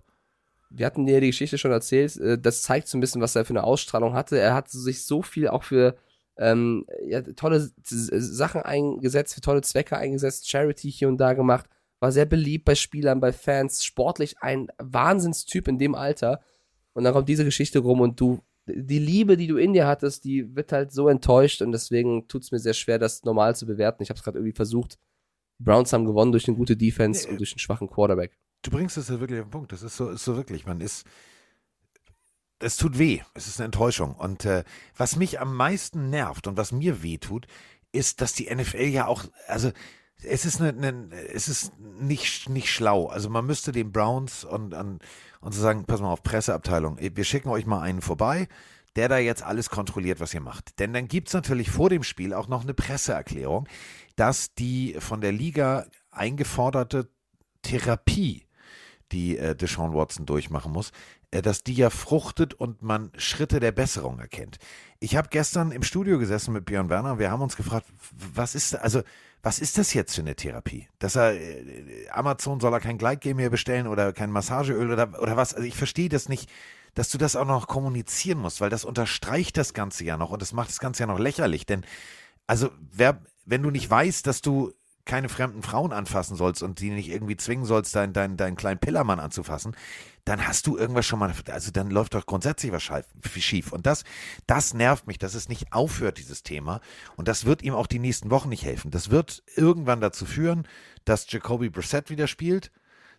wir 0.70 0.86
hatten 0.86 1.06
dir 1.06 1.20
die 1.20 1.28
Geschichte 1.28 1.58
schon 1.58 1.70
erzählt, 1.72 2.16
äh, 2.16 2.38
das 2.38 2.62
zeigt 2.62 2.88
so 2.88 2.96
ein 2.96 3.00
bisschen, 3.00 3.20
was 3.20 3.34
er 3.36 3.44
für 3.44 3.50
eine 3.50 3.64
Ausstrahlung 3.64 4.14
hatte. 4.14 4.38
Er 4.38 4.54
hat 4.54 4.68
sich 4.68 5.04
so 5.04 5.22
viel 5.22 5.48
auch 5.48 5.62
für 5.62 5.96
ähm, 6.38 6.86
ja, 7.06 7.22
tolle 7.22 7.70
Sachen 7.82 8.60
eingesetzt, 8.62 9.34
für 9.34 9.40
tolle 9.40 9.62
Zwecke 9.62 9.96
eingesetzt, 9.96 10.48
Charity 10.50 10.90
hier 10.92 11.08
und 11.08 11.16
da 11.18 11.32
gemacht, 11.32 11.66
war 11.98 12.12
sehr 12.12 12.26
beliebt 12.26 12.66
bei 12.66 12.74
Spielern, 12.74 13.20
bei 13.20 13.32
Fans, 13.32 13.82
sportlich 13.84 14.36
ein 14.42 14.68
Wahnsinnstyp 14.78 15.66
in 15.66 15.78
dem 15.78 15.94
Alter. 15.94 16.40
Und 16.92 17.04
dann 17.04 17.14
kommt 17.14 17.28
diese 17.28 17.44
Geschichte 17.44 17.78
rum 17.78 18.00
und 18.00 18.20
du, 18.20 18.40
die 18.66 18.98
Liebe, 18.98 19.36
die 19.38 19.46
du 19.46 19.56
in 19.56 19.72
dir 19.72 19.86
hattest, 19.86 20.24
die 20.24 20.54
wird 20.54 20.72
halt 20.72 20.92
so 20.92 21.08
enttäuscht 21.08 21.62
und 21.62 21.72
deswegen 21.72 22.28
tut 22.28 22.42
es 22.42 22.50
mir 22.52 22.58
sehr 22.58 22.74
schwer, 22.74 22.98
das 22.98 23.24
normal 23.24 23.56
zu 23.56 23.64
bewerten. 23.66 24.02
Ich 24.02 24.10
habe 24.10 24.18
es 24.18 24.24
gerade 24.24 24.38
irgendwie 24.38 24.54
versucht. 24.56 24.98
Die 25.58 25.64
Browns 25.64 25.92
haben 25.92 26.04
gewonnen 26.04 26.32
durch 26.32 26.48
eine 26.48 26.56
gute 26.56 26.76
Defense 26.76 27.24
Nee, 27.24 27.32
und 27.32 27.38
durch 27.38 27.52
einen 27.52 27.58
schwachen 27.58 27.88
Quarterback. 27.88 28.36
Du 28.62 28.70
bringst 28.70 28.96
es 28.96 29.08
ja 29.08 29.20
wirklich 29.20 29.40
auf 29.40 29.46
den 29.46 29.50
Punkt. 29.50 29.72
Das 29.72 29.82
ist 29.82 29.96
so, 29.96 30.10
ist 30.10 30.24
so 30.24 30.36
wirklich. 30.36 30.66
Man 30.66 30.80
ist. 30.80 31.06
Es 32.58 32.76
tut 32.76 32.98
weh. 32.98 33.20
Es 33.34 33.46
ist 33.46 33.60
eine 33.60 33.66
Enttäuschung. 33.66 34.14
Und 34.14 34.44
äh, 34.44 34.64
was 34.96 35.16
mich 35.16 35.40
am 35.40 35.54
meisten 35.54 36.10
nervt 36.10 36.46
und 36.46 36.56
was 36.56 36.72
mir 36.72 37.02
weh 37.02 37.18
tut, 37.18 37.46
ist, 37.92 38.20
dass 38.20 38.32
die 38.32 38.52
NFL 38.52 38.86
ja 38.86 39.06
auch. 39.06 39.24
Also, 39.46 39.70
es 40.22 40.46
ist, 40.46 40.60
eine, 40.60 40.70
eine, 40.70 41.14
es 41.32 41.48
ist 41.48 41.78
nicht, 41.78 42.48
nicht 42.48 42.70
schlau. 42.70 43.06
Also, 43.06 43.30
man 43.30 43.46
müsste 43.46 43.72
den 43.72 43.92
Browns 43.92 44.44
und, 44.44 44.74
und, 44.74 45.00
und 45.40 45.52
so 45.52 45.60
sagen: 45.60 45.84
Pass 45.84 46.00
mal 46.00 46.10
auf, 46.10 46.22
Presseabteilung, 46.22 46.98
wir 46.98 47.24
schicken 47.24 47.48
euch 47.50 47.66
mal 47.66 47.80
einen 47.80 48.02
vorbei. 48.02 48.48
Der 48.96 49.10
da 49.10 49.18
jetzt 49.18 49.42
alles 49.42 49.68
kontrolliert, 49.68 50.20
was 50.20 50.32
ihr 50.32 50.40
macht. 50.40 50.78
Denn 50.78 50.94
dann 50.94 51.06
gibt 51.06 51.28
es 51.28 51.34
natürlich 51.34 51.70
vor 51.70 51.90
dem 51.90 52.02
Spiel 52.02 52.32
auch 52.32 52.48
noch 52.48 52.62
eine 52.62 52.72
Presseerklärung, 52.72 53.68
dass 54.16 54.54
die 54.54 54.96
von 54.98 55.20
der 55.20 55.32
Liga 55.32 55.86
eingeforderte 56.10 57.08
Therapie, 57.62 58.46
die 59.12 59.38
äh, 59.38 59.54
Deshaun 59.54 59.94
Watson 59.94 60.26
durchmachen 60.26 60.72
muss, 60.72 60.90
äh, 61.30 61.42
dass 61.42 61.62
die 61.62 61.74
ja 61.74 61.90
fruchtet 61.90 62.54
und 62.54 62.82
man 62.82 63.12
Schritte 63.16 63.60
der 63.60 63.72
Besserung 63.72 64.18
erkennt. 64.18 64.58
Ich 64.98 65.16
habe 65.16 65.28
gestern 65.30 65.70
im 65.70 65.82
Studio 65.82 66.18
gesessen 66.18 66.52
mit 66.54 66.64
Björn 66.64 66.88
Werner. 66.88 67.18
Wir 67.18 67.30
haben 67.30 67.42
uns 67.42 67.56
gefragt, 67.56 67.86
was 68.34 68.54
ist 68.54 68.74
also 68.74 69.02
was 69.42 69.60
ist 69.60 69.78
das 69.78 69.94
jetzt 69.94 70.16
für 70.16 70.22
eine 70.22 70.34
Therapie? 70.34 70.88
Dass 70.98 71.14
er 71.14 71.34
äh, 71.34 72.08
Amazon 72.10 72.58
soll 72.58 72.72
er 72.72 72.80
kein 72.80 72.98
Gleitgel 72.98 73.34
mehr 73.34 73.50
bestellen 73.50 73.86
oder 73.86 74.12
kein 74.12 74.30
Massageöl 74.30 74.90
oder 74.90 75.20
oder 75.20 75.36
was? 75.36 75.54
Also 75.54 75.66
ich 75.66 75.76
verstehe 75.76 76.08
das 76.08 76.28
nicht, 76.28 76.50
dass 76.94 77.10
du 77.10 77.18
das 77.18 77.36
auch 77.36 77.46
noch 77.46 77.68
kommunizieren 77.68 78.38
musst, 78.38 78.60
weil 78.60 78.70
das 78.70 78.84
unterstreicht 78.84 79.56
das 79.56 79.74
Ganze 79.74 80.04
ja 80.04 80.16
noch 80.16 80.30
und 80.30 80.42
das 80.42 80.52
macht 80.52 80.70
das 80.70 80.80
Ganze 80.80 81.02
ja 81.02 81.06
noch 81.06 81.18
lächerlich. 81.18 81.66
Denn 81.66 81.84
also 82.46 82.70
wer, 82.92 83.20
wenn 83.46 83.62
du 83.62 83.70
nicht 83.70 83.88
weißt, 83.88 84.26
dass 84.26 84.42
du 84.42 84.72
keine 85.06 85.28
fremden 85.28 85.62
Frauen 85.62 85.92
anfassen 85.92 86.36
sollst 86.36 86.62
und 86.62 86.80
die 86.80 86.90
nicht 86.90 87.08
irgendwie 87.08 87.36
zwingen 87.36 87.64
sollst, 87.64 87.94
deinen 87.94 88.12
dein, 88.12 88.36
dein 88.36 88.56
kleinen 88.56 88.80
Pillermann 88.80 89.20
anzufassen, 89.20 89.74
dann 90.24 90.46
hast 90.46 90.66
du 90.66 90.76
irgendwas 90.76 91.06
schon 91.06 91.20
mal, 91.20 91.32
also 91.50 91.70
dann 91.70 91.90
läuft 91.90 92.14
doch 92.14 92.26
grundsätzlich 92.26 92.72
was 92.72 92.82
schief. 92.82 93.72
Und 93.72 93.86
das, 93.86 94.02
das 94.48 94.74
nervt 94.74 95.06
mich, 95.06 95.18
dass 95.18 95.34
es 95.34 95.48
nicht 95.48 95.72
aufhört, 95.72 96.18
dieses 96.18 96.42
Thema. 96.42 96.80
Und 97.14 97.28
das 97.28 97.44
wird 97.44 97.62
ihm 97.62 97.74
auch 97.74 97.86
die 97.86 98.00
nächsten 98.00 98.30
Wochen 98.30 98.48
nicht 98.48 98.64
helfen. 98.64 98.90
Das 98.90 99.10
wird 99.10 99.44
irgendwann 99.54 100.00
dazu 100.00 100.26
führen, 100.26 100.66
dass 101.04 101.30
Jacoby 101.30 101.70
Brissett 101.70 102.10
wieder 102.10 102.26
spielt. 102.26 102.72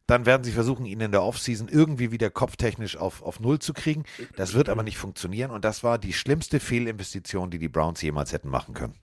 Dann 0.06 0.26
werden 0.26 0.44
sie 0.44 0.52
versuchen, 0.52 0.86
ihn 0.86 1.00
in 1.00 1.12
der 1.12 1.24
Offseason 1.24 1.70
irgendwie 1.70 2.12
wieder 2.12 2.30
kopftechnisch 2.30 2.98
auf, 2.98 3.22
auf 3.22 3.40
Null 3.40 3.60
zu 3.60 3.74
kriegen. 3.74 4.04
Das 4.36 4.54
wird 4.54 4.68
aber 4.68 4.84
nicht 4.84 4.98
funktionieren. 4.98 5.52
Und 5.52 5.64
das 5.64 5.84
war 5.84 5.98
die 5.98 6.14
schlimmste 6.14 6.60
Fehlinvestition, 6.60 7.50
die 7.50 7.60
die 7.60 7.70
Browns 7.70 8.02
jemals 8.02 8.34
hätten 8.34 8.50
machen 8.50 8.74
können. 8.74 8.96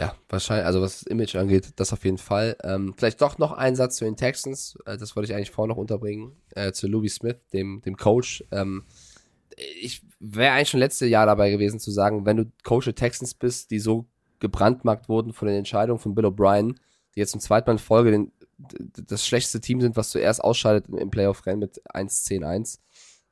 Ja, 0.00 0.14
wahrscheinlich, 0.28 0.66
also 0.66 0.80
was 0.80 1.00
das 1.00 1.06
Image 1.08 1.36
angeht, 1.36 1.74
das 1.76 1.92
auf 1.92 2.04
jeden 2.04 2.18
Fall. 2.18 2.56
Ähm, 2.64 2.94
vielleicht 2.96 3.20
doch 3.20 3.38
noch 3.38 3.52
ein 3.52 3.76
Satz 3.76 3.96
zu 3.96 4.04
den 4.04 4.16
Texans, 4.16 4.76
äh, 4.86 4.96
das 4.96 5.14
wollte 5.14 5.30
ich 5.30 5.36
eigentlich 5.36 5.50
vorher 5.50 5.68
noch 5.68 5.80
unterbringen, 5.80 6.32
äh, 6.54 6.72
zu 6.72 6.88
Louis 6.88 7.14
Smith, 7.14 7.36
dem, 7.52 7.82
dem 7.82 7.96
Coach. 7.96 8.42
Ähm, 8.50 8.84
ich 9.56 10.02
wäre 10.18 10.54
eigentlich 10.54 10.70
schon 10.70 10.80
letztes 10.80 11.08
Jahr 11.08 11.26
dabei 11.26 11.50
gewesen 11.50 11.78
zu 11.78 11.90
sagen, 11.90 12.24
wenn 12.24 12.36
du 12.38 12.50
Coach 12.64 12.86
der 12.86 12.94
Texans 12.94 13.34
bist, 13.34 13.70
die 13.70 13.78
so 13.78 14.06
gebrandmarkt 14.40 15.08
wurden 15.08 15.32
von 15.32 15.46
den 15.46 15.58
Entscheidungen 15.58 15.98
von 15.98 16.14
Bill 16.14 16.26
O'Brien, 16.26 16.74
die 17.14 17.20
jetzt 17.20 17.32
zum 17.32 17.40
zweiten 17.40 17.68
Mal 17.68 17.74
in 17.74 17.78
Folge 17.78 18.10
den, 18.10 18.32
das 19.06 19.26
schlechteste 19.26 19.60
Team 19.60 19.80
sind, 19.80 19.96
was 19.96 20.10
zuerst 20.10 20.42
ausscheidet 20.42 20.86
im 20.88 21.10
Playoff-Rennen 21.10 21.60
mit 21.60 21.82
1-10-1, 21.94 22.78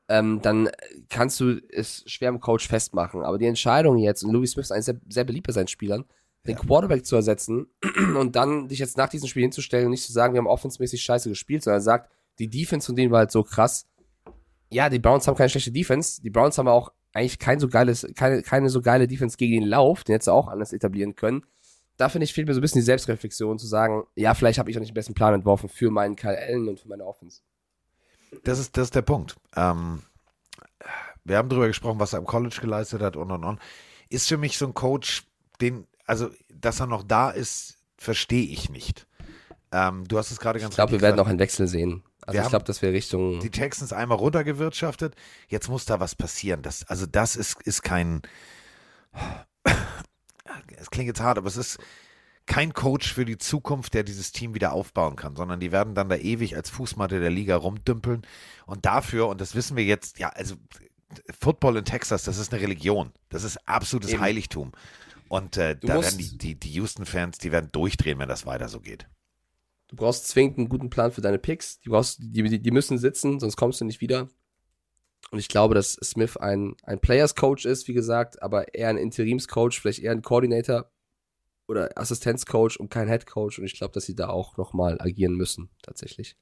ähm, 0.09 0.41
dann 0.43 0.69
kannst 1.09 1.41
du 1.41 1.61
es 1.71 2.03
schwer 2.07 2.31
am 2.31 2.41
Coach 2.41 2.69
festmachen. 2.69 3.23
Aber 3.23 3.39
die 3.39 3.47
Entscheidung 3.47 3.97
jetzt, 3.99 4.25
und 4.25 4.33
Louis 4.33 4.53
Smith 4.53 4.67
ist 4.67 4.73
eigentlich 4.73 4.85
sehr, 4.87 5.01
sehr 5.09 5.25
beliebt 5.25 5.47
bei 5.47 5.53
seinen 5.53 5.69
Spielern, 5.69 6.05
den 6.47 6.57
Quarterback 6.57 7.05
zu 7.05 7.17
ersetzen 7.17 7.67
und 8.17 8.37
dann 8.37 8.69
dich 8.69 8.79
jetzt 8.79 8.97
nach 8.97 9.09
diesem 9.09 9.29
Spiel 9.29 9.43
hinzustellen 9.43 9.87
und 9.87 9.91
nicht 9.91 10.05
zu 10.05 10.13
sagen, 10.13 10.35
wir 10.35 10.39
haben 10.39 10.47
offensmäßig 10.47 11.03
scheiße 11.03 11.29
gespielt, 11.29 11.63
sondern 11.63 11.79
er 11.79 11.83
sagt, 11.83 12.11
die 12.39 12.49
Defense 12.49 12.87
von 12.87 12.97
denen 12.97 13.13
war 13.13 13.21
halt 13.21 13.31
so 13.31 13.43
krass. 13.43 13.87
Ja, 14.71 14.89
die 14.89 14.99
Browns 14.99 15.27
haben 15.27 15.37
keine 15.37 15.51
schlechte 15.51 15.73
Defense. 15.73 16.23
Die 16.23 16.31
Browns 16.31 16.57
haben 16.57 16.69
auch 16.69 16.93
eigentlich 17.13 17.39
kein 17.39 17.59
so 17.59 17.69
geiles, 17.69 18.07
keine, 18.17 18.43
keine 18.43 18.71
so 18.71 18.81
geile 18.81 19.09
Defense 19.09 19.37
gegen 19.37 19.61
den 19.61 19.69
Lauf, 19.69 20.05
den 20.05 20.15
hättest 20.15 20.29
du 20.29 20.33
auch 20.33 20.49
anders 20.49 20.73
etablieren 20.73 21.17
können. 21.17 21.45
Da 21.97 22.09
finde 22.09 22.25
ich, 22.25 22.33
fehlt 22.33 22.47
mir 22.47 22.55
so 22.55 22.61
ein 22.61 22.63
bisschen 22.63 22.81
die 22.81 22.87
Selbstreflexion 22.87 23.59
zu 23.59 23.67
sagen, 23.67 24.05
ja, 24.15 24.33
vielleicht 24.33 24.59
habe 24.59 24.71
ich 24.71 24.77
auch 24.77 24.81
nicht 24.81 24.93
den 24.93 24.95
besten 24.95 25.15
Plan 25.15 25.35
entworfen 25.35 25.69
für 25.69 25.91
meinen 25.91 26.17
Kyle 26.17 26.39
Allen 26.39 26.69
und 26.69 26.81
für 26.81 26.89
meine 26.89 27.05
Offense. 27.05 27.43
Das 28.45 28.59
ist, 28.59 28.77
das 28.77 28.85
ist 28.85 28.95
der 28.95 29.03
Punkt. 29.03 29.37
Ähm, 29.57 30.03
wir 31.25 31.37
haben 31.37 31.49
darüber 31.49 31.67
gesprochen, 31.67 32.01
was 32.01 32.13
er 32.13 32.21
im 32.21 32.27
College 32.27 32.59
geleistet 32.61 33.03
hat 33.03 33.17
und 33.17 33.31
und 33.31 33.45
und. 33.45 33.61
Ist 34.09 34.29
für 34.29 34.39
mich 34.39 34.57
so 34.57 34.67
ein 34.67 34.75
Coach, 34.75 35.27
den, 35.61 35.87
also, 36.11 36.29
dass 36.53 36.81
er 36.81 36.89
noch 36.89 37.05
da 37.05 37.31
ist, 37.31 37.79
verstehe 37.97 38.45
ich 38.45 38.69
nicht. 38.69 39.07
Ähm, 39.71 40.09
du 40.09 40.19
hast 40.19 40.33
es 40.33 40.41
gerade 40.41 40.59
ganz 40.59 40.73
Ich 40.73 40.77
glaube, 40.77 40.91
wir 40.91 41.01
werden 41.01 41.21
auch 41.21 41.29
einen 41.29 41.39
Wechsel 41.39 41.69
sehen. 41.69 42.03
Also 42.23 42.37
Wir 42.37 42.43
ich 42.43 42.49
glaube, 42.49 42.65
dass 42.65 42.83
wir 42.83 42.93
Richtung. 42.93 43.39
die 43.39 43.51
Texans 43.51 43.93
einmal 43.93 44.19
runtergewirtschaftet. 44.19 45.15
Jetzt 45.47 45.69
muss 45.69 45.85
da 45.85 46.01
was 46.01 46.17
passieren. 46.17 46.63
Das, 46.63 46.85
also 46.89 47.07
das 47.07 47.37
ist, 47.37 47.63
ist 47.63 47.83
kein. 47.83 48.23
Es 50.77 50.91
klingt 50.91 51.07
jetzt 51.07 51.21
hart, 51.21 51.39
aber 51.39 51.47
es 51.47 51.57
ist 51.57 51.79
kein 52.47 52.73
Coach 52.73 53.15
für 53.15 53.25
die 53.25 53.39
Zukunft, 53.39 53.95
der 53.95 54.03
dieses 54.03 54.33
Team 54.33 54.55
wieder 54.55 54.73
aufbauen 54.73 55.15
kann, 55.15 55.37
sondern 55.37 55.61
die 55.61 55.71
werden 55.71 55.95
dann 55.95 56.09
da 56.09 56.17
ewig 56.17 56.57
als 56.57 56.71
Fußmatte 56.71 57.21
der 57.21 57.31
Liga 57.31 57.55
rumdümpeln. 57.55 58.23
Und 58.67 58.85
dafür, 58.85 59.29
und 59.29 59.41
das 59.41 59.55
wissen 59.55 59.77
wir 59.77 59.85
jetzt, 59.85 60.19
ja, 60.19 60.31
also 60.31 60.57
Football 61.41 61.77
in 61.77 61.85
Texas, 61.85 62.25
das 62.25 62.39
ist 62.39 62.53
eine 62.53 62.63
Religion. 62.63 63.13
Das 63.29 63.45
ist 63.45 63.69
absolutes 63.69 64.15
Eben. 64.15 64.23
Heiligtum. 64.23 64.73
Und 65.31 65.57
äh, 65.57 65.77
da 65.77 65.95
musst- 65.95 66.19
werden 66.19 66.29
die, 66.29 66.39
die, 66.39 66.55
die 66.59 66.73
Houston-Fans, 66.73 67.39
die 67.39 67.53
werden 67.53 67.71
durchdrehen, 67.71 68.19
wenn 68.19 68.29
das 68.29 68.47
weiter 68.47 68.69
so 68.69 68.81
geht. 68.81 69.09
Du 69.87 69.95
brauchst 69.95 70.27
zwingend 70.27 70.59
einen 70.59 70.69
guten 70.69 70.91
Plan 70.91 71.13
für 71.13 71.21
deine 71.21 71.39
Picks. 71.39 71.79
Die, 71.81 71.89
brauchst, 71.89 72.19
die, 72.21 72.43
die, 72.43 72.61
die 72.61 72.71
müssen 72.73 72.99
sitzen, 72.99 73.39
sonst 73.39 73.57
kommst 73.57 73.81
du 73.81 73.85
nicht 73.85 74.01
wieder. 74.01 74.29
Und 75.31 75.39
ich 75.39 75.47
glaube, 75.47 75.77
dass 75.77 75.93
Smith 75.93 76.37
ein, 76.37 76.75
ein 76.83 77.01
Players-Coach 77.01 77.65
ist, 77.65 77.87
wie 77.87 77.93
gesagt, 77.93 78.43
aber 78.43 78.75
eher 78.75 78.89
ein 78.89 78.97
Interims-Coach, 78.97 79.81
vielleicht 79.81 80.01
eher 80.01 80.11
ein 80.11 80.23
Coordinator 80.23 80.91
oder 81.69 81.97
Assistenz-Coach 81.97 82.79
und 82.79 82.91
kein 82.91 83.07
Head-Coach. 83.07 83.61
Und 83.61 83.67
ich 83.67 83.75
glaube, 83.75 83.95
dass 83.95 84.07
sie 84.07 84.17
da 84.17 84.31
auch 84.31 84.57
nochmal 84.57 85.01
agieren 85.01 85.35
müssen, 85.37 85.71
tatsächlich. 85.83 86.37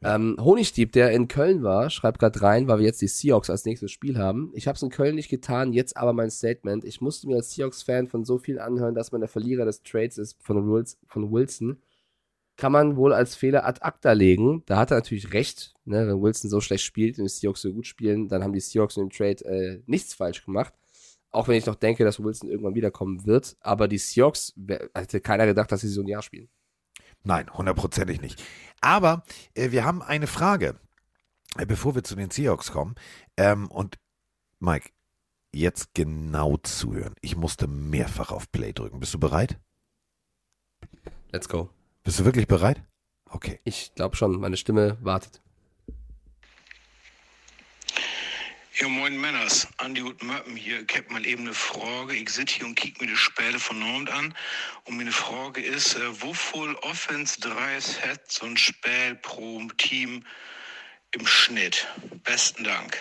Ähm, 0.00 0.36
Honigdieb, 0.40 0.92
der 0.92 1.10
in 1.10 1.26
Köln 1.26 1.64
war, 1.64 1.90
schreibt 1.90 2.20
gerade 2.20 2.40
rein, 2.40 2.68
weil 2.68 2.78
wir 2.78 2.86
jetzt 2.86 3.02
die 3.02 3.08
Seahawks 3.08 3.50
als 3.50 3.64
nächstes 3.64 3.90
Spiel 3.90 4.16
haben. 4.16 4.52
Ich 4.54 4.68
habe 4.68 4.76
es 4.76 4.82
in 4.82 4.90
Köln 4.90 5.16
nicht 5.16 5.28
getan, 5.28 5.72
jetzt 5.72 5.96
aber 5.96 6.12
mein 6.12 6.30
Statement. 6.30 6.84
Ich 6.84 7.00
musste 7.00 7.26
mir 7.26 7.36
als 7.36 7.52
Seahawks-Fan 7.54 8.06
von 8.06 8.24
so 8.24 8.38
viel 8.38 8.60
anhören, 8.60 8.94
dass 8.94 9.10
man 9.10 9.20
der 9.20 9.28
Verlierer 9.28 9.64
des 9.64 9.82
Trades 9.82 10.18
ist 10.18 10.36
von, 10.40 10.84
von 11.06 11.32
Wilson. 11.32 11.78
Kann 12.56 12.72
man 12.72 12.96
wohl 12.96 13.12
als 13.12 13.34
Fehler 13.34 13.66
ad 13.66 13.80
acta 13.82 14.12
legen. 14.12 14.62
Da 14.66 14.78
hat 14.78 14.92
er 14.92 14.98
natürlich 14.98 15.32
recht. 15.32 15.74
Ne? 15.84 16.06
Wenn 16.06 16.22
Wilson 16.22 16.50
so 16.50 16.60
schlecht 16.60 16.84
spielt 16.84 17.18
und 17.18 17.24
die 17.24 17.30
Seahawks 17.30 17.62
so 17.62 17.72
gut 17.72 17.86
spielen, 17.86 18.28
dann 18.28 18.44
haben 18.44 18.52
die 18.52 18.60
Seahawks 18.60 18.96
in 18.96 19.06
dem 19.06 19.10
Trade 19.10 19.44
äh, 19.44 19.82
nichts 19.86 20.14
falsch 20.14 20.44
gemacht. 20.44 20.74
Auch 21.30 21.48
wenn 21.48 21.56
ich 21.56 21.66
noch 21.66 21.74
denke, 21.74 22.04
dass 22.04 22.22
Wilson 22.22 22.48
irgendwann 22.48 22.74
wiederkommen 22.74 23.26
wird. 23.26 23.56
Aber 23.60 23.88
die 23.88 23.98
Seahawks, 23.98 24.54
hätte 24.94 25.20
keiner 25.20 25.46
gedacht, 25.46 25.70
dass 25.70 25.82
sie 25.82 25.88
so 25.88 26.02
ein 26.02 26.08
Jahr 26.08 26.22
spielen. 26.22 26.48
Nein, 27.24 27.52
hundertprozentig 27.52 28.20
nicht. 28.20 28.42
Aber 28.80 29.24
äh, 29.54 29.70
wir 29.70 29.84
haben 29.84 30.02
eine 30.02 30.26
Frage, 30.26 30.78
äh, 31.56 31.66
bevor 31.66 31.94
wir 31.94 32.04
zu 32.04 32.16
den 32.16 32.30
Seahawks 32.30 32.72
kommen. 32.72 32.94
Ähm, 33.36 33.68
und 33.70 33.98
Mike, 34.60 34.90
jetzt 35.52 35.94
genau 35.94 36.56
zuhören. 36.58 37.14
Ich 37.20 37.36
musste 37.36 37.66
mehrfach 37.66 38.30
auf 38.30 38.50
Play 38.50 38.72
drücken. 38.72 39.00
Bist 39.00 39.14
du 39.14 39.18
bereit? 39.18 39.58
Let's 41.30 41.48
go. 41.48 41.70
Bist 42.02 42.20
du 42.20 42.24
wirklich 42.24 42.46
bereit? 42.46 42.82
Okay. 43.30 43.60
Ich 43.64 43.94
glaube 43.94 44.16
schon, 44.16 44.40
meine 44.40 44.56
Stimme 44.56 44.96
wartet. 45.02 45.42
Ja, 48.80 48.86
moin 48.88 49.20
Männers, 49.20 49.66
Andi 49.78 50.02
und 50.02 50.22
Möppen 50.22 50.54
hier. 50.54 50.84
Ich 50.88 50.96
hab 50.96 51.10
mal 51.10 51.26
eben 51.26 51.42
eine 51.42 51.52
Frage. 51.52 52.14
Ich 52.14 52.30
sitze 52.30 52.58
hier 52.58 52.66
und 52.66 52.76
kick 52.76 53.00
mir 53.00 53.08
die 53.08 53.16
Spiele 53.16 53.58
von 53.58 53.82
Abend 53.82 54.08
an. 54.12 54.32
Und 54.84 54.96
meine 54.96 55.10
Frage 55.10 55.60
ist, 55.60 55.96
äh, 55.96 56.00
wo 56.20 56.32
voll 56.32 56.76
Offense 56.82 57.40
3 57.40 57.50
hat 58.08 58.20
so 58.28 58.46
ein 58.46 58.56
Spiel 58.56 59.16
pro 59.20 59.62
Team 59.78 60.22
im 61.10 61.26
Schnitt? 61.26 61.88
Besten 62.22 62.62
Dank. 62.62 62.96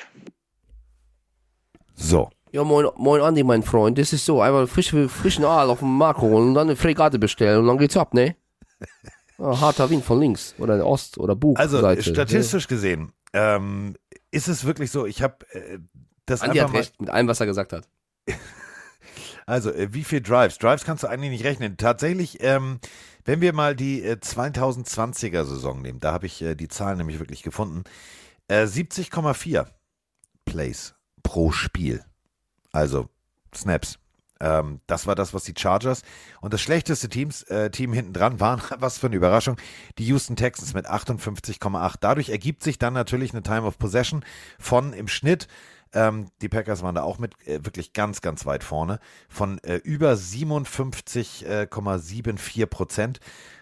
So. 1.94 2.32
Ja, 2.52 2.64
moin, 2.64 2.88
moin 2.96 3.22
Andi, 3.22 3.44
mein 3.44 3.62
Freund. 3.62 4.00
Das 4.00 4.14
ist 4.14 4.26
so, 4.26 4.42
einmal 4.42 4.66
frisch, 4.66 4.90
frischen 4.90 5.46
Aal 5.46 5.70
auf 5.70 5.80
dem 5.80 5.96
Markt 5.96 6.22
holen 6.22 6.48
und 6.48 6.54
dann 6.56 6.70
eine 6.70 6.76
Fregatte 6.76 7.20
bestellen 7.20 7.60
und 7.60 7.68
dann 7.68 7.78
geht's 7.78 7.98
ab, 7.98 8.16
ne? 8.16 8.36
Ja, 9.38 9.46
harter 9.62 9.88
Wind 9.92 10.04
von 10.04 10.20
links 10.20 10.56
oder 10.58 10.84
Ost- 10.84 11.20
oder 11.20 11.36
Bug. 11.36 11.60
Also 11.60 11.82
Seite. 11.82 12.02
statistisch 12.02 12.68
gesehen 12.68 13.14
ähm, 13.34 13.96
ist 14.32 14.48
es 14.48 14.66
wirklich 14.66 14.92
so, 14.92 15.06
ich 15.06 15.22
habe 15.22 15.46
äh, 15.54 15.80
das 16.26 16.42
Andi 16.42 16.60
einfach 16.60 16.70
hat 16.70 16.74
mal, 16.74 16.80
recht 16.80 17.02
mit 17.02 17.10
allem, 17.10 17.28
was 17.28 17.40
er 17.40 17.46
gesagt 17.46 17.74
hat. 17.74 17.88
also 19.46 19.72
äh, 19.72 19.94
wie 19.94 20.04
viel 20.04 20.22
Drives? 20.22 20.58
Drives 20.58 20.84
kannst 20.84 21.04
du 21.04 21.08
eigentlich 21.08 21.32
nicht 21.32 21.46
rechnen. 21.46 21.78
Tatsächlich, 21.78 22.42
ähm, 22.42 22.80
wenn 23.26 23.42
wir 23.42 23.54
mal 23.54 23.76
die 23.76 24.04
äh, 24.04 24.14
2020er 24.14 25.46
Saison 25.46 25.82
nehmen, 25.82 26.00
da 26.00 26.12
habe 26.12 26.26
ich 26.26 26.42
äh, 26.42 26.56
die 26.56 26.68
Zahlen 26.68 26.98
nämlich 26.98 27.20
wirklich 27.20 27.44
gefunden, 27.44 27.84
äh, 28.48 28.64
70,4 28.64 29.68
Plays 30.46 30.96
pro 31.24 31.52
Spiel. 31.52 32.04
Also 32.72 33.10
Snaps. 33.56 34.00
Ähm, 34.40 34.82
das 34.88 35.08
war 35.08 35.16
das, 35.16 35.34
was 35.34 35.44
die 35.44 35.54
Chargers 35.58 36.04
und 36.42 36.54
das 36.54 36.62
schlechteste 36.62 37.10
Teams, 37.10 37.44
äh, 37.44 37.70
Team 37.70 37.94
hinten 37.94 38.14
dran 38.14 38.40
waren, 38.40 38.62
was 38.80 38.98
für 38.98 39.08
eine 39.08 39.16
Überraschung, 39.16 39.58
die 39.98 40.06
Houston 40.06 40.36
Texans 40.36 40.74
mit 40.74 40.90
58,8. 40.90 41.96
Dadurch 42.00 42.30
ergibt 42.30 42.64
sich 42.64 42.80
dann 42.80 42.94
natürlich 42.94 43.34
eine 43.34 43.44
Time 43.44 43.64
of 43.64 43.78
Possession 43.78 44.24
von 44.60 44.94
im 44.94 45.08
Schnitt, 45.08 45.48
ähm, 45.94 46.28
die 46.42 46.50
Packers 46.50 46.84
waren 46.84 46.96
da 46.96 47.04
auch 47.04 47.20
mit 47.20 47.34
äh, 47.48 47.64
wirklich 47.66 47.94
ganz, 47.94 48.20
ganz 48.22 48.46
weit 48.46 48.64
vorne, 48.64 49.00
von 49.30 49.60
äh, 49.64 49.76
über 49.78 50.12
57,74 50.14 52.66
Prozent. 52.66 53.20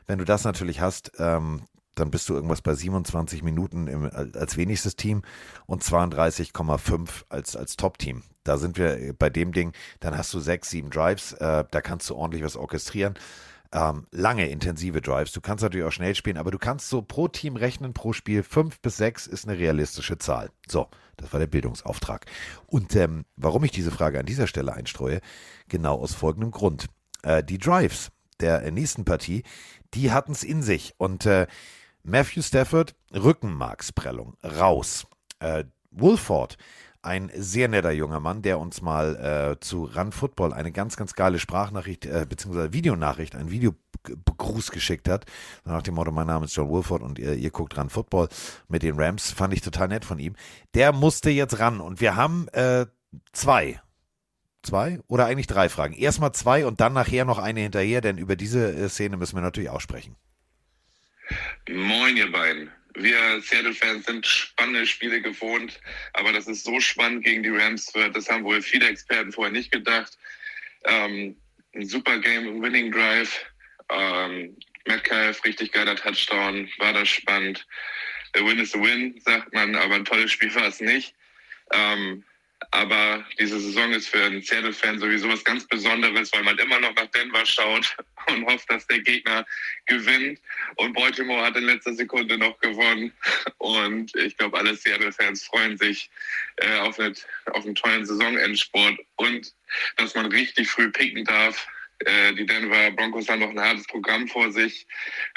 Wenn 0.08 0.18
du 0.20 0.26
das 0.26 0.44
natürlich 0.44 0.82
hast, 0.82 1.14
ähm, 1.20 1.64
dann 1.96 2.12
bist 2.12 2.30
du 2.30 2.34
irgendwas 2.34 2.62
bei 2.62 2.74
27 2.74 3.44
Minuten 3.44 3.88
im, 3.88 4.10
als 4.14 4.58
wenigstes 4.58 4.96
Team 4.96 5.24
und 5.66 5.84
32,5 5.84 7.10
als, 7.30 7.56
als 7.56 7.78
Top-Team. 7.78 8.24
Da 8.44 8.58
sind 8.58 8.78
wir 8.78 9.14
bei 9.18 9.30
dem 9.30 9.52
Ding, 9.52 9.74
dann 10.00 10.18
hast 10.18 10.34
du 10.34 10.40
sechs, 10.40 10.70
sieben 10.70 10.90
Drives, 10.90 11.34
äh, 11.34 11.64
da 11.70 11.82
kannst 11.82 12.10
du 12.10 12.16
ordentlich 12.16 12.44
was 12.44 12.56
orchestrieren. 12.56 13.16
Ähm, 13.72 14.06
lange, 14.12 14.48
intensive 14.48 15.02
Drives. 15.02 15.34
Du 15.34 15.42
kannst 15.42 15.64
natürlich 15.64 15.86
auch 15.86 15.92
schnell 15.92 16.16
spielen, 16.16 16.38
aber 16.38 16.52
du 16.52 16.60
kannst 16.60 16.88
so 16.88 17.02
pro 17.02 17.28
Team 17.28 17.56
rechnen, 17.56 17.94
pro 17.94 18.14
Spiel 18.14 18.44
fünf 18.44 18.80
bis 18.80 18.98
sechs 18.98 19.28
ist 19.28 19.48
eine 19.48 19.58
realistische 19.58 20.18
Zahl. 20.18 20.52
So, 20.68 20.88
das 21.18 21.34
war 21.34 21.40
der 21.40 21.48
Bildungsauftrag. 21.48 22.26
Und 22.68 22.96
ähm, 22.96 23.26
warum 23.36 23.64
ich 23.64 23.72
diese 23.72 23.92
Frage 23.92 24.20
an 24.20 24.26
dieser 24.26 24.48
Stelle 24.48 24.74
einstreue, 24.74 25.20
genau 25.68 26.00
aus 26.00 26.14
folgendem 26.14 26.52
Grund. 26.52 26.86
Äh, 27.24 27.44
die 27.44 27.58
Drives 27.58 28.12
der 28.40 28.64
äh, 28.64 28.72
nächsten 28.72 29.04
Partie, 29.04 29.44
die 29.94 30.12
hatten 30.12 30.32
es 30.32 30.44
in 30.44 30.62
sich. 30.62 30.94
Und 30.98 31.26
äh, 31.26 31.48
Matthew 32.08 32.44
Stafford, 32.44 32.94
Rückenmarksprellung, 33.16 34.38
raus. 34.44 35.08
Äh, 35.40 35.64
Wolford, 35.90 36.56
ein 37.02 37.32
sehr 37.36 37.68
netter 37.68 37.92
junger 37.92 38.20
Mann, 38.20 38.44
der 38.44 38.60
uns 38.60 38.84
mal 38.84 39.56
äh, 39.56 39.60
zu 39.60 39.86
Run 39.86 40.12
Football 40.12 40.54
eine 40.54 40.72
ganz, 40.72 40.98
ganz 40.98 41.16
geile 41.16 41.40
Sprachnachricht, 41.40 42.06
äh, 42.06 42.28
beziehungsweise 42.30 42.74
Videonachricht, 42.74 43.36
ein 43.36 43.50
Videogruß 43.50 44.70
geschickt 44.70 45.10
hat. 45.10 45.26
Nach 45.64 45.82
dem 45.82 45.96
Motto, 45.96 46.12
mein 46.12 46.28
Name 46.28 46.46
ist 46.46 46.56
John 46.56 46.70
Wolford 46.70 47.02
und 47.02 47.18
ihr, 47.18 47.34
ihr 47.34 47.50
guckt 47.50 47.76
Run 47.76 47.90
Football 47.90 48.30
mit 48.68 48.84
den 48.84 49.00
Rams. 49.00 49.32
Fand 49.32 49.56
ich 49.56 49.62
total 49.62 49.88
nett 49.88 50.06
von 50.06 50.20
ihm. 50.20 50.36
Der 50.76 50.92
musste 50.92 51.32
jetzt 51.32 51.58
ran 51.58 51.82
und 51.82 52.02
wir 52.02 52.16
haben 52.16 52.48
äh, 52.50 52.86
zwei. 53.32 53.82
Zwei 54.62 55.00
oder 55.08 55.26
eigentlich 55.26 55.48
drei 55.48 55.70
Fragen. 55.70 55.96
Erstmal 55.96 56.34
zwei 56.34 56.68
und 56.68 56.82
dann 56.82 56.94
nachher 56.94 57.26
noch 57.26 57.40
eine 57.40 57.62
hinterher, 57.62 58.02
denn 58.02 58.20
über 58.20 58.36
diese 58.36 58.72
äh, 58.76 58.90
Szene 58.90 59.18
müssen 59.18 59.36
wir 59.36 59.42
natürlich 59.42 59.72
auch 59.72 59.82
sprechen. 59.82 60.16
Moin, 61.70 62.18
ihr 62.18 62.32
beiden. 62.32 62.72
Wir 62.94 63.42
Seattle-Fans 63.42 64.06
sind 64.06 64.26
spannende 64.26 64.86
Spiele 64.86 65.22
gewohnt, 65.22 65.80
aber 66.14 66.32
dass 66.32 66.48
es 66.48 66.64
so 66.64 66.80
spannend 66.80 67.26
gegen 67.26 67.44
die 67.44 67.50
Rams 67.50 67.94
wird, 67.94 68.16
das 68.16 68.30
haben 68.30 68.46
wohl 68.46 68.62
viele 68.62 68.88
Experten 68.88 69.32
vorher 69.32 69.52
nicht 69.52 69.72
gedacht. 69.72 70.18
Ähm, 70.86 71.36
ein 71.74 71.86
super 71.86 72.20
Game, 72.20 72.62
Winning 72.62 72.92
Drive, 72.92 73.46
ähm, 73.90 74.56
Metcalf, 74.86 75.44
richtig 75.44 75.74
geiler 75.74 75.96
Touchdown, 75.96 76.70
war 76.78 76.94
das 76.94 77.10
spannend. 77.10 77.68
The 78.34 78.46
win 78.46 78.60
is 78.60 78.74
a 78.76 78.80
win, 78.82 79.20
sagt 79.26 79.54
man, 79.54 79.76
aber 79.76 79.96
ein 79.96 80.06
tolles 80.06 80.32
Spiel 80.32 80.54
war 80.56 80.68
es 80.68 80.80
nicht. 80.80 81.16
Ähm, 81.72 82.24
aber 82.72 83.26
diese 83.40 83.60
Saison 83.60 83.92
ist 83.92 84.10
für 84.10 84.24
einen 84.24 84.42
Seattle-Fan 84.42 85.00
sowieso 85.00 85.30
was 85.30 85.44
ganz 85.44 85.66
Besonderes, 85.68 86.32
weil 86.34 86.44
man 86.44 86.58
immer 86.58 86.80
noch 86.80 86.94
nach 86.96 87.08
Denver 87.08 87.46
schaut 87.46 87.96
und 88.28 88.46
hofft, 88.46 88.70
dass 88.70 88.88
der 88.88 89.00
Gegner 89.00 89.46
gewinnt. 89.86 90.40
Und 90.76 90.94
Baltimore 90.94 91.44
hat 91.44 91.56
in 91.56 91.66
letzter 91.66 91.94
Sekunde 91.94 92.38
noch 92.38 92.58
gewonnen. 92.60 93.12
Und 93.58 94.16
ich 94.16 94.38
glaube, 94.38 94.58
alle 94.58 94.76
Seattle-Fans 94.76 95.46
freuen 95.46 95.78
sich 95.78 96.10
äh, 96.58 96.78
auf, 96.80 97.00
eine, 97.00 97.14
auf 97.52 97.66
einen 97.66 97.76
tollen 97.76 98.06
Saisonendsport 98.06 99.00
und 99.18 99.54
dass 99.98 100.16
man 100.16 100.28
richtig 100.28 100.70
früh 100.70 100.90
picken 100.92 101.24
darf. 101.26 101.68
Äh, 102.00 102.34
die 102.34 102.46
Denver 102.46 102.92
Broncos 102.92 103.30
haben 103.30 103.40
noch 103.40 103.50
ein 103.50 103.60
hartes 103.60 103.88
Programm 103.88 104.28
vor 104.28 104.52
sich. 104.52 104.86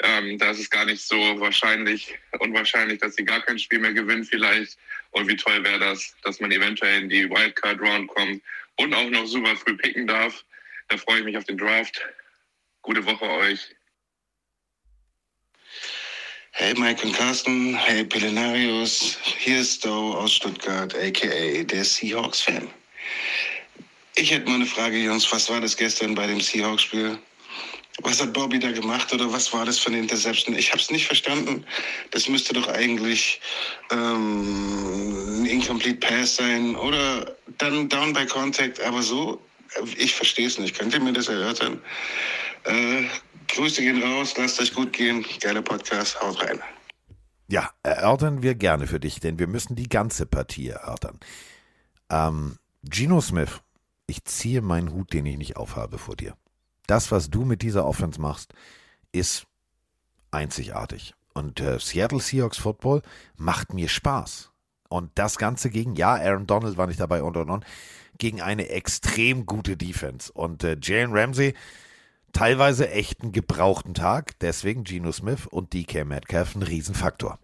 Ähm, 0.03 0.37
da 0.37 0.51
ist 0.51 0.59
es 0.59 0.69
gar 0.69 0.85
nicht 0.85 1.01
so 1.01 1.17
wahrscheinlich, 1.39 2.17
unwahrscheinlich, 2.39 2.99
dass 2.99 3.15
sie 3.15 3.23
gar 3.23 3.41
kein 3.41 3.59
Spiel 3.59 3.79
mehr 3.79 3.93
gewinnen 3.93 4.23
vielleicht. 4.23 4.77
Und 5.11 5.27
wie 5.27 5.37
toll 5.37 5.63
wäre 5.63 5.79
das, 5.79 6.15
dass 6.23 6.39
man 6.39 6.51
eventuell 6.51 7.01
in 7.01 7.09
die 7.09 7.29
Wildcard 7.29 7.79
Round 7.79 8.07
kommt 8.09 8.41
und 8.75 8.93
auch 8.93 9.09
noch 9.09 9.25
super 9.25 9.55
früh 9.55 9.75
picken 9.75 10.07
darf. 10.07 10.43
Da 10.89 10.97
freue 10.97 11.19
ich 11.19 11.25
mich 11.25 11.37
auf 11.37 11.45
den 11.45 11.57
Draft. 11.57 12.01
Gute 12.81 13.05
Woche 13.05 13.25
euch. 13.25 13.75
Hey 16.51 16.73
Mike 16.77 17.05
und 17.05 17.15
Carsten, 17.15 17.75
hey 17.75 18.03
Pelenarius, 18.03 19.17
hier 19.23 19.61
ist 19.61 19.77
Stowe 19.77 20.17
aus 20.17 20.33
Stuttgart, 20.33 20.93
aka 20.93 21.63
der 21.63 21.85
Seahawks-Fan. 21.85 22.67
Ich 24.19 24.31
hätte 24.31 24.49
mal 24.49 24.55
eine 24.55 24.65
Frage, 24.65 24.97
Jungs, 24.97 25.31
was 25.31 25.49
war 25.49 25.61
das 25.61 25.77
gestern 25.77 26.13
bei 26.13 26.27
dem 26.27 26.41
Seahawks-Spiel? 26.41 27.17
Was 28.01 28.21
hat 28.21 28.33
Bobby 28.33 28.59
da 28.59 28.69
gemacht 28.69 29.13
oder 29.13 29.31
was 29.31 29.53
war 29.53 29.65
das 29.65 29.79
für 29.79 29.87
eine 29.87 29.99
Interception? 29.99 30.57
Ich 30.57 30.71
habe 30.71 30.81
es 30.81 30.91
nicht 30.91 31.07
verstanden. 31.07 31.65
Das 32.11 32.27
müsste 32.27 32.53
doch 32.53 32.67
eigentlich 32.67 33.39
ähm, 33.91 35.41
ein 35.41 35.45
Incomplete 35.45 36.05
Pass 36.05 36.35
sein 36.35 36.75
oder 36.75 37.33
dann 37.59 37.87
Down 37.87 38.11
by 38.11 38.25
Contact, 38.25 38.81
aber 38.81 39.01
so, 39.01 39.39
ich 39.97 40.13
verstehe 40.13 40.47
es 40.47 40.59
nicht. 40.59 40.77
Könnt 40.77 40.93
ihr 40.93 40.99
mir 40.99 41.13
das 41.13 41.29
erörtern? 41.29 41.81
Äh, 42.65 43.05
Grüße 43.47 43.81
gehen 43.81 44.03
raus, 44.03 44.33
lasst 44.35 44.59
euch 44.59 44.73
gut 44.73 44.91
gehen. 44.91 45.25
Geiler 45.39 45.61
Podcast, 45.61 46.19
haut 46.21 46.41
rein. 46.41 46.59
Ja, 47.47 47.71
erörtern 47.83 48.43
wir 48.43 48.55
gerne 48.55 48.85
für 48.85 48.99
dich, 48.99 49.21
denn 49.21 49.39
wir 49.39 49.47
müssen 49.47 49.77
die 49.77 49.87
ganze 49.87 50.25
Partie 50.25 50.67
erörtern. 50.67 51.21
Ähm, 52.09 52.57
Geno 52.83 53.21
Smith, 53.21 53.61
ich 54.09 54.25
ziehe 54.25 54.61
meinen 54.61 54.91
Hut, 54.91 55.13
den 55.13 55.25
ich 55.25 55.37
nicht 55.37 55.57
aufhabe 55.57 55.97
vor 55.97 56.15
dir. 56.15 56.35
Das, 56.87 57.11
was 57.11 57.29
du 57.29 57.45
mit 57.45 57.61
dieser 57.61 57.85
Offense 57.85 58.19
machst, 58.19 58.53
ist 59.11 59.45
einzigartig. 60.31 61.13
Und 61.33 61.59
äh, 61.59 61.79
Seattle 61.79 62.19
Seahawks 62.19 62.57
Football 62.57 63.01
macht 63.37 63.73
mir 63.73 63.87
Spaß. 63.87 64.51
Und 64.89 65.11
das 65.15 65.37
Ganze 65.37 65.69
gegen, 65.69 65.95
ja, 65.95 66.15
Aaron 66.15 66.47
Donald 66.47 66.77
war 66.77 66.87
nicht 66.87 66.99
dabei 66.99 67.21
und 67.21 67.37
und 67.37 67.49
und, 67.49 67.65
gegen 68.17 68.41
eine 68.41 68.69
extrem 68.69 69.45
gute 69.45 69.77
Defense. 69.77 70.31
Und 70.33 70.63
äh, 70.63 70.77
Jalen 70.81 71.15
Ramsey, 71.15 71.53
teilweise 72.33 72.89
echt 72.89 73.21
einen 73.21 73.31
gebrauchten 73.31 73.93
Tag. 73.93 74.37
Deswegen 74.39 74.83
Geno 74.83 75.11
Smith 75.11 75.45
und 75.45 75.73
DK 75.73 76.05
Metcalf 76.05 76.55
ein 76.55 76.63
Riesenfaktor. 76.63 77.39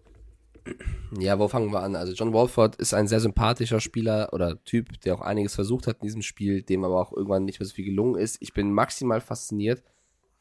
Ja, 1.18 1.38
wo 1.38 1.48
fangen 1.48 1.72
wir 1.72 1.82
an? 1.82 1.96
Also 1.96 2.12
John 2.12 2.32
Walford 2.32 2.76
ist 2.76 2.94
ein 2.94 3.08
sehr 3.08 3.20
sympathischer 3.20 3.80
Spieler 3.80 4.30
oder 4.32 4.62
Typ, 4.64 5.00
der 5.02 5.14
auch 5.14 5.20
einiges 5.20 5.54
versucht 5.54 5.86
hat 5.86 5.96
in 6.00 6.06
diesem 6.06 6.22
Spiel, 6.22 6.62
dem 6.62 6.84
aber 6.84 7.00
auch 7.00 7.12
irgendwann 7.12 7.44
nicht 7.44 7.60
mehr 7.60 7.66
so 7.66 7.74
viel 7.74 7.84
gelungen 7.84 8.20
ist. 8.20 8.38
Ich 8.40 8.52
bin 8.52 8.72
maximal 8.72 9.20
fasziniert, 9.20 9.82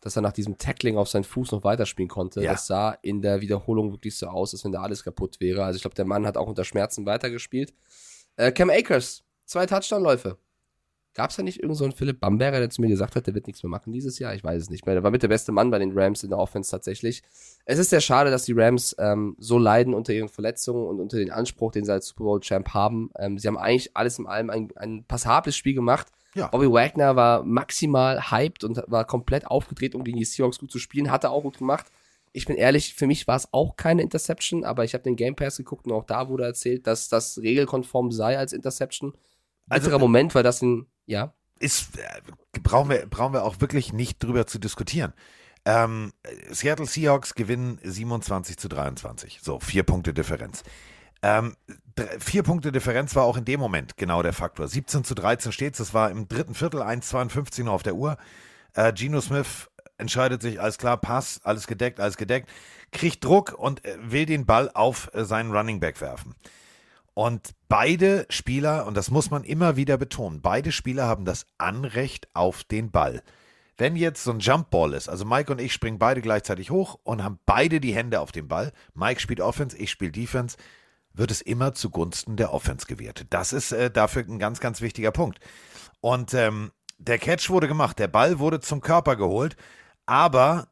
dass 0.01 0.15
er 0.15 0.21
nach 0.21 0.33
diesem 0.33 0.57
Tackling 0.57 0.97
auf 0.97 1.09
seinen 1.09 1.23
Fuß 1.23 1.51
noch 1.51 1.63
weiterspielen 1.63 2.09
konnte. 2.09 2.43
Ja. 2.43 2.51
Das 2.51 2.67
sah 2.67 2.91
in 3.01 3.21
der 3.21 3.41
Wiederholung 3.41 3.91
wirklich 3.91 4.17
so 4.17 4.27
aus, 4.27 4.53
als 4.53 4.63
wenn 4.65 4.71
da 4.71 4.81
alles 4.81 5.03
kaputt 5.03 5.39
wäre. 5.39 5.63
Also 5.63 5.77
ich 5.77 5.81
glaube, 5.81 5.95
der 5.95 6.05
Mann 6.05 6.25
hat 6.25 6.37
auch 6.37 6.47
unter 6.47 6.63
Schmerzen 6.63 7.05
weitergespielt. 7.05 7.73
Äh, 8.35 8.51
Cam 8.51 8.69
Akers, 8.69 9.23
zwei 9.45 9.65
Touchdown-Läufe. 9.65 10.37
Gab 11.15 11.29
es 11.29 11.37
da 11.37 11.43
nicht 11.43 11.59
irgendeinen 11.59 11.77
so 11.77 11.83
einen 11.85 11.93
Philipp 11.93 12.19
Bamberger, 12.19 12.59
der 12.59 12.69
zu 12.69 12.81
mir 12.81 12.89
gesagt 12.89 13.15
hat, 13.15 13.25
der 13.25 13.33
wird 13.33 13.47
nichts 13.47 13.63
mehr 13.63 13.69
machen 13.69 13.93
dieses 13.93 14.19
Jahr? 14.19 14.35
Ich 14.35 14.43
weiß 14.43 14.61
es 14.61 14.69
nicht 14.69 14.85
mehr. 14.85 14.95
Der 14.95 15.03
war 15.03 15.11
mit 15.11 15.23
der 15.23 15.29
beste 15.29 15.53
Mann 15.53 15.71
bei 15.71 15.79
den 15.79 15.97
Rams 15.97 16.23
in 16.23 16.29
der 16.29 16.37
Offense 16.37 16.69
tatsächlich. 16.69 17.23
Es 17.63 17.79
ist 17.79 17.89
sehr 17.89 18.01
schade, 18.01 18.31
dass 18.31 18.43
die 18.43 18.51
Rams 18.51 18.93
ähm, 18.99 19.37
so 19.39 19.57
leiden 19.57 19.93
unter 19.93 20.11
ihren 20.11 20.27
Verletzungen 20.27 20.85
und 20.85 20.99
unter 20.99 21.15
den 21.15 21.31
Anspruch, 21.31 21.71
den 21.71 21.85
sie 21.85 21.93
als 21.93 22.07
Super 22.07 22.25
Bowl 22.25 22.41
Champ 22.41 22.73
haben. 22.73 23.11
Ähm, 23.17 23.39
sie 23.39 23.47
haben 23.47 23.57
eigentlich 23.57 23.95
alles 23.95 24.19
in 24.19 24.27
allem 24.27 24.49
ein, 24.49 24.69
ein 24.75 25.05
passables 25.05 25.55
Spiel 25.55 25.73
gemacht. 25.73 26.07
Ja. 26.35 26.47
Bobby 26.47 26.69
Wagner 26.69 27.15
war 27.15 27.43
maximal 27.43 28.31
hyped 28.31 28.65
und 28.65 28.83
war 28.87 29.05
komplett 29.05 29.47
aufgedreht, 29.47 29.95
um 29.95 30.03
gegen 30.03 30.17
die 30.17 30.25
Seahawks 30.25 30.59
gut 30.59 30.69
zu 30.69 30.79
spielen. 30.79 31.11
Hat 31.11 31.23
er 31.23 31.31
auch 31.31 31.43
gut 31.43 31.59
gemacht. 31.59 31.85
Ich 32.33 32.45
bin 32.45 32.57
ehrlich, 32.57 32.93
für 32.93 33.07
mich 33.07 33.25
war 33.25 33.37
es 33.37 33.53
auch 33.53 33.77
keine 33.77 34.01
Interception, 34.01 34.65
aber 34.65 34.83
ich 34.83 34.93
habe 34.93 35.05
den 35.05 35.15
Game 35.15 35.37
Pass 35.37 35.55
geguckt 35.55 35.85
und 35.85 35.93
auch 35.93 36.03
da 36.03 36.27
wurde 36.27 36.43
erzählt, 36.43 36.85
dass 36.87 37.07
das 37.07 37.37
regelkonform 37.37 38.11
sei 38.11 38.37
als 38.37 38.51
Interception. 38.51 39.13
Also, 39.69 39.85
Bitterer 39.85 39.99
Moment, 39.99 40.35
weil 40.35 40.43
das 40.43 40.61
ein, 40.61 40.87
ja, 41.05 41.33
ist, 41.59 41.97
äh, 41.97 42.59
brauchen, 42.61 42.89
wir, 42.89 43.05
brauchen 43.07 43.33
wir 43.33 43.43
auch 43.43 43.61
wirklich 43.61 43.93
nicht 43.93 44.23
drüber 44.23 44.47
zu 44.47 44.59
diskutieren. 44.59 45.13
Ähm, 45.65 46.13
Seattle 46.49 46.85
Seahawks 46.85 47.33
gewinnen 47.33 47.79
27 47.83 48.57
zu 48.57 48.67
23. 48.67 49.39
So, 49.41 49.59
vier 49.59 49.83
Punkte 49.83 50.13
Differenz. 50.13 50.63
Ähm, 51.23 51.55
vier 52.19 52.43
Punkte 52.43 52.71
Differenz 52.71 53.15
war 53.15 53.23
auch 53.23 53.37
in 53.37 53.45
dem 53.45 53.59
Moment 53.59 53.97
genau 53.97 54.21
der 54.21 54.33
Faktor. 54.33 54.67
17 54.67 55.03
zu 55.03 55.15
13 55.15 55.51
steht's. 55.51 55.79
Das 55.79 55.93
war 55.93 56.11
im 56.11 56.27
dritten 56.27 56.53
Viertel 56.53 56.81
1,52 56.81 57.63
noch 57.63 57.73
auf 57.73 57.83
der 57.83 57.95
Uhr. 57.95 58.17
Äh, 58.73 58.93
Geno 58.93 59.21
Smith 59.21 59.69
entscheidet 59.97 60.41
sich, 60.41 60.61
alles 60.61 60.77
klar, 60.77 60.97
Pass, 60.97 61.39
alles 61.43 61.67
gedeckt, 61.67 61.99
alles 61.99 62.17
gedeckt, 62.17 62.49
kriegt 62.91 63.23
Druck 63.23 63.53
und 63.57 63.83
äh, 63.85 63.97
will 64.01 64.25
den 64.25 64.45
Ball 64.45 64.69
auf 64.73 65.09
äh, 65.13 65.23
seinen 65.25 65.51
Running 65.51 65.79
Back 65.79 66.01
werfen. 66.01 66.35
Und 67.15 67.55
beide 67.69 68.25
Spieler, 68.29 68.85
und 68.85 68.95
das 68.95 69.09
muss 69.09 69.31
man 69.31 69.45
immer 69.45 69.77
wieder 69.77 69.97
betonen, 69.97 70.41
beide 70.41 70.73
Spieler 70.73 71.07
haben 71.07 71.23
das 71.23 71.47
Anrecht 71.57 72.27
auf 72.33 72.65
den 72.65 72.91
Ball. 72.91 73.23
Wenn 73.77 73.95
jetzt 73.95 74.23
so 74.23 74.31
ein 74.31 74.39
Jumpball 74.39 74.93
ist, 74.93 75.07
also 75.07 75.23
Mike 75.23 75.51
und 75.51 75.59
ich 75.59 75.71
springen 75.71 75.97
beide 75.97 76.21
gleichzeitig 76.21 76.71
hoch 76.71 76.99
und 77.03 77.23
haben 77.23 77.39
beide 77.45 77.79
die 77.79 77.95
Hände 77.95 78.19
auf 78.19 78.33
dem 78.33 78.49
Ball, 78.49 78.73
Mike 78.93 79.21
spielt 79.21 79.39
Offense, 79.39 79.77
ich 79.77 79.91
spiele 79.91 80.11
Defense, 80.11 80.57
wird 81.13 81.31
es 81.31 81.41
immer 81.41 81.73
zugunsten 81.73 82.35
der 82.35 82.53
Offense 82.53 82.85
gewertet. 82.85 83.27
Das 83.29 83.53
ist 83.53 83.71
äh, 83.71 83.89
dafür 83.89 84.23
ein 84.27 84.39
ganz, 84.39 84.59
ganz 84.59 84.81
wichtiger 84.81 85.11
Punkt. 85.11 85.39
Und 86.01 86.33
ähm, 86.33 86.71
der 86.97 87.17
Catch 87.17 87.49
wurde 87.49 87.69
gemacht, 87.69 87.97
der 87.97 88.09
Ball 88.09 88.39
wurde 88.39 88.59
zum 88.59 88.81
Körper 88.81 89.15
geholt, 89.15 89.55
aber 90.05 90.67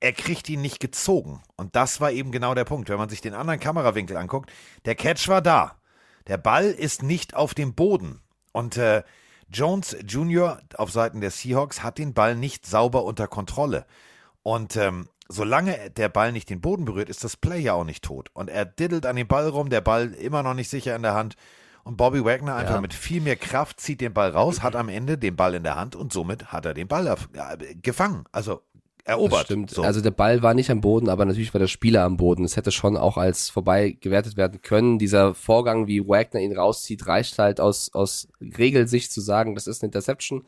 er 0.00 0.12
kriegt 0.12 0.48
ihn 0.48 0.60
nicht 0.60 0.80
gezogen. 0.80 1.42
Und 1.56 1.74
das 1.76 2.00
war 2.00 2.12
eben 2.12 2.30
genau 2.32 2.54
der 2.54 2.64
Punkt. 2.64 2.88
Wenn 2.88 2.98
man 2.98 3.08
sich 3.08 3.20
den 3.20 3.34
anderen 3.34 3.60
Kamerawinkel 3.60 4.16
anguckt, 4.16 4.50
der 4.84 4.94
Catch 4.94 5.28
war 5.28 5.42
da. 5.42 5.76
Der 6.26 6.38
Ball 6.38 6.66
ist 6.66 7.02
nicht 7.02 7.34
auf 7.34 7.54
dem 7.54 7.74
Boden. 7.74 8.20
Und 8.52 8.76
äh, 8.76 9.02
Jones 9.50 9.96
Jr. 10.06 10.60
auf 10.76 10.90
Seiten 10.92 11.20
der 11.20 11.30
Seahawks 11.30 11.82
hat 11.82 11.98
den 11.98 12.14
Ball 12.14 12.36
nicht 12.36 12.66
sauber 12.66 13.04
unter 13.04 13.26
Kontrolle. 13.26 13.86
Und 14.42 14.76
ähm, 14.76 15.08
solange 15.28 15.90
der 15.90 16.08
Ball 16.08 16.32
nicht 16.32 16.50
den 16.50 16.60
Boden 16.60 16.84
berührt, 16.84 17.08
ist 17.08 17.24
das 17.24 17.36
Play 17.36 17.60
ja 17.60 17.72
auch 17.74 17.84
nicht 17.84 18.04
tot. 18.04 18.28
Und 18.34 18.50
er 18.50 18.64
diddelt 18.66 19.06
an 19.06 19.16
dem 19.16 19.26
Ball 19.26 19.48
rum, 19.48 19.70
der 19.70 19.80
Ball 19.80 20.12
immer 20.14 20.42
noch 20.42 20.54
nicht 20.54 20.68
sicher 20.70 20.94
in 20.94 21.02
der 21.02 21.14
Hand. 21.14 21.36
Und 21.82 21.96
Bobby 21.96 22.22
Wagner 22.22 22.54
einfach 22.56 22.74
Ja. 22.74 22.80
mit 22.82 22.92
viel 22.92 23.22
mehr 23.22 23.36
Kraft 23.36 23.80
zieht 23.80 24.02
den 24.02 24.12
Ball 24.12 24.30
raus, 24.30 24.62
hat 24.62 24.76
am 24.76 24.90
Ende 24.90 25.16
den 25.16 25.36
Ball 25.36 25.54
in 25.54 25.62
der 25.62 25.76
Hand 25.76 25.96
und 25.96 26.12
somit 26.12 26.52
hat 26.52 26.66
er 26.66 26.74
den 26.74 26.86
Ball 26.86 27.16
ja, 27.34 27.56
gefangen, 27.80 28.26
also 28.30 28.60
erobert. 29.08 29.32
Das 29.40 29.44
stimmt. 29.46 29.70
So. 29.70 29.82
Also 29.82 30.00
der 30.00 30.10
Ball 30.10 30.42
war 30.42 30.54
nicht 30.54 30.70
am 30.70 30.80
Boden, 30.80 31.08
aber 31.08 31.24
natürlich 31.24 31.52
war 31.54 31.58
der 31.58 31.66
Spieler 31.66 32.04
am 32.04 32.16
Boden. 32.16 32.44
Es 32.44 32.56
hätte 32.56 32.70
schon 32.70 32.96
auch 32.96 33.16
als 33.16 33.48
vorbei 33.50 33.96
gewertet 34.00 34.36
werden 34.36 34.60
können. 34.62 34.98
Dieser 34.98 35.34
Vorgang, 35.34 35.86
wie 35.86 36.06
Wagner 36.06 36.40
ihn 36.40 36.56
rauszieht, 36.56 37.06
reicht 37.06 37.38
halt 37.38 37.60
aus, 37.60 37.90
aus 37.92 38.28
Regelsicht 38.40 39.12
zu 39.12 39.20
sagen, 39.20 39.54
das 39.54 39.66
ist 39.66 39.82
eine 39.82 39.88
Interception. 39.88 40.46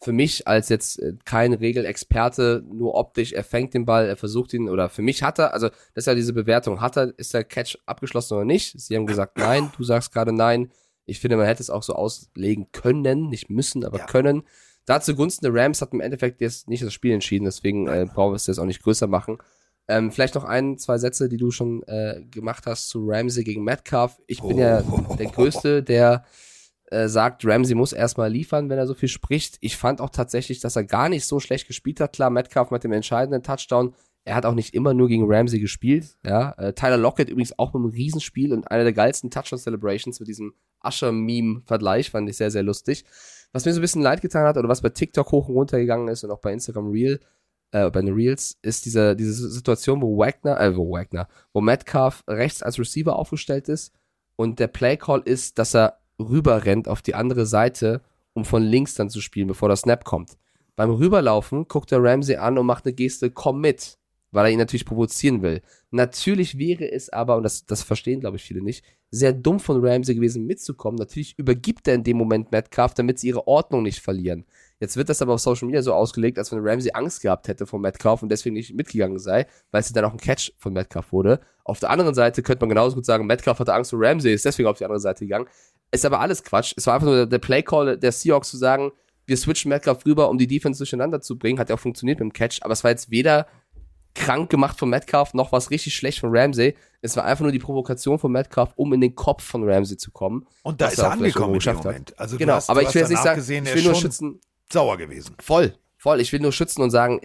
Für 0.00 0.12
mich 0.12 0.48
als 0.48 0.68
jetzt 0.68 0.98
äh, 0.98 1.14
kein 1.24 1.52
Regelexperte, 1.52 2.64
nur 2.70 2.94
optisch, 2.96 3.32
er 3.32 3.44
fängt 3.44 3.72
den 3.72 3.84
Ball, 3.86 4.06
er 4.08 4.16
versucht 4.16 4.52
ihn, 4.52 4.68
oder 4.68 4.88
für 4.88 5.02
mich 5.02 5.22
hat 5.22 5.38
er, 5.38 5.54
also 5.54 5.68
das 5.68 6.02
ist 6.02 6.06
ja 6.06 6.14
diese 6.14 6.32
Bewertung, 6.32 6.80
hat 6.80 6.96
er, 6.96 7.16
ist 7.18 7.34
der 7.34 7.44
Catch 7.44 7.78
abgeschlossen 7.86 8.34
oder 8.34 8.44
nicht? 8.44 8.78
Sie 8.80 8.96
haben 8.96 9.06
gesagt 9.06 9.38
nein, 9.38 9.70
du 9.76 9.84
sagst 9.84 10.12
gerade 10.12 10.32
nein. 10.32 10.72
Ich 11.04 11.20
finde, 11.20 11.36
man 11.36 11.46
hätte 11.46 11.62
es 11.62 11.70
auch 11.70 11.82
so 11.82 11.94
auslegen 11.94 12.68
können, 12.72 13.28
nicht 13.28 13.48
müssen, 13.48 13.84
aber 13.84 13.98
Ja. 13.98 14.06
können. 14.06 14.42
Da 14.84 15.00
zugunsten 15.00 15.44
der 15.44 15.54
Rams 15.54 15.80
hat 15.80 15.92
im 15.92 16.00
Endeffekt 16.00 16.40
jetzt 16.40 16.68
nicht 16.68 16.82
das 16.82 16.92
Spiel 16.92 17.12
entschieden, 17.12 17.44
deswegen 17.44 17.86
äh, 17.88 18.06
brauchen 18.12 18.32
wir 18.32 18.36
es 18.36 18.46
jetzt 18.46 18.58
auch 18.58 18.64
nicht 18.64 18.82
größer 18.82 19.06
machen. 19.06 19.38
Ähm, 19.88 20.12
vielleicht 20.12 20.34
noch 20.34 20.44
ein, 20.44 20.78
zwei 20.78 20.98
Sätze, 20.98 21.28
die 21.28 21.36
du 21.36 21.50
schon 21.50 21.82
äh, 21.84 22.22
gemacht 22.30 22.66
hast 22.66 22.88
zu 22.88 23.04
Ramsey 23.06 23.44
gegen 23.44 23.64
Metcalf. 23.64 24.20
Ich 24.26 24.40
bin 24.40 24.56
ja 24.58 24.82
der 25.18 25.26
Größte, 25.26 25.82
der 25.82 26.24
äh, 26.92 27.08
sagt, 27.08 27.44
Ramsey 27.44 27.74
muss 27.74 27.92
erstmal 27.92 28.30
liefern, 28.30 28.68
wenn 28.68 28.78
er 28.78 28.86
so 28.86 28.94
viel 28.94 29.08
spricht. 29.08 29.56
Ich 29.60 29.76
fand 29.76 30.00
auch 30.00 30.10
tatsächlich, 30.10 30.60
dass 30.60 30.76
er 30.76 30.84
gar 30.84 31.08
nicht 31.08 31.26
so 31.26 31.40
schlecht 31.40 31.66
gespielt 31.66 32.00
hat. 32.00 32.12
Klar, 32.12 32.30
Metcalf 32.30 32.70
mit 32.70 32.84
dem 32.84 32.92
entscheidenden 32.92 33.42
Touchdown. 33.42 33.94
Er 34.24 34.36
hat 34.36 34.46
auch 34.46 34.54
nicht 34.54 34.72
immer 34.72 34.94
nur 34.94 35.08
gegen 35.08 35.24
Ramsey 35.26 35.58
gespielt. 35.58 36.16
Ja, 36.24 36.52
äh, 36.58 36.74
Tyler 36.74 36.96
Lockett 36.98 37.28
übrigens 37.28 37.58
auch 37.58 37.72
mit 37.72 37.82
einem 37.82 37.92
Riesenspiel 37.92 38.52
und 38.52 38.70
einer 38.70 38.84
der 38.84 38.92
geilsten 38.92 39.30
Touchdown-Celebrations 39.30 40.20
mit 40.20 40.28
diesem 40.28 40.54
Usher-Meme-Vergleich 40.84 42.10
fand 42.10 42.28
ich 42.28 42.36
sehr, 42.36 42.50
sehr 42.50 42.62
lustig. 42.62 43.04
Was 43.52 43.64
mir 43.64 43.72
so 43.72 43.80
ein 43.80 43.82
bisschen 43.82 44.02
leid 44.02 44.22
getan 44.22 44.46
hat 44.46 44.56
oder 44.56 44.68
was 44.68 44.80
bei 44.80 44.88
TikTok 44.88 45.30
hoch 45.30 45.48
und 45.48 45.54
runter 45.54 45.78
gegangen 45.78 46.08
ist 46.08 46.24
und 46.24 46.30
auch 46.30 46.40
bei 46.40 46.52
Instagram 46.52 46.90
Reel, 46.90 47.20
äh, 47.72 47.90
bei 47.90 48.00
den 48.00 48.14
Reels, 48.14 48.58
ist 48.62 48.86
diese, 48.86 49.14
diese 49.14 49.50
Situation, 49.50 50.00
wo 50.00 50.16
Wagner, 50.18 50.60
äh, 50.60 50.76
wo 50.76 50.90
Wagner, 50.90 51.28
wo 51.52 51.60
Metcalf 51.60 52.24
rechts 52.28 52.62
als 52.62 52.78
Receiver 52.78 53.16
aufgestellt 53.16 53.68
ist 53.68 53.92
und 54.36 54.58
der 54.58 54.68
Play-Call 54.68 55.22
ist, 55.24 55.58
dass 55.58 55.74
er 55.74 55.98
rüber 56.18 56.64
rennt 56.64 56.88
auf 56.88 57.02
die 57.02 57.14
andere 57.14 57.46
Seite, 57.46 58.02
um 58.32 58.44
von 58.44 58.62
links 58.62 58.94
dann 58.94 59.10
zu 59.10 59.20
spielen, 59.20 59.48
bevor 59.48 59.68
der 59.68 59.76
Snap 59.76 60.04
kommt. 60.04 60.38
Beim 60.76 60.90
Rüberlaufen 60.90 61.68
guckt 61.68 61.92
er 61.92 62.02
Ramsey 62.02 62.36
an 62.36 62.56
und 62.56 62.66
macht 62.66 62.86
eine 62.86 62.94
Geste, 62.94 63.30
komm 63.30 63.60
mit, 63.60 63.98
weil 64.32 64.46
er 64.46 64.50
ihn 64.50 64.58
natürlich 64.58 64.84
provozieren 64.84 65.42
will. 65.42 65.62
Natürlich 65.90 66.58
wäre 66.58 66.90
es 66.90 67.10
aber, 67.10 67.36
und 67.36 67.44
das, 67.44 67.64
das 67.66 67.82
verstehen 67.82 68.20
glaube 68.20 68.38
ich 68.38 68.42
viele 68.42 68.62
nicht, 68.62 68.84
sehr 69.10 69.32
dumm 69.32 69.60
von 69.60 69.84
Ramsey 69.84 70.14
gewesen 70.14 70.46
mitzukommen. 70.46 70.96
Natürlich 70.96 71.38
übergibt 71.38 71.86
er 71.86 71.94
in 71.94 72.02
dem 72.02 72.16
Moment 72.16 72.50
Metcalf, 72.50 72.94
damit 72.94 73.18
sie 73.18 73.28
ihre 73.28 73.46
Ordnung 73.46 73.82
nicht 73.82 74.00
verlieren. 74.00 74.46
Jetzt 74.80 74.96
wird 74.96 75.10
das 75.10 75.22
aber 75.22 75.34
auf 75.34 75.40
Social 75.40 75.66
Media 75.66 75.82
so 75.82 75.92
ausgelegt, 75.92 76.38
als 76.38 76.50
wenn 76.50 76.58
Ramsey 76.60 76.90
Angst 76.92 77.20
gehabt 77.20 77.46
hätte 77.46 77.66
vor 77.66 77.78
Metcalf 77.78 78.22
und 78.22 78.30
deswegen 78.30 78.54
nicht 78.54 78.74
mitgegangen 78.74 79.18
sei, 79.18 79.46
weil 79.70 79.82
es 79.82 79.92
dann 79.92 80.04
auch 80.06 80.12
ein 80.12 80.18
Catch 80.18 80.52
von 80.58 80.72
Metcalf 80.72 81.12
wurde. 81.12 81.40
Auf 81.62 81.78
der 81.78 81.90
anderen 81.90 82.14
Seite 82.14 82.42
könnte 82.42 82.62
man 82.62 82.70
genauso 82.70 82.96
gut 82.96 83.06
sagen, 83.06 83.26
Metcalf 83.26 83.60
hatte 83.60 83.74
Angst 83.74 83.90
vor 83.90 84.00
Ramsey, 84.02 84.32
ist 84.32 84.44
deswegen 84.44 84.68
auf 84.68 84.78
die 84.78 84.84
andere 84.84 84.98
Seite 84.98 85.24
gegangen. 85.24 85.46
Ist 85.92 86.06
aber 86.06 86.20
alles 86.20 86.42
Quatsch. 86.42 86.72
Es 86.76 86.86
war 86.86 86.94
einfach 86.94 87.06
nur 87.06 87.26
der, 87.26 87.38
Play-Call 87.38 87.98
der 87.98 88.12
Seahawks 88.12 88.48
zu 88.48 88.56
sagen, 88.56 88.92
wir 89.26 89.36
switchen 89.36 89.68
Metcalf 89.68 90.04
rüber, 90.04 90.30
um 90.30 90.38
die 90.38 90.46
Defense 90.46 90.78
durcheinander 90.78 91.20
zu 91.20 91.38
bringen. 91.38 91.58
Hat 91.58 91.68
ja 91.68 91.76
auch 91.76 91.80
funktioniert 91.80 92.18
mit 92.18 92.30
dem 92.30 92.32
Catch, 92.32 92.60
aber 92.62 92.72
es 92.72 92.82
war 92.82 92.90
jetzt 92.90 93.10
weder 93.10 93.46
krank 94.14 94.50
gemacht 94.50 94.78
von 94.78 94.90
Metcalf, 94.90 95.34
noch 95.34 95.52
was 95.52 95.70
richtig 95.70 95.94
schlecht 95.94 96.20
von 96.20 96.30
Ramsey. 96.32 96.76
Es 97.00 97.16
war 97.16 97.24
einfach 97.24 97.42
nur 97.42 97.52
die 97.52 97.58
Provokation 97.58 98.18
von 98.18 98.30
Metcalf, 98.32 98.72
um 98.76 98.92
in 98.92 99.00
den 99.00 99.14
Kopf 99.14 99.42
von 99.42 99.68
Ramsey 99.68 99.96
zu 99.96 100.10
kommen. 100.10 100.46
Und 100.62 100.80
da 100.80 100.88
ist 100.88 100.98
er 100.98 101.12
angekommen 101.12 101.58
hat. 101.58 101.84
Moment. 101.84 102.18
Also 102.18 102.36
Genau, 102.36 102.54
hast, 102.54 102.70
aber 102.70 102.82
ich 102.82 102.94
will 102.94 103.00
jetzt 103.00 103.10
nicht 103.10 103.22
sagen, 103.22 103.36
gesehen, 103.36 103.64
ich 103.64 103.72
will 103.72 103.78
ist 103.78 103.86
nur 103.86 103.94
schützen, 103.94 104.40
sauer 104.72 104.96
gewesen. 104.98 105.34
Voll, 105.40 105.74
voll. 105.96 106.20
Ich 106.20 106.32
will 106.32 106.40
nur 106.40 106.52
schützen 106.52 106.82
und 106.82 106.90
sagen, 106.90 107.20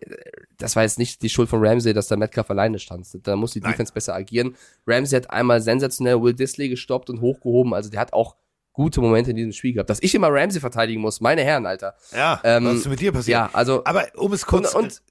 das 0.57 0.75
war 0.75 0.83
jetzt 0.83 0.97
nicht 0.97 1.21
die 1.21 1.29
Schuld 1.29 1.49
von 1.49 1.63
Ramsey, 1.65 1.93
dass 1.93 2.07
der 2.07 2.17
Metcalf 2.17 2.49
alleine 2.49 2.79
stand. 2.79 3.07
Da 3.27 3.35
muss 3.35 3.51
die 3.51 3.59
Nein. 3.59 3.71
Defense 3.73 3.93
besser 3.93 4.15
agieren. 4.15 4.55
Ramsey 4.87 5.15
hat 5.17 5.29
einmal 5.29 5.61
sensationell 5.61 6.21
Will 6.21 6.33
Disley 6.33 6.69
gestoppt 6.69 7.09
und 7.09 7.21
hochgehoben. 7.21 7.73
Also 7.73 7.89
der 7.89 7.99
hat 7.99 8.13
auch 8.13 8.35
gute 8.73 9.01
Momente 9.01 9.31
in 9.31 9.35
diesem 9.37 9.51
Spiel 9.51 9.73
gehabt. 9.73 9.89
Dass 9.89 10.01
ich 10.01 10.13
immer 10.15 10.29
Ramsey 10.31 10.61
verteidigen 10.61 11.01
muss, 11.01 11.19
meine 11.19 11.43
Herren, 11.43 11.65
Alter. 11.65 11.95
Ja, 12.15 12.39
Ähm, 12.43 12.65
was 12.65 12.75
ist 12.75 12.87
mit 12.87 12.99
dir 12.99 13.11
passiert? 13.11 13.33
Ja, 13.33 13.49
also 13.51 13.83
Aber 13.85 14.05
um 14.15 14.31
es 14.33 14.45
kurz 14.45 14.73
und, 14.75 14.83
und 14.83 15.01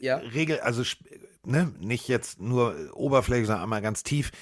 ja. 0.00 0.16
Regel, 0.16 0.60
also 0.60 0.82
ne, 1.44 1.72
nicht 1.78 2.08
jetzt 2.08 2.40
nur 2.40 2.74
oberflächlich, 2.94 3.46
sondern 3.46 3.64
einmal 3.64 3.82
ganz 3.82 4.02
tief. 4.02 4.32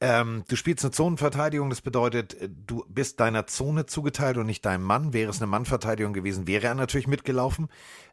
Ähm, 0.00 0.44
du 0.48 0.56
spielst 0.56 0.84
eine 0.84 0.90
Zonenverteidigung, 0.90 1.70
das 1.70 1.80
bedeutet, 1.80 2.34
äh, 2.34 2.48
du 2.48 2.84
bist 2.88 3.20
deiner 3.20 3.46
Zone 3.46 3.86
zugeteilt 3.86 4.36
und 4.36 4.46
nicht 4.46 4.64
deinem 4.64 4.84
Mann. 4.84 5.12
Wäre 5.12 5.30
es 5.30 5.38
eine 5.38 5.46
Mannverteidigung 5.46 6.12
gewesen, 6.12 6.46
wäre 6.46 6.66
er 6.66 6.74
natürlich 6.74 7.06
mitgelaufen. 7.06 7.68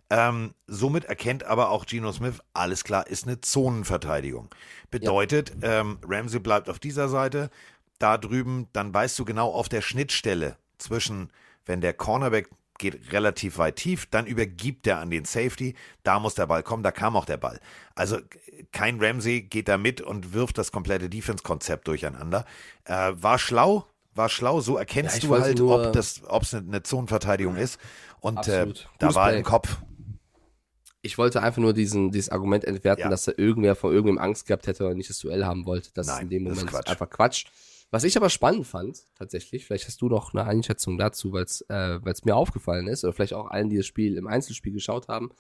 Ähm, 0.10 0.54
somit 0.68 1.06
erkennt 1.06 1.46
aber 1.46 1.70
auch 1.70 1.86
Geno 1.86 2.12
Smith, 2.12 2.40
alles 2.54 2.84
klar, 2.84 3.08
ist 3.08 3.26
eine 3.26 3.42
Zonenverteidigung. 3.42 4.50
Bedeutet, 4.90 5.54
ähm, 5.62 6.00
Ramsey 6.06 6.40
bleibt 6.40 6.70
auf 6.70 6.80
dieser 6.80 7.08
Seite, 7.08 7.50
da 7.98 8.18
drüben, 8.18 8.68
dann 8.74 8.94
weißt 8.94 9.18
du 9.18 9.26
genau 9.26 9.52
auf 9.52 9.70
der 9.70 9.82
Schnittstelle 9.82 10.58
zwischen, 10.78 11.30
wenn 11.66 11.82
der 11.82 11.94
Cornerback 11.94 12.50
geht 12.82 13.14
relativ 13.14 13.58
weit 13.58 13.78
tief, 13.78 14.06
dann 14.08 14.26
übergibt 14.26 14.86
er 14.88 15.00
an 15.00 15.10
den 15.10 15.24
Safety, 15.24 15.76
da 16.04 16.20
muss 16.20 16.36
der 16.36 16.48
Ball 16.48 16.64
kommen, 16.64 16.84
da 16.84 16.92
kam 16.92 17.16
auch 17.16 17.24
der 17.26 17.38
Ball. 17.38 17.62
Also 17.96 18.18
kein 18.74 19.00
Ramsey 19.02 19.44
geht 19.44 19.70
da 19.70 19.78
mit 19.78 20.02
und 20.02 20.34
wirft 20.34 20.58
das 20.58 20.74
komplette 20.74 21.10
Defense-Konzept 21.10 21.88
durcheinander. 21.88 22.46
Äh, 22.84 23.14
war 23.16 23.40
schlau, 23.40 23.86
war 24.14 24.28
schlau, 24.28 24.60
so 24.60 24.76
erkennst 24.76 25.24
Ja, 25.24 25.30
du 25.30 25.40
halt, 25.40 25.58
nur- 25.60 25.88
ob 25.88 25.94
das, 25.94 26.22
ob 26.28 26.44
es 26.44 26.54
eine, 26.54 26.68
eine 26.68 26.84
Zonenverteidigung 26.84 27.56
ist. 27.56 27.80
Und 28.20 28.46
äh, 28.50 28.68
da 29.00 29.16
war 29.16 29.34
im 29.34 29.44
Kopf, 29.44 29.78
Ich 31.04 31.18
wollte 31.18 31.42
einfach 31.42 31.62
nur 31.62 31.74
diesen, 31.74 32.12
dieses 32.12 32.30
Argument 32.30 32.64
entwerten, 32.66 33.02
Ja. 33.04 33.10
dass 33.10 33.24
da 33.26 33.32
irgendwer 33.36 33.76
von 33.76 33.92
irgendwem 33.92 34.18
Angst 34.20 34.46
gehabt 34.46 34.68
hätte 34.68 34.86
oder 34.86 34.94
nicht 34.94 35.10
das 35.10 35.18
Duell 35.20 35.46
haben 35.46 35.66
wollte. 35.66 35.90
Das 35.96 36.08
ist 36.08 36.14
Nein, 36.14 36.24
in 36.24 36.30
dem 36.30 36.46
ist 36.48 36.50
Moment 36.56 36.70
Quatsch. 36.70 36.90
einfach 36.90 37.10
Quatsch. 37.10 37.46
Was 37.92 38.06
ich 38.06 38.16
aber 38.16 38.30
spannend 38.30 38.66
fand, 38.66 39.06
tatsächlich, 39.16 39.66
vielleicht 39.66 39.86
hast 39.86 40.02
du 40.02 40.08
noch 40.08 40.34
eine 40.34 40.46
Einschätzung 40.46 40.98
dazu, 40.98 41.34
weil 41.34 41.44
es 41.44 41.62
äh, 41.68 42.00
mir 42.24 42.38
aufgefallen 42.38 42.88
ist, 42.88 43.04
oder 43.04 43.12
vielleicht 43.12 43.34
auch 43.34 43.52
allen, 43.52 43.70
die 43.70 43.76
das 43.76 43.86
Spiel 43.86 44.16
im 44.16 44.28
Einzelspiel 44.28 44.72
geschaut 44.72 45.10
haben. 45.10 45.32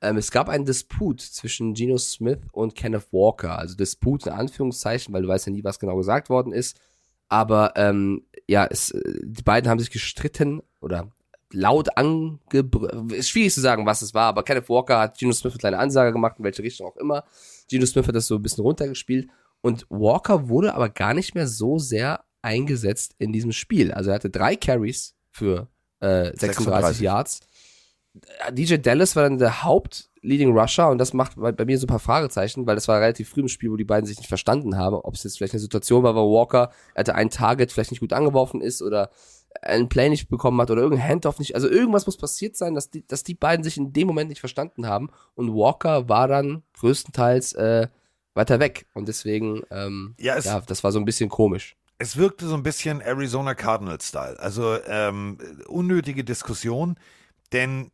Ähm, 0.00 0.16
es 0.16 0.30
gab 0.30 0.48
einen 0.48 0.64
Disput 0.64 1.20
zwischen 1.20 1.74
Geno 1.74 1.98
Smith 1.98 2.40
und 2.50 2.74
Kenneth 2.74 3.12
Walker. 3.12 3.58
Also 3.58 3.76
Disput 3.76 4.26
in 4.26 4.32
Anführungszeichen, 4.32 5.12
weil 5.12 5.22
du 5.22 5.28
weißt 5.28 5.46
ja 5.46 5.52
nie, 5.52 5.64
was 5.64 5.78
genau 5.78 5.96
gesagt 5.96 6.30
worden 6.30 6.54
ist. 6.54 6.80
Aber 7.28 7.74
ähm, 7.76 8.24
ja, 8.48 8.66
es, 8.66 8.90
äh, 8.90 9.20
die 9.22 9.42
beiden 9.42 9.70
haben 9.70 9.78
sich 9.78 9.90
gestritten 9.90 10.62
oder 10.80 11.12
laut 11.52 11.96
angebrüllt. 11.96 13.12
Ist 13.12 13.28
schwierig 13.28 13.52
zu 13.52 13.60
sagen, 13.60 13.84
was 13.84 14.00
es 14.00 14.14
war, 14.14 14.28
aber 14.28 14.42
Kenneth 14.42 14.68
Walker 14.70 14.98
hat 14.98 15.18
Geno 15.18 15.32
Smith 15.32 15.52
eine 15.52 15.60
kleine 15.60 15.78
Ansage 15.78 16.12
gemacht, 16.12 16.36
in 16.38 16.44
welche 16.44 16.62
Richtung 16.62 16.86
auch 16.86 16.96
immer. 16.96 17.24
Geno 17.68 17.84
Smith 17.86 18.08
hat 18.08 18.14
das 18.14 18.26
so 18.26 18.36
ein 18.36 18.42
bisschen 18.42 18.62
runtergespielt. 18.62 19.28
Und 19.62 19.86
Walker 19.88 20.48
wurde 20.48 20.74
aber 20.74 20.90
gar 20.90 21.14
nicht 21.14 21.34
mehr 21.34 21.46
so 21.46 21.78
sehr 21.78 22.24
eingesetzt 22.42 23.14
in 23.18 23.32
diesem 23.32 23.52
Spiel. 23.52 23.92
Also 23.92 24.10
er 24.10 24.16
hatte 24.16 24.28
drei 24.28 24.56
Carries 24.56 25.14
für 25.30 25.68
äh, 26.00 26.24
36, 26.36 26.54
36. 26.56 27.00
Yards. 27.00 27.40
DJ 28.50 28.76
Dallas 28.76 29.16
war 29.16 29.22
dann 29.22 29.38
der 29.38 29.62
Haupt-Leading 29.62 30.56
Rusher 30.56 30.90
und 30.90 30.98
das 30.98 31.14
macht 31.14 31.36
bei, 31.36 31.52
bei 31.52 31.64
mir 31.64 31.78
so 31.78 31.86
ein 31.86 31.88
paar 31.88 31.98
Fragezeichen, 31.98 32.66
weil 32.66 32.74
das 32.74 32.88
war 32.88 33.00
relativ 33.00 33.30
früh 33.30 33.40
im 33.40 33.48
Spiel, 33.48 33.70
wo 33.70 33.76
die 33.76 33.84
beiden 33.84 34.04
sich 34.04 34.18
nicht 34.18 34.28
verstanden 34.28 34.76
haben, 34.76 34.96
ob 34.96 35.14
es 35.14 35.24
jetzt 35.24 35.38
vielleicht 35.38 35.54
eine 35.54 35.60
Situation 35.60 36.02
war, 36.02 36.14
wo 36.14 36.34
Walker 36.34 36.70
er 36.94 37.00
hatte 37.00 37.14
ein 37.14 37.30
Target 37.30 37.72
vielleicht 37.72 37.90
nicht 37.90 38.00
gut 38.00 38.12
angeworfen 38.12 38.60
ist 38.60 38.82
oder 38.82 39.10
einen 39.62 39.88
Play 39.88 40.10
nicht 40.10 40.28
bekommen 40.28 40.60
hat 40.60 40.70
oder 40.70 40.82
irgendein 40.82 41.08
Handoff 41.08 41.38
nicht. 41.38 41.54
Also 41.54 41.68
irgendwas 41.68 42.06
muss 42.06 42.16
passiert 42.16 42.56
sein, 42.56 42.74
dass 42.74 42.90
die, 42.90 43.06
dass 43.06 43.22
die 43.22 43.34
beiden 43.34 43.64
sich 43.64 43.78
in 43.78 43.92
dem 43.92 44.08
Moment 44.08 44.28
nicht 44.28 44.40
verstanden 44.40 44.86
haben 44.86 45.10
und 45.34 45.54
Walker 45.54 46.08
war 46.08 46.28
dann 46.28 46.62
größtenteils 46.74 47.54
äh, 47.54 47.88
weiter 48.34 48.60
weg 48.60 48.86
und 48.94 49.08
deswegen 49.08 49.62
ähm, 49.70 50.14
Ja, 50.18 50.38
ja, 50.38 50.60
das 50.60 50.82
war 50.84 50.92
so 50.92 50.98
ein 50.98 51.04
bisschen 51.04 51.28
komisch. 51.28 51.76
es 51.98 52.16
wirkte 52.16 52.46
so 52.46 52.54
ein 52.54 52.62
bisschen 52.62 53.00
Arizona 53.00 53.54
Cardinals-Style. 53.54 54.38
Also 54.40 54.78
ähm, 54.86 55.38
unnötige 55.66 56.24
Diskussion, 56.24 56.96
denn 57.52 57.90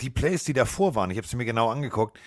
die 0.00 0.10
Plays, 0.10 0.44
die 0.44 0.52
davor 0.52 0.94
waren, 0.94 1.10
ich 1.10 1.16
habe 1.16 1.26
sie 1.26 1.36
mir 1.36 1.44
genau 1.44 1.70
angeguckt, 1.70 2.18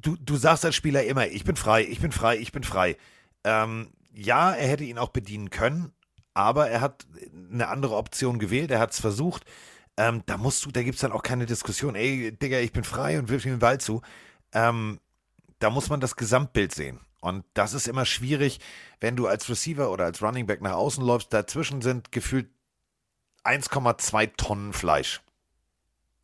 du, 0.00 0.16
du 0.16 0.36
sagst 0.36 0.64
als 0.64 0.74
Spieler 0.74 1.04
immer, 1.04 1.26
ich 1.28 1.44
bin 1.44 1.56
frei, 1.56 1.84
ich 1.84 2.00
bin 2.00 2.12
frei, 2.12 2.36
ich 2.38 2.52
bin 2.52 2.62
frei. 2.64 2.96
Ähm, 3.44 3.90
ja, 4.12 4.52
er 4.52 4.68
hätte 4.68 4.84
ihn 4.84 4.98
auch 4.98 5.10
bedienen 5.10 5.50
können, 5.50 5.92
aber 6.34 6.68
er 6.68 6.80
hat 6.80 7.06
eine 7.52 7.68
andere 7.68 7.96
Option 7.96 8.38
gewählt, 8.38 8.70
er 8.70 8.80
hat 8.80 8.92
es 8.92 9.00
versucht. 9.00 9.44
Ähm, 9.98 10.22
da 10.26 10.36
musst 10.36 10.64
du, 10.64 10.70
da 10.70 10.82
gibt 10.82 10.96
es 10.96 11.00
dann 11.00 11.12
auch 11.12 11.22
keine 11.22 11.46
Diskussion, 11.46 11.94
ey, 11.94 12.32
Digga, 12.32 12.58
ich 12.58 12.72
bin 12.72 12.84
frei 12.84 13.18
und 13.18 13.28
wirf 13.30 13.44
ihm 13.46 13.52
den 13.52 13.58
Ball 13.60 13.78
zu. 13.80 14.02
Ähm, 14.52 14.98
da 15.58 15.70
muss 15.70 15.88
man 15.88 16.00
das 16.00 16.16
Gesamtbild 16.16 16.74
sehen. 16.74 17.00
Und 17.20 17.44
das 17.54 17.74
ist 17.74 17.88
immer 17.88 18.04
schwierig, 18.04 18.60
wenn 19.00 19.16
du 19.16 19.26
als 19.26 19.48
Receiver 19.48 19.90
oder 19.90 20.04
als 20.04 20.22
Running 20.22 20.46
Back 20.46 20.60
nach 20.60 20.74
außen 20.74 21.04
läufst. 21.04 21.32
Dazwischen 21.32 21.82
sind 21.82 22.12
gefühlt 22.12 22.48
1,2 23.44 24.36
Tonnen 24.36 24.72
Fleisch. 24.72 25.22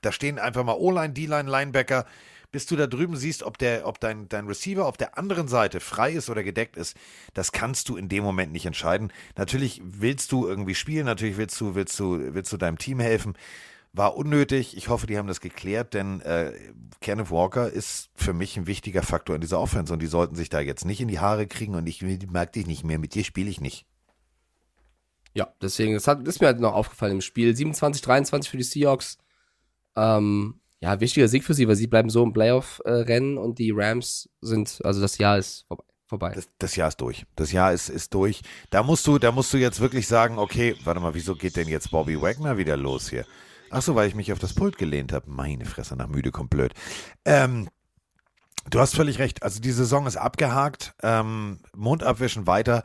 Da 0.02 0.12
stehen 0.12 0.38
einfach 0.38 0.64
mal 0.64 0.76
O-Line, 0.76 1.12
D-Line, 1.12 1.50
Linebacker. 1.50 2.06
Bis 2.50 2.66
du 2.66 2.76
da 2.76 2.86
drüben 2.86 3.16
siehst, 3.16 3.44
ob, 3.44 3.56
der, 3.56 3.86
ob 3.86 3.98
dein, 3.98 4.28
dein 4.28 4.46
Receiver 4.46 4.84
auf 4.84 4.98
der 4.98 5.16
anderen 5.16 5.48
Seite 5.48 5.80
frei 5.80 6.12
ist 6.12 6.28
oder 6.28 6.42
gedeckt 6.42 6.76
ist, 6.76 6.94
das 7.32 7.50
kannst 7.50 7.88
du 7.88 7.96
in 7.96 8.10
dem 8.10 8.22
Moment 8.22 8.52
nicht 8.52 8.66
entscheiden. 8.66 9.10
Natürlich 9.36 9.80
willst 9.82 10.32
du 10.32 10.46
irgendwie 10.46 10.74
spielen, 10.74 11.06
natürlich 11.06 11.38
willst 11.38 11.58
du, 11.58 11.74
willst 11.74 11.98
du, 11.98 12.34
willst 12.34 12.52
du 12.52 12.58
deinem 12.58 12.76
Team 12.76 13.00
helfen. 13.00 13.38
War 13.94 14.16
unnötig. 14.16 14.76
Ich 14.76 14.88
hoffe, 14.88 15.06
die 15.06 15.18
haben 15.18 15.28
das 15.28 15.40
geklärt, 15.40 15.92
denn 15.92 16.20
äh, 16.22 16.52
Kenneth 17.00 17.30
Walker 17.30 17.68
ist 17.68 18.10
für 18.14 18.32
mich 18.32 18.56
ein 18.56 18.66
wichtiger 18.66 19.02
Faktor 19.02 19.34
in 19.34 19.40
dieser 19.42 19.60
Offense 19.60 19.92
und 19.92 20.00
die 20.00 20.06
sollten 20.06 20.34
sich 20.34 20.48
da 20.48 20.60
jetzt 20.60 20.86
nicht 20.86 21.00
in 21.00 21.08
die 21.08 21.18
Haare 21.18 21.46
kriegen 21.46 21.74
und 21.74 21.86
ich 21.86 22.02
mag 22.30 22.52
dich 22.52 22.66
nicht 22.66 22.84
mehr. 22.84 22.98
Mit 22.98 23.14
dir 23.14 23.24
spiele 23.24 23.50
ich 23.50 23.60
nicht. 23.60 23.84
Ja, 25.34 25.52
deswegen, 25.60 25.94
das, 25.94 26.06
hat, 26.06 26.26
das 26.26 26.36
ist 26.36 26.40
mir 26.40 26.46
halt 26.46 26.60
noch 26.60 26.74
aufgefallen 26.74 27.12
im 27.12 27.20
Spiel. 27.20 27.54
27, 27.54 28.02
23 28.02 28.50
für 28.50 28.56
die 28.56 28.62
Seahawks. 28.62 29.18
Ähm, 29.96 30.60
ja, 30.80 31.00
wichtiger 31.00 31.28
Sieg 31.28 31.44
für 31.44 31.54
sie, 31.54 31.68
weil 31.68 31.76
sie 31.76 31.86
bleiben 31.86 32.10
so 32.10 32.22
im 32.22 32.32
Playoff-Rennen 32.32 33.38
und 33.38 33.58
die 33.58 33.70
Rams 33.70 34.28
sind, 34.40 34.80
also 34.84 35.00
das 35.00 35.18
Jahr 35.18 35.38
ist 35.38 35.64
vorbei. 35.68 35.84
vorbei. 36.06 36.32
Das, 36.34 36.48
das 36.58 36.76
Jahr 36.76 36.88
ist 36.88 37.00
durch. 37.00 37.24
Das 37.36 37.52
Jahr 37.52 37.72
ist, 37.72 37.88
ist 37.88 38.12
durch. 38.14 38.42
Da 38.70 38.82
musst 38.82 39.06
du, 39.06 39.18
da 39.18 39.32
musst 39.32 39.52
du 39.52 39.58
jetzt 39.58 39.80
wirklich 39.80 40.06
sagen, 40.06 40.38
okay, 40.38 40.74
warte 40.84 41.00
mal, 41.00 41.14
wieso 41.14 41.34
geht 41.34 41.56
denn 41.56 41.68
jetzt 41.68 41.90
Bobby 41.90 42.20
Wagner 42.20 42.58
wieder 42.58 42.76
los 42.76 43.08
hier? 43.10 43.24
Ach 43.72 43.80
so, 43.80 43.94
weil 43.94 44.06
ich 44.06 44.14
mich 44.14 44.32
auf 44.32 44.38
das 44.38 44.52
Pult 44.52 44.76
gelehnt 44.76 45.14
habe. 45.14 45.30
Meine 45.30 45.64
Fresse, 45.64 45.96
nach 45.96 46.06
müde 46.06 46.30
kommt 46.30 46.50
blöd. 46.50 46.74
Ähm, 47.24 47.70
du 48.68 48.80
hast 48.80 48.94
völlig 48.94 49.18
recht. 49.18 49.42
Also 49.42 49.60
die 49.60 49.72
Saison 49.72 50.06
ist 50.06 50.18
abgehakt. 50.18 50.94
Ähm, 51.02 51.58
Mund 51.74 52.02
abwischen 52.02 52.46
weiter. 52.46 52.84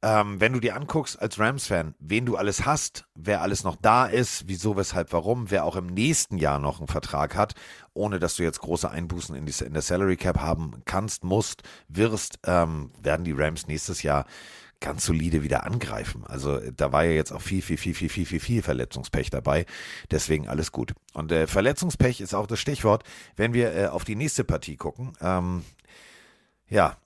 Ähm, 0.00 0.40
wenn 0.40 0.52
du 0.52 0.60
dir 0.60 0.76
anguckst 0.76 1.20
als 1.20 1.40
Rams-Fan, 1.40 1.96
wen 1.98 2.24
du 2.24 2.36
alles 2.36 2.64
hast, 2.64 3.08
wer 3.16 3.42
alles 3.42 3.64
noch 3.64 3.74
da 3.74 4.06
ist, 4.06 4.46
wieso, 4.46 4.76
weshalb, 4.76 5.12
warum, 5.12 5.50
wer 5.50 5.64
auch 5.64 5.74
im 5.74 5.86
nächsten 5.86 6.38
Jahr 6.38 6.60
noch 6.60 6.78
einen 6.78 6.86
Vertrag 6.86 7.34
hat, 7.34 7.54
ohne 7.94 8.20
dass 8.20 8.36
du 8.36 8.44
jetzt 8.44 8.60
große 8.60 8.88
Einbußen 8.88 9.34
in, 9.34 9.44
die, 9.44 9.64
in 9.64 9.72
der 9.72 9.82
Salary 9.82 10.16
Cap 10.16 10.38
haben 10.38 10.82
kannst, 10.84 11.24
musst, 11.24 11.64
wirst, 11.88 12.38
ähm, 12.46 12.92
werden 13.02 13.24
die 13.24 13.32
Rams 13.32 13.66
nächstes 13.66 14.04
Jahr 14.04 14.24
ganz 14.80 15.04
solide 15.04 15.42
wieder 15.42 15.64
angreifen. 15.64 16.24
Also 16.26 16.60
da 16.70 16.92
war 16.92 17.04
ja 17.04 17.12
jetzt 17.12 17.32
auch 17.32 17.42
viel, 17.42 17.62
viel, 17.62 17.76
viel, 17.76 17.94
viel, 17.94 18.08
viel, 18.08 18.26
viel, 18.26 18.40
viel 18.40 18.62
Verletzungspech 18.62 19.30
dabei. 19.30 19.66
Deswegen 20.10 20.48
alles 20.48 20.72
gut. 20.72 20.94
Und 21.14 21.32
äh, 21.32 21.46
Verletzungspech 21.46 22.20
ist 22.20 22.34
auch 22.34 22.46
das 22.46 22.60
Stichwort, 22.60 23.02
wenn 23.36 23.54
wir 23.54 23.74
äh, 23.74 23.86
auf 23.86 24.04
die 24.04 24.14
nächste 24.14 24.44
Partie 24.44 24.76
gucken. 24.76 25.12
Ähm, 25.20 25.64
ja, 26.68 26.96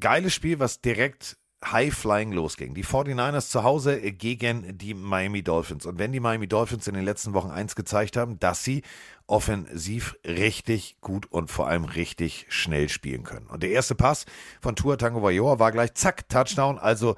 geiles 0.00 0.34
Spiel, 0.34 0.58
was 0.58 0.80
direkt 0.80 1.36
High-Flying 1.64 2.32
losging. 2.32 2.74
Die 2.74 2.84
49ers 2.84 3.48
zu 3.48 3.62
Hause 3.62 4.00
äh, 4.00 4.12
gegen 4.12 4.76
die 4.76 4.94
Miami 4.94 5.42
Dolphins. 5.42 5.86
Und 5.86 5.98
wenn 5.98 6.12
die 6.12 6.20
Miami 6.20 6.46
Dolphins 6.46 6.86
in 6.86 6.94
den 6.94 7.04
letzten 7.04 7.32
Wochen 7.32 7.50
eins 7.50 7.74
gezeigt 7.76 8.16
haben, 8.16 8.38
dass 8.38 8.64
sie 8.64 8.82
offensiv 9.26 10.16
richtig 10.24 10.96
gut 11.00 11.26
und 11.30 11.50
vor 11.50 11.68
allem 11.68 11.84
richtig 11.84 12.46
schnell 12.48 12.88
spielen 12.88 13.24
können. 13.24 13.46
Und 13.46 13.62
der 13.62 13.70
erste 13.70 13.94
Pass 13.94 14.26
von 14.60 14.76
Tua 14.76 14.96
Tango 14.96 15.22
Vajor 15.22 15.58
war 15.58 15.72
gleich 15.72 15.94
zack, 15.94 16.28
Touchdown. 16.28 16.78
Also 16.78 17.16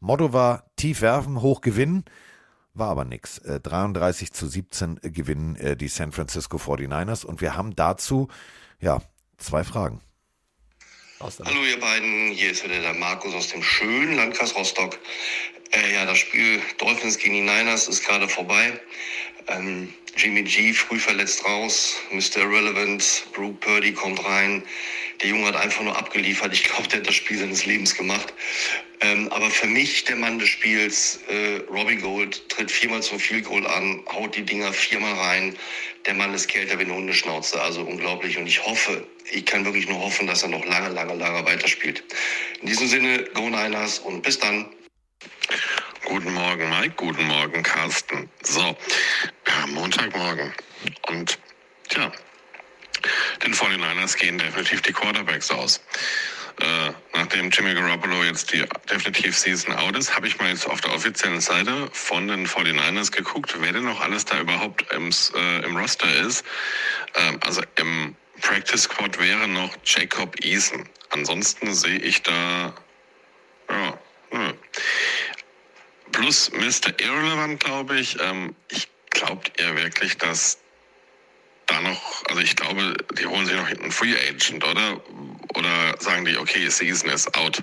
Motto 0.00 0.32
war 0.32 0.70
tief 0.76 1.00
werfen, 1.00 1.42
hoch 1.42 1.60
gewinnen. 1.60 2.04
War 2.72 2.90
aber 2.90 3.04
nix. 3.04 3.38
Äh, 3.38 3.60
33 3.60 4.32
zu 4.32 4.46
17 4.46 5.00
gewinnen 5.02 5.56
äh, 5.56 5.76
die 5.76 5.88
San 5.88 6.12
Francisco 6.12 6.56
49ers. 6.56 7.24
Und 7.24 7.40
wir 7.40 7.56
haben 7.56 7.74
dazu, 7.74 8.28
ja, 8.80 9.02
zwei 9.38 9.64
Fragen. 9.64 10.00
Hallo 11.20 11.64
ihr 11.64 11.78
beiden, 11.78 12.30
hier 12.30 12.50
ist 12.50 12.64
wieder 12.64 12.80
der 12.80 12.94
Markus 12.94 13.34
aus 13.34 13.48
dem 13.48 13.62
schönen 13.62 14.16
Landkreis 14.16 14.54
Rostock. 14.54 14.98
Äh, 15.72 15.94
ja, 15.94 16.04
das 16.04 16.18
Spiel 16.18 16.60
Dolphins 16.78 17.18
gegen 17.18 17.34
die 17.34 17.40
Niners 17.40 17.86
ist 17.86 18.04
gerade 18.04 18.28
vorbei. 18.28 18.80
Ähm, 19.48 19.92
Jimmy 20.16 20.42
G 20.42 20.72
früh 20.72 20.98
verletzt 20.98 21.44
raus, 21.44 21.96
Mr. 22.10 22.42
Irrelevant, 22.42 23.24
Brooke 23.32 23.58
Purdy 23.60 23.92
kommt 23.92 24.24
rein. 24.24 24.62
Der 25.22 25.30
Junge 25.30 25.46
hat 25.46 25.56
einfach 25.56 25.82
nur 25.82 25.96
abgeliefert. 25.96 26.52
Ich 26.52 26.64
glaube, 26.64 26.88
der 26.88 27.00
hat 27.00 27.06
das 27.06 27.14
Spiel 27.14 27.38
seines 27.38 27.66
Lebens 27.66 27.94
gemacht. 27.94 28.34
Ähm, 29.00 29.28
aber 29.30 29.48
für 29.50 29.66
mich 29.66 30.04
der 30.04 30.16
Mann 30.16 30.38
des 30.38 30.48
Spiels, 30.48 31.20
äh, 31.28 31.60
Robbie 31.70 31.96
Gold, 31.96 32.48
tritt 32.48 32.70
viermal 32.70 33.02
zum 33.02 33.18
Field 33.18 33.44
Goal 33.44 33.66
an, 33.66 34.02
haut 34.12 34.36
die 34.36 34.42
Dinger 34.42 34.72
viermal 34.72 35.14
rein. 35.14 35.56
Der 36.06 36.14
Mann 36.14 36.34
ist 36.34 36.48
kälter 36.48 36.78
wie 36.78 36.84
eine 36.84 36.94
Hundeschnauze, 36.94 37.60
also 37.62 37.82
unglaublich. 37.82 38.36
Und 38.36 38.46
ich 38.46 38.64
hoffe, 38.64 39.06
ich 39.30 39.46
kann 39.46 39.64
wirklich 39.64 39.88
nur 39.88 40.00
hoffen, 40.00 40.26
dass 40.26 40.42
er 40.42 40.48
noch 40.48 40.64
lange, 40.66 40.88
lange, 40.88 41.14
lange 41.14 41.46
weiterspielt. 41.46 42.02
In 42.60 42.66
diesem 42.66 42.88
Sinne, 42.88 43.24
Go 43.34 43.48
Niners 43.48 44.00
und 44.00 44.22
bis 44.22 44.38
dann. 44.38 44.66
Guten 46.10 46.34
Morgen, 46.34 46.68
Mike. 46.70 46.94
Guten 46.96 47.24
Morgen, 47.26 47.62
Carsten. 47.62 48.28
So, 48.42 48.60
ja, 48.60 49.66
Montagmorgen. 49.68 50.52
Und 51.08 51.38
tja, 51.88 52.10
den 53.44 53.54
49ers 53.54 54.16
gehen 54.16 54.38
definitiv 54.38 54.82
die 54.82 54.92
Quarterbacks 54.92 55.52
aus. 55.52 55.80
Äh, 56.60 56.92
nachdem 57.14 57.50
Jimmy 57.50 57.74
Garoppolo 57.74 58.24
jetzt 58.24 58.52
die 58.52 58.64
definitiv 58.90 59.38
Season 59.38 59.72
out 59.72 59.96
ist, 59.96 60.16
habe 60.16 60.26
ich 60.26 60.38
mal 60.38 60.48
jetzt 60.48 60.66
auf 60.66 60.80
der 60.80 60.92
offiziellen 60.92 61.40
Seite 61.40 61.88
von 61.92 62.26
den 62.26 62.46
49ers 62.46 63.12
geguckt, 63.12 63.54
wer 63.60 63.72
denn 63.72 63.84
noch 63.84 64.00
alles 64.00 64.24
da 64.24 64.40
überhaupt 64.40 64.84
im, 64.92 65.10
äh, 65.36 65.64
im 65.64 65.76
Roster 65.76 66.12
ist. 66.26 66.44
Ähm, 67.14 67.38
also 67.42 67.62
im 67.76 68.16
Practice 68.40 68.82
Squad 68.82 69.18
wäre 69.20 69.46
noch 69.46 69.76
Jacob 69.84 70.34
Eason. 70.44 70.88
Ansonsten 71.10 71.72
sehe 71.72 71.98
ich 71.98 72.22
da, 72.22 72.74
ja, 73.70 73.98
hm. 74.30 74.54
Plus 76.12 76.50
Mr. 76.52 76.98
Irrelevant, 77.00 77.60
glaube 77.62 77.98
ich. 77.98 78.18
Ähm, 78.20 78.54
ich 78.68 78.88
glaubt 79.10 79.52
ihr 79.60 79.76
wirklich, 79.76 80.16
dass 80.18 80.58
da 81.66 81.80
noch, 81.82 82.24
also 82.28 82.40
ich 82.40 82.56
glaube, 82.56 82.96
die 83.18 83.26
holen 83.26 83.46
sich 83.46 83.56
noch 83.56 83.68
einen 83.68 83.92
Free 83.92 84.14
Agent, 84.28 84.64
oder? 84.64 85.00
Oder 85.54 86.00
sagen 86.00 86.24
die, 86.24 86.36
okay, 86.36 86.68
Season 86.68 87.10
ist 87.10 87.34
out? 87.36 87.62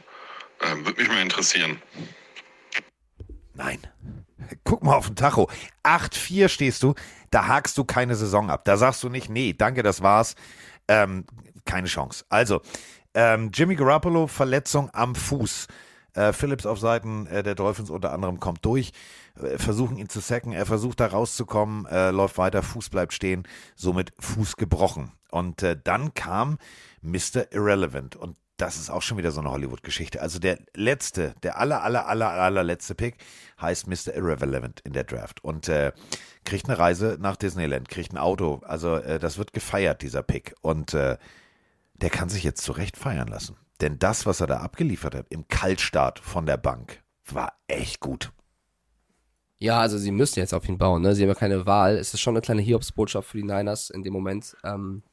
Ähm, 0.61 0.85
Würde 0.85 1.01
mich 1.01 1.09
mal 1.09 1.21
interessieren. 1.21 1.81
Nein. 3.53 3.79
Guck 4.63 4.83
mal 4.83 4.95
auf 4.95 5.07
den 5.07 5.15
Tacho. 5.15 5.49
8-4 5.83 6.47
stehst 6.47 6.83
du, 6.83 6.95
da 7.31 7.47
hakst 7.47 7.77
du 7.77 7.83
keine 7.83 8.15
Saison 8.15 8.49
ab. 8.49 8.63
Da 8.65 8.77
sagst 8.77 9.03
du 9.03 9.09
nicht, 9.09 9.29
nee, 9.29 9.53
danke, 9.53 9.83
das 9.83 10.01
war's. 10.01 10.35
Ähm, 10.87 11.25
keine 11.65 11.87
Chance. 11.87 12.25
Also, 12.29 12.61
ähm, 13.13 13.51
Jimmy 13.53 13.75
Garoppolo, 13.75 14.27
Verletzung 14.27 14.89
am 14.93 15.15
Fuß. 15.15 15.67
Äh, 16.17 16.33
Phillips 16.33 16.65
auf 16.65 16.79
Seiten 16.79 17.27
äh, 17.27 17.43
der 17.43 17.53
Dolphins 17.53 17.91
unter 17.91 18.11
anderem 18.11 18.39
kommt 18.39 18.65
durch, 18.65 18.91
äh, 19.39 19.59
versuchen 19.59 19.97
ihn 19.97 20.09
zu 20.09 20.19
sacken, 20.19 20.51
er 20.51 20.65
versucht 20.65 20.99
da 20.99 21.07
rauszukommen, 21.07 21.85
äh, 21.85 22.09
läuft 22.09 22.39
weiter, 22.39 22.63
Fuß 22.63 22.89
bleibt 22.89 23.13
stehen, 23.13 23.47
somit 23.75 24.11
Fuß 24.19 24.57
gebrochen. 24.57 25.11
Und 25.29 25.61
äh, 25.61 25.77
dann 25.81 26.15
kam 26.15 26.57
Mr. 27.01 27.51
Irrelevant 27.51 28.15
und 28.15 28.35
das 28.57 28.77
ist 28.77 28.89
auch 28.89 29.03
schon 29.03 29.19
wieder 29.19 29.31
so 29.31 29.39
eine 29.39 29.51
Hollywood-Geschichte. 29.51 30.19
Also 30.19 30.39
der 30.39 30.57
letzte, 30.73 31.35
der 31.43 31.59
aller, 31.59 31.83
aller, 31.83 32.07
aller, 32.07 32.31
allerletzte 32.31 32.95
Pick 32.95 33.17
heißt 33.61 33.85
Mr. 33.85 34.15
Irrelevant 34.15 34.79
in 34.79 34.93
der 34.93 35.03
Draft 35.03 35.43
und 35.43 35.69
äh, 35.69 35.91
kriegt 36.43 36.67
eine 36.67 36.79
Reise 36.79 37.17
nach 37.19 37.35
Disneyland, 37.35 37.89
kriegt 37.89 38.11
ein 38.11 38.17
Auto. 38.17 38.61
Also 38.65 38.95
äh, 38.95 39.19
das 39.19 39.37
wird 39.37 39.53
gefeiert, 39.53 40.01
dieser 40.01 40.23
Pick. 40.23 40.55
Und 40.61 40.95
äh, 40.95 41.17
der 41.93 42.09
kann 42.09 42.29
sich 42.29 42.43
jetzt 42.43 42.63
zurecht 42.63 42.97
feiern 42.97 43.27
lassen. 43.27 43.57
Denn 43.81 43.99
das, 43.99 44.25
was 44.25 44.41
er 44.41 44.47
da 44.47 44.57
abgeliefert 44.57 45.15
hat 45.15 45.27
im 45.29 45.47
Kaltstart 45.47 46.19
von 46.19 46.45
der 46.45 46.57
Bank, 46.57 47.03
war 47.25 47.53
echt 47.67 47.99
gut. 47.99 48.31
Ja, 49.59 49.79
also 49.79 49.97
sie 49.97 50.11
müssen 50.11 50.39
jetzt 50.39 50.53
auf 50.53 50.67
ihn 50.69 50.77
bauen, 50.77 51.01
ne? 51.01 51.15
Sie 51.15 51.23
haben 51.23 51.29
ja 51.29 51.35
keine 51.35 51.65
Wahl. 51.65 51.97
Es 51.97 52.13
ist 52.13 52.21
schon 52.21 52.35
eine 52.35 52.41
kleine 52.41 52.61
Hiobsbotschaft 52.61 53.29
für 53.29 53.37
die 53.37 53.43
Niners 53.43 53.89
in 53.89 54.03
dem 54.03 54.13
Moment. 54.13 54.55
Ähm, 54.63 55.03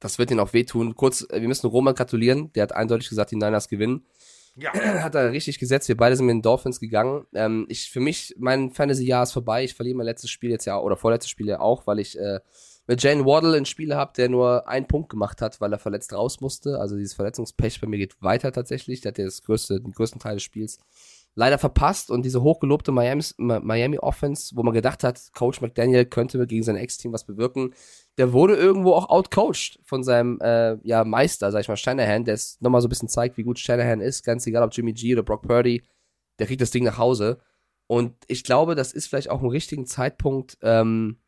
das 0.00 0.18
wird 0.18 0.32
ihnen 0.32 0.40
auch 0.40 0.52
wehtun. 0.52 0.96
Kurz, 0.96 1.24
äh, 1.30 1.40
wir 1.40 1.48
müssen 1.48 1.68
Roman 1.68 1.94
gratulieren. 1.94 2.52
Der 2.54 2.64
hat 2.64 2.72
eindeutig 2.72 3.08
gesagt, 3.08 3.30
die 3.30 3.36
Niners 3.36 3.68
gewinnen. 3.68 4.04
Ja. 4.56 4.72
Hat 5.02 5.14
er 5.14 5.30
richtig 5.32 5.58
gesetzt. 5.58 5.88
Wir 5.88 5.96
beide 5.96 6.16
sind 6.16 6.26
mit 6.26 6.34
den 6.34 6.42
Dolphins 6.42 6.80
gegangen. 6.80 7.24
Ähm, 7.34 7.66
ich, 7.68 7.90
für 7.90 8.00
mich, 8.00 8.34
mein 8.38 8.70
Fantasy-Jahr 8.70 9.22
ist 9.22 9.32
vorbei. 9.32 9.64
Ich 9.64 9.74
verliere 9.74 9.96
mein 9.96 10.06
letztes 10.06 10.30
Spiel 10.30 10.50
jetzt 10.50 10.64
ja, 10.64 10.78
oder 10.78 10.96
vorletztes 10.96 11.30
Spiel 11.30 11.46
ja 11.46 11.60
auch, 11.60 11.86
weil 11.86 12.00
ich 12.00 12.18
äh, 12.18 12.40
mit 12.86 13.02
Jane 13.02 13.24
Waddle 13.24 13.56
einen 13.56 13.66
Spieler 13.66 13.96
habe, 13.96 14.12
der 14.16 14.28
nur 14.28 14.68
einen 14.68 14.88
Punkt 14.88 15.08
gemacht 15.08 15.40
hat, 15.40 15.60
weil 15.60 15.72
er 15.72 15.78
verletzt 15.78 16.12
raus 16.12 16.40
musste. 16.40 16.78
Also 16.78 16.96
dieses 16.96 17.14
Verletzungspech 17.14 17.80
bei 17.80 17.86
mir 17.86 17.98
geht 17.98 18.20
weiter 18.22 18.52
tatsächlich. 18.52 19.00
Der 19.00 19.10
hat 19.10 19.18
ja 19.18 19.24
das 19.24 19.42
größte, 19.42 19.80
den 19.80 19.92
größten 19.92 20.20
Teil 20.20 20.34
des 20.34 20.42
Spiels 20.42 20.78
leider 21.34 21.58
verpasst 21.58 22.10
und 22.10 22.24
diese 22.24 22.42
hochgelobte 22.42 22.92
Miami, 22.92 23.24
Miami 23.38 23.98
Offense, 23.98 24.54
wo 24.54 24.62
man 24.62 24.74
gedacht 24.74 25.02
hat, 25.02 25.32
Coach 25.34 25.60
McDaniel 25.60 26.04
könnte 26.04 26.46
gegen 26.46 26.62
sein 26.62 26.76
Ex-Team 26.76 27.12
was 27.12 27.24
bewirken, 27.24 27.72
der 28.18 28.32
wurde 28.32 28.54
irgendwo 28.56 28.92
auch 28.92 29.08
outcoached 29.08 29.80
von 29.84 30.02
seinem 30.02 30.38
äh, 30.40 30.76
ja, 30.82 31.04
Meister, 31.04 31.50
sag 31.50 31.60
ich 31.60 31.68
mal, 31.68 31.76
Shanahan, 31.76 32.24
der 32.24 32.34
es 32.34 32.60
nochmal 32.60 32.82
so 32.82 32.88
ein 32.88 32.90
bisschen 32.90 33.08
zeigt, 33.08 33.38
wie 33.38 33.44
gut 33.44 33.58
Shanahan 33.58 34.00
ist, 34.00 34.24
ganz 34.24 34.46
egal 34.46 34.62
ob 34.62 34.74
Jimmy 34.74 34.92
G 34.92 35.14
oder 35.14 35.22
Brock 35.22 35.42
Purdy, 35.42 35.82
der 36.38 36.46
kriegt 36.46 36.60
das 36.60 36.70
Ding 36.70 36.84
nach 36.84 36.98
Hause. 36.98 37.38
Und 37.86 38.14
ich 38.26 38.44
glaube, 38.44 38.74
das 38.74 38.92
ist 38.92 39.06
vielleicht 39.06 39.30
auch 39.30 39.42
ein 39.42 39.48
richtigen 39.48 39.86
Zeitpunkt, 39.86 40.58
ähm, 40.62 41.18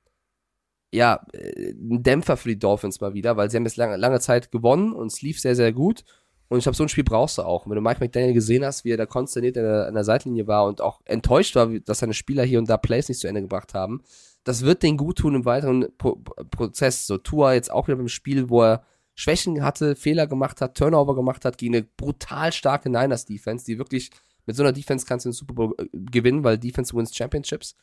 ja, 0.95 1.27
äh, 1.33 1.73
ein 1.73 2.03
Dämpfer 2.03 2.37
für 2.37 2.49
die 2.49 2.59
Dolphins 2.59 3.01
mal 3.01 3.15
wieder, 3.15 3.37
weil 3.37 3.51
sie 3.51 3.57
haben 3.57 3.65
jetzt 3.65 3.77
lange, 3.77 3.97
lange 3.97 4.21
Zeit 4.21 4.51
gewonnen 4.53 4.93
und 4.93 5.09
es 5.09 5.23
lief 5.23 5.41
sehr, 5.41 5.57
sehr 5.57 5.73
gut. 5.73 6.05
Und 6.49 6.59
ich 6.59 6.65
glaube, 6.65 6.77
so 6.77 6.85
ein 6.85 6.89
Spiel 6.89 7.05
brauchst 7.05 7.39
du 7.39 7.43
auch. 7.43 7.67
Wenn 7.67 7.75
du 7.75 7.81
Mike 7.81 8.01
McDaniel 8.01 8.35
gesehen 8.35 8.65
hast, 8.65 8.85
wie 8.85 8.93
er 8.93 8.97
da 8.97 9.07
konsterniert 9.07 9.57
an 9.57 9.65
der, 9.65 9.87
an 9.87 9.95
der 9.95 10.05
Seitenlinie 10.05 10.47
war 10.47 10.67
und 10.67 10.81
auch 10.81 11.01
enttäuscht 11.05 11.57
war, 11.57 11.67
dass 11.81 11.99
seine 11.99 12.15
Spieler 12.15 12.45
hier 12.45 12.59
und 12.59 12.69
da 12.69 12.77
Plays 12.77 13.09
nicht 13.09 13.21
zu 13.21 13.27
Ende 13.27 13.41
gebracht 13.41 13.75
haben, 13.75 14.03
das 14.45 14.63
wird 14.63 14.83
den 14.83 14.97
gut 14.97 15.19
tun 15.19 15.35
im 15.35 15.45
weiteren 15.47 15.87
Pro 15.97 16.17
Prozess. 16.51 17.07
So 17.07 17.19
Tua 17.19 17.55
jetzt 17.55 17.71
auch 17.71 17.89
wieder 17.89 17.97
beim 17.97 18.09
Spiel, 18.09 18.51
wo 18.51 18.63
er 18.63 18.85
Schwächen 19.15 19.63
hatte, 19.63 19.97
Fehler 19.97 20.27
gemacht 20.27 20.61
hat, 20.61 20.77
Turnover 20.77 21.15
gemacht 21.15 21.45
hat 21.45 21.57
gegen 21.57 21.75
eine 21.75 21.87
brutal 21.97 22.53
starke 22.53 22.91
Niners 22.91 23.25
Defense, 23.25 23.65
die 23.65 23.79
wirklich 23.79 24.11
mit 24.47 24.57
so 24.57 24.63
einer 24.63 24.73
Defense 24.73 25.07
kannst 25.07 25.25
du 25.25 25.31
den 25.31 25.35
Super 25.35 25.55
Bowl 25.55 25.75
äh, 25.79 25.87
gewinnen, 25.93 26.45
weil 26.45 26.59
Defense 26.59 26.95
wins 26.95 27.17
Championships, 27.17 27.75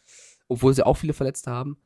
obwohl 0.47 0.73
sie 0.73 0.85
auch 0.85 0.97
viele 0.97 1.13
Verletzte 1.13 1.49
haben. 1.49 1.77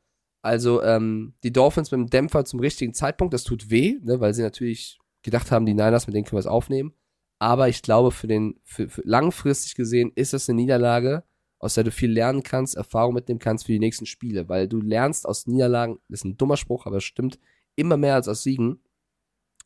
Also 0.46 0.84
ähm, 0.84 1.34
die 1.42 1.52
Dolphins 1.52 1.90
mit 1.90 2.00
dem 2.00 2.10
Dämpfer 2.12 2.46
zum 2.46 2.60
richtigen 2.60 2.94
Zeitpunkt, 2.94 3.34
das 3.34 3.44
tut 3.44 3.72
weh, 3.72 3.98
ne, 4.04 4.20
weil 4.20 4.36
sie 4.36 4.44
natürlich 4.44 5.00
gedacht 5.24 5.50
haben, 5.50 5.66
die 5.66 5.74
Niners, 5.74 6.06
mit 6.06 6.16
denen 6.16 6.24
können 6.24 6.38
wir 6.38 6.42
es 6.42 6.46
aufnehmen. 6.46 6.94
Aber 7.40 7.68
ich 7.68 7.82
glaube, 7.82 8.12
für 8.12 8.28
den, 8.28 8.60
für, 8.64 8.88
für 8.88 9.02
langfristig 9.06 9.74
gesehen 9.74 10.12
ist 10.14 10.36
es 10.36 10.48
eine 10.48 10.58
Niederlage, 10.58 11.24
aus 11.58 11.74
der 11.74 11.84
du 11.84 11.90
viel 11.90 12.12
lernen 12.12 12.44
kannst, 12.44 12.76
Erfahrung 12.76 13.16
mitnehmen 13.16 13.40
kannst 13.40 13.66
für 13.66 13.72
die 13.72 13.80
nächsten 13.80 14.06
Spiele, 14.06 14.48
weil 14.48 14.68
du 14.68 14.80
lernst 14.82 15.26
aus 15.26 15.48
Niederlagen, 15.48 15.98
das 16.10 16.20
ist 16.20 16.26
ein 16.26 16.38
dummer 16.38 16.58
Spruch, 16.58 16.86
aber 16.86 16.98
es 16.98 17.04
stimmt, 17.04 17.40
immer 17.76 17.98
mehr 17.98 18.14
als 18.14 18.28
aus 18.28 18.44
Siegen. 18.44 18.84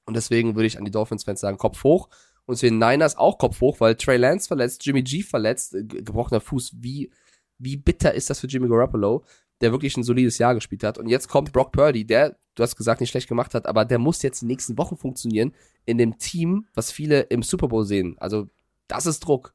Und 0.06 0.16
deswegen 0.16 0.56
würde 0.56 0.68
ich 0.68 0.78
an 0.78 0.86
die 0.86 0.92
Dolphins-Fans 0.92 1.42
sagen, 1.42 1.58
Kopf 1.58 1.84
hoch. 1.84 2.08
Und 2.46 2.56
zu 2.56 2.68
den 2.68 2.80
Niners 2.80 3.18
auch 3.18 3.38
Kopf 3.38 3.60
hoch, 3.60 3.82
weil 3.82 3.96
Trey 3.96 4.16
Lance 4.16 4.48
verletzt, 4.48 4.86
Jimmy 4.86 5.04
G 5.04 5.24
verletzt, 5.24 5.76
äh, 5.76 5.84
gebrochener 5.84 6.40
Fuß. 6.40 6.72
Wie, 6.78 7.12
wie 7.58 7.76
bitter 7.76 8.14
ist 8.14 8.30
das 8.30 8.40
für 8.40 8.48
Jimmy 8.48 8.70
Garoppolo, 8.70 9.26
der 9.62 9.72
wirklich 9.72 9.98
ein 9.98 10.04
solides 10.04 10.38
Jahr 10.38 10.56
gespielt 10.56 10.84
hat. 10.84 10.98
Und 10.98 11.08
jetzt 11.08 11.28
kommt 11.28 11.52
Brock 11.52 11.72
Purdy, 11.72 12.06
der, 12.06 12.38
du 12.56 12.64
hast 12.64 12.76
gesagt, 12.76 13.02
nicht 13.02 13.10
schlecht 13.10 13.28
gemacht 13.28 13.54
hat, 13.54 13.66
aber 13.66 13.86
der 13.86 14.00
muss 14.00 14.22
jetzt 14.22 14.42
die 14.42 14.46
nächsten 14.46 14.78
Wochen 14.78 14.98
funktionieren 14.98 15.54
in 15.86 15.98
dem 15.98 16.18
Team, 16.18 16.68
was 16.74 16.92
viele 16.92 17.22
im 17.22 17.44
Super 17.44 17.68
Bowl 17.68 17.86
sehen. 17.86 18.16
Also, 18.20 18.50
das 18.88 19.06
ist 19.06 19.22
Druck. 19.22 19.54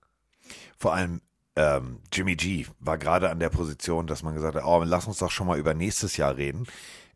Vor 0.76 0.94
allem 0.94 1.20
ähm, 1.56 2.00
Jimmy 2.12 2.36
G 2.36 2.66
war 2.80 2.98
gerade 2.98 3.30
an 3.30 3.40
der 3.40 3.48
Position, 3.48 4.06
dass 4.06 4.22
man 4.22 4.34
gesagt 4.34 4.56
hat, 4.56 4.64
oh, 4.64 4.82
lass 4.84 5.06
uns 5.06 5.18
doch 5.18 5.30
schon 5.30 5.46
mal 5.46 5.58
über 5.58 5.74
nächstes 5.74 6.16
Jahr 6.16 6.36
reden. 6.36 6.66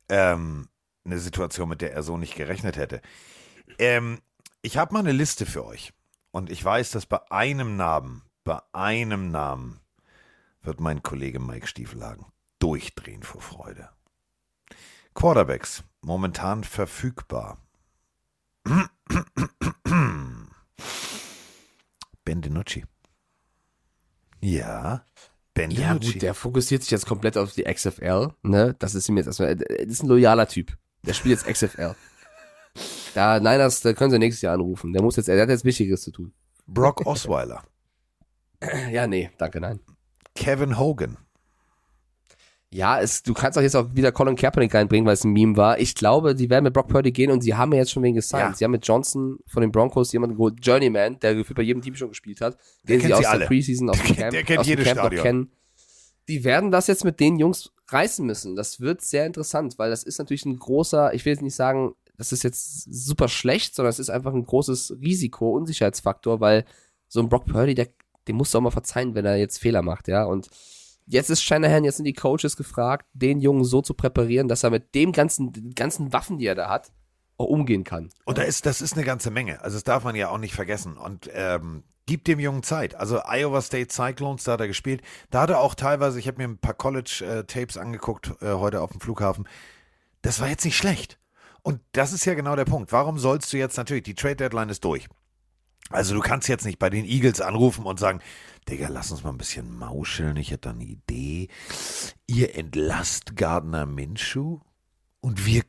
Ähm, 0.08 0.68
eine 1.04 1.18
Situation, 1.18 1.68
mit 1.68 1.80
der 1.80 1.92
er 1.92 2.02
so 2.02 2.16
nicht 2.16 2.34
gerechnet 2.34 2.76
hätte. 2.76 3.00
Ähm, 3.78 4.18
ich 4.62 4.76
habe 4.76 4.94
mal 4.94 5.00
eine 5.00 5.12
Liste 5.12 5.46
für 5.46 5.64
euch. 5.64 5.92
Und 6.30 6.50
ich 6.50 6.64
weiß, 6.64 6.90
dass 6.90 7.06
bei 7.06 7.20
einem 7.30 7.76
Namen, 7.76 8.22
bei 8.44 8.60
einem 8.72 9.30
Namen 9.30 9.80
wird 10.62 10.80
mein 10.80 11.02
Kollege 11.02 11.40
Mike 11.40 11.66
Stiefelhagen 11.66 12.26
durchdrehen 12.58 13.22
vor 13.22 13.40
Freude. 13.40 13.88
Quarterbacks, 15.14 15.84
momentan 16.02 16.64
verfügbar. 16.64 17.58
Ben 22.24 22.42
DiNucci. 22.42 22.84
Ja, 24.40 25.06
Ben 25.54 25.70
Ja, 25.70 25.94
DiNucci. 25.94 26.12
gut, 26.12 26.22
der 26.22 26.34
fokussiert 26.34 26.82
sich 26.82 26.90
jetzt 26.90 27.06
komplett 27.06 27.36
auf 27.36 27.52
die 27.52 27.64
XFL, 27.64 28.32
ne? 28.42 28.74
Das 28.78 28.94
ist 28.94 29.08
ihm 29.08 29.16
jetzt 29.16 29.26
erstmal, 29.26 29.56
das 29.56 29.66
ist 29.86 30.02
ein 30.02 30.08
loyaler 30.08 30.46
Typ. 30.46 30.76
Der 31.04 31.14
spielt 31.14 31.40
jetzt 31.42 31.46
XFL. 31.52 31.94
Da, 33.14 33.40
nein, 33.40 33.58
das, 33.58 33.80
da 33.80 33.92
können 33.94 34.10
sie 34.10 34.18
nächstes 34.18 34.42
Jahr 34.42 34.54
anrufen. 34.54 34.92
Der 34.92 35.02
muss 35.02 35.16
jetzt, 35.16 35.26
der 35.28 35.40
hat 35.40 35.48
jetzt 35.48 35.64
Wichtigeres 35.64 36.02
zu 36.02 36.12
tun. 36.12 36.32
Brock 36.66 37.06
Osweiler. 37.06 37.64
Ja, 38.90 39.06
nee, 39.06 39.30
danke, 39.38 39.60
nein. 39.60 39.80
Kevin 40.34 40.78
Hogan. 40.78 41.16
Ja, 42.70 43.00
es, 43.00 43.22
du 43.22 43.32
kannst 43.32 43.56
auch 43.56 43.62
jetzt 43.62 43.74
auch 43.76 43.94
wieder 43.94 44.12
Colin 44.12 44.36
Kaepernick 44.36 44.74
reinbringen, 44.74 45.06
weil 45.06 45.14
es 45.14 45.24
ein 45.24 45.32
Meme 45.32 45.56
war. 45.56 45.78
Ich 45.80 45.94
glaube, 45.94 46.34
die 46.34 46.50
werden 46.50 46.64
mit 46.64 46.74
Brock 46.74 46.88
Purdy 46.88 47.12
gehen 47.12 47.30
und 47.30 47.40
sie 47.40 47.54
haben 47.54 47.72
ja 47.72 47.78
jetzt 47.78 47.92
schon 47.92 48.02
wen 48.02 48.14
gesigned. 48.14 48.50
Ja. 48.50 48.54
Sie 48.54 48.64
haben 48.64 48.72
mit 48.72 48.86
Johnson 48.86 49.38
von 49.46 49.62
den 49.62 49.72
Broncos 49.72 50.12
jemanden 50.12 50.36
geholt, 50.36 50.56
Journeyman, 50.60 51.18
der 51.20 51.34
gefühlt 51.34 51.56
bei 51.56 51.62
jedem 51.62 51.80
Team 51.80 51.94
schon 51.94 52.10
gespielt 52.10 52.42
hat, 52.42 52.58
den 52.82 53.00
kennt 53.00 53.06
sie 53.06 53.12
aus 53.14 53.18
sie 53.20 53.22
der 53.22 53.30
alle. 53.30 53.46
Preseason, 53.46 53.88
aus 53.88 53.96
dem 53.96 54.04
kennt- 54.06 54.18
Camp, 54.18 54.32
der 54.32 54.42
kennt 54.44 54.58
aus 54.60 54.66
dem 54.66 54.78
Camp 54.82 54.98
Stadion. 55.00 55.22
kennen. 55.22 55.52
Die 56.28 56.44
werden 56.44 56.70
das 56.70 56.88
jetzt 56.88 57.06
mit 57.06 57.20
den 57.20 57.38
Jungs 57.38 57.72
reißen 57.88 58.26
müssen. 58.26 58.54
Das 58.54 58.80
wird 58.80 59.00
sehr 59.00 59.24
interessant, 59.24 59.78
weil 59.78 59.88
das 59.88 60.02
ist 60.02 60.18
natürlich 60.18 60.44
ein 60.44 60.58
großer, 60.58 61.14
ich 61.14 61.24
will 61.24 61.32
jetzt 61.32 61.42
nicht 61.42 61.54
sagen, 61.54 61.94
das 62.18 62.32
ist 62.32 62.42
jetzt 62.42 62.82
super 62.92 63.28
schlecht, 63.28 63.74
sondern 63.76 63.90
es 63.90 63.98
ist 63.98 64.10
einfach 64.10 64.34
ein 64.34 64.44
großes 64.44 64.96
Risiko, 65.00 65.52
Unsicherheitsfaktor, 65.52 66.40
weil 66.40 66.66
so 67.08 67.20
ein 67.20 67.30
Brock 67.30 67.46
Purdy, 67.46 67.74
der, 67.74 67.88
dem 68.26 68.36
musst 68.36 68.52
du 68.52 68.58
auch 68.58 68.62
mal 68.62 68.70
verzeihen, 68.70 69.14
wenn 69.14 69.24
er 69.24 69.36
jetzt 69.36 69.56
Fehler 69.58 69.80
macht, 69.80 70.06
ja. 70.08 70.24
Und 70.24 70.50
jetzt 71.08 71.30
ist 71.30 71.42
Shanahan, 71.42 71.84
jetzt 71.84 71.96
sind 71.96 72.04
die 72.04 72.12
Coaches 72.12 72.56
gefragt, 72.56 73.06
den 73.12 73.40
Jungen 73.40 73.64
so 73.64 73.82
zu 73.82 73.94
präparieren, 73.94 74.48
dass 74.48 74.62
er 74.62 74.70
mit 74.70 74.94
dem 74.94 75.12
ganzen, 75.12 75.52
den 75.52 75.74
ganzen 75.74 76.12
Waffen, 76.12 76.38
die 76.38 76.46
er 76.46 76.54
da 76.54 76.68
hat, 76.68 76.92
auch 77.36 77.46
umgehen 77.46 77.84
kann. 77.84 78.10
Und 78.24 78.38
da 78.38 78.42
ist, 78.42 78.66
das 78.66 78.80
ist 78.80 78.94
eine 78.94 79.04
ganze 79.04 79.30
Menge. 79.30 79.62
Also 79.62 79.76
das 79.76 79.84
darf 79.84 80.04
man 80.04 80.16
ja 80.16 80.28
auch 80.28 80.38
nicht 80.38 80.54
vergessen. 80.54 80.96
Und 80.96 81.30
ähm, 81.32 81.84
Gib 82.08 82.24
dem 82.24 82.40
Jungen 82.40 82.62
Zeit. 82.62 82.94
Also 82.94 83.20
Iowa 83.26 83.60
State 83.60 83.92
Cyclones, 83.92 84.44
da 84.44 84.52
hat 84.52 84.62
er 84.62 84.66
gespielt. 84.66 85.02
Da 85.28 85.42
hat 85.42 85.50
er 85.50 85.60
auch 85.60 85.74
teilweise, 85.74 86.18
ich 86.18 86.26
habe 86.26 86.38
mir 86.38 86.48
ein 86.48 86.56
paar 86.56 86.72
College-Tapes 86.72 87.76
angeguckt 87.76 88.32
äh, 88.40 88.54
heute 88.54 88.80
auf 88.80 88.92
dem 88.92 89.00
Flughafen. 89.02 89.46
Das 90.22 90.40
war 90.40 90.48
jetzt 90.48 90.64
nicht 90.64 90.78
schlecht. 90.78 91.18
Und 91.60 91.82
das 91.92 92.14
ist 92.14 92.24
ja 92.24 92.32
genau 92.32 92.56
der 92.56 92.64
Punkt. 92.64 92.92
Warum 92.92 93.18
sollst 93.18 93.52
du 93.52 93.58
jetzt 93.58 93.76
natürlich, 93.76 94.04
die 94.04 94.14
Trade 94.14 94.36
Deadline 94.36 94.70
ist 94.70 94.82
durch. 94.84 95.06
Also 95.90 96.14
du 96.14 96.20
kannst 96.20 96.48
jetzt 96.48 96.64
nicht 96.64 96.78
bei 96.78 96.90
den 96.90 97.04
Eagles 97.04 97.40
anrufen 97.40 97.84
und 97.84 97.98
sagen, 97.98 98.20
Digga, 98.68 98.88
lass 98.88 99.10
uns 99.10 99.24
mal 99.24 99.30
ein 99.30 99.38
bisschen 99.38 99.76
mauscheln, 99.78 100.36
ich 100.36 100.50
hätte 100.50 100.68
da 100.68 100.70
eine 100.70 100.84
Idee. 100.84 101.48
Ihr 102.26 102.54
entlasst 102.54 103.36
Gardner 103.36 103.86
Minshew 103.86 104.60
und 105.20 105.46
wir 105.46 105.62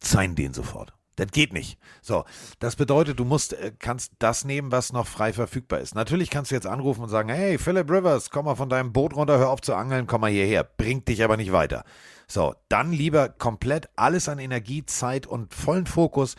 zeigen 0.00 0.34
den 0.34 0.52
sofort. 0.52 0.92
Das 1.16 1.30
geht 1.30 1.52
nicht. 1.52 1.78
So, 2.00 2.24
das 2.58 2.74
bedeutet, 2.74 3.20
du 3.20 3.24
musst, 3.24 3.52
äh, 3.52 3.72
kannst 3.78 4.12
das 4.18 4.44
nehmen, 4.44 4.72
was 4.72 4.92
noch 4.92 5.06
frei 5.06 5.32
verfügbar 5.32 5.80
ist. 5.80 5.94
Natürlich 5.94 6.30
kannst 6.30 6.50
du 6.50 6.54
jetzt 6.54 6.66
anrufen 6.66 7.02
und 7.02 7.10
sagen, 7.10 7.28
hey, 7.28 7.58
Philip 7.58 7.88
Rivers, 7.90 8.30
komm 8.30 8.46
mal 8.46 8.54
von 8.54 8.70
deinem 8.70 8.92
Boot 8.92 9.14
runter, 9.14 9.38
hör 9.38 9.50
auf 9.50 9.60
zu 9.60 9.74
angeln, 9.74 10.06
komm 10.06 10.22
mal 10.22 10.30
hierher. 10.30 10.64
Bringt 10.64 11.08
dich 11.08 11.22
aber 11.22 11.36
nicht 11.36 11.52
weiter. 11.52 11.84
So, 12.26 12.54
dann 12.68 12.92
lieber 12.92 13.28
komplett 13.28 13.90
alles 13.94 14.28
an 14.28 14.38
Energie, 14.38 14.86
Zeit 14.86 15.26
und 15.26 15.52
vollen 15.52 15.86
Fokus 15.86 16.34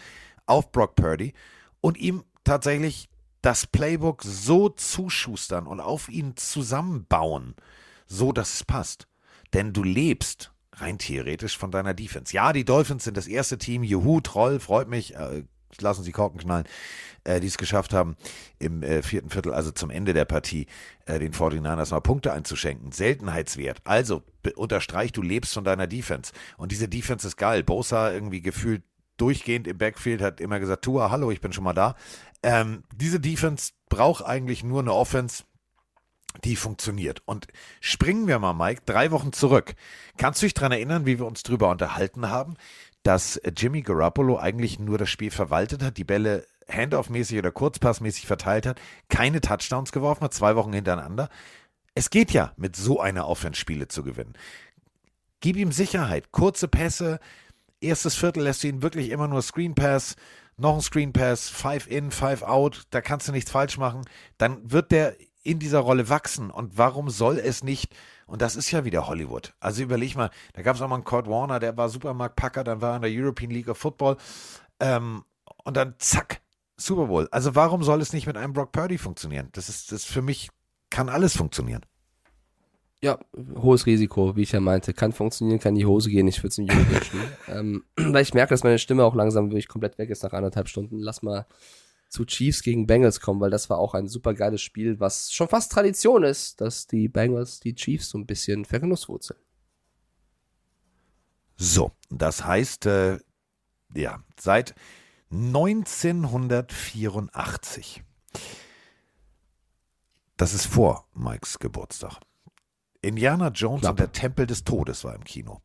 auf 0.48 0.72
Brock 0.72 0.96
Purdy 0.96 1.34
und 1.80 1.98
ihm 1.98 2.24
tatsächlich 2.44 3.10
das 3.44 3.68
Playbook 3.68 4.24
so 4.24 4.70
zuschustern 4.70 5.68
und 5.68 5.82
auf 5.82 6.10
ihn 6.10 6.36
zusammenbauen, 6.38 7.56
so 8.08 8.32
dass 8.32 8.56
es 8.56 8.64
passt. 8.64 9.08
Denn 9.54 9.74
du 9.74 9.84
lebst 9.84 10.52
rein 10.72 10.98
theoretisch 10.98 11.58
von 11.58 11.70
deiner 11.70 11.94
Defense. 11.94 12.34
Ja, 12.34 12.54
die 12.54 12.66
Dolphins 12.66 13.04
sind 13.04 13.18
das 13.18 13.28
erste 13.28 13.58
Team. 13.58 13.84
Juhu, 13.84 14.22
Troll, 14.22 14.60
freut 14.60 14.88
mich. 14.88 15.16
Äh, 15.16 15.44
lassen 15.80 16.04
Sie 16.04 16.12
Korken 16.12 16.40
knallen, 16.40 16.66
äh, 17.26 17.40
die 17.42 17.48
es 17.48 17.58
geschafft 17.58 17.94
haben, 17.94 18.16
im 18.60 18.82
äh, 18.82 19.04
vierten 19.04 19.30
Viertel, 19.30 19.54
also 19.54 19.72
zum 19.72 19.90
Ende 19.90 20.14
der 20.14 20.26
Partie, 20.26 20.68
äh, 21.06 21.20
den 21.20 21.34
49ers 21.34 21.92
mal 21.92 22.00
Punkte 22.00 22.32
einzuschenken. 22.32 22.94
Seltenheitswert. 22.94 23.82
Also 23.84 24.24
unterstreich, 24.56 25.12
du 25.12 25.22
lebst 25.22 25.54
von 25.54 25.66
deiner 25.66 25.88
Defense. 25.88 26.32
Und 26.58 26.72
diese 26.72 26.88
Defense 26.88 27.28
ist 27.28 27.38
geil. 27.38 27.62
Bosa 27.64 28.12
irgendwie 28.12 28.42
gefühlt 28.42 28.84
durchgehend 29.18 29.68
im 29.68 29.78
Backfield 29.78 30.22
hat 30.22 30.42
immer 30.42 30.60
gesagt, 30.60 30.86
Tua, 30.86 31.12
hallo, 31.12 31.30
ich 31.30 31.42
bin 31.42 31.54
schon 31.54 31.64
mal 31.64 31.74
da. 31.74 31.96
Ähm, 32.44 32.84
diese 32.94 33.20
Defense 33.20 33.72
braucht 33.90 34.24
eigentlich 34.24 34.64
nur 34.64 34.82
eine 34.82 34.94
Offense, 34.94 35.44
die 36.44 36.56
funktioniert. 36.56 37.22
Und 37.26 37.48
springen 37.80 38.28
wir 38.28 38.40
mal, 38.40 38.54
Mike, 38.54 38.82
drei 38.86 39.12
Wochen 39.12 39.34
zurück. 39.34 39.76
Kannst 40.18 40.42
du 40.42 40.46
dich 40.46 40.54
daran 40.54 40.72
erinnern, 40.72 41.06
wie 41.06 41.20
wir 41.20 41.26
uns 41.26 41.44
darüber 41.44 41.70
unterhalten 41.70 42.30
haben, 42.30 42.56
dass 43.04 43.40
Jimmy 43.58 43.82
Garoppolo 43.82 44.38
eigentlich 44.38 44.80
nur 44.80 44.98
das 44.98 45.10
Spiel 45.10 45.32
verwaltet 45.32 45.84
hat, 45.84 45.98
die 45.98 46.04
Bälle 46.04 46.46
handoff-mäßig 46.68 47.38
oder 47.38 47.52
kurzpassmäßig 47.52 48.26
verteilt 48.26 48.66
hat, 48.66 48.82
keine 49.10 49.42
Touchdowns 49.42 49.92
geworfen 49.92 50.24
hat, 50.24 50.34
zwei 50.34 50.56
Wochen 50.56 50.74
hintereinander? 50.74 51.30
Es 51.96 52.10
geht 52.10 52.32
ja, 52.32 52.54
mit 52.58 52.76
so 52.76 53.00
einer 53.00 53.28
Offense-Spiele 53.28 53.88
zu 53.88 54.04
gewinnen. 54.04 54.34
Gib 55.42 55.58
ihm 55.58 55.72
Sicherheit, 55.72 56.32
kurze 56.32 56.68
Pässe, 56.68 57.20
erstes 57.82 58.16
Viertel 58.16 58.44
lässt 58.44 58.64
du 58.64 58.70
ihn 58.70 58.82
wirklich 58.82 59.10
immer 59.10 59.28
nur 59.28 59.42
Screen 59.42 59.76
Pass, 59.76 60.16
noch 60.58 60.76
ein 60.76 60.82
Screen 60.82 61.14
Pass, 61.14 61.50
five 61.50 61.88
in, 61.88 62.12
five 62.12 62.44
out, 62.44 62.84
da 62.92 63.02
kannst 63.02 63.28
du 63.28 63.32
nichts 63.32 63.52
falsch 63.52 63.78
machen. 63.78 64.02
Dann 64.38 64.72
wird 64.72 64.92
der 64.92 65.16
in 65.44 65.60
dieser 65.60 65.80
Rolle 65.80 66.10
wachsen. 66.10 66.50
Und 66.50 66.78
warum 66.78 67.10
soll 67.10 67.38
es 67.38 67.64
nicht? 67.64 67.94
Und 68.26 68.42
das 68.42 68.56
ist 68.56 68.72
ja 68.72 68.86
wieder 68.86 69.08
Hollywood. 69.08 69.54
Also 69.60 69.84
überleg 69.84 70.16
mal, 70.16 70.32
da 70.54 70.62
gab 70.62 70.76
es 70.76 70.82
auch 70.82 70.88
mal 70.88 70.96
einen 70.96 71.04
Kurt 71.04 71.28
Warner, 71.28 71.60
der 71.60 71.76
war 71.78 71.90
Supermarktpacker, 71.90 72.64
dann 72.64 72.82
war 72.82 72.92
er 72.92 72.96
in 72.98 73.02
der 73.02 73.12
European 73.12 73.52
League 73.52 73.68
of 73.68 73.78
Football. 73.78 74.18
Ähm, 74.80 75.24
und 75.66 75.78
dann 75.78 75.96
zack, 75.98 76.42
Super 76.78 77.08
Bowl. 77.08 77.28
Also 77.32 77.56
warum 77.56 77.84
soll 77.84 78.02
es 78.02 78.14
nicht 78.14 78.26
mit 78.26 78.38
einem 78.38 78.54
Brock 78.54 78.72
Purdy 78.72 78.98
funktionieren? 78.98 79.50
Das 79.52 79.70
ist, 79.70 79.92
das 79.92 80.06
für 80.06 80.22
mich 80.22 80.50
kann 80.90 81.10
alles 81.10 81.36
funktionieren. 81.36 81.82
Ja, 83.04 83.20
hohes 83.62 83.86
Risiko, 83.86 84.36
wie 84.38 84.44
ich 84.44 84.54
ja 84.54 84.62
meinte. 84.62 84.94
Kann 84.94 85.12
funktionieren, 85.12 85.60
kann 85.60 85.74
in 85.74 85.80
die 85.80 85.86
Hose 85.86 86.10
gehen. 86.10 86.26
Ich 86.30 86.38
würde 86.38 86.48
es 86.48 86.58
nicht 86.58 86.74
wünschen. 86.90 87.20
ähm, 87.50 87.84
weil 87.98 88.24
ich 88.24 88.34
merke, 88.34 88.52
dass 88.52 88.64
meine 88.64 88.80
Stimme 88.80 89.04
auch 89.04 89.14
langsam 89.14 89.50
wirklich 89.50 89.68
komplett 89.68 89.98
weg 89.98 90.10
ist 90.10 90.24
nach 90.24 90.32
anderthalb 90.32 90.70
Stunden. 90.70 91.00
Lass 91.00 91.22
mal 91.22 91.46
zu 92.08 92.24
Chiefs 92.24 92.64
gegen 92.64 92.88
Bengals 92.88 93.20
kommen, 93.20 93.42
weil 93.42 93.50
das 93.50 93.70
war 93.70 93.78
auch 93.78 93.94
ein 93.94 94.08
super 94.08 94.34
geiles 94.34 94.62
Spiel, 94.62 95.02
was 95.02 95.34
schon 95.34 95.50
fast 95.50 95.74
Tradition 95.74 96.24
ist, 96.24 96.62
dass 96.62 96.88
die 96.88 97.10
Bengals 97.10 97.60
die 97.60 97.76
Chiefs 97.76 98.08
so 98.08 98.18
ein 98.18 98.26
bisschen 98.26 98.64
vergenusswurzeln. 98.64 99.38
So, 101.58 101.92
das 102.10 102.46
heißt, 102.46 102.86
äh, 102.86 103.20
ja, 103.94 104.24
seit 104.40 104.76
1984. 105.30 108.02
Das 110.38 110.54
ist 110.54 110.68
vor 110.68 111.10
Mikes 111.14 111.60
Geburtstag. 111.60 112.22
Indiana 113.04 113.50
Jones 113.50 113.82
Knapp. 113.82 113.92
und 113.92 114.00
der 114.00 114.12
Tempel 114.12 114.48
des 114.48 114.64
Todes 114.64 115.04
war 115.04 115.16
im 115.16 115.24
Kino. 115.24 115.62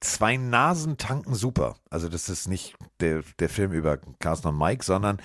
Zwei 0.00 0.36
Nasen 0.36 0.96
tanken 0.96 1.34
super. 1.34 1.76
Also 1.90 2.08
das 2.08 2.28
ist 2.28 2.48
nicht 2.48 2.74
der, 3.00 3.22
der 3.38 3.48
Film 3.48 3.72
über 3.72 3.98
Carsten 4.18 4.48
und 4.48 4.58
Mike, 4.58 4.84
sondern 4.84 5.20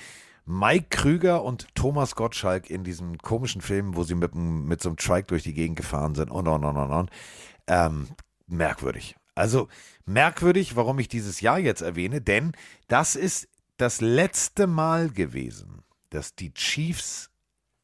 Mike 0.45 0.87
Krüger 0.89 1.43
und 1.43 1.73
Thomas 1.75 2.15
Gottschalk 2.15 2.69
in 2.69 2.83
diesem 2.83 3.17
komischen 3.17 3.61
Film, 3.61 3.95
wo 3.95 4.03
sie 4.03 4.15
mit, 4.15 4.35
mit 4.35 4.81
so 4.81 4.89
einem 4.89 4.97
Trike 4.97 5.27
durch 5.27 5.43
die 5.43 5.53
Gegend 5.53 5.77
gefahren 5.77 6.13
sind 6.13 6.29
und 6.29 6.47
und 6.47 6.63
und 6.63 6.77
und 6.77 6.91
und. 6.91 7.09
Ähm, 7.67 8.09
merkwürdig. 8.47 9.15
Also 9.33 9.67
merkwürdig, 10.05 10.75
warum 10.75 10.99
ich 10.99 11.07
dieses 11.07 11.41
Jahr 11.41 11.57
jetzt 11.57 11.81
erwähne, 11.81 12.21
denn 12.21 12.53
das 12.87 13.15
ist 13.15 13.47
das 13.77 14.01
letzte 14.01 14.67
Mal 14.67 15.09
gewesen, 15.09 15.83
dass 16.09 16.35
die 16.35 16.53
Chiefs 16.53 17.31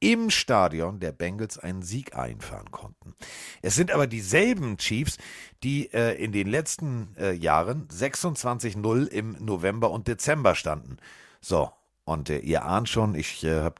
im 0.01 0.29
Stadion 0.29 0.99
der 0.99 1.13
Bengals 1.13 1.57
einen 1.57 1.83
Sieg 1.83 2.15
einfahren 2.15 2.71
konnten. 2.71 3.13
Es 3.61 3.75
sind 3.75 3.91
aber 3.91 4.07
dieselben 4.07 4.77
Chiefs, 4.77 5.17
die 5.63 5.93
äh, 5.93 6.21
in 6.21 6.33
den 6.33 6.47
letzten 6.47 7.15
äh, 7.17 7.31
Jahren 7.31 7.87
26-0 7.87 9.07
im 9.07 9.37
November 9.39 9.91
und 9.91 10.07
Dezember 10.07 10.55
standen. 10.55 10.97
So, 11.39 11.71
und 12.03 12.29
äh, 12.29 12.39
ihr 12.39 12.65
ahnt 12.65 12.89
schon, 12.89 13.15
ich 13.15 13.43
äh, 13.43 13.61
habe 13.61 13.75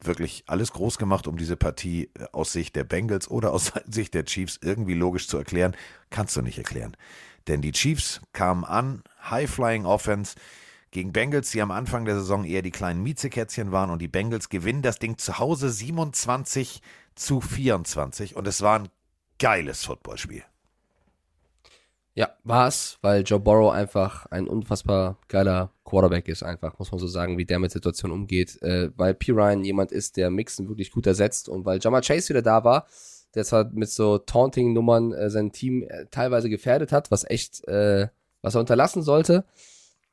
wirklich 0.00 0.44
alles 0.46 0.72
groß 0.72 0.98
gemacht, 0.98 1.26
um 1.26 1.36
diese 1.36 1.56
Partie 1.56 2.10
äh, 2.14 2.26
aus 2.32 2.52
Sicht 2.52 2.76
der 2.76 2.84
Bengals 2.84 3.28
oder 3.28 3.52
aus 3.52 3.72
Sicht 3.90 4.14
der 4.14 4.24
Chiefs 4.24 4.60
irgendwie 4.62 4.94
logisch 4.94 5.26
zu 5.26 5.36
erklären. 5.36 5.76
Kannst 6.10 6.36
du 6.36 6.42
nicht 6.42 6.58
erklären. 6.58 6.96
Denn 7.48 7.60
die 7.60 7.72
Chiefs 7.72 8.20
kamen 8.32 8.64
an, 8.64 9.02
High-Flying 9.28 9.84
Offense 9.84 10.36
gegen 10.94 11.12
Bengals, 11.12 11.50
die 11.50 11.60
am 11.60 11.72
Anfang 11.72 12.04
der 12.04 12.14
Saison 12.14 12.44
eher 12.44 12.62
die 12.62 12.70
kleinen 12.70 13.02
Miezekätzchen 13.02 13.72
waren 13.72 13.90
und 13.90 14.00
die 14.00 14.08
Bengals 14.08 14.48
gewinnen 14.48 14.80
das 14.80 14.98
Ding 14.98 15.18
zu 15.18 15.38
Hause 15.38 15.68
27 15.68 16.80
zu 17.16 17.40
24 17.40 18.36
und 18.36 18.46
es 18.46 18.62
war 18.62 18.78
ein 18.78 18.88
geiles 19.38 19.84
Footballspiel. 19.84 20.44
Ja, 22.14 22.30
war 22.44 22.68
es, 22.68 22.98
weil 23.02 23.24
Joe 23.24 23.40
Burrow 23.40 23.72
einfach 23.72 24.26
ein 24.26 24.46
unfassbar 24.46 25.18
geiler 25.26 25.72
Quarterback 25.82 26.28
ist, 26.28 26.44
einfach, 26.44 26.78
muss 26.78 26.92
man 26.92 27.00
so 27.00 27.08
sagen, 27.08 27.38
wie 27.38 27.44
der 27.44 27.58
mit 27.58 27.72
Situationen 27.72 28.16
umgeht. 28.16 28.62
Äh, 28.62 28.90
weil 28.96 29.14
P. 29.14 29.32
Ryan 29.32 29.64
jemand 29.64 29.90
ist, 29.90 30.16
der 30.16 30.30
Mixen 30.30 30.68
wirklich 30.68 30.92
gut 30.92 31.08
ersetzt 31.08 31.48
und 31.48 31.64
weil 31.64 31.80
Jama 31.82 32.02
Chase 32.02 32.28
wieder 32.28 32.42
da 32.42 32.62
war, 32.62 32.86
der 33.34 33.44
zwar 33.44 33.68
mit 33.72 33.90
so 33.90 34.18
Taunting-Nummern 34.18 35.12
äh, 35.12 35.28
sein 35.28 35.50
Team 35.50 35.82
äh, 35.82 36.06
teilweise 36.12 36.48
gefährdet 36.48 36.92
hat, 36.92 37.10
was 37.10 37.28
echt, 37.28 37.66
äh, 37.66 38.06
was 38.42 38.54
er 38.54 38.60
unterlassen 38.60 39.02
sollte. 39.02 39.44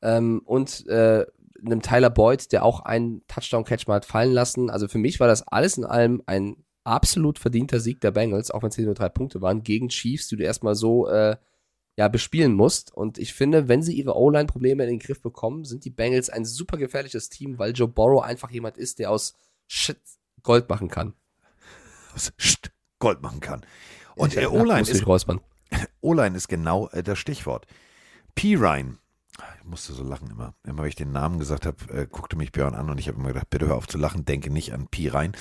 Ähm, 0.02 0.42
und 0.44 0.86
äh, 0.88 1.24
einem 1.64 1.82
Tyler 1.82 2.10
Boyd, 2.10 2.52
der 2.52 2.64
auch 2.64 2.80
einen 2.80 3.26
Touchdown-Catch 3.28 3.86
mal 3.86 3.96
hat 3.96 4.04
fallen 4.04 4.32
lassen. 4.32 4.70
Also 4.70 4.88
für 4.88 4.98
mich 4.98 5.20
war 5.20 5.28
das 5.28 5.46
alles 5.46 5.78
in 5.78 5.84
allem 5.84 6.22
ein 6.26 6.56
absolut 6.84 7.38
verdienter 7.38 7.80
Sieg 7.80 8.00
der 8.00 8.10
Bengals, 8.10 8.50
auch 8.50 8.62
wenn 8.62 8.70
es 8.70 8.78
nur 8.78 8.94
drei 8.94 9.08
Punkte 9.08 9.40
waren, 9.40 9.62
gegen 9.62 9.88
Chiefs, 9.88 10.28
die 10.28 10.36
du 10.36 10.42
erstmal 10.42 10.74
so 10.74 11.08
äh, 11.08 11.36
ja, 11.96 12.08
bespielen 12.08 12.54
musst. 12.54 12.92
Und 12.92 13.18
ich 13.18 13.34
finde, 13.34 13.68
wenn 13.68 13.82
sie 13.82 13.94
ihre 13.94 14.16
O-Line-Probleme 14.16 14.82
in 14.84 14.90
den 14.90 14.98
Griff 14.98 15.20
bekommen, 15.20 15.64
sind 15.64 15.84
die 15.84 15.90
Bengals 15.90 16.30
ein 16.30 16.44
super 16.44 16.78
gefährliches 16.78 17.28
Team, 17.28 17.58
weil 17.58 17.72
Joe 17.72 17.88
Burrow 17.88 18.22
einfach 18.22 18.50
jemand 18.50 18.78
ist, 18.78 18.98
der 18.98 19.10
aus 19.10 19.34
Shit 19.68 20.00
Gold 20.42 20.68
machen 20.68 20.88
kann. 20.88 21.14
Aus 22.14 22.32
Shit 22.36 22.72
Gold 22.98 23.22
machen 23.22 23.40
kann. 23.40 23.64
Und 24.16 24.34
der 24.34 24.52
O-Line 24.52 24.82
ist, 24.82 25.04
O-Line 26.00 26.36
ist 26.36 26.48
genau 26.48 26.88
äh, 26.88 27.02
das 27.02 27.18
Stichwort. 27.18 27.66
P-Ryan 28.34 28.98
ich 29.58 29.64
musste 29.64 29.92
so 29.92 30.02
lachen 30.02 30.30
immer. 30.30 30.54
Immer, 30.64 30.82
wenn 30.82 30.88
ich 30.88 30.94
den 30.94 31.12
Namen 31.12 31.38
gesagt 31.38 31.66
habe, 31.66 31.76
äh, 31.92 32.06
guckte 32.06 32.36
mich 32.36 32.52
Björn 32.52 32.74
an 32.74 32.90
und 32.90 32.98
ich 32.98 33.08
habe 33.08 33.18
immer 33.18 33.28
gedacht, 33.28 33.48
bitte 33.50 33.66
hör 33.66 33.76
auf 33.76 33.88
zu 33.88 33.98
lachen, 33.98 34.24
denke 34.24 34.50
nicht 34.50 34.74
an 34.74 34.88
Pi 34.88 35.08
rein. 35.08 35.32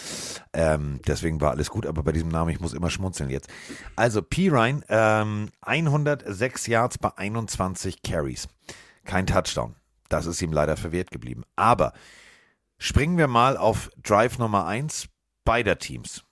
Ähm, 0.54 1.02
deswegen 1.08 1.42
war 1.42 1.52
alles 1.52 1.70
gut, 1.70 1.86
aber 1.86 2.04
bei 2.04 2.12
diesem 2.12 2.30
Namen, 2.30 2.52
ich 2.52 2.60
muss 2.60 2.74
immer 2.74 2.90
schmunzeln 2.90 3.30
jetzt. 3.30 3.50
Also 3.96 4.22
Pi 4.22 4.50
rein, 4.50 4.84
ähm, 4.88 5.50
106 5.62 6.68
Yards 6.68 6.98
bei 6.98 7.10
21 7.18 8.02
Carries. 8.02 8.48
Kein 9.04 9.28
Touchdown. 9.28 9.76
Das 10.08 10.26
ist 10.26 10.42
ihm 10.42 10.54
leider 10.54 10.78
verwehrt 10.78 11.12
geblieben. 11.12 11.44
Aber 11.56 11.94
springen 12.78 13.18
wir 13.18 13.28
mal 13.28 13.58
auf 13.58 13.90
Drive 14.02 14.38
Nummer 14.38 14.66
1 14.66 15.08
beider 15.44 15.80
Teams. 15.80 16.24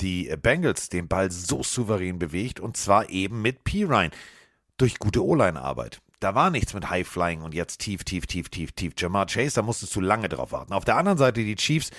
Die 0.00 0.34
Bengals 0.40 0.88
den 0.88 1.08
Ball 1.08 1.30
so 1.30 1.62
souverän 1.62 2.18
bewegt 2.18 2.60
und 2.60 2.76
zwar 2.76 3.10
eben 3.10 3.42
mit 3.42 3.64
P. 3.64 3.84
Ryan 3.84 4.12
durch 4.76 4.98
gute 4.98 5.24
O-Line-Arbeit. 5.24 6.00
Da 6.20 6.34
war 6.34 6.50
nichts 6.50 6.74
mit 6.74 6.90
High 6.90 7.06
Flying 7.06 7.42
und 7.42 7.54
jetzt 7.54 7.78
tief, 7.78 8.02
tief, 8.04 8.26
tief, 8.26 8.48
tief, 8.48 8.72
tief. 8.72 8.92
Jamar 8.96 9.26
Chase, 9.26 9.54
da 9.54 9.62
musstest 9.62 9.94
du 9.94 10.00
lange 10.00 10.28
drauf 10.28 10.50
warten. 10.52 10.72
Auf 10.72 10.84
der 10.84 10.96
anderen 10.96 11.18
Seite 11.18 11.44
die 11.44 11.56
Chiefs 11.56 11.90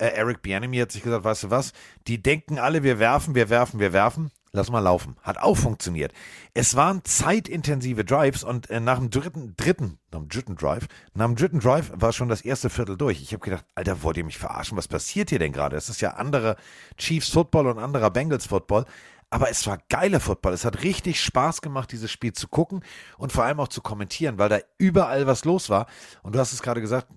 Äh, 0.00 0.10
Eric 0.14 0.42
Bianemi 0.42 0.78
hat 0.78 0.92
sich 0.92 1.02
gesagt, 1.02 1.24
weißt 1.24 1.44
du 1.44 1.50
was, 1.50 1.72
die 2.06 2.22
denken 2.22 2.58
alle, 2.58 2.84
wir 2.84 2.98
werfen, 3.00 3.34
wir 3.34 3.50
werfen, 3.50 3.80
wir 3.80 3.92
werfen. 3.92 4.30
Lass 4.52 4.70
mal 4.70 4.80
laufen. 4.80 5.16
Hat 5.22 5.38
auch 5.38 5.56
funktioniert. 5.56 6.12
Es 6.54 6.74
waren 6.74 7.04
zeitintensive 7.04 8.04
Drives 8.04 8.44
und 8.44 8.70
äh, 8.70 8.80
nach 8.80 8.98
dem 8.98 9.10
dritten, 9.10 9.54
dritten, 9.56 9.98
nach 10.10 10.20
dem 10.20 10.28
dritten 10.28 10.56
Drive, 10.56 10.86
nach 11.14 11.26
dem 11.26 11.36
dritten 11.36 11.60
Drive 11.60 11.92
war 11.94 12.12
schon 12.12 12.28
das 12.30 12.40
erste 12.40 12.70
Viertel 12.70 12.96
durch. 12.96 13.20
Ich 13.20 13.32
habe 13.32 13.44
gedacht, 13.44 13.66
Alter, 13.74 14.02
wollt 14.02 14.16
ihr 14.16 14.24
mich 14.24 14.38
verarschen? 14.38 14.78
Was 14.78 14.88
passiert 14.88 15.28
hier 15.30 15.38
denn 15.38 15.52
gerade? 15.52 15.76
Es 15.76 15.90
ist 15.90 16.00
ja 16.00 16.12
anderer 16.12 16.56
Chiefs 16.96 17.28
Football 17.28 17.66
und 17.66 17.78
anderer 17.78 18.10
Bengals 18.10 18.46
Football. 18.46 18.86
Aber 19.30 19.50
es 19.50 19.66
war 19.66 19.78
geiler 19.88 20.20
Football. 20.20 20.54
Es 20.54 20.64
hat 20.64 20.82
richtig 20.82 21.22
Spaß 21.22 21.60
gemacht, 21.60 21.92
dieses 21.92 22.10
Spiel 22.10 22.32
zu 22.32 22.48
gucken 22.48 22.82
und 23.18 23.32
vor 23.32 23.44
allem 23.44 23.60
auch 23.60 23.68
zu 23.68 23.82
kommentieren, 23.82 24.38
weil 24.38 24.48
da 24.48 24.58
überall 24.78 25.26
was 25.26 25.44
los 25.44 25.68
war. 25.68 25.86
Und 26.22 26.34
du 26.34 26.38
hast 26.38 26.52
es 26.52 26.62
gerade 26.62 26.80
gesagt, 26.80 27.08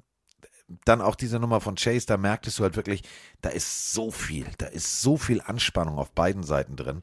dann 0.86 1.02
auch 1.02 1.16
diese 1.16 1.40
Nummer 1.40 1.62
von 1.62 1.76
Chase, 1.76 2.06
da 2.06 2.18
merktest 2.18 2.60
du 2.60 2.64
halt 2.64 2.76
wirklich, 2.76 3.04
da 3.42 3.50
ist 3.50 3.94
so 3.94 4.12
viel, 4.12 4.46
da 4.58 4.68
ist 4.68 5.02
so 5.02 5.18
viel 5.18 5.42
Anspannung 5.42 5.98
auf 5.98 6.12
beiden 6.12 6.44
Seiten 6.44 6.76
drin. 6.76 7.02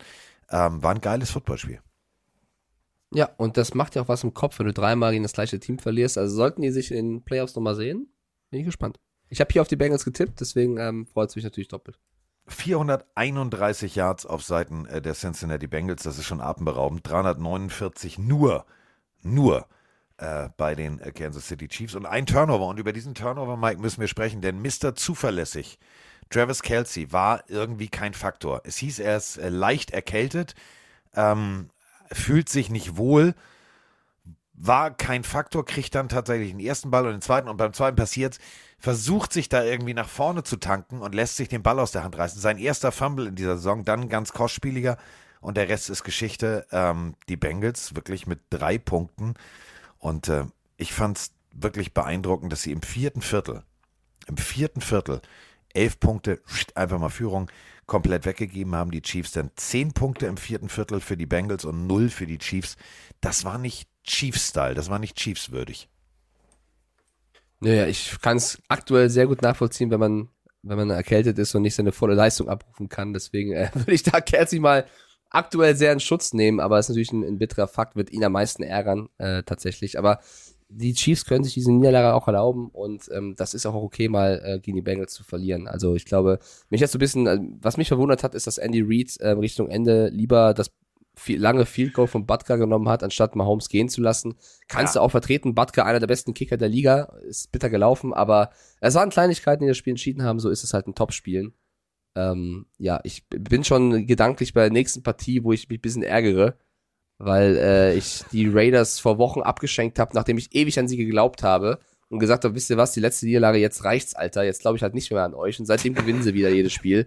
Ähm, 0.51 0.83
war 0.83 0.95
ein 0.95 1.01
geiles 1.01 1.31
Footballspiel. 1.31 1.81
Ja, 3.13 3.31
und 3.39 3.57
das 3.57 3.75
macht 3.75 3.95
ja 3.95 4.03
auch 4.03 4.09
was 4.09 4.25
im 4.25 4.35
Kopf, 4.35 4.59
wenn 4.59 4.67
du 4.67 4.73
dreimal 4.73 5.13
gegen 5.13 5.23
das 5.23 5.33
gleiche 5.33 5.59
Team 5.61 5.79
verlierst. 5.79 6.19
Also 6.19 6.37
sollten 6.37 6.63
die 6.63 6.71
sich 6.71 6.93
in 6.93 7.15
den 7.15 7.25
Playoffs 7.25 7.55
nochmal 7.55 7.75
sehen, 7.75 8.13
bin 8.51 8.61
ich 8.61 8.67
gespannt. 8.67 8.99
Ich 9.31 9.41
habe 9.41 9.53
hier 9.53 9.63
auf 9.63 9.69
die 9.69 9.77
Bengals 9.77 10.05
getippt, 10.05 10.41
deswegen 10.41 10.79
ähm, 10.79 11.07
freut 11.07 11.31
es 11.31 11.37
mich 11.37 11.45
natürlich 11.45 11.69
doppelt. 11.69 11.99
431 12.49 13.95
Yards 13.95 14.27
auf 14.27 14.43
Seiten 14.43 14.87
äh, 14.87 15.01
der 15.01 15.15
Cincinnati 15.15 15.67
Bengals, 15.67 16.03
das 16.03 16.19
ist 16.19 16.27
schon 16.27 16.41
atemberaubend. 16.41 17.07
349 17.09 18.19
nur, 18.19 18.65
nur 19.23 19.67
äh, 20.19 20.49
bei 20.57 20.75
den 20.75 21.01
äh, 21.01 21.13
Kansas 21.13 21.47
City 21.47 21.69
Chiefs 21.69 21.95
und 21.95 22.07
ein 22.07 22.27
Turnover. 22.27 22.67
Und 22.67 22.79
über 22.79 22.93
diesen 22.93 23.15
Turnover, 23.15 23.57
Mike, 23.57 23.81
müssen 23.81 24.01
wir 24.01 24.09
sprechen, 24.09 24.41
denn 24.41 24.61
Mr. 24.61 24.95
Zuverlässig, 24.95 25.79
Travis 26.31 26.63
Kelsey, 26.63 27.13
war 27.13 27.45
irgendwie 27.49 27.89
kein 27.89 28.15
Faktor. 28.15 28.63
Es 28.65 28.77
hieß, 28.79 28.99
er 28.99 29.17
ist 29.17 29.37
äh, 29.37 29.49
leicht 29.49 29.91
erkältet, 29.91 30.55
ähm, 31.15 31.71
fühlt 32.11 32.49
sich 32.49 32.71
nicht 32.71 32.97
wohl, 32.97 33.35
war 34.55 34.91
kein 34.91 35.23
Faktor, 35.23 35.65
kriegt 35.65 35.95
dann 35.95 36.09
tatsächlich 36.09 36.51
den 36.51 36.61
ersten 36.61 36.91
Ball 36.91 37.07
und 37.07 37.13
den 37.13 37.23
zweiten 37.23 37.49
und 37.49 37.57
beim 37.57 37.73
zweiten 37.73 37.97
passiert 37.97 38.39
versucht 38.79 39.33
sich 39.33 39.49
da 39.49 39.65
irgendwie 39.65 39.95
nach 39.95 40.09
vorne 40.09 40.45
zu 40.45 40.57
tanken 40.57 41.01
und 41.01 41.15
lässt 41.15 41.37
sich 41.37 41.49
den 41.49 41.63
Ball 41.63 41.81
aus 41.81 41.93
der 41.93 42.05
Hand 42.05 42.17
reißen. 42.17 42.41
Sein 42.41 42.59
erster 42.59 42.93
Fumble 42.93 43.27
in 43.27 43.35
dieser 43.35 43.57
Saison, 43.57 43.85
dann 43.85 44.09
ganz 44.09 44.33
kostspieliger 44.33 44.97
und 45.41 45.57
der 45.57 45.69
Rest 45.69 45.91
ist 45.91 46.05
Geschichte. 46.05 46.67
Ähm, 46.71 47.15
die 47.29 47.37
Bengals 47.37 47.95
wirklich 47.95 48.27
mit 48.27 48.41
drei 48.51 48.79
Punkten 48.79 49.35
und 49.99 50.29
äh, 50.29 50.45
ich 50.77 50.93
fand 50.93 51.19
es 51.19 51.33
wirklich 51.53 51.93
beeindruckend, 51.93 52.53
dass 52.53 52.63
sie 52.63 52.73
im 52.73 52.83
vierten 52.83 53.21
Viertel, 53.21 53.65
im 54.27 54.37
vierten 54.37 54.81
Viertel, 54.81 55.21
elf 55.75 55.99
Punkte, 55.99 56.41
einfach 56.75 56.99
mal 56.99 57.09
Führung, 57.09 57.51
komplett 57.87 58.27
weggegeben 58.27 58.75
haben. 58.75 58.91
Die 58.91 59.03
Chiefs 59.03 59.33
dann 59.33 59.51
zehn 59.57 59.93
Punkte 59.93 60.27
im 60.27 60.37
vierten 60.37 60.69
Viertel 60.69 61.01
für 61.01 61.17
die 61.17 61.27
Bengals 61.27 61.65
und 61.65 61.87
null 61.87 62.11
für 62.11 62.27
die 62.27 62.39
Chiefs. 62.39 62.77
Das 63.21 63.45
war 63.45 63.59
nicht 63.59 63.89
Chiefs-Style, 64.05 64.75
das 64.75 64.89
war 64.89 64.99
nicht 64.99 65.17
Chiefs-würdig. 65.17 65.89
Naja, 67.61 67.87
ich 67.87 68.21
kann 68.21 68.37
es 68.37 68.59
aktuell 68.69 69.11
sehr 69.11 69.27
gut 69.27 69.43
nachvollziehen, 69.43 69.91
wenn 69.91 70.01
man, 70.01 70.29
wenn 70.63 70.79
man 70.79 70.91
erkältet 70.91 71.39
ist 71.39 71.55
und 71.55 71.63
nicht 71.63 71.75
seine 71.75 71.93
volle 71.93 72.15
Leistung 72.15 72.49
abrufen 72.49 72.89
kann. 72.89 73.13
Deswegen 73.13 73.53
äh, 73.53 73.71
würde 73.75 73.93
ich 73.93 74.03
da 74.03 74.21
Kelsey 74.21 74.61
mal 74.61 74.87
aktuell 75.31 75.77
sehr 75.77 75.93
in 75.93 76.01
Schutz 76.01 76.33
nehmen, 76.33 76.61
aber 76.61 76.79
es 76.79 76.87
ist 76.87 76.91
natürlich 76.91 77.13
ein, 77.13 77.25
ein, 77.25 77.39
bitterer 77.39 77.69
Fakt, 77.69 77.97
wird 77.97 78.11
ihn 78.11 78.25
am 78.25 78.33
meisten 78.33 78.63
ärgern, 78.63 79.09
äh, 79.19 79.43
tatsächlich. 79.43 79.99
Aber 79.99 80.21
die 80.71 80.95
Chiefs 80.95 81.25
können 81.25 81.45
sich 81.45 81.55
diese 81.55 81.73
Niederlage 81.73 82.15
auch 82.15 82.27
erlauben 82.29 82.69
und 82.69 83.09
ähm, 83.13 83.35
das 83.37 83.55
ist 83.55 83.67
auch 83.67 83.75
okay, 83.75 84.09
mal 84.09 84.41
äh, 84.45 84.59
gegen 84.59 84.77
die 84.77 84.83
Bengals 84.83 85.15
zu 85.15 85.25
verlieren. 85.25 85.67
Also 85.67 85.95
ich 85.95 86.05
glaube, 86.05 86.39
mich 86.69 86.81
jetzt 86.81 86.93
so 86.93 86.99
ein 86.99 87.01
bisschen, 87.01 87.27
äh, 87.27 87.39
was 87.61 87.79
mich 87.79 87.89
verwundert 87.89 88.23
hat, 88.23 88.35
ist, 88.35 88.47
dass 88.47 88.59
Andy 88.59 88.83
Reid 88.83 89.17
äh, 89.19 89.31
Richtung 89.31 89.71
Ende 89.71 90.09
lieber 90.09 90.55
das 90.55 90.71
viel, 91.19 91.41
lange 91.41 91.67
Field 91.67 91.95
Goal 91.95 92.07
von 92.07 92.27
Butker 92.27 92.59
genommen 92.59 92.89
hat, 92.89 93.03
anstatt 93.03 93.37
Mahomes 93.37 93.69
gehen 93.69 93.89
zu 93.89 94.01
lassen. 94.01 94.37
Kannst 94.69 94.95
ja. 94.95 95.01
du 95.01 95.05
auch 95.05 95.11
vertreten. 95.11 95.55
Butker, 95.55 95.85
einer 95.85 96.01
der 96.01 96.07
besten 96.07 96.35
Kicker 96.35 96.57
der 96.57 96.69
Liga, 96.69 97.13
ist 97.27 97.53
bitter 97.53 97.71
gelaufen, 97.71 98.15
aber 98.15 98.51
es 98.81 98.95
waren 98.95 99.11
Kleinigkeiten, 99.11 99.63
die 99.63 99.69
das 99.69 99.77
Spiel 99.77 99.93
entschieden 99.93 100.23
haben. 100.23 100.41
So 100.41 100.51
ist 100.51 100.65
es 100.65 100.73
halt 100.73 100.87
ein 100.87 100.95
Top-Spielen. 100.95 101.53
Ähm, 102.15 102.67
ja, 102.79 103.01
ich 103.05 103.27
bin 103.29 103.65
schon 103.65 104.07
gedanklich 104.07 104.53
bei 104.53 104.63
der 104.63 104.73
nächsten 104.73 105.03
Partie, 105.03 105.45
wo 105.45 105.53
ich 105.53 105.69
mich 105.69 105.79
ein 105.79 105.83
bisschen 105.83 106.03
ärgere, 106.03 106.57
weil 107.19 107.57
äh, 107.57 107.95
ich 107.95 108.25
die 108.33 108.49
Raiders 108.49 108.99
vor 108.99 109.19
Wochen 109.19 109.41
abgeschenkt 109.41 109.99
habe, 109.99 110.15
nachdem 110.15 110.39
ich 110.39 110.55
ewig 110.55 110.79
an 110.79 110.89
sie 110.89 110.97
geglaubt 110.97 111.43
habe 111.43 111.79
und 112.09 112.19
gesagt 112.19 112.45
habe, 112.45 112.55
wisst 112.55 112.71
ihr 112.71 112.77
was, 112.77 112.93
die 112.93 113.01
letzte 113.01 113.27
Niederlage, 113.27 113.59
jetzt 113.59 113.85
reicht's, 113.85 114.15
Alter, 114.15 114.45
jetzt 114.45 114.63
glaube 114.63 114.77
ich 114.77 114.83
halt 114.83 114.95
nicht 114.95 115.11
mehr 115.11 115.23
an 115.23 115.35
euch 115.35 115.61
und 115.61 115.67
seitdem 115.67 115.95
gewinnen 115.95 116.23
sie 116.23 116.35
wieder 116.35 116.49
jedes 116.49 116.73
Spiel. 116.73 117.07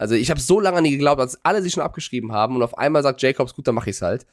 Also 0.00 0.14
ich 0.14 0.30
habe 0.30 0.40
so 0.40 0.60
lange 0.60 0.78
an 0.78 0.84
die 0.84 0.92
geglaubt, 0.92 1.20
als 1.20 1.38
alle 1.44 1.60
sich 1.60 1.74
schon 1.74 1.82
abgeschrieben 1.82 2.32
haben 2.32 2.56
und 2.56 2.62
auf 2.62 2.78
einmal 2.78 3.02
sagt 3.02 3.20
Jacobs, 3.20 3.54
gut, 3.54 3.68
dann 3.68 3.74
mach 3.74 3.86
ich's 3.86 4.00
halt. 4.00 4.26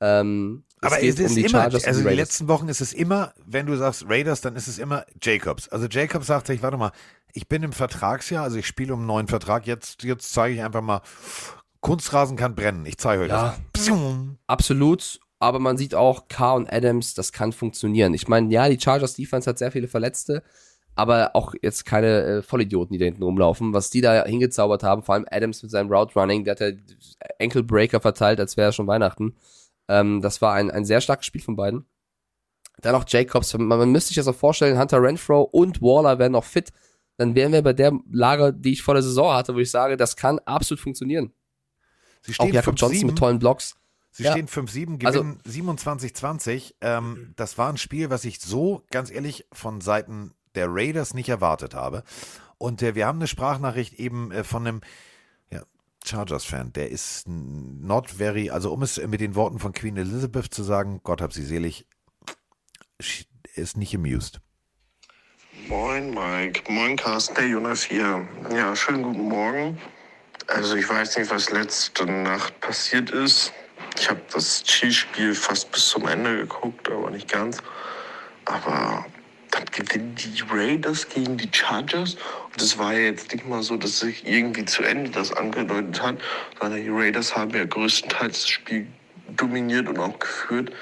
Ähm, 0.00 0.62
aber 0.80 1.02
es 1.02 1.18
ist 1.18 1.32
um 1.32 1.38
immer, 1.38 1.48
Chargers 1.48 1.84
also 1.84 2.00
in 2.00 2.06
den 2.06 2.16
letzten 2.16 2.46
Wochen 2.46 2.68
ist 2.68 2.80
es 2.80 2.92
immer, 2.92 3.34
wenn 3.44 3.66
du 3.66 3.76
sagst 3.76 4.04
Raiders, 4.08 4.40
dann 4.40 4.54
ist 4.54 4.68
es 4.68 4.78
immer 4.78 5.04
Jacobs. 5.20 5.68
Also 5.68 5.88
Jacobs 5.90 6.28
sagt 6.28 6.46
sich, 6.46 6.62
warte 6.62 6.76
mal, 6.76 6.92
ich 7.32 7.48
bin 7.48 7.64
im 7.64 7.72
Vertragsjahr, 7.72 8.44
also 8.44 8.56
ich 8.56 8.68
spiele 8.68 8.94
um 8.94 9.00
einen 9.00 9.08
neuen 9.08 9.26
Vertrag, 9.26 9.66
jetzt, 9.66 10.04
jetzt 10.04 10.32
zeige 10.32 10.54
ich 10.54 10.62
einfach 10.62 10.80
mal, 10.80 11.02
Kunstrasen 11.80 12.36
kann 12.36 12.54
brennen, 12.54 12.86
ich 12.86 12.96
zeige 12.96 13.24
euch 13.24 13.30
ja, 13.30 13.56
das. 13.72 13.90
Absolut, 14.46 15.18
aber 15.40 15.58
man 15.58 15.76
sieht 15.76 15.96
auch, 15.96 16.28
K 16.28 16.52
und 16.52 16.72
Adams, 16.72 17.14
das 17.14 17.32
kann 17.32 17.52
funktionieren. 17.52 18.14
Ich 18.14 18.28
meine, 18.28 18.48
ja, 18.52 18.68
die 18.68 18.80
Chargers 18.80 19.14
Defense 19.14 19.50
hat 19.50 19.58
sehr 19.58 19.72
viele 19.72 19.88
Verletzte, 19.88 20.44
aber 21.00 21.34
auch 21.34 21.54
jetzt 21.62 21.86
keine 21.86 22.22
äh, 22.22 22.42
Vollidioten, 22.42 22.92
die 22.92 22.98
da 22.98 23.06
hinten 23.06 23.22
rumlaufen. 23.22 23.72
Was 23.72 23.90
die 23.90 24.02
da 24.02 24.24
hingezaubert 24.24 24.82
haben, 24.82 25.02
vor 25.02 25.14
allem 25.14 25.26
Adams 25.30 25.62
mit 25.62 25.70
seinem 25.70 25.90
Route 25.90 26.18
Running, 26.18 26.44
der 26.44 26.52
hat 26.52 26.60
ja 26.60 26.72
Ankle 27.40 27.62
Breaker 27.62 28.00
verteilt, 28.00 28.38
als 28.38 28.56
wäre 28.56 28.72
schon 28.72 28.86
Weihnachten. 28.86 29.34
Ähm, 29.88 30.20
das 30.20 30.42
war 30.42 30.54
ein, 30.54 30.70
ein 30.70 30.84
sehr 30.84 31.00
starkes 31.00 31.26
Spiel 31.26 31.40
von 31.40 31.56
beiden. 31.56 31.86
Dann 32.82 32.92
noch 32.92 33.04
Jacobs. 33.08 33.54
Man, 33.54 33.66
man 33.66 33.90
müsste 33.90 34.08
sich 34.08 34.16
das 34.16 34.28
auch 34.28 34.34
vorstellen, 34.34 34.78
Hunter 34.78 35.02
Renfro 35.02 35.42
und 35.42 35.80
Waller 35.80 36.18
wären 36.18 36.32
noch 36.32 36.44
fit. 36.44 36.70
Dann 37.16 37.34
wären 37.34 37.52
wir 37.52 37.62
bei 37.62 37.72
der 37.72 37.98
Lage, 38.10 38.52
die 38.54 38.72
ich 38.72 38.82
vor 38.82 38.94
der 38.94 39.02
Saison 39.02 39.32
hatte, 39.32 39.54
wo 39.54 39.58
ich 39.58 39.70
sage, 39.70 39.96
das 39.96 40.16
kann 40.16 40.38
absolut 40.40 40.80
funktionieren. 40.80 41.32
Sie 42.22 42.34
stehen 42.34 42.50
auch 42.50 42.54
Jakob 42.54 42.74
Johnson 42.76 43.06
mit 43.06 43.18
tollen 43.18 43.38
Blocks. 43.38 43.76
Sie 44.12 44.24
ja. 44.24 44.32
stehen 44.32 44.48
5-7, 44.48 44.98
gewinnen 44.98 45.38
also, 45.44 45.62
27-20. 45.62 46.74
Ähm, 46.80 47.32
das 47.36 47.58
war 47.58 47.70
ein 47.70 47.76
Spiel, 47.76 48.10
was 48.10 48.24
ich 48.24 48.40
so, 48.40 48.84
ganz 48.90 49.10
ehrlich, 49.10 49.46
von 49.52 49.80
Seiten 49.80 50.32
der 50.54 50.66
Raiders 50.68 51.14
nicht 51.14 51.28
erwartet 51.28 51.74
habe. 51.74 52.02
Und 52.58 52.82
äh, 52.82 52.94
wir 52.94 53.06
haben 53.06 53.18
eine 53.18 53.26
Sprachnachricht 53.26 53.94
eben 53.94 54.30
äh, 54.32 54.44
von 54.44 54.66
einem 54.66 54.80
Chargers-Fan, 56.04 56.72
der 56.72 56.90
ist 56.90 57.28
not 57.28 58.10
very, 58.10 58.50
also 58.50 58.72
um 58.72 58.82
es 58.82 58.96
mit 59.06 59.20
den 59.20 59.34
Worten 59.34 59.58
von 59.58 59.72
Queen 59.72 59.96
Elizabeth 59.96 60.52
zu 60.52 60.62
sagen, 60.62 61.00
Gott 61.04 61.20
hab 61.20 61.32
sie 61.32 61.44
selig, 61.44 61.86
ist 63.54 63.76
nicht 63.76 63.94
amused. 63.94 64.40
Moin 65.68 66.14
Mike, 66.14 66.72
moin 66.72 66.96
Carsten, 66.96 67.34
der 67.34 67.48
Jonas 67.48 67.82
hier. 67.82 68.26
Ja, 68.50 68.74
schönen 68.74 69.02
guten 69.02 69.28
Morgen. 69.28 69.78
Also 70.46 70.74
ich 70.74 70.88
weiß 70.88 71.18
nicht, 71.18 71.30
was 71.30 71.50
letzte 71.50 72.06
Nacht 72.06 72.58
passiert 72.60 73.10
ist. 73.10 73.52
Ich 73.98 74.08
habe 74.08 74.20
das 74.32 74.62
Chiefs-Spiel 74.64 75.34
fast 75.34 75.70
bis 75.70 75.88
zum 75.88 76.08
Ende 76.08 76.38
geguckt, 76.38 76.90
aber 76.90 77.10
nicht 77.10 77.28
ganz. 77.28 77.58
Aber 78.46 79.04
dann 79.50 79.64
gewinnen 79.66 80.14
die 80.14 80.42
Raiders 80.50 81.08
gegen 81.08 81.36
die 81.36 81.48
Chargers. 81.52 82.16
Und 82.52 82.60
es 82.60 82.78
war 82.78 82.92
ja 82.92 83.00
jetzt 83.00 83.32
nicht 83.32 83.46
mal 83.46 83.62
so, 83.62 83.76
dass 83.76 84.00
sich 84.00 84.26
irgendwie 84.26 84.64
zu 84.64 84.82
Ende 84.82 85.10
das 85.10 85.32
angedeutet 85.32 86.00
hat, 86.02 86.18
sondern 86.60 86.82
die 86.82 86.90
Raiders 86.90 87.36
haben 87.36 87.50
ja 87.50 87.64
größtenteils 87.64 88.40
das 88.40 88.48
Spiel 88.48 88.86
dominiert 89.36 89.88
und 89.88 89.98
auch 89.98 90.18
geführt. 90.18 90.72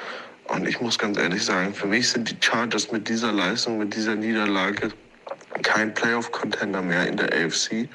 Und 0.49 0.66
ich 0.66 0.81
muss 0.81 0.99
ganz 0.99 1.19
ehrlich 1.19 1.45
sagen, 1.45 1.74
für 1.74 1.86
mich 1.86 2.09
sind 2.09 2.31
die 2.31 2.36
Chargers 2.40 2.90
mit 2.90 3.09
dieser 3.09 3.32
Leistung, 3.32 3.78
mit 3.78 3.95
dieser 3.95 4.15
Niederlage 4.15 4.90
kein 5.62 5.93
Playoff-Contender 5.93 6.82
mehr 6.82 7.07
in 7.07 7.16
der 7.16 7.32
AFC. 7.32 7.89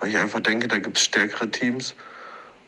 Weil 0.00 0.10
ich 0.10 0.16
einfach 0.16 0.40
denke, 0.40 0.68
da 0.68 0.78
gibt 0.78 0.96
es 0.96 1.04
stärkere 1.04 1.50
Teams. 1.50 1.94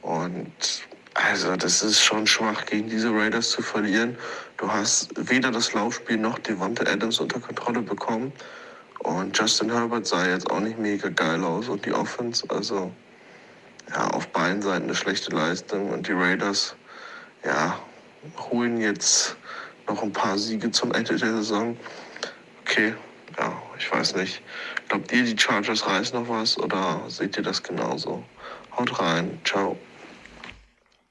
Und 0.03 0.88
also 1.27 1.57
das 1.57 1.83
ist 1.83 2.01
schon 2.01 2.27
schwach, 2.27 2.65
gegen 2.67 2.89
diese 2.89 3.11
Raiders 3.11 3.51
zu 3.51 3.61
verlieren. 3.61 4.17
Du 4.57 4.71
hast 4.71 5.11
weder 5.29 5.51
das 5.51 5.73
Laufspiel 5.73 6.17
noch 6.17 6.39
Devonta 6.39 6.85
Adams 6.85 7.19
unter 7.19 7.41
Kontrolle 7.41 7.83
bekommen. 7.83 8.33
Und 9.01 9.37
Justin 9.37 9.73
Herbert 9.73 10.07
sah 10.07 10.27
jetzt 10.27 10.49
auch 10.51 10.61
nicht 10.61 10.79
mega 10.79 11.09
geil 11.09 11.43
aus 11.43 11.69
und 11.69 11.85
die 11.85 11.93
Offense, 11.93 12.45
also 12.49 12.93
ja, 13.91 14.07
auf 14.09 14.29
beiden 14.29 14.63
Seiten 14.63 14.85
eine 14.85 14.95
schlechte 14.95 15.35
Leistung. 15.35 15.91
Und 15.91 16.07
die 16.07 16.13
Raiders, 16.13 16.77
ja, 17.45 17.79
holen 18.51 18.81
jetzt 18.81 19.37
noch 19.89 20.03
ein 20.03 20.13
paar 20.13 20.39
Siege 20.39 20.71
zum 20.71 20.93
Ende 20.93 21.17
der 21.17 21.33
Saison. 21.33 21.77
Okay, 22.63 22.95
ja, 23.39 23.61
ich 23.77 23.91
weiß 23.91 24.15
nicht. 24.17 24.41
Glaubt 24.89 25.11
ihr, 25.13 25.25
die 25.25 25.39
Chargers 25.39 25.87
reißen 25.87 26.21
noch 26.21 26.29
was 26.29 26.57
oder 26.59 27.03
seht 27.09 27.37
ihr 27.37 27.43
das 27.43 27.63
genauso? 27.63 28.23
Haut 28.77 29.01
rein, 29.01 29.41
ciao. 29.45 29.77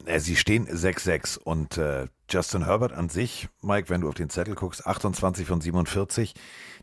Äh, 0.07 0.19
sie 0.19 0.35
stehen 0.35 0.67
6-6 0.67 1.37
und 1.37 1.77
äh, 1.77 2.07
Justin 2.29 2.65
Herbert 2.65 2.93
an 2.93 3.09
sich, 3.09 3.49
Mike, 3.61 3.89
wenn 3.89 4.01
du 4.01 4.09
auf 4.09 4.15
den 4.15 4.29
Zettel 4.29 4.55
guckst, 4.55 4.85
28 4.85 5.45
von 5.45 5.61
47, 5.61 6.33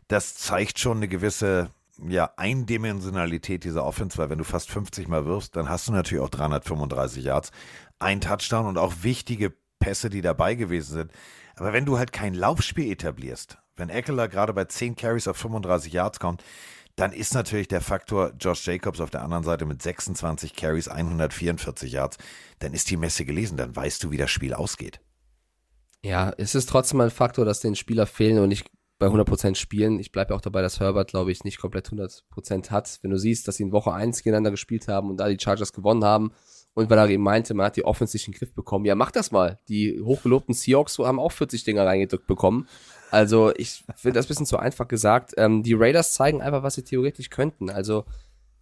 das 0.07 0.35
zeigt 0.35 0.79
schon 0.79 0.97
eine 0.97 1.07
gewisse, 1.07 1.69
ja, 2.07 2.31
Eindimensionalität 2.37 3.63
dieser 3.63 3.83
Offense, 3.83 4.17
weil 4.17 4.29
wenn 4.29 4.37
du 4.37 4.43
fast 4.43 4.69
50 4.69 5.07
Mal 5.07 5.25
wirfst, 5.25 5.55
dann 5.55 5.69
hast 5.69 5.87
du 5.87 5.91
natürlich 5.91 6.23
auch 6.23 6.29
335 6.29 7.23
Yards, 7.23 7.51
ein 7.99 8.21
Touchdown 8.21 8.67
und 8.67 8.77
auch 8.77 8.93
wichtige 9.01 9.53
Pässe, 9.79 10.09
die 10.09 10.21
dabei 10.21 10.55
gewesen 10.55 10.93
sind. 10.93 11.11
Aber 11.55 11.73
wenn 11.73 11.85
du 11.85 11.97
halt 11.97 12.11
kein 12.11 12.33
Laufspiel 12.33 12.91
etablierst, 12.91 13.57
wenn 13.75 13.89
Eckler 13.89 14.27
gerade 14.27 14.53
bei 14.53 14.65
10 14.65 14.95
Carries 14.95 15.27
auf 15.27 15.37
35 15.37 15.93
Yards 15.93 16.19
kommt, 16.19 16.43
dann 16.95 17.11
ist 17.11 17.33
natürlich 17.33 17.67
der 17.67 17.81
Faktor 17.81 18.33
Josh 18.39 18.65
Jacobs 18.65 19.01
auf 19.01 19.09
der 19.09 19.21
anderen 19.21 19.43
Seite 19.43 19.65
mit 19.65 19.81
26 19.81 20.55
Carries, 20.55 20.87
144 20.87 21.91
Yards, 21.91 22.17
dann 22.59 22.73
ist 22.73 22.89
die 22.89 22.97
Messe 22.97 23.25
gelesen, 23.25 23.57
dann 23.57 23.75
weißt 23.75 24.03
du, 24.03 24.11
wie 24.11 24.17
das 24.17 24.31
Spiel 24.31 24.53
ausgeht. 24.53 25.01
Ja, 26.03 26.33
es 26.37 26.55
ist 26.55 26.69
trotzdem 26.69 27.01
ein 27.01 27.09
Faktor, 27.09 27.45
dass 27.45 27.59
den 27.59 27.75
Spieler 27.75 28.05
fehlen 28.05 28.39
und 28.39 28.49
nicht 28.49 28.69
bei 28.97 29.07
100% 29.07 29.55
spielen. 29.55 29.99
Ich 29.99 30.11
bleibe 30.11 30.33
auch 30.33 30.41
dabei, 30.41 30.61
dass 30.61 30.79
Herbert, 30.79 31.09
glaube 31.09 31.31
ich, 31.31 31.43
nicht 31.43 31.59
komplett 31.59 31.89
100% 31.89 32.69
hat. 32.69 32.99
Wenn 33.01 33.11
du 33.11 33.17
siehst, 33.17 33.47
dass 33.47 33.57
sie 33.57 33.63
in 33.63 33.71
Woche 33.71 33.91
1 33.91 34.19
gegeneinander 34.19 34.51
gespielt 34.51 34.87
haben 34.87 35.09
und 35.09 35.17
da 35.17 35.27
die 35.27 35.39
Chargers 35.39 35.73
gewonnen 35.73 36.05
haben 36.05 36.31
und 36.75 36.89
weil 36.89 36.97
er 36.97 37.09
eben 37.09 37.23
meinte, 37.23 37.53
man 37.53 37.67
hat 37.67 37.77
die 37.77 37.85
offensichtlichen 37.85 38.37
Griff 38.37 38.53
bekommen. 38.53 38.85
Ja, 38.85 38.95
mach 38.95 39.09
das 39.09 39.31
mal. 39.31 39.59
Die 39.69 39.99
hochgelobten 40.01 40.53
Seahawks 40.53 40.99
haben 40.99 41.19
auch 41.19 41.31
40 41.31 41.63
Dinger 41.63 41.85
reingedrückt 41.85 42.27
bekommen. 42.27 42.67
Also 43.11 43.53
ich 43.55 43.85
finde 43.95 44.19
das 44.19 44.25
ein 44.25 44.27
bisschen 44.27 44.45
zu 44.45 44.57
einfach 44.57 44.87
gesagt. 44.87 45.33
Ähm, 45.37 45.63
die 45.63 45.73
Raiders 45.73 46.11
zeigen 46.11 46.41
einfach, 46.41 46.63
was 46.63 46.75
sie 46.75 46.83
theoretisch 46.83 47.29
könnten. 47.29 47.69
Also 47.69 48.03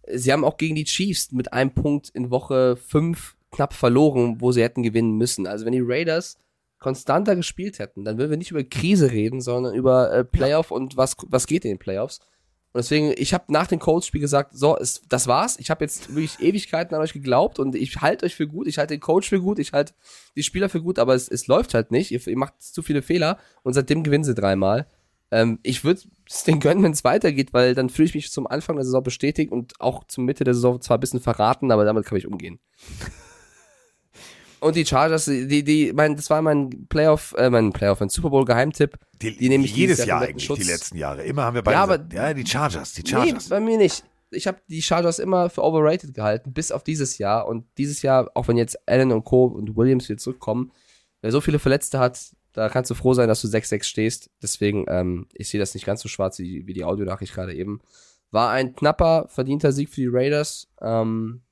sie 0.06 0.32
haben 0.32 0.44
auch 0.44 0.56
gegen 0.56 0.76
die 0.76 0.84
Chiefs 0.84 1.32
mit 1.32 1.52
einem 1.52 1.72
Punkt 1.72 2.10
in 2.10 2.30
Woche 2.30 2.76
5 2.76 3.34
knapp 3.50 3.72
verloren, 3.74 4.40
wo 4.40 4.52
sie 4.52 4.62
hätten 4.62 4.84
gewinnen 4.84 5.16
müssen. 5.16 5.48
Also 5.48 5.64
wenn 5.64 5.72
die 5.72 5.82
Raiders 5.84 6.38
konstanter 6.78 7.34
gespielt 7.34 7.80
hätten, 7.80 8.04
dann 8.04 8.18
würden 8.18 8.30
wir 8.30 8.36
nicht 8.36 8.52
über 8.52 8.62
Krise 8.62 9.10
reden, 9.10 9.40
sondern 9.40 9.74
über 9.74 10.12
äh, 10.12 10.24
Playoff 10.24 10.70
und 10.70 10.96
was, 10.96 11.16
was 11.26 11.48
geht 11.48 11.64
in 11.64 11.72
den 11.72 11.78
Playoffs. 11.78 12.20
Und 12.74 12.78
deswegen, 12.78 13.14
ich 13.16 13.32
habe 13.32 13.44
nach 13.52 13.68
dem 13.68 13.78
Colts-Spiel 13.78 14.20
gesagt, 14.20 14.50
so, 14.52 14.76
es, 14.76 15.02
das 15.08 15.28
war's. 15.28 15.60
Ich 15.60 15.70
habe 15.70 15.84
jetzt 15.84 16.08
wirklich 16.08 16.40
Ewigkeiten 16.40 16.92
an 16.96 17.00
euch 17.02 17.12
geglaubt 17.12 17.60
und 17.60 17.76
ich 17.76 18.00
halte 18.00 18.26
euch 18.26 18.34
für 18.34 18.48
gut, 18.48 18.66
ich 18.66 18.78
halte 18.78 18.94
den 18.94 19.00
Coach 19.00 19.28
für 19.28 19.40
gut, 19.40 19.60
ich 19.60 19.72
halte 19.72 19.94
die 20.34 20.42
Spieler 20.42 20.68
für 20.68 20.82
gut, 20.82 20.98
aber 20.98 21.14
es, 21.14 21.28
es 21.28 21.46
läuft 21.46 21.72
halt 21.72 21.92
nicht. 21.92 22.10
Ihr, 22.10 22.26
ihr 22.26 22.36
macht 22.36 22.60
zu 22.60 22.82
viele 22.82 23.02
Fehler 23.02 23.38
und 23.62 23.74
seitdem 23.74 24.02
gewinnen 24.02 24.24
sie 24.24 24.34
dreimal. 24.34 24.88
Ähm, 25.30 25.60
ich 25.62 25.84
würde 25.84 26.00
es 26.28 26.42
den 26.42 26.58
gönnen, 26.58 26.82
wenn 26.82 26.90
es 26.90 27.04
weitergeht, 27.04 27.52
weil 27.52 27.76
dann 27.76 27.90
fühle 27.90 28.06
ich 28.06 28.14
mich 28.16 28.32
zum 28.32 28.48
Anfang 28.48 28.74
der 28.74 28.84
Saison 28.84 29.04
bestätigt 29.04 29.52
und 29.52 29.80
auch 29.80 30.02
zum 30.08 30.24
Mitte 30.24 30.42
der 30.42 30.54
Saison 30.54 30.80
zwar 30.80 30.96
ein 30.96 31.00
bisschen 31.00 31.20
verraten, 31.20 31.70
aber 31.70 31.84
damit 31.84 32.06
kann 32.06 32.18
ich 32.18 32.26
umgehen. 32.26 32.58
Und 34.64 34.76
die 34.76 34.86
Chargers, 34.86 35.26
die, 35.26 35.62
die, 35.62 35.92
mein, 35.92 36.16
das 36.16 36.30
war 36.30 36.40
mein 36.40 36.86
Playoff, 36.88 37.34
äh, 37.36 37.50
mein 37.50 37.70
Playoff, 37.70 38.00
mein 38.00 38.08
Super 38.08 38.30
Bowl 38.30 38.46
Geheimtipp. 38.46 38.98
Die, 39.20 39.36
die 39.36 39.50
nehme 39.50 39.66
ich 39.66 39.76
jedes 39.76 39.98
Jahr, 39.98 40.06
Jahr 40.06 40.22
eigentlich, 40.22 40.46
Schutz. 40.46 40.60
die 40.60 40.64
letzten 40.64 40.96
Jahre. 40.96 41.22
Immer 41.22 41.42
haben 41.42 41.54
wir 41.54 41.60
beide. 41.60 41.76
Ja, 41.76 41.82
aber, 41.82 41.98
ja, 42.10 42.32
die 42.32 42.46
Chargers, 42.46 42.94
die 42.94 43.06
Chargers. 43.06 43.44
Nee, 43.44 43.50
bei 43.50 43.60
mir 43.60 43.76
nicht. 43.76 44.04
Ich 44.30 44.46
habe 44.46 44.62
die 44.70 44.80
Chargers 44.80 45.18
immer 45.18 45.50
für 45.50 45.62
overrated 45.62 46.14
gehalten, 46.14 46.54
bis 46.54 46.72
auf 46.72 46.82
dieses 46.82 47.18
Jahr. 47.18 47.46
Und 47.46 47.66
dieses 47.76 48.00
Jahr, 48.00 48.30
auch 48.32 48.48
wenn 48.48 48.56
jetzt 48.56 48.88
Allen 48.88 49.12
und 49.12 49.24
Co. 49.24 49.44
und 49.44 49.76
Williams 49.76 50.08
wieder 50.08 50.16
zurückkommen, 50.16 50.72
wer 51.20 51.30
so 51.30 51.42
viele 51.42 51.58
Verletzte 51.58 51.98
hat, 51.98 52.18
da 52.54 52.70
kannst 52.70 52.90
du 52.90 52.94
froh 52.94 53.12
sein, 53.12 53.28
dass 53.28 53.42
du 53.42 53.48
6-6 53.48 53.82
stehst. 53.84 54.30
Deswegen, 54.42 54.86
ähm, 54.88 55.26
ich 55.34 55.50
sehe 55.50 55.60
das 55.60 55.74
nicht 55.74 55.84
ganz 55.84 56.00
so 56.00 56.08
schwarz 56.08 56.38
wie, 56.38 56.66
wie 56.66 56.72
die 56.72 56.84
Audionachricht 56.84 57.34
gerade 57.34 57.52
eben. 57.52 57.82
War 58.30 58.50
ein 58.50 58.74
knapper, 58.74 59.26
verdienter 59.28 59.72
Sieg 59.72 59.90
für 59.90 60.00
die 60.00 60.08
Raiders. 60.10 60.68
Ähm, 60.80 61.42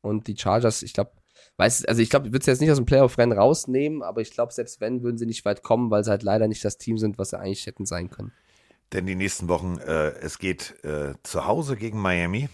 und 0.00 0.26
die 0.26 0.36
Chargers, 0.36 0.82
ich 0.82 0.92
glaube, 0.92 1.12
weiß, 1.56 1.84
also 1.86 2.02
ich 2.02 2.10
glaube, 2.10 2.26
ich 2.26 2.32
würde 2.32 2.42
es 2.42 2.46
jetzt 2.46 2.60
nicht 2.60 2.70
aus 2.70 2.76
dem 2.76 2.86
Playoff-Rennen 2.86 3.36
rausnehmen, 3.36 4.02
aber 4.02 4.20
ich 4.20 4.30
glaube, 4.30 4.52
selbst 4.52 4.80
wenn, 4.80 5.02
würden 5.02 5.18
sie 5.18 5.26
nicht 5.26 5.44
weit 5.44 5.62
kommen, 5.62 5.90
weil 5.90 6.04
sie 6.04 6.10
halt 6.10 6.22
leider 6.22 6.48
nicht 6.48 6.64
das 6.64 6.78
Team 6.78 6.98
sind, 6.98 7.18
was 7.18 7.30
sie 7.30 7.38
eigentlich 7.38 7.66
hätten 7.66 7.86
sein 7.86 8.10
können. 8.10 8.32
Denn 8.92 9.06
die 9.06 9.16
nächsten 9.16 9.48
Wochen, 9.48 9.78
äh, 9.78 10.10
es 10.20 10.38
geht 10.38 10.82
äh, 10.84 11.14
zu 11.22 11.46
Hause 11.46 11.76
gegen 11.76 12.00
Miami, 12.00 12.48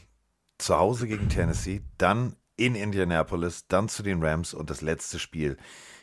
zu 0.58 0.78
Hause 0.78 1.06
gegen 1.06 1.28
Tennessee, 1.28 1.82
dann 1.98 2.36
in 2.56 2.74
Indianapolis, 2.74 3.66
dann 3.68 3.88
zu 3.88 4.02
den 4.02 4.22
Rams 4.22 4.54
und 4.54 4.70
das 4.70 4.80
letzte 4.80 5.18
Spiel 5.18 5.56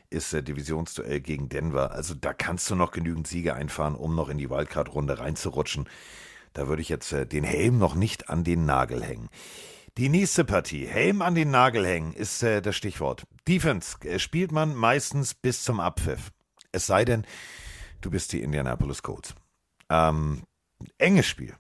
ist 0.09 0.33
äh, 0.33 0.43
Divisionsduell 0.43 1.19
gegen 1.21 1.49
Denver. 1.49 1.91
Also 1.91 2.13
da 2.13 2.33
kannst 2.33 2.69
du 2.69 2.75
noch 2.75 2.91
genügend 2.91 3.27
Siege 3.27 3.53
einfahren, 3.55 3.95
um 3.95 4.15
noch 4.15 4.29
in 4.29 4.37
die 4.37 4.49
Wildcard-Runde 4.49 5.19
reinzurutschen. 5.19 5.87
Da 6.53 6.67
würde 6.67 6.81
ich 6.81 6.89
jetzt 6.89 7.11
äh, 7.13 7.25
den 7.25 7.43
Helm 7.43 7.77
noch 7.77 7.95
nicht 7.95 8.29
an 8.29 8.43
den 8.43 8.65
Nagel 8.65 9.03
hängen. 9.03 9.29
Die 9.99 10.07
nächste 10.07 10.45
Partie, 10.45 10.87
Helm 10.87 11.21
an 11.21 11.35
den 11.35 11.51
Nagel 11.51 11.85
hängen, 11.85 12.13
ist 12.13 12.41
äh, 12.41 12.61
das 12.61 12.77
Stichwort. 12.77 13.27
Defense 13.49 13.97
äh, 14.07 14.17
spielt 14.17 14.53
man 14.53 14.73
meistens 14.73 15.33
bis 15.33 15.65
zum 15.65 15.81
Abpfiff. 15.81 16.31
Es 16.71 16.87
sei 16.87 17.03
denn, 17.03 17.25
du 17.99 18.09
bist 18.09 18.31
die 18.31 18.41
Indianapolis 18.41 19.03
Colts. 19.03 19.35
Ähm, 19.89 20.43
enges 20.97 21.27
Spiel. 21.27 21.53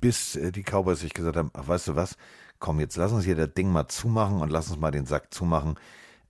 Bis 0.00 0.36
äh, 0.36 0.52
die 0.52 0.62
Cowboys 0.62 1.00
sich 1.00 1.14
gesagt 1.14 1.36
haben, 1.36 1.50
ach, 1.54 1.66
weißt 1.66 1.88
du 1.88 1.96
was, 1.96 2.16
komm, 2.60 2.78
jetzt 2.78 2.94
lass 2.94 3.10
uns 3.10 3.24
hier 3.24 3.34
das 3.34 3.52
Ding 3.54 3.72
mal 3.72 3.88
zumachen 3.88 4.40
und 4.40 4.50
lass 4.50 4.70
uns 4.70 4.78
mal 4.78 4.92
den 4.92 5.06
Sack 5.06 5.34
zumachen. 5.34 5.80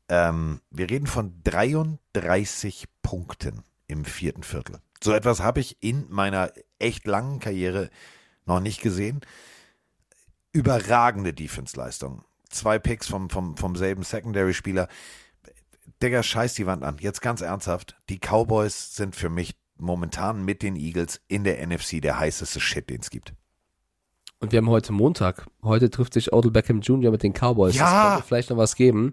Ähm, 0.08 0.62
wir 0.70 0.88
reden 0.88 1.06
von 1.06 1.42
33 1.44 2.86
Punkten 3.02 3.64
im 3.86 4.06
vierten 4.06 4.44
Viertel. 4.44 4.80
So 5.04 5.12
etwas 5.12 5.42
habe 5.42 5.60
ich 5.60 5.76
in 5.82 6.06
meiner 6.08 6.54
echt 6.78 7.06
langen 7.06 7.38
Karriere 7.38 7.90
noch 8.46 8.60
nicht 8.60 8.80
gesehen 8.80 9.20
überragende 10.52 11.32
Defense-Leistung. 11.32 12.24
Zwei 12.48 12.78
Picks 12.78 13.08
vom, 13.08 13.30
vom, 13.30 13.56
vom 13.56 13.76
selben 13.76 14.02
Secondary-Spieler. 14.02 14.88
Digga, 16.02 16.22
scheiß 16.22 16.54
die 16.54 16.66
Wand 16.66 16.82
an. 16.82 16.96
Jetzt 17.00 17.22
ganz 17.22 17.40
ernsthaft. 17.40 17.96
Die 18.08 18.18
Cowboys 18.18 18.94
sind 18.94 19.16
für 19.16 19.28
mich 19.28 19.54
momentan 19.76 20.44
mit 20.44 20.62
den 20.62 20.76
Eagles 20.76 21.20
in 21.28 21.44
der 21.44 21.66
NFC 21.66 22.00
der 22.02 22.18
heißeste 22.18 22.60
Shit, 22.60 22.90
den 22.90 23.00
es 23.00 23.10
gibt. 23.10 23.34
Und 24.40 24.52
wir 24.52 24.58
haben 24.58 24.70
heute 24.70 24.92
Montag. 24.92 25.46
Heute 25.62 25.88
trifft 25.88 26.14
sich 26.14 26.32
Odell 26.32 26.50
Beckham 26.50 26.80
Jr. 26.80 27.12
mit 27.12 27.22
den 27.22 27.32
Cowboys. 27.32 27.76
Ja. 27.76 27.84
Das 27.84 28.12
könnte 28.14 28.28
vielleicht 28.28 28.50
noch 28.50 28.56
was 28.56 28.74
geben. 28.74 29.12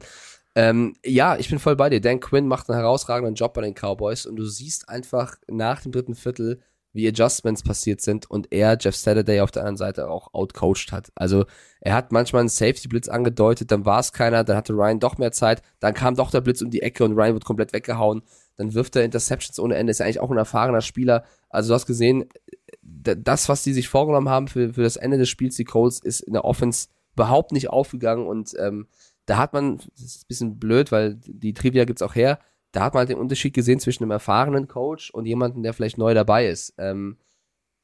Ähm, 0.55 0.95
ja, 1.05 1.37
ich 1.37 1.49
bin 1.49 1.59
voll 1.59 1.75
bei 1.75 1.89
dir. 1.89 2.01
Dan 2.01 2.19
Quinn 2.19 2.47
macht 2.47 2.69
einen 2.69 2.79
herausragenden 2.79 3.35
Job 3.35 3.53
bei 3.53 3.61
den 3.61 3.75
Cowboys 3.75 4.25
und 4.25 4.35
du 4.35 4.45
siehst 4.45 4.89
einfach 4.89 5.35
nach 5.47 5.81
dem 5.81 5.91
dritten 5.91 6.15
Viertel, 6.15 6.61
wie 6.91 7.07
Adjustments 7.07 7.63
passiert 7.63 8.01
sind 8.01 8.29
und 8.29 8.51
er 8.51 8.77
Jeff 8.79 8.95
Saturday 8.95 9.41
auf 9.41 9.51
der 9.51 9.61
anderen 9.61 9.77
Seite 9.77 10.09
auch 10.09 10.33
outcoached 10.33 10.91
hat. 10.91 11.11
Also 11.15 11.45
er 11.81 11.93
hat 11.93 12.11
manchmal 12.11 12.41
einen 12.41 12.49
Safety-Blitz 12.49 13.07
angedeutet, 13.07 13.71
dann 13.71 13.85
war 13.85 13.99
es 13.99 14.11
keiner, 14.11 14.43
dann 14.43 14.57
hatte 14.57 14.73
Ryan 14.73 14.99
doch 14.99 15.17
mehr 15.17 15.31
Zeit, 15.31 15.61
dann 15.79 15.93
kam 15.93 16.15
doch 16.15 16.31
der 16.31 16.41
Blitz 16.41 16.61
um 16.61 16.71
die 16.71 16.81
Ecke 16.81 17.03
und 17.03 17.13
Ryan 17.13 17.33
wird 17.33 17.45
komplett 17.45 17.73
weggehauen, 17.73 18.23
dann 18.57 18.73
wirft 18.73 18.95
er 18.95 19.05
Interceptions 19.05 19.59
ohne 19.59 19.75
Ende, 19.75 19.91
ist 19.91 20.01
eigentlich 20.01 20.19
auch 20.19 20.31
ein 20.31 20.37
erfahrener 20.37 20.81
Spieler. 20.81 21.23
Also 21.49 21.69
du 21.69 21.75
hast 21.75 21.85
gesehen, 21.85 22.25
das, 22.81 23.49
was 23.49 23.63
die 23.63 23.73
sich 23.73 23.87
vorgenommen 23.87 24.29
haben 24.29 24.47
für, 24.47 24.73
für 24.73 24.83
das 24.83 24.97
Ende 24.97 25.17
des 25.17 25.29
Spiels, 25.29 25.55
die 25.55 25.65
Colts, 25.65 25.99
ist 25.99 26.21
in 26.21 26.33
der 26.33 26.45
Offense 26.45 26.87
überhaupt 27.13 27.51
nicht 27.51 27.69
aufgegangen 27.69 28.27
und 28.27 28.53
ähm, 28.59 28.87
da 29.25 29.37
hat 29.37 29.53
man, 29.53 29.77
das 29.77 30.05
ist 30.05 30.23
ein 30.23 30.27
bisschen 30.27 30.59
blöd, 30.59 30.91
weil 30.91 31.19
die 31.23 31.53
Trivia 31.53 31.85
gibt's 31.85 32.01
auch 32.01 32.15
her, 32.15 32.39
da 32.71 32.81
hat 32.81 32.93
man 32.93 32.99
halt 32.99 33.09
den 33.09 33.17
Unterschied 33.17 33.53
gesehen 33.53 33.79
zwischen 33.79 34.03
einem 34.03 34.11
erfahrenen 34.11 34.67
Coach 34.67 35.11
und 35.11 35.25
jemandem, 35.25 35.63
der 35.63 35.73
vielleicht 35.73 35.97
neu 35.97 36.13
dabei 36.13 36.47
ist. 36.47 36.73
Ähm, 36.77 37.17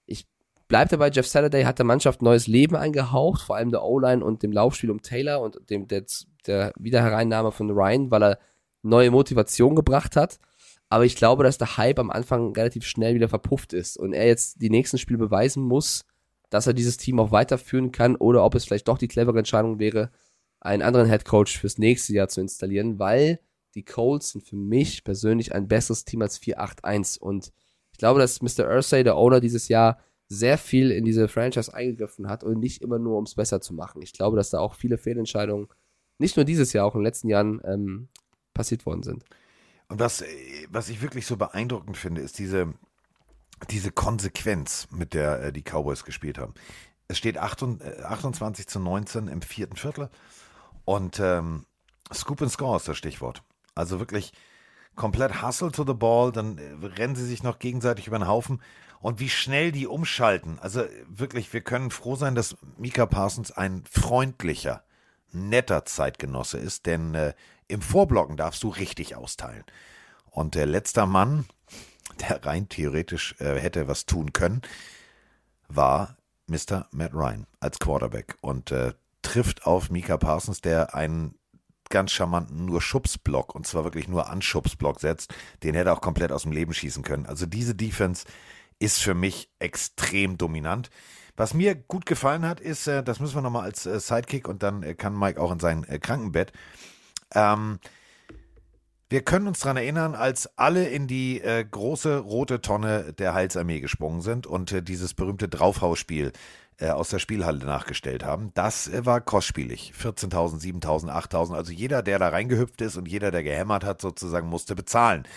ich 0.05 0.27
bleibe 0.67 0.89
dabei, 0.89 1.09
Jeff 1.09 1.27
Saturday 1.27 1.63
hat 1.63 1.79
der 1.79 1.85
Mannschaft 1.85 2.21
neues 2.21 2.47
Leben 2.47 2.75
eingehaucht, 2.75 3.41
vor 3.41 3.55
allem 3.55 3.71
der 3.71 3.83
O-Line 3.83 4.23
und 4.23 4.43
dem 4.43 4.51
Laufspiel 4.51 4.91
um 4.91 5.01
Taylor 5.01 5.41
und 5.41 5.69
dem 5.69 5.87
der, 5.87 6.05
der 6.45 6.71
Wiederhereinnahme 6.77 7.51
von 7.51 7.71
Ryan, 7.71 8.11
weil 8.11 8.23
er 8.23 8.39
neue 8.83 9.11
Motivation 9.11 9.75
gebracht 9.75 10.15
hat. 10.15 10.39
Aber 10.89 11.05
ich 11.05 11.15
glaube, 11.15 11.43
dass 11.43 11.57
der 11.57 11.77
Hype 11.77 11.99
am 11.99 12.11
Anfang 12.11 12.53
relativ 12.53 12.85
schnell 12.85 13.15
wieder 13.15 13.27
verpufft 13.27 13.73
ist 13.73 13.97
und 13.97 14.13
er 14.13 14.27
jetzt 14.27 14.61
die 14.61 14.69
nächsten 14.69 14.99
Spiele 14.99 15.17
beweisen 15.17 15.63
muss, 15.63 16.05
dass 16.51 16.67
er 16.67 16.73
dieses 16.73 16.97
Team 16.97 17.19
auch 17.19 17.31
weiterführen 17.31 17.91
kann 17.91 18.15
oder 18.15 18.43
ob 18.43 18.53
es 18.53 18.65
vielleicht 18.65 18.87
doch 18.87 18.99
die 18.99 19.07
clevere 19.07 19.39
Entscheidung 19.39 19.79
wäre, 19.79 20.11
einen 20.61 20.83
anderen 20.83 21.09
Head 21.09 21.25
Coach 21.25 21.59
fürs 21.59 21.79
nächste 21.79 22.13
Jahr 22.13 22.27
zu 22.27 22.39
installieren, 22.39 22.99
weil 22.99 23.39
die 23.75 23.83
Colts 23.83 24.31
sind 24.31 24.43
für 24.43 24.55
mich 24.55 25.03
persönlich 25.03 25.53
ein 25.53 25.67
besseres 25.67 26.05
Team 26.05 26.21
als 26.21 26.41
4-8-1. 26.41 27.19
Und 27.19 27.51
ich 27.91 27.97
glaube, 27.97 28.19
dass 28.19 28.41
Mr. 28.41 28.67
Ursay, 28.67 29.03
der 29.03 29.17
Owner 29.17 29.39
dieses 29.39 29.67
Jahr, 29.67 29.99
sehr 30.27 30.57
viel 30.57 30.91
in 30.91 31.05
diese 31.05 31.27
Franchise 31.27 31.73
eingegriffen 31.73 32.27
hat 32.27 32.43
und 32.43 32.59
nicht 32.59 32.81
immer 32.81 32.97
nur, 32.97 33.17
um 33.17 33.25
es 33.25 33.35
besser 33.35 33.61
zu 33.61 33.73
machen. 33.73 34.01
Ich 34.01 34.13
glaube, 34.13 34.37
dass 34.37 34.49
da 34.49 34.59
auch 34.59 34.73
viele 34.73 34.97
Fehlentscheidungen, 34.97 35.67
nicht 36.17 36.35
nur 36.35 36.45
dieses 36.45 36.73
Jahr, 36.73 36.85
auch 36.85 36.95
in 36.95 37.01
den 37.01 37.05
letzten 37.05 37.29
Jahren 37.29 37.61
ähm, 37.65 38.07
passiert 38.53 38.85
worden 38.85 39.03
sind. 39.03 39.23
Und 39.87 39.99
was, 39.99 40.23
was 40.69 40.89
ich 40.89 41.01
wirklich 41.01 41.27
so 41.27 41.37
beeindruckend 41.37 41.97
finde, 41.97 42.21
ist 42.21 42.39
diese, 42.39 42.73
diese 43.69 43.91
Konsequenz, 43.91 44.87
mit 44.91 45.13
der 45.13 45.43
äh, 45.43 45.53
die 45.53 45.61
Cowboys 45.61 46.05
gespielt 46.05 46.39
haben. 46.39 46.53
Es 47.07 47.19
steht 47.19 47.37
28 47.37 48.65
äh, 48.65 48.67
zu 48.67 48.79
19 48.79 49.27
im 49.27 49.41
vierten 49.43 49.75
Viertel 49.75 50.09
und 50.85 51.19
ähm, 51.19 51.65
Scoop 52.11 52.41
and 52.41 52.51
Score 52.51 52.77
ist 52.77 52.87
das 52.87 52.97
Stichwort. 52.97 53.43
Also 53.75 53.99
wirklich 53.99 54.33
komplett 54.95 55.41
Hustle 55.41 55.71
to 55.71 55.85
the 55.85 55.93
Ball, 55.93 56.31
dann 56.31 56.57
äh, 56.57 56.85
rennen 56.85 57.15
sie 57.15 57.25
sich 57.25 57.43
noch 57.43 57.59
gegenseitig 57.59 58.07
über 58.07 58.17
den 58.17 58.27
Haufen. 58.27 58.61
Und 59.01 59.19
wie 59.19 59.29
schnell 59.29 59.71
die 59.71 59.85
umschalten. 59.85 60.57
Also 60.59 60.83
wirklich, 61.07 61.53
wir 61.53 61.61
können 61.61 61.91
froh 61.91 62.15
sein, 62.15 62.33
dass 62.33 62.55
Mika 62.77 63.05
Parsons 63.05 63.51
ein 63.51 63.83
freundlicher, 63.89 64.83
netter 65.31 65.85
Zeitgenosse 65.85 66.57
ist, 66.57 66.85
denn 66.85 67.13
äh, 67.13 67.33
im 67.67 67.81
Vorblocken 67.81 68.37
darfst 68.37 68.63
du 68.63 68.69
richtig 68.69 69.15
austeilen. 69.15 69.65
Und 70.31 70.55
der 70.55 70.65
letzte 70.65 71.05
Mann, 71.05 71.45
der 72.21 72.43
rein 72.45 72.69
theoretisch 72.69 73.35
äh, 73.39 73.59
hätte 73.59 73.87
was 73.87 74.05
tun 74.05 74.33
können, 74.33 74.61
war 75.67 76.17
Mr. 76.47 76.87
Matt 76.91 77.13
Ryan 77.13 77.47
als 77.59 77.79
Quarterback 77.79 78.37
und 78.41 78.71
äh, 78.71 78.93
trifft 79.21 79.65
auf 79.65 79.89
Mika 79.89 80.17
Parsons, 80.17 80.61
der 80.61 80.95
einen 80.95 81.35
ganz 81.89 82.11
charmanten 82.11 82.65
nur 82.65 82.81
Schubsblock 82.81 83.55
und 83.55 83.67
zwar 83.67 83.83
wirklich 83.83 84.07
nur 84.07 84.29
Anschubsblock 84.29 84.99
setzt. 84.99 85.33
Den 85.63 85.75
hätte 85.75 85.89
er 85.89 85.93
auch 85.93 86.01
komplett 86.01 86.31
aus 86.31 86.43
dem 86.43 86.51
Leben 86.51 86.73
schießen 86.73 87.03
können. 87.03 87.25
Also 87.25 87.45
diese 87.45 87.75
Defense 87.75 88.25
ist 88.79 89.01
für 89.01 89.13
mich 89.13 89.49
extrem 89.59 90.37
dominant. 90.37 90.89
Was 91.37 91.53
mir 91.53 91.75
gut 91.75 92.05
gefallen 92.05 92.45
hat, 92.45 92.59
ist, 92.59 92.87
äh, 92.87 93.03
das 93.03 93.19
müssen 93.19 93.35
wir 93.35 93.41
nochmal 93.41 93.63
als 93.63 93.85
äh, 93.85 93.99
Sidekick 93.99 94.47
und 94.47 94.63
dann 94.63 94.83
äh, 94.83 94.95
kann 94.95 95.17
Mike 95.17 95.39
auch 95.39 95.51
in 95.51 95.59
sein 95.59 95.85
Krankenbett. 95.99 96.53
Ähm, 97.33 97.79
wir 99.07 99.21
können 99.21 99.47
uns 99.47 99.59
daran 99.59 99.77
erinnern, 99.77 100.15
als 100.15 100.57
alle 100.57 100.87
in 100.87 101.07
die 101.07 101.39
äh, 101.39 101.63
große 101.63 102.17
rote 102.17 102.61
Tonne 102.61 103.13
der 103.13 103.35
Heilsarmee 103.35 103.79
gesprungen 103.79 104.21
sind 104.21 104.47
und 104.47 104.71
äh, 104.71 104.81
dieses 104.81 105.13
berühmte 105.13 105.47
Draufhausspiel 105.47 106.31
äh, 106.77 106.89
aus 106.89 107.09
der 107.09 107.19
Spielhalle 107.19 107.65
nachgestellt 107.65 108.23
haben. 108.25 108.51
Das 108.53 108.87
äh, 108.87 109.05
war 109.05 109.21
kostspielig. 109.21 109.93
14.000, 109.97 110.61
7.000, 110.61 111.09
8.000. 111.09 111.55
Also 111.55 111.71
jeder, 111.71 112.03
der 112.03 112.19
da 112.19 112.29
reingehüpft 112.29 112.81
ist 112.81 112.97
und 112.97 113.07
jeder, 113.07 113.31
der 113.31 113.43
gehämmert 113.43 113.85
hat, 113.85 114.01
sozusagen 114.01 114.49
musste 114.49 114.75
bezahlen. 114.75 115.27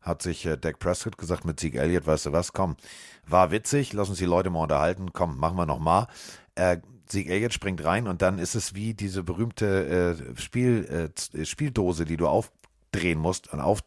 Hat 0.00 0.22
sich 0.22 0.44
äh, 0.44 0.56
Dak 0.56 0.80
Prescott 0.80 1.18
gesagt 1.18 1.44
mit 1.44 1.60
Sieg 1.60 1.76
Elliott, 1.76 2.06
weißt 2.06 2.26
du 2.26 2.32
was, 2.32 2.52
komm, 2.52 2.76
war 3.26 3.52
witzig, 3.52 3.92
lass 3.92 4.08
uns 4.08 4.18
die 4.18 4.24
Leute 4.24 4.50
mal 4.50 4.64
unterhalten, 4.64 5.12
komm, 5.12 5.38
machen 5.38 5.56
wir 5.56 5.66
nochmal. 5.66 6.08
Äh, 6.56 6.78
Sieg 7.08 7.28
Elliott 7.28 7.52
springt 7.52 7.84
rein 7.84 8.08
und 8.08 8.20
dann 8.20 8.40
ist 8.40 8.56
es 8.56 8.74
wie 8.74 8.94
diese 8.94 9.22
berühmte 9.22 10.16
äh, 10.18 10.40
Spiel, 10.40 11.12
äh, 11.34 11.44
Spieldose, 11.44 12.04
die 12.04 12.16
du 12.16 12.26
aufdrehen 12.26 13.20
musst 13.20 13.52
und 13.52 13.60
auf, 13.60 13.84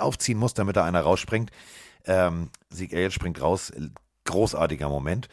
aufziehen 0.00 0.38
musst, 0.38 0.58
damit 0.58 0.74
da 0.76 0.84
einer 0.84 1.02
rausspringt. 1.02 1.52
Ähm, 2.06 2.50
Sieg 2.70 2.92
Elliott 2.92 3.12
springt 3.12 3.40
raus, 3.40 3.72
großartiger 4.28 4.88
Moment. 4.88 5.28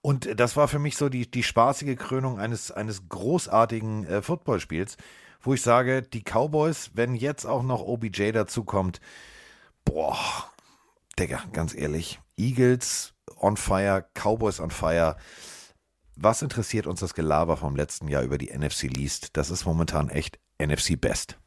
Und 0.00 0.38
das 0.38 0.56
war 0.56 0.68
für 0.68 0.78
mich 0.78 0.96
so 0.96 1.08
die, 1.08 1.30
die 1.30 1.42
spaßige 1.42 1.96
Krönung 1.96 2.38
eines, 2.38 2.70
eines 2.70 3.08
großartigen 3.08 4.06
äh, 4.06 4.22
Footballspiels, 4.22 4.98
wo 5.40 5.54
ich 5.54 5.62
sage, 5.62 6.02
die 6.02 6.22
Cowboys, 6.22 6.90
wenn 6.94 7.14
jetzt 7.14 7.46
auch 7.46 7.62
noch 7.62 7.80
OBJ 7.80 8.32
dazukommt, 8.32 9.00
boah, 9.84 10.18
Digga, 11.18 11.42
ganz 11.52 11.74
ehrlich, 11.74 12.20
Eagles 12.36 13.14
on 13.40 13.56
fire, 13.56 14.04
Cowboys 14.14 14.60
on 14.60 14.70
fire. 14.70 15.16
Was 16.16 16.42
interessiert 16.42 16.86
uns 16.86 17.00
das 17.00 17.14
Gelaber 17.14 17.56
vom 17.56 17.74
letzten 17.74 18.08
Jahr 18.08 18.22
über 18.22 18.38
die 18.38 18.56
NFC 18.56 18.84
Least? 18.84 19.36
Das 19.36 19.50
ist 19.50 19.64
momentan 19.64 20.10
echt 20.10 20.38
NFC 20.58 21.00
Best. 21.00 21.38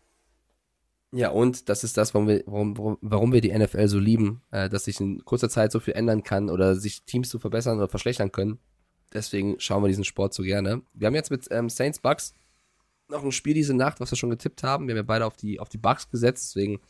Ja, 1.12 1.30
und 1.30 1.70
das 1.70 1.84
ist 1.84 1.98
das, 1.98 2.14
warum 2.14 2.28
wir, 2.28 2.44
warum, 2.46 2.98
warum 3.02 3.32
wir 3.32 3.42
die 3.42 3.58
NFL 3.58 3.88
so 3.88 4.00
lieben, 4.00 4.42
äh, 4.52 4.70
dass 4.70 4.86
sich 4.86 5.00
in 5.00 5.24
kurzer 5.24 5.50
Zeit 5.50 5.72
so 5.72 5.80
viel 5.80 5.94
ändern 5.94 6.24
kann 6.24 6.50
oder 6.50 6.76
sich 6.76 7.04
Teams 7.04 7.30
zu 7.30 7.40
verbessern 7.40 7.78
oder 7.78 7.88
verschlechtern 7.88 8.32
können. 8.32 8.60
Deswegen 9.14 9.58
schauen 9.60 9.84
wir 9.84 9.88
diesen 9.88 10.04
Sport 10.04 10.34
so 10.34 10.44
gerne. 10.44 10.82
Wir 10.94 11.08
haben 11.08 11.16
jetzt 11.16 11.32
mit 11.32 11.48
ähm, 11.50 11.70
Saints 11.70 12.00
Bucks 12.00 12.34
noch 13.10 13.24
ein 13.24 13.32
Spiel 13.32 13.54
diese 13.54 13.74
Nacht, 13.74 14.02
was 14.02 14.12
wir 14.12 14.18
schon 14.18 14.30
getippt 14.30 14.64
haben. 14.64 14.88
Wir 14.88 14.94
haben 14.94 14.98
ja 14.98 15.04
beide 15.04 15.26
auf 15.26 15.38
die, 15.38 15.62
auf 15.62 15.70
die 15.70 15.78
Bucks 15.78 16.10
gesetzt, 16.10 16.50
deswegen 16.50 16.82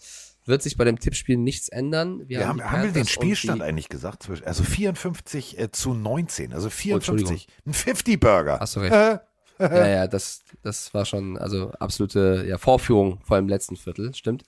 wird 0.45 0.63
sich 0.63 0.77
bei 0.77 0.85
dem 0.85 0.97
Tippspiel 0.97 1.37
nichts 1.37 1.69
ändern. 1.69 2.21
Wir, 2.27 2.39
wir 2.39 2.47
haben, 2.47 2.63
haben 2.63 2.83
wir 2.83 2.91
den 2.91 3.05
Spielstand 3.05 3.61
eigentlich 3.61 3.89
gesagt? 3.89 4.29
Also 4.45 4.63
54 4.63 5.59
äh, 5.59 5.71
zu 5.71 5.93
19, 5.93 6.53
also 6.53 6.69
54. 6.69 7.47
Oh, 7.49 7.69
ein 7.69 7.73
50-Burger. 7.73 8.59
Hast 8.59 8.77
du 8.77 8.79
recht. 8.79 8.93
Äh, 8.93 9.19
ja, 9.59 9.87
ja, 9.87 10.07
das, 10.07 10.41
das 10.61 10.93
war 10.93 11.05
schon, 11.05 11.37
also 11.37 11.71
absolute 11.79 12.45
ja, 12.47 12.57
Vorführung, 12.57 13.19
vor 13.23 13.35
allem 13.35 13.45
im 13.45 13.49
letzten 13.49 13.75
Viertel, 13.75 14.13
stimmt. 14.13 14.43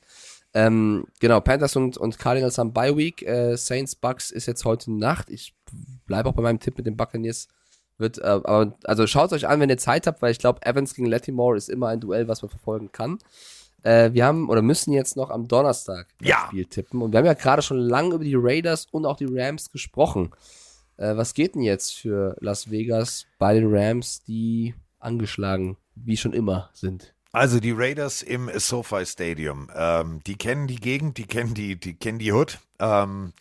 Ähm, 0.54 1.06
genau, 1.20 1.42
Panthers 1.42 1.76
und, 1.76 1.98
und 1.98 2.18
Cardinals 2.18 2.58
haben 2.58 2.74
Bye 2.74 2.98
Week. 2.98 3.22
Äh, 3.22 3.56
Saints 3.56 3.96
Bucks 3.96 4.32
ist 4.32 4.48
jetzt 4.48 4.66
heute 4.66 4.92
Nacht. 4.92 5.30
Ich 5.30 5.54
bleibe 6.06 6.30
auch 6.30 6.34
bei 6.34 6.42
meinem 6.42 6.60
Tipp 6.60 6.78
mit 6.78 6.88
den 6.88 6.98
Buccaneers. 6.98 7.48
Wird, 7.98 8.18
äh, 8.18 8.24
aber, 8.24 8.76
also 8.86 9.06
schaut 9.06 9.32
euch 9.34 9.48
an, 9.48 9.60
wenn 9.60 9.70
ihr 9.70 9.78
Zeit 9.78 10.08
habt, 10.08 10.22
weil 10.22 10.32
ich 10.32 10.40
glaube, 10.40 10.66
Evans 10.66 10.96
gegen 10.96 11.08
Latimore 11.08 11.58
ist 11.58 11.70
immer 11.70 11.90
ein 11.90 12.00
Duell, 12.00 12.28
was 12.28 12.42
man 12.42 12.50
verfolgen 12.50 12.92
kann. 12.92 13.20
Äh, 13.84 14.14
wir 14.14 14.26
haben 14.26 14.50
oder 14.50 14.62
müssen 14.62 14.92
jetzt 14.92 15.16
noch 15.16 15.30
am 15.30 15.48
Donnerstag 15.48 16.08
das 16.20 16.28
ja. 16.28 16.46
Spiel 16.48 16.66
tippen. 16.66 17.02
Und 17.02 17.12
wir 17.12 17.20
haben 17.20 17.26
ja 17.26 17.34
gerade 17.34 17.62
schon 17.62 17.78
lange 17.78 18.16
über 18.16 18.24
die 18.24 18.36
Raiders 18.36 18.88
und 18.92 19.06
auch 19.06 19.18
die 19.18 19.28
Rams 19.30 19.70
gesprochen. 19.70 20.32
Äh, 20.98 21.16
was 21.16 21.34
geht 21.34 21.56
denn 21.56 21.62
jetzt 21.62 21.96
für 21.96 22.36
Las 22.40 22.72
Vegas 22.72 23.26
bei 23.38 23.54
den 23.54 23.74
Rams, 23.74 24.24
die 24.24 24.74
angeschlagen, 25.00 25.78
wie 25.96 26.18
schon 26.18 26.34
immer, 26.34 26.70
sind? 26.74 27.14
Also 27.32 27.60
die 27.60 27.72
Raiders 27.72 28.24
im 28.24 28.50
SoFi 28.54 29.06
Stadium, 29.06 29.70
ähm, 29.76 30.22
die 30.26 30.36
kennen 30.36 30.68
die 30.68 30.78
Gegend, 30.80 31.18
die 31.18 31.26
kennen 31.26 31.54
die, 31.54 31.80
die 31.80 31.96
kennen 31.96 32.18
die 32.18 32.32
Hood, 32.32 32.60
ähm, 32.80 33.34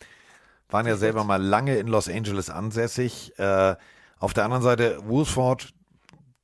waren 0.69 0.85
ja 0.85 0.95
selber 0.95 1.23
mal 1.23 1.41
lange 1.41 1.77
in 1.77 1.87
Los 1.87 2.07
Angeles 2.07 2.49
ansässig. 2.51 3.37
Äh, 3.39 3.75
auf 4.19 4.33
der 4.33 4.43
anderen 4.45 4.61
Seite 4.61 4.99
Wolford, 5.07 5.73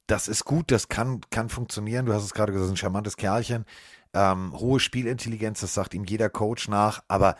das 0.07 0.27
ist 0.27 0.45
gut, 0.45 0.71
das 0.71 0.87
kann, 0.87 1.21
kann 1.29 1.49
funktionieren. 1.49 2.07
Du 2.07 2.13
hast 2.13 2.23
es 2.23 2.33
gerade 2.33 2.51
gesagt, 2.51 2.71
ein 2.71 2.77
charmantes 2.77 3.17
Kerlchen. 3.17 3.65
Ähm, 4.13 4.53
hohe 4.57 4.79
Spielintelligenz, 4.79 5.59
das 5.61 5.73
sagt 5.73 5.93
ihm 5.93 6.05
jeder 6.05 6.29
Coach 6.29 6.67
nach, 6.67 7.03
aber 7.07 7.35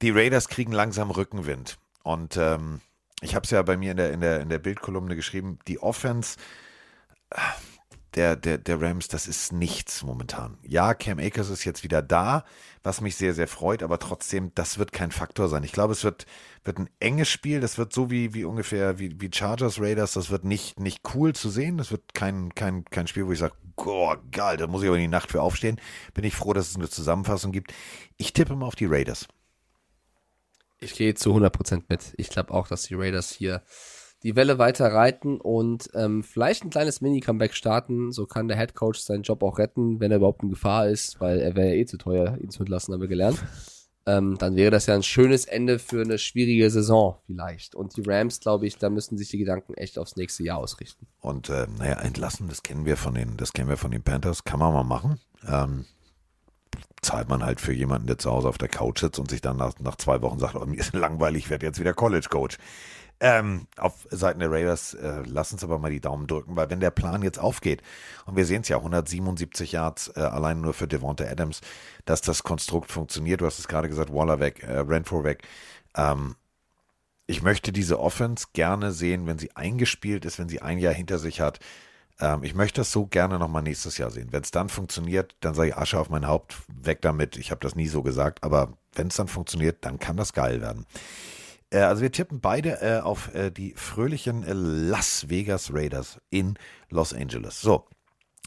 die 0.00 0.10
Raiders 0.10 0.48
kriegen 0.48 0.72
langsam 0.72 1.10
Rückenwind. 1.10 1.78
Und 2.02 2.36
ähm, 2.36 2.80
ich 3.20 3.34
habe 3.34 3.44
es 3.44 3.50
ja 3.50 3.62
bei 3.62 3.76
mir 3.76 3.92
in 3.92 3.96
der, 3.96 4.12
in 4.12 4.20
der, 4.20 4.40
in 4.40 4.48
der 4.48 4.58
Bildkolumne 4.58 5.16
geschrieben, 5.16 5.58
die 5.66 5.80
Offense 5.80 6.36
der, 8.16 8.34
der, 8.34 8.56
der 8.56 8.80
Rams, 8.80 9.08
das 9.08 9.28
ist 9.28 9.52
nichts 9.52 10.02
momentan. 10.02 10.56
Ja, 10.62 10.94
Cam 10.94 11.18
Akers 11.18 11.50
ist 11.50 11.64
jetzt 11.64 11.84
wieder 11.84 12.00
da, 12.00 12.44
was 12.82 13.02
mich 13.02 13.16
sehr, 13.16 13.34
sehr 13.34 13.46
freut, 13.46 13.82
aber 13.82 13.98
trotzdem, 13.98 14.52
das 14.54 14.78
wird 14.78 14.92
kein 14.92 15.10
Faktor 15.12 15.48
sein. 15.48 15.64
Ich 15.64 15.72
glaube, 15.72 15.92
es 15.92 16.02
wird, 16.02 16.24
wird 16.64 16.78
ein 16.78 16.88
enges 16.98 17.28
Spiel, 17.28 17.60
das 17.60 17.76
wird 17.76 17.92
so 17.92 18.10
wie, 18.10 18.32
wie 18.32 18.44
ungefähr 18.44 18.98
wie, 18.98 19.20
wie 19.20 19.30
Chargers 19.32 19.78
Raiders, 19.80 20.14
das 20.14 20.30
wird 20.30 20.44
nicht, 20.44 20.80
nicht 20.80 21.02
cool 21.14 21.34
zu 21.34 21.50
sehen, 21.50 21.76
das 21.76 21.90
wird 21.90 22.14
kein, 22.14 22.54
kein, 22.54 22.86
kein 22.86 23.06
Spiel, 23.06 23.26
wo 23.26 23.32
ich 23.32 23.38
sage, 23.38 23.54
oh, 23.76 24.14
geil, 24.32 24.56
da 24.56 24.66
muss 24.66 24.82
ich 24.82 24.88
aber 24.88 24.96
in 24.96 25.02
die 25.02 25.08
Nacht 25.08 25.30
für 25.30 25.42
aufstehen. 25.42 25.78
Bin 26.14 26.24
ich 26.24 26.34
froh, 26.34 26.54
dass 26.54 26.70
es 26.70 26.76
eine 26.76 26.88
Zusammenfassung 26.88 27.52
gibt. 27.52 27.74
Ich 28.16 28.32
tippe 28.32 28.56
mal 28.56 28.66
auf 28.66 28.76
die 28.76 28.86
Raiders. 28.86 29.28
Ich 30.80 30.94
gehe 30.94 31.14
zu 31.14 31.34
100% 31.34 31.84
mit. 31.88 32.14
Ich 32.16 32.28
glaube 32.28 32.52
auch, 32.52 32.68
dass 32.68 32.82
die 32.82 32.94
Raiders 32.94 33.30
hier 33.30 33.62
die 34.22 34.34
Welle 34.34 34.58
weiter 34.58 34.92
reiten 34.92 35.40
und 35.40 35.90
ähm, 35.94 36.22
vielleicht 36.22 36.64
ein 36.64 36.70
kleines 36.70 37.00
Mini-Comeback 37.00 37.54
starten. 37.54 38.12
So 38.12 38.26
kann 38.26 38.48
der 38.48 38.58
Head 38.58 38.74
Coach 38.74 39.00
seinen 39.00 39.22
Job 39.22 39.42
auch 39.42 39.58
retten, 39.58 40.00
wenn 40.00 40.10
er 40.10 40.18
überhaupt 40.18 40.42
in 40.42 40.50
Gefahr 40.50 40.88
ist, 40.88 41.20
weil 41.20 41.38
er 41.40 41.54
wäre 41.54 41.68
ja 41.68 41.74
eh 41.74 41.86
zu 41.86 41.96
teuer, 41.96 42.36
ihn 42.40 42.50
zu 42.50 42.60
entlassen, 42.60 42.92
haben 42.94 43.00
wir 43.00 43.08
gelernt. 43.08 43.42
Ähm, 44.08 44.38
dann 44.38 44.54
wäre 44.54 44.70
das 44.70 44.86
ja 44.86 44.94
ein 44.94 45.02
schönes 45.02 45.46
Ende 45.46 45.80
für 45.80 46.00
eine 46.00 46.18
schwierige 46.18 46.70
Saison 46.70 47.18
vielleicht. 47.26 47.74
Und 47.74 47.96
die 47.96 48.02
Rams, 48.06 48.38
glaube 48.38 48.64
ich, 48.64 48.78
da 48.78 48.88
müssen 48.88 49.18
sich 49.18 49.30
die 49.30 49.38
Gedanken 49.38 49.74
echt 49.74 49.98
aufs 49.98 50.14
nächste 50.14 50.44
Jahr 50.44 50.58
ausrichten. 50.58 51.08
Und 51.20 51.48
äh, 51.48 51.66
naja, 51.76 51.94
entlassen, 51.94 52.46
das 52.48 52.62
kennen 52.62 52.84
wir 52.84 52.96
von 52.96 53.14
den, 53.14 53.36
das 53.36 53.52
kennen 53.52 53.68
wir 53.68 53.76
von 53.76 53.90
den 53.90 54.04
Panthers, 54.04 54.44
kann 54.44 54.60
man 54.60 54.72
mal 54.72 54.84
machen. 54.84 55.18
Ähm, 55.48 55.86
zahlt 57.02 57.28
man 57.28 57.44
halt 57.44 57.60
für 57.60 57.72
jemanden, 57.72 58.06
der 58.06 58.18
zu 58.18 58.30
Hause 58.30 58.48
auf 58.48 58.58
der 58.58 58.68
Couch 58.68 59.00
sitzt 59.00 59.18
und 59.18 59.30
sich 59.30 59.40
dann 59.40 59.56
nach, 59.56 59.72
nach 59.80 59.96
zwei 59.96 60.22
Wochen 60.22 60.38
sagt, 60.38 60.54
oh, 60.54 60.66
mir 60.66 60.78
ist 60.78 60.92
langweilig, 60.94 61.44
ich 61.44 61.50
werde 61.50 61.66
jetzt 61.66 61.80
wieder 61.80 61.94
College 61.94 62.26
Coach. 62.30 62.58
Ähm, 63.18 63.66
auf 63.78 64.06
Seiten 64.10 64.40
der 64.40 64.50
Raiders, 64.50 64.92
äh, 64.92 65.22
lass 65.24 65.50
uns 65.50 65.64
aber 65.64 65.78
mal 65.78 65.90
die 65.90 66.02
Daumen 66.02 66.26
drücken, 66.26 66.54
weil 66.54 66.68
wenn 66.68 66.80
der 66.80 66.90
Plan 66.90 67.22
jetzt 67.22 67.38
aufgeht, 67.38 67.82
und 68.26 68.36
wir 68.36 68.44
sehen 68.44 68.60
es 68.60 68.68
ja, 68.68 68.76
177 68.76 69.72
Yards 69.72 70.12
äh, 70.16 70.20
allein 70.20 70.60
nur 70.60 70.74
für 70.74 70.86
Devonta 70.86 71.24
Adams, 71.24 71.62
dass 72.04 72.20
das 72.20 72.42
Konstrukt 72.42 72.92
funktioniert. 72.92 73.40
Du 73.40 73.46
hast 73.46 73.58
es 73.58 73.68
gerade 73.68 73.88
gesagt, 73.88 74.12
Waller 74.12 74.38
weg, 74.38 74.62
äh, 74.62 74.80
Renfro 74.80 75.24
weg. 75.24 75.44
Ähm, 75.96 76.36
ich 77.26 77.42
möchte 77.42 77.72
diese 77.72 77.98
Offense 77.98 78.48
gerne 78.52 78.92
sehen, 78.92 79.26
wenn 79.26 79.38
sie 79.38 79.56
eingespielt 79.56 80.26
ist, 80.26 80.38
wenn 80.38 80.50
sie 80.50 80.60
ein 80.60 80.78
Jahr 80.78 80.94
hinter 80.94 81.18
sich 81.18 81.40
hat. 81.40 81.58
Ähm, 82.20 82.42
ich 82.42 82.54
möchte 82.54 82.80
das 82.80 82.92
so 82.92 83.06
gerne 83.06 83.38
nochmal 83.38 83.62
nächstes 83.62 83.98
Jahr 83.98 84.10
sehen. 84.10 84.28
Wenn 84.30 84.42
es 84.42 84.50
dann 84.50 84.68
funktioniert, 84.68 85.36
dann 85.40 85.54
sage 85.54 85.70
ich 85.70 85.76
Asche 85.76 85.98
auf 85.98 86.10
mein 86.10 86.26
Haupt, 86.26 86.56
weg 86.68 87.02
damit. 87.02 87.36
Ich 87.36 87.50
habe 87.50 87.60
das 87.60 87.74
nie 87.74 87.88
so 87.88 88.02
gesagt, 88.02 88.42
aber 88.42 88.76
wenn 88.94 89.08
es 89.08 89.16
dann 89.16 89.28
funktioniert, 89.28 89.84
dann 89.84 89.98
kann 89.98 90.16
das 90.16 90.32
geil 90.32 90.60
werden. 90.60 90.86
Äh, 91.70 91.80
also 91.80 92.02
wir 92.02 92.12
tippen 92.12 92.40
beide 92.40 92.80
äh, 92.80 93.00
auf 93.00 93.34
äh, 93.34 93.50
die 93.50 93.74
fröhlichen 93.74 94.44
äh, 94.44 94.52
Las 94.52 95.28
Vegas 95.28 95.72
Raiders 95.72 96.20
in 96.30 96.58
Los 96.88 97.12
Angeles. 97.12 97.60
So, 97.60 97.86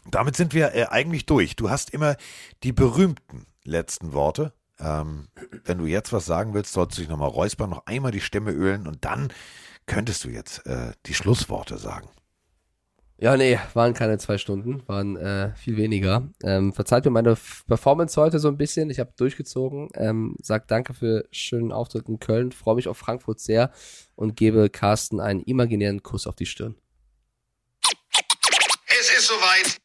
damit 0.08 0.36
sind 0.36 0.54
wir 0.54 0.74
äh, 0.74 0.86
eigentlich 0.86 1.26
durch. 1.26 1.56
Du 1.56 1.70
hast 1.70 1.90
immer 1.90 2.16
die 2.62 2.72
berühmten 2.72 3.46
letzten 3.64 4.12
Worte. 4.12 4.52
Ähm, 4.78 5.28
wenn 5.64 5.78
du 5.78 5.86
jetzt 5.86 6.12
was 6.12 6.24
sagen 6.24 6.54
willst, 6.54 6.72
solltest 6.72 6.98
du 6.98 7.02
dich 7.02 7.10
nochmal 7.10 7.28
räuspern, 7.28 7.70
noch 7.70 7.86
einmal 7.86 8.12
die 8.12 8.22
Stimme 8.22 8.50
ölen 8.50 8.86
und 8.86 9.04
dann 9.04 9.32
könntest 9.86 10.24
du 10.24 10.28
jetzt 10.28 10.66
äh, 10.66 10.92
die 11.06 11.14
Schlussworte 11.14 11.76
sagen. 11.76 12.08
Ja, 13.22 13.36
nee, 13.36 13.58
waren 13.74 13.92
keine 13.92 14.16
zwei 14.16 14.38
Stunden, 14.38 14.82
waren 14.88 15.18
äh, 15.18 15.54
viel 15.54 15.76
weniger. 15.76 16.30
Ähm, 16.42 16.72
verzeiht 16.72 17.04
mir 17.04 17.10
meine 17.10 17.36
Performance 17.66 18.18
heute 18.18 18.38
so 18.38 18.48
ein 18.48 18.56
bisschen. 18.56 18.88
Ich 18.88 18.98
habe 18.98 19.12
durchgezogen. 19.14 19.90
Ähm, 19.94 20.36
sag 20.40 20.66
danke 20.68 20.94
für 20.94 21.28
schönen 21.30 21.70
Auftritt 21.70 22.08
in 22.08 22.18
Köln. 22.18 22.50
Freue 22.50 22.76
mich 22.76 22.88
auf 22.88 22.96
Frankfurt 22.96 23.38
sehr 23.38 23.72
und 24.16 24.36
gebe 24.36 24.70
Carsten 24.70 25.20
einen 25.20 25.42
imaginären 25.42 26.02
Kuss 26.02 26.26
auf 26.26 26.34
die 26.34 26.46
Stirn. 26.46 26.76
Es 28.86 29.10
ist 29.10 29.26
soweit. 29.26 29.76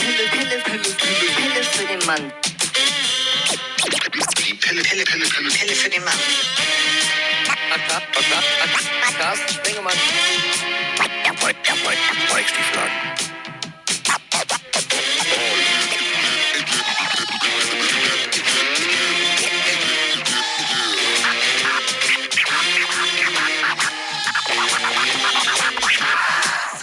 Pille, 0.00 0.28
Pille, 0.28 0.60
Pille, 0.64 0.82
Pille, 0.82 1.30
Pille 1.36 1.62
für 1.62 1.86
den 1.86 2.04
Mann. 2.08 2.32
Die 3.78 4.54
Pille, 4.58 4.82
Pille, 4.82 4.82
Pille, 4.82 5.04
Pille, 5.04 5.50
Pille 5.50 5.74
für 5.76 5.88
den 5.88 6.02
Mann. 6.02 6.18
Carsten 9.18 9.54
Spengemann. 9.54 9.96
Weichstieflagen. 12.28 12.92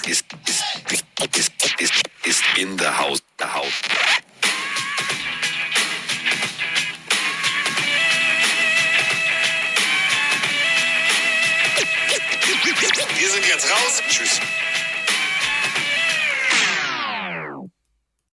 Ist, 0.07 0.25
ist, 0.47 0.63
ist, 0.91 1.05
ist, 1.37 1.51
ist, 1.79 2.03
ist 2.23 2.43
in 2.57 2.77
der 2.77 2.97
Haus, 2.97 3.19
der 3.37 3.53
Haus. 3.53 3.73
Jetzt 13.59 13.71
raus. 13.71 14.01
Tschüss. 14.07 14.39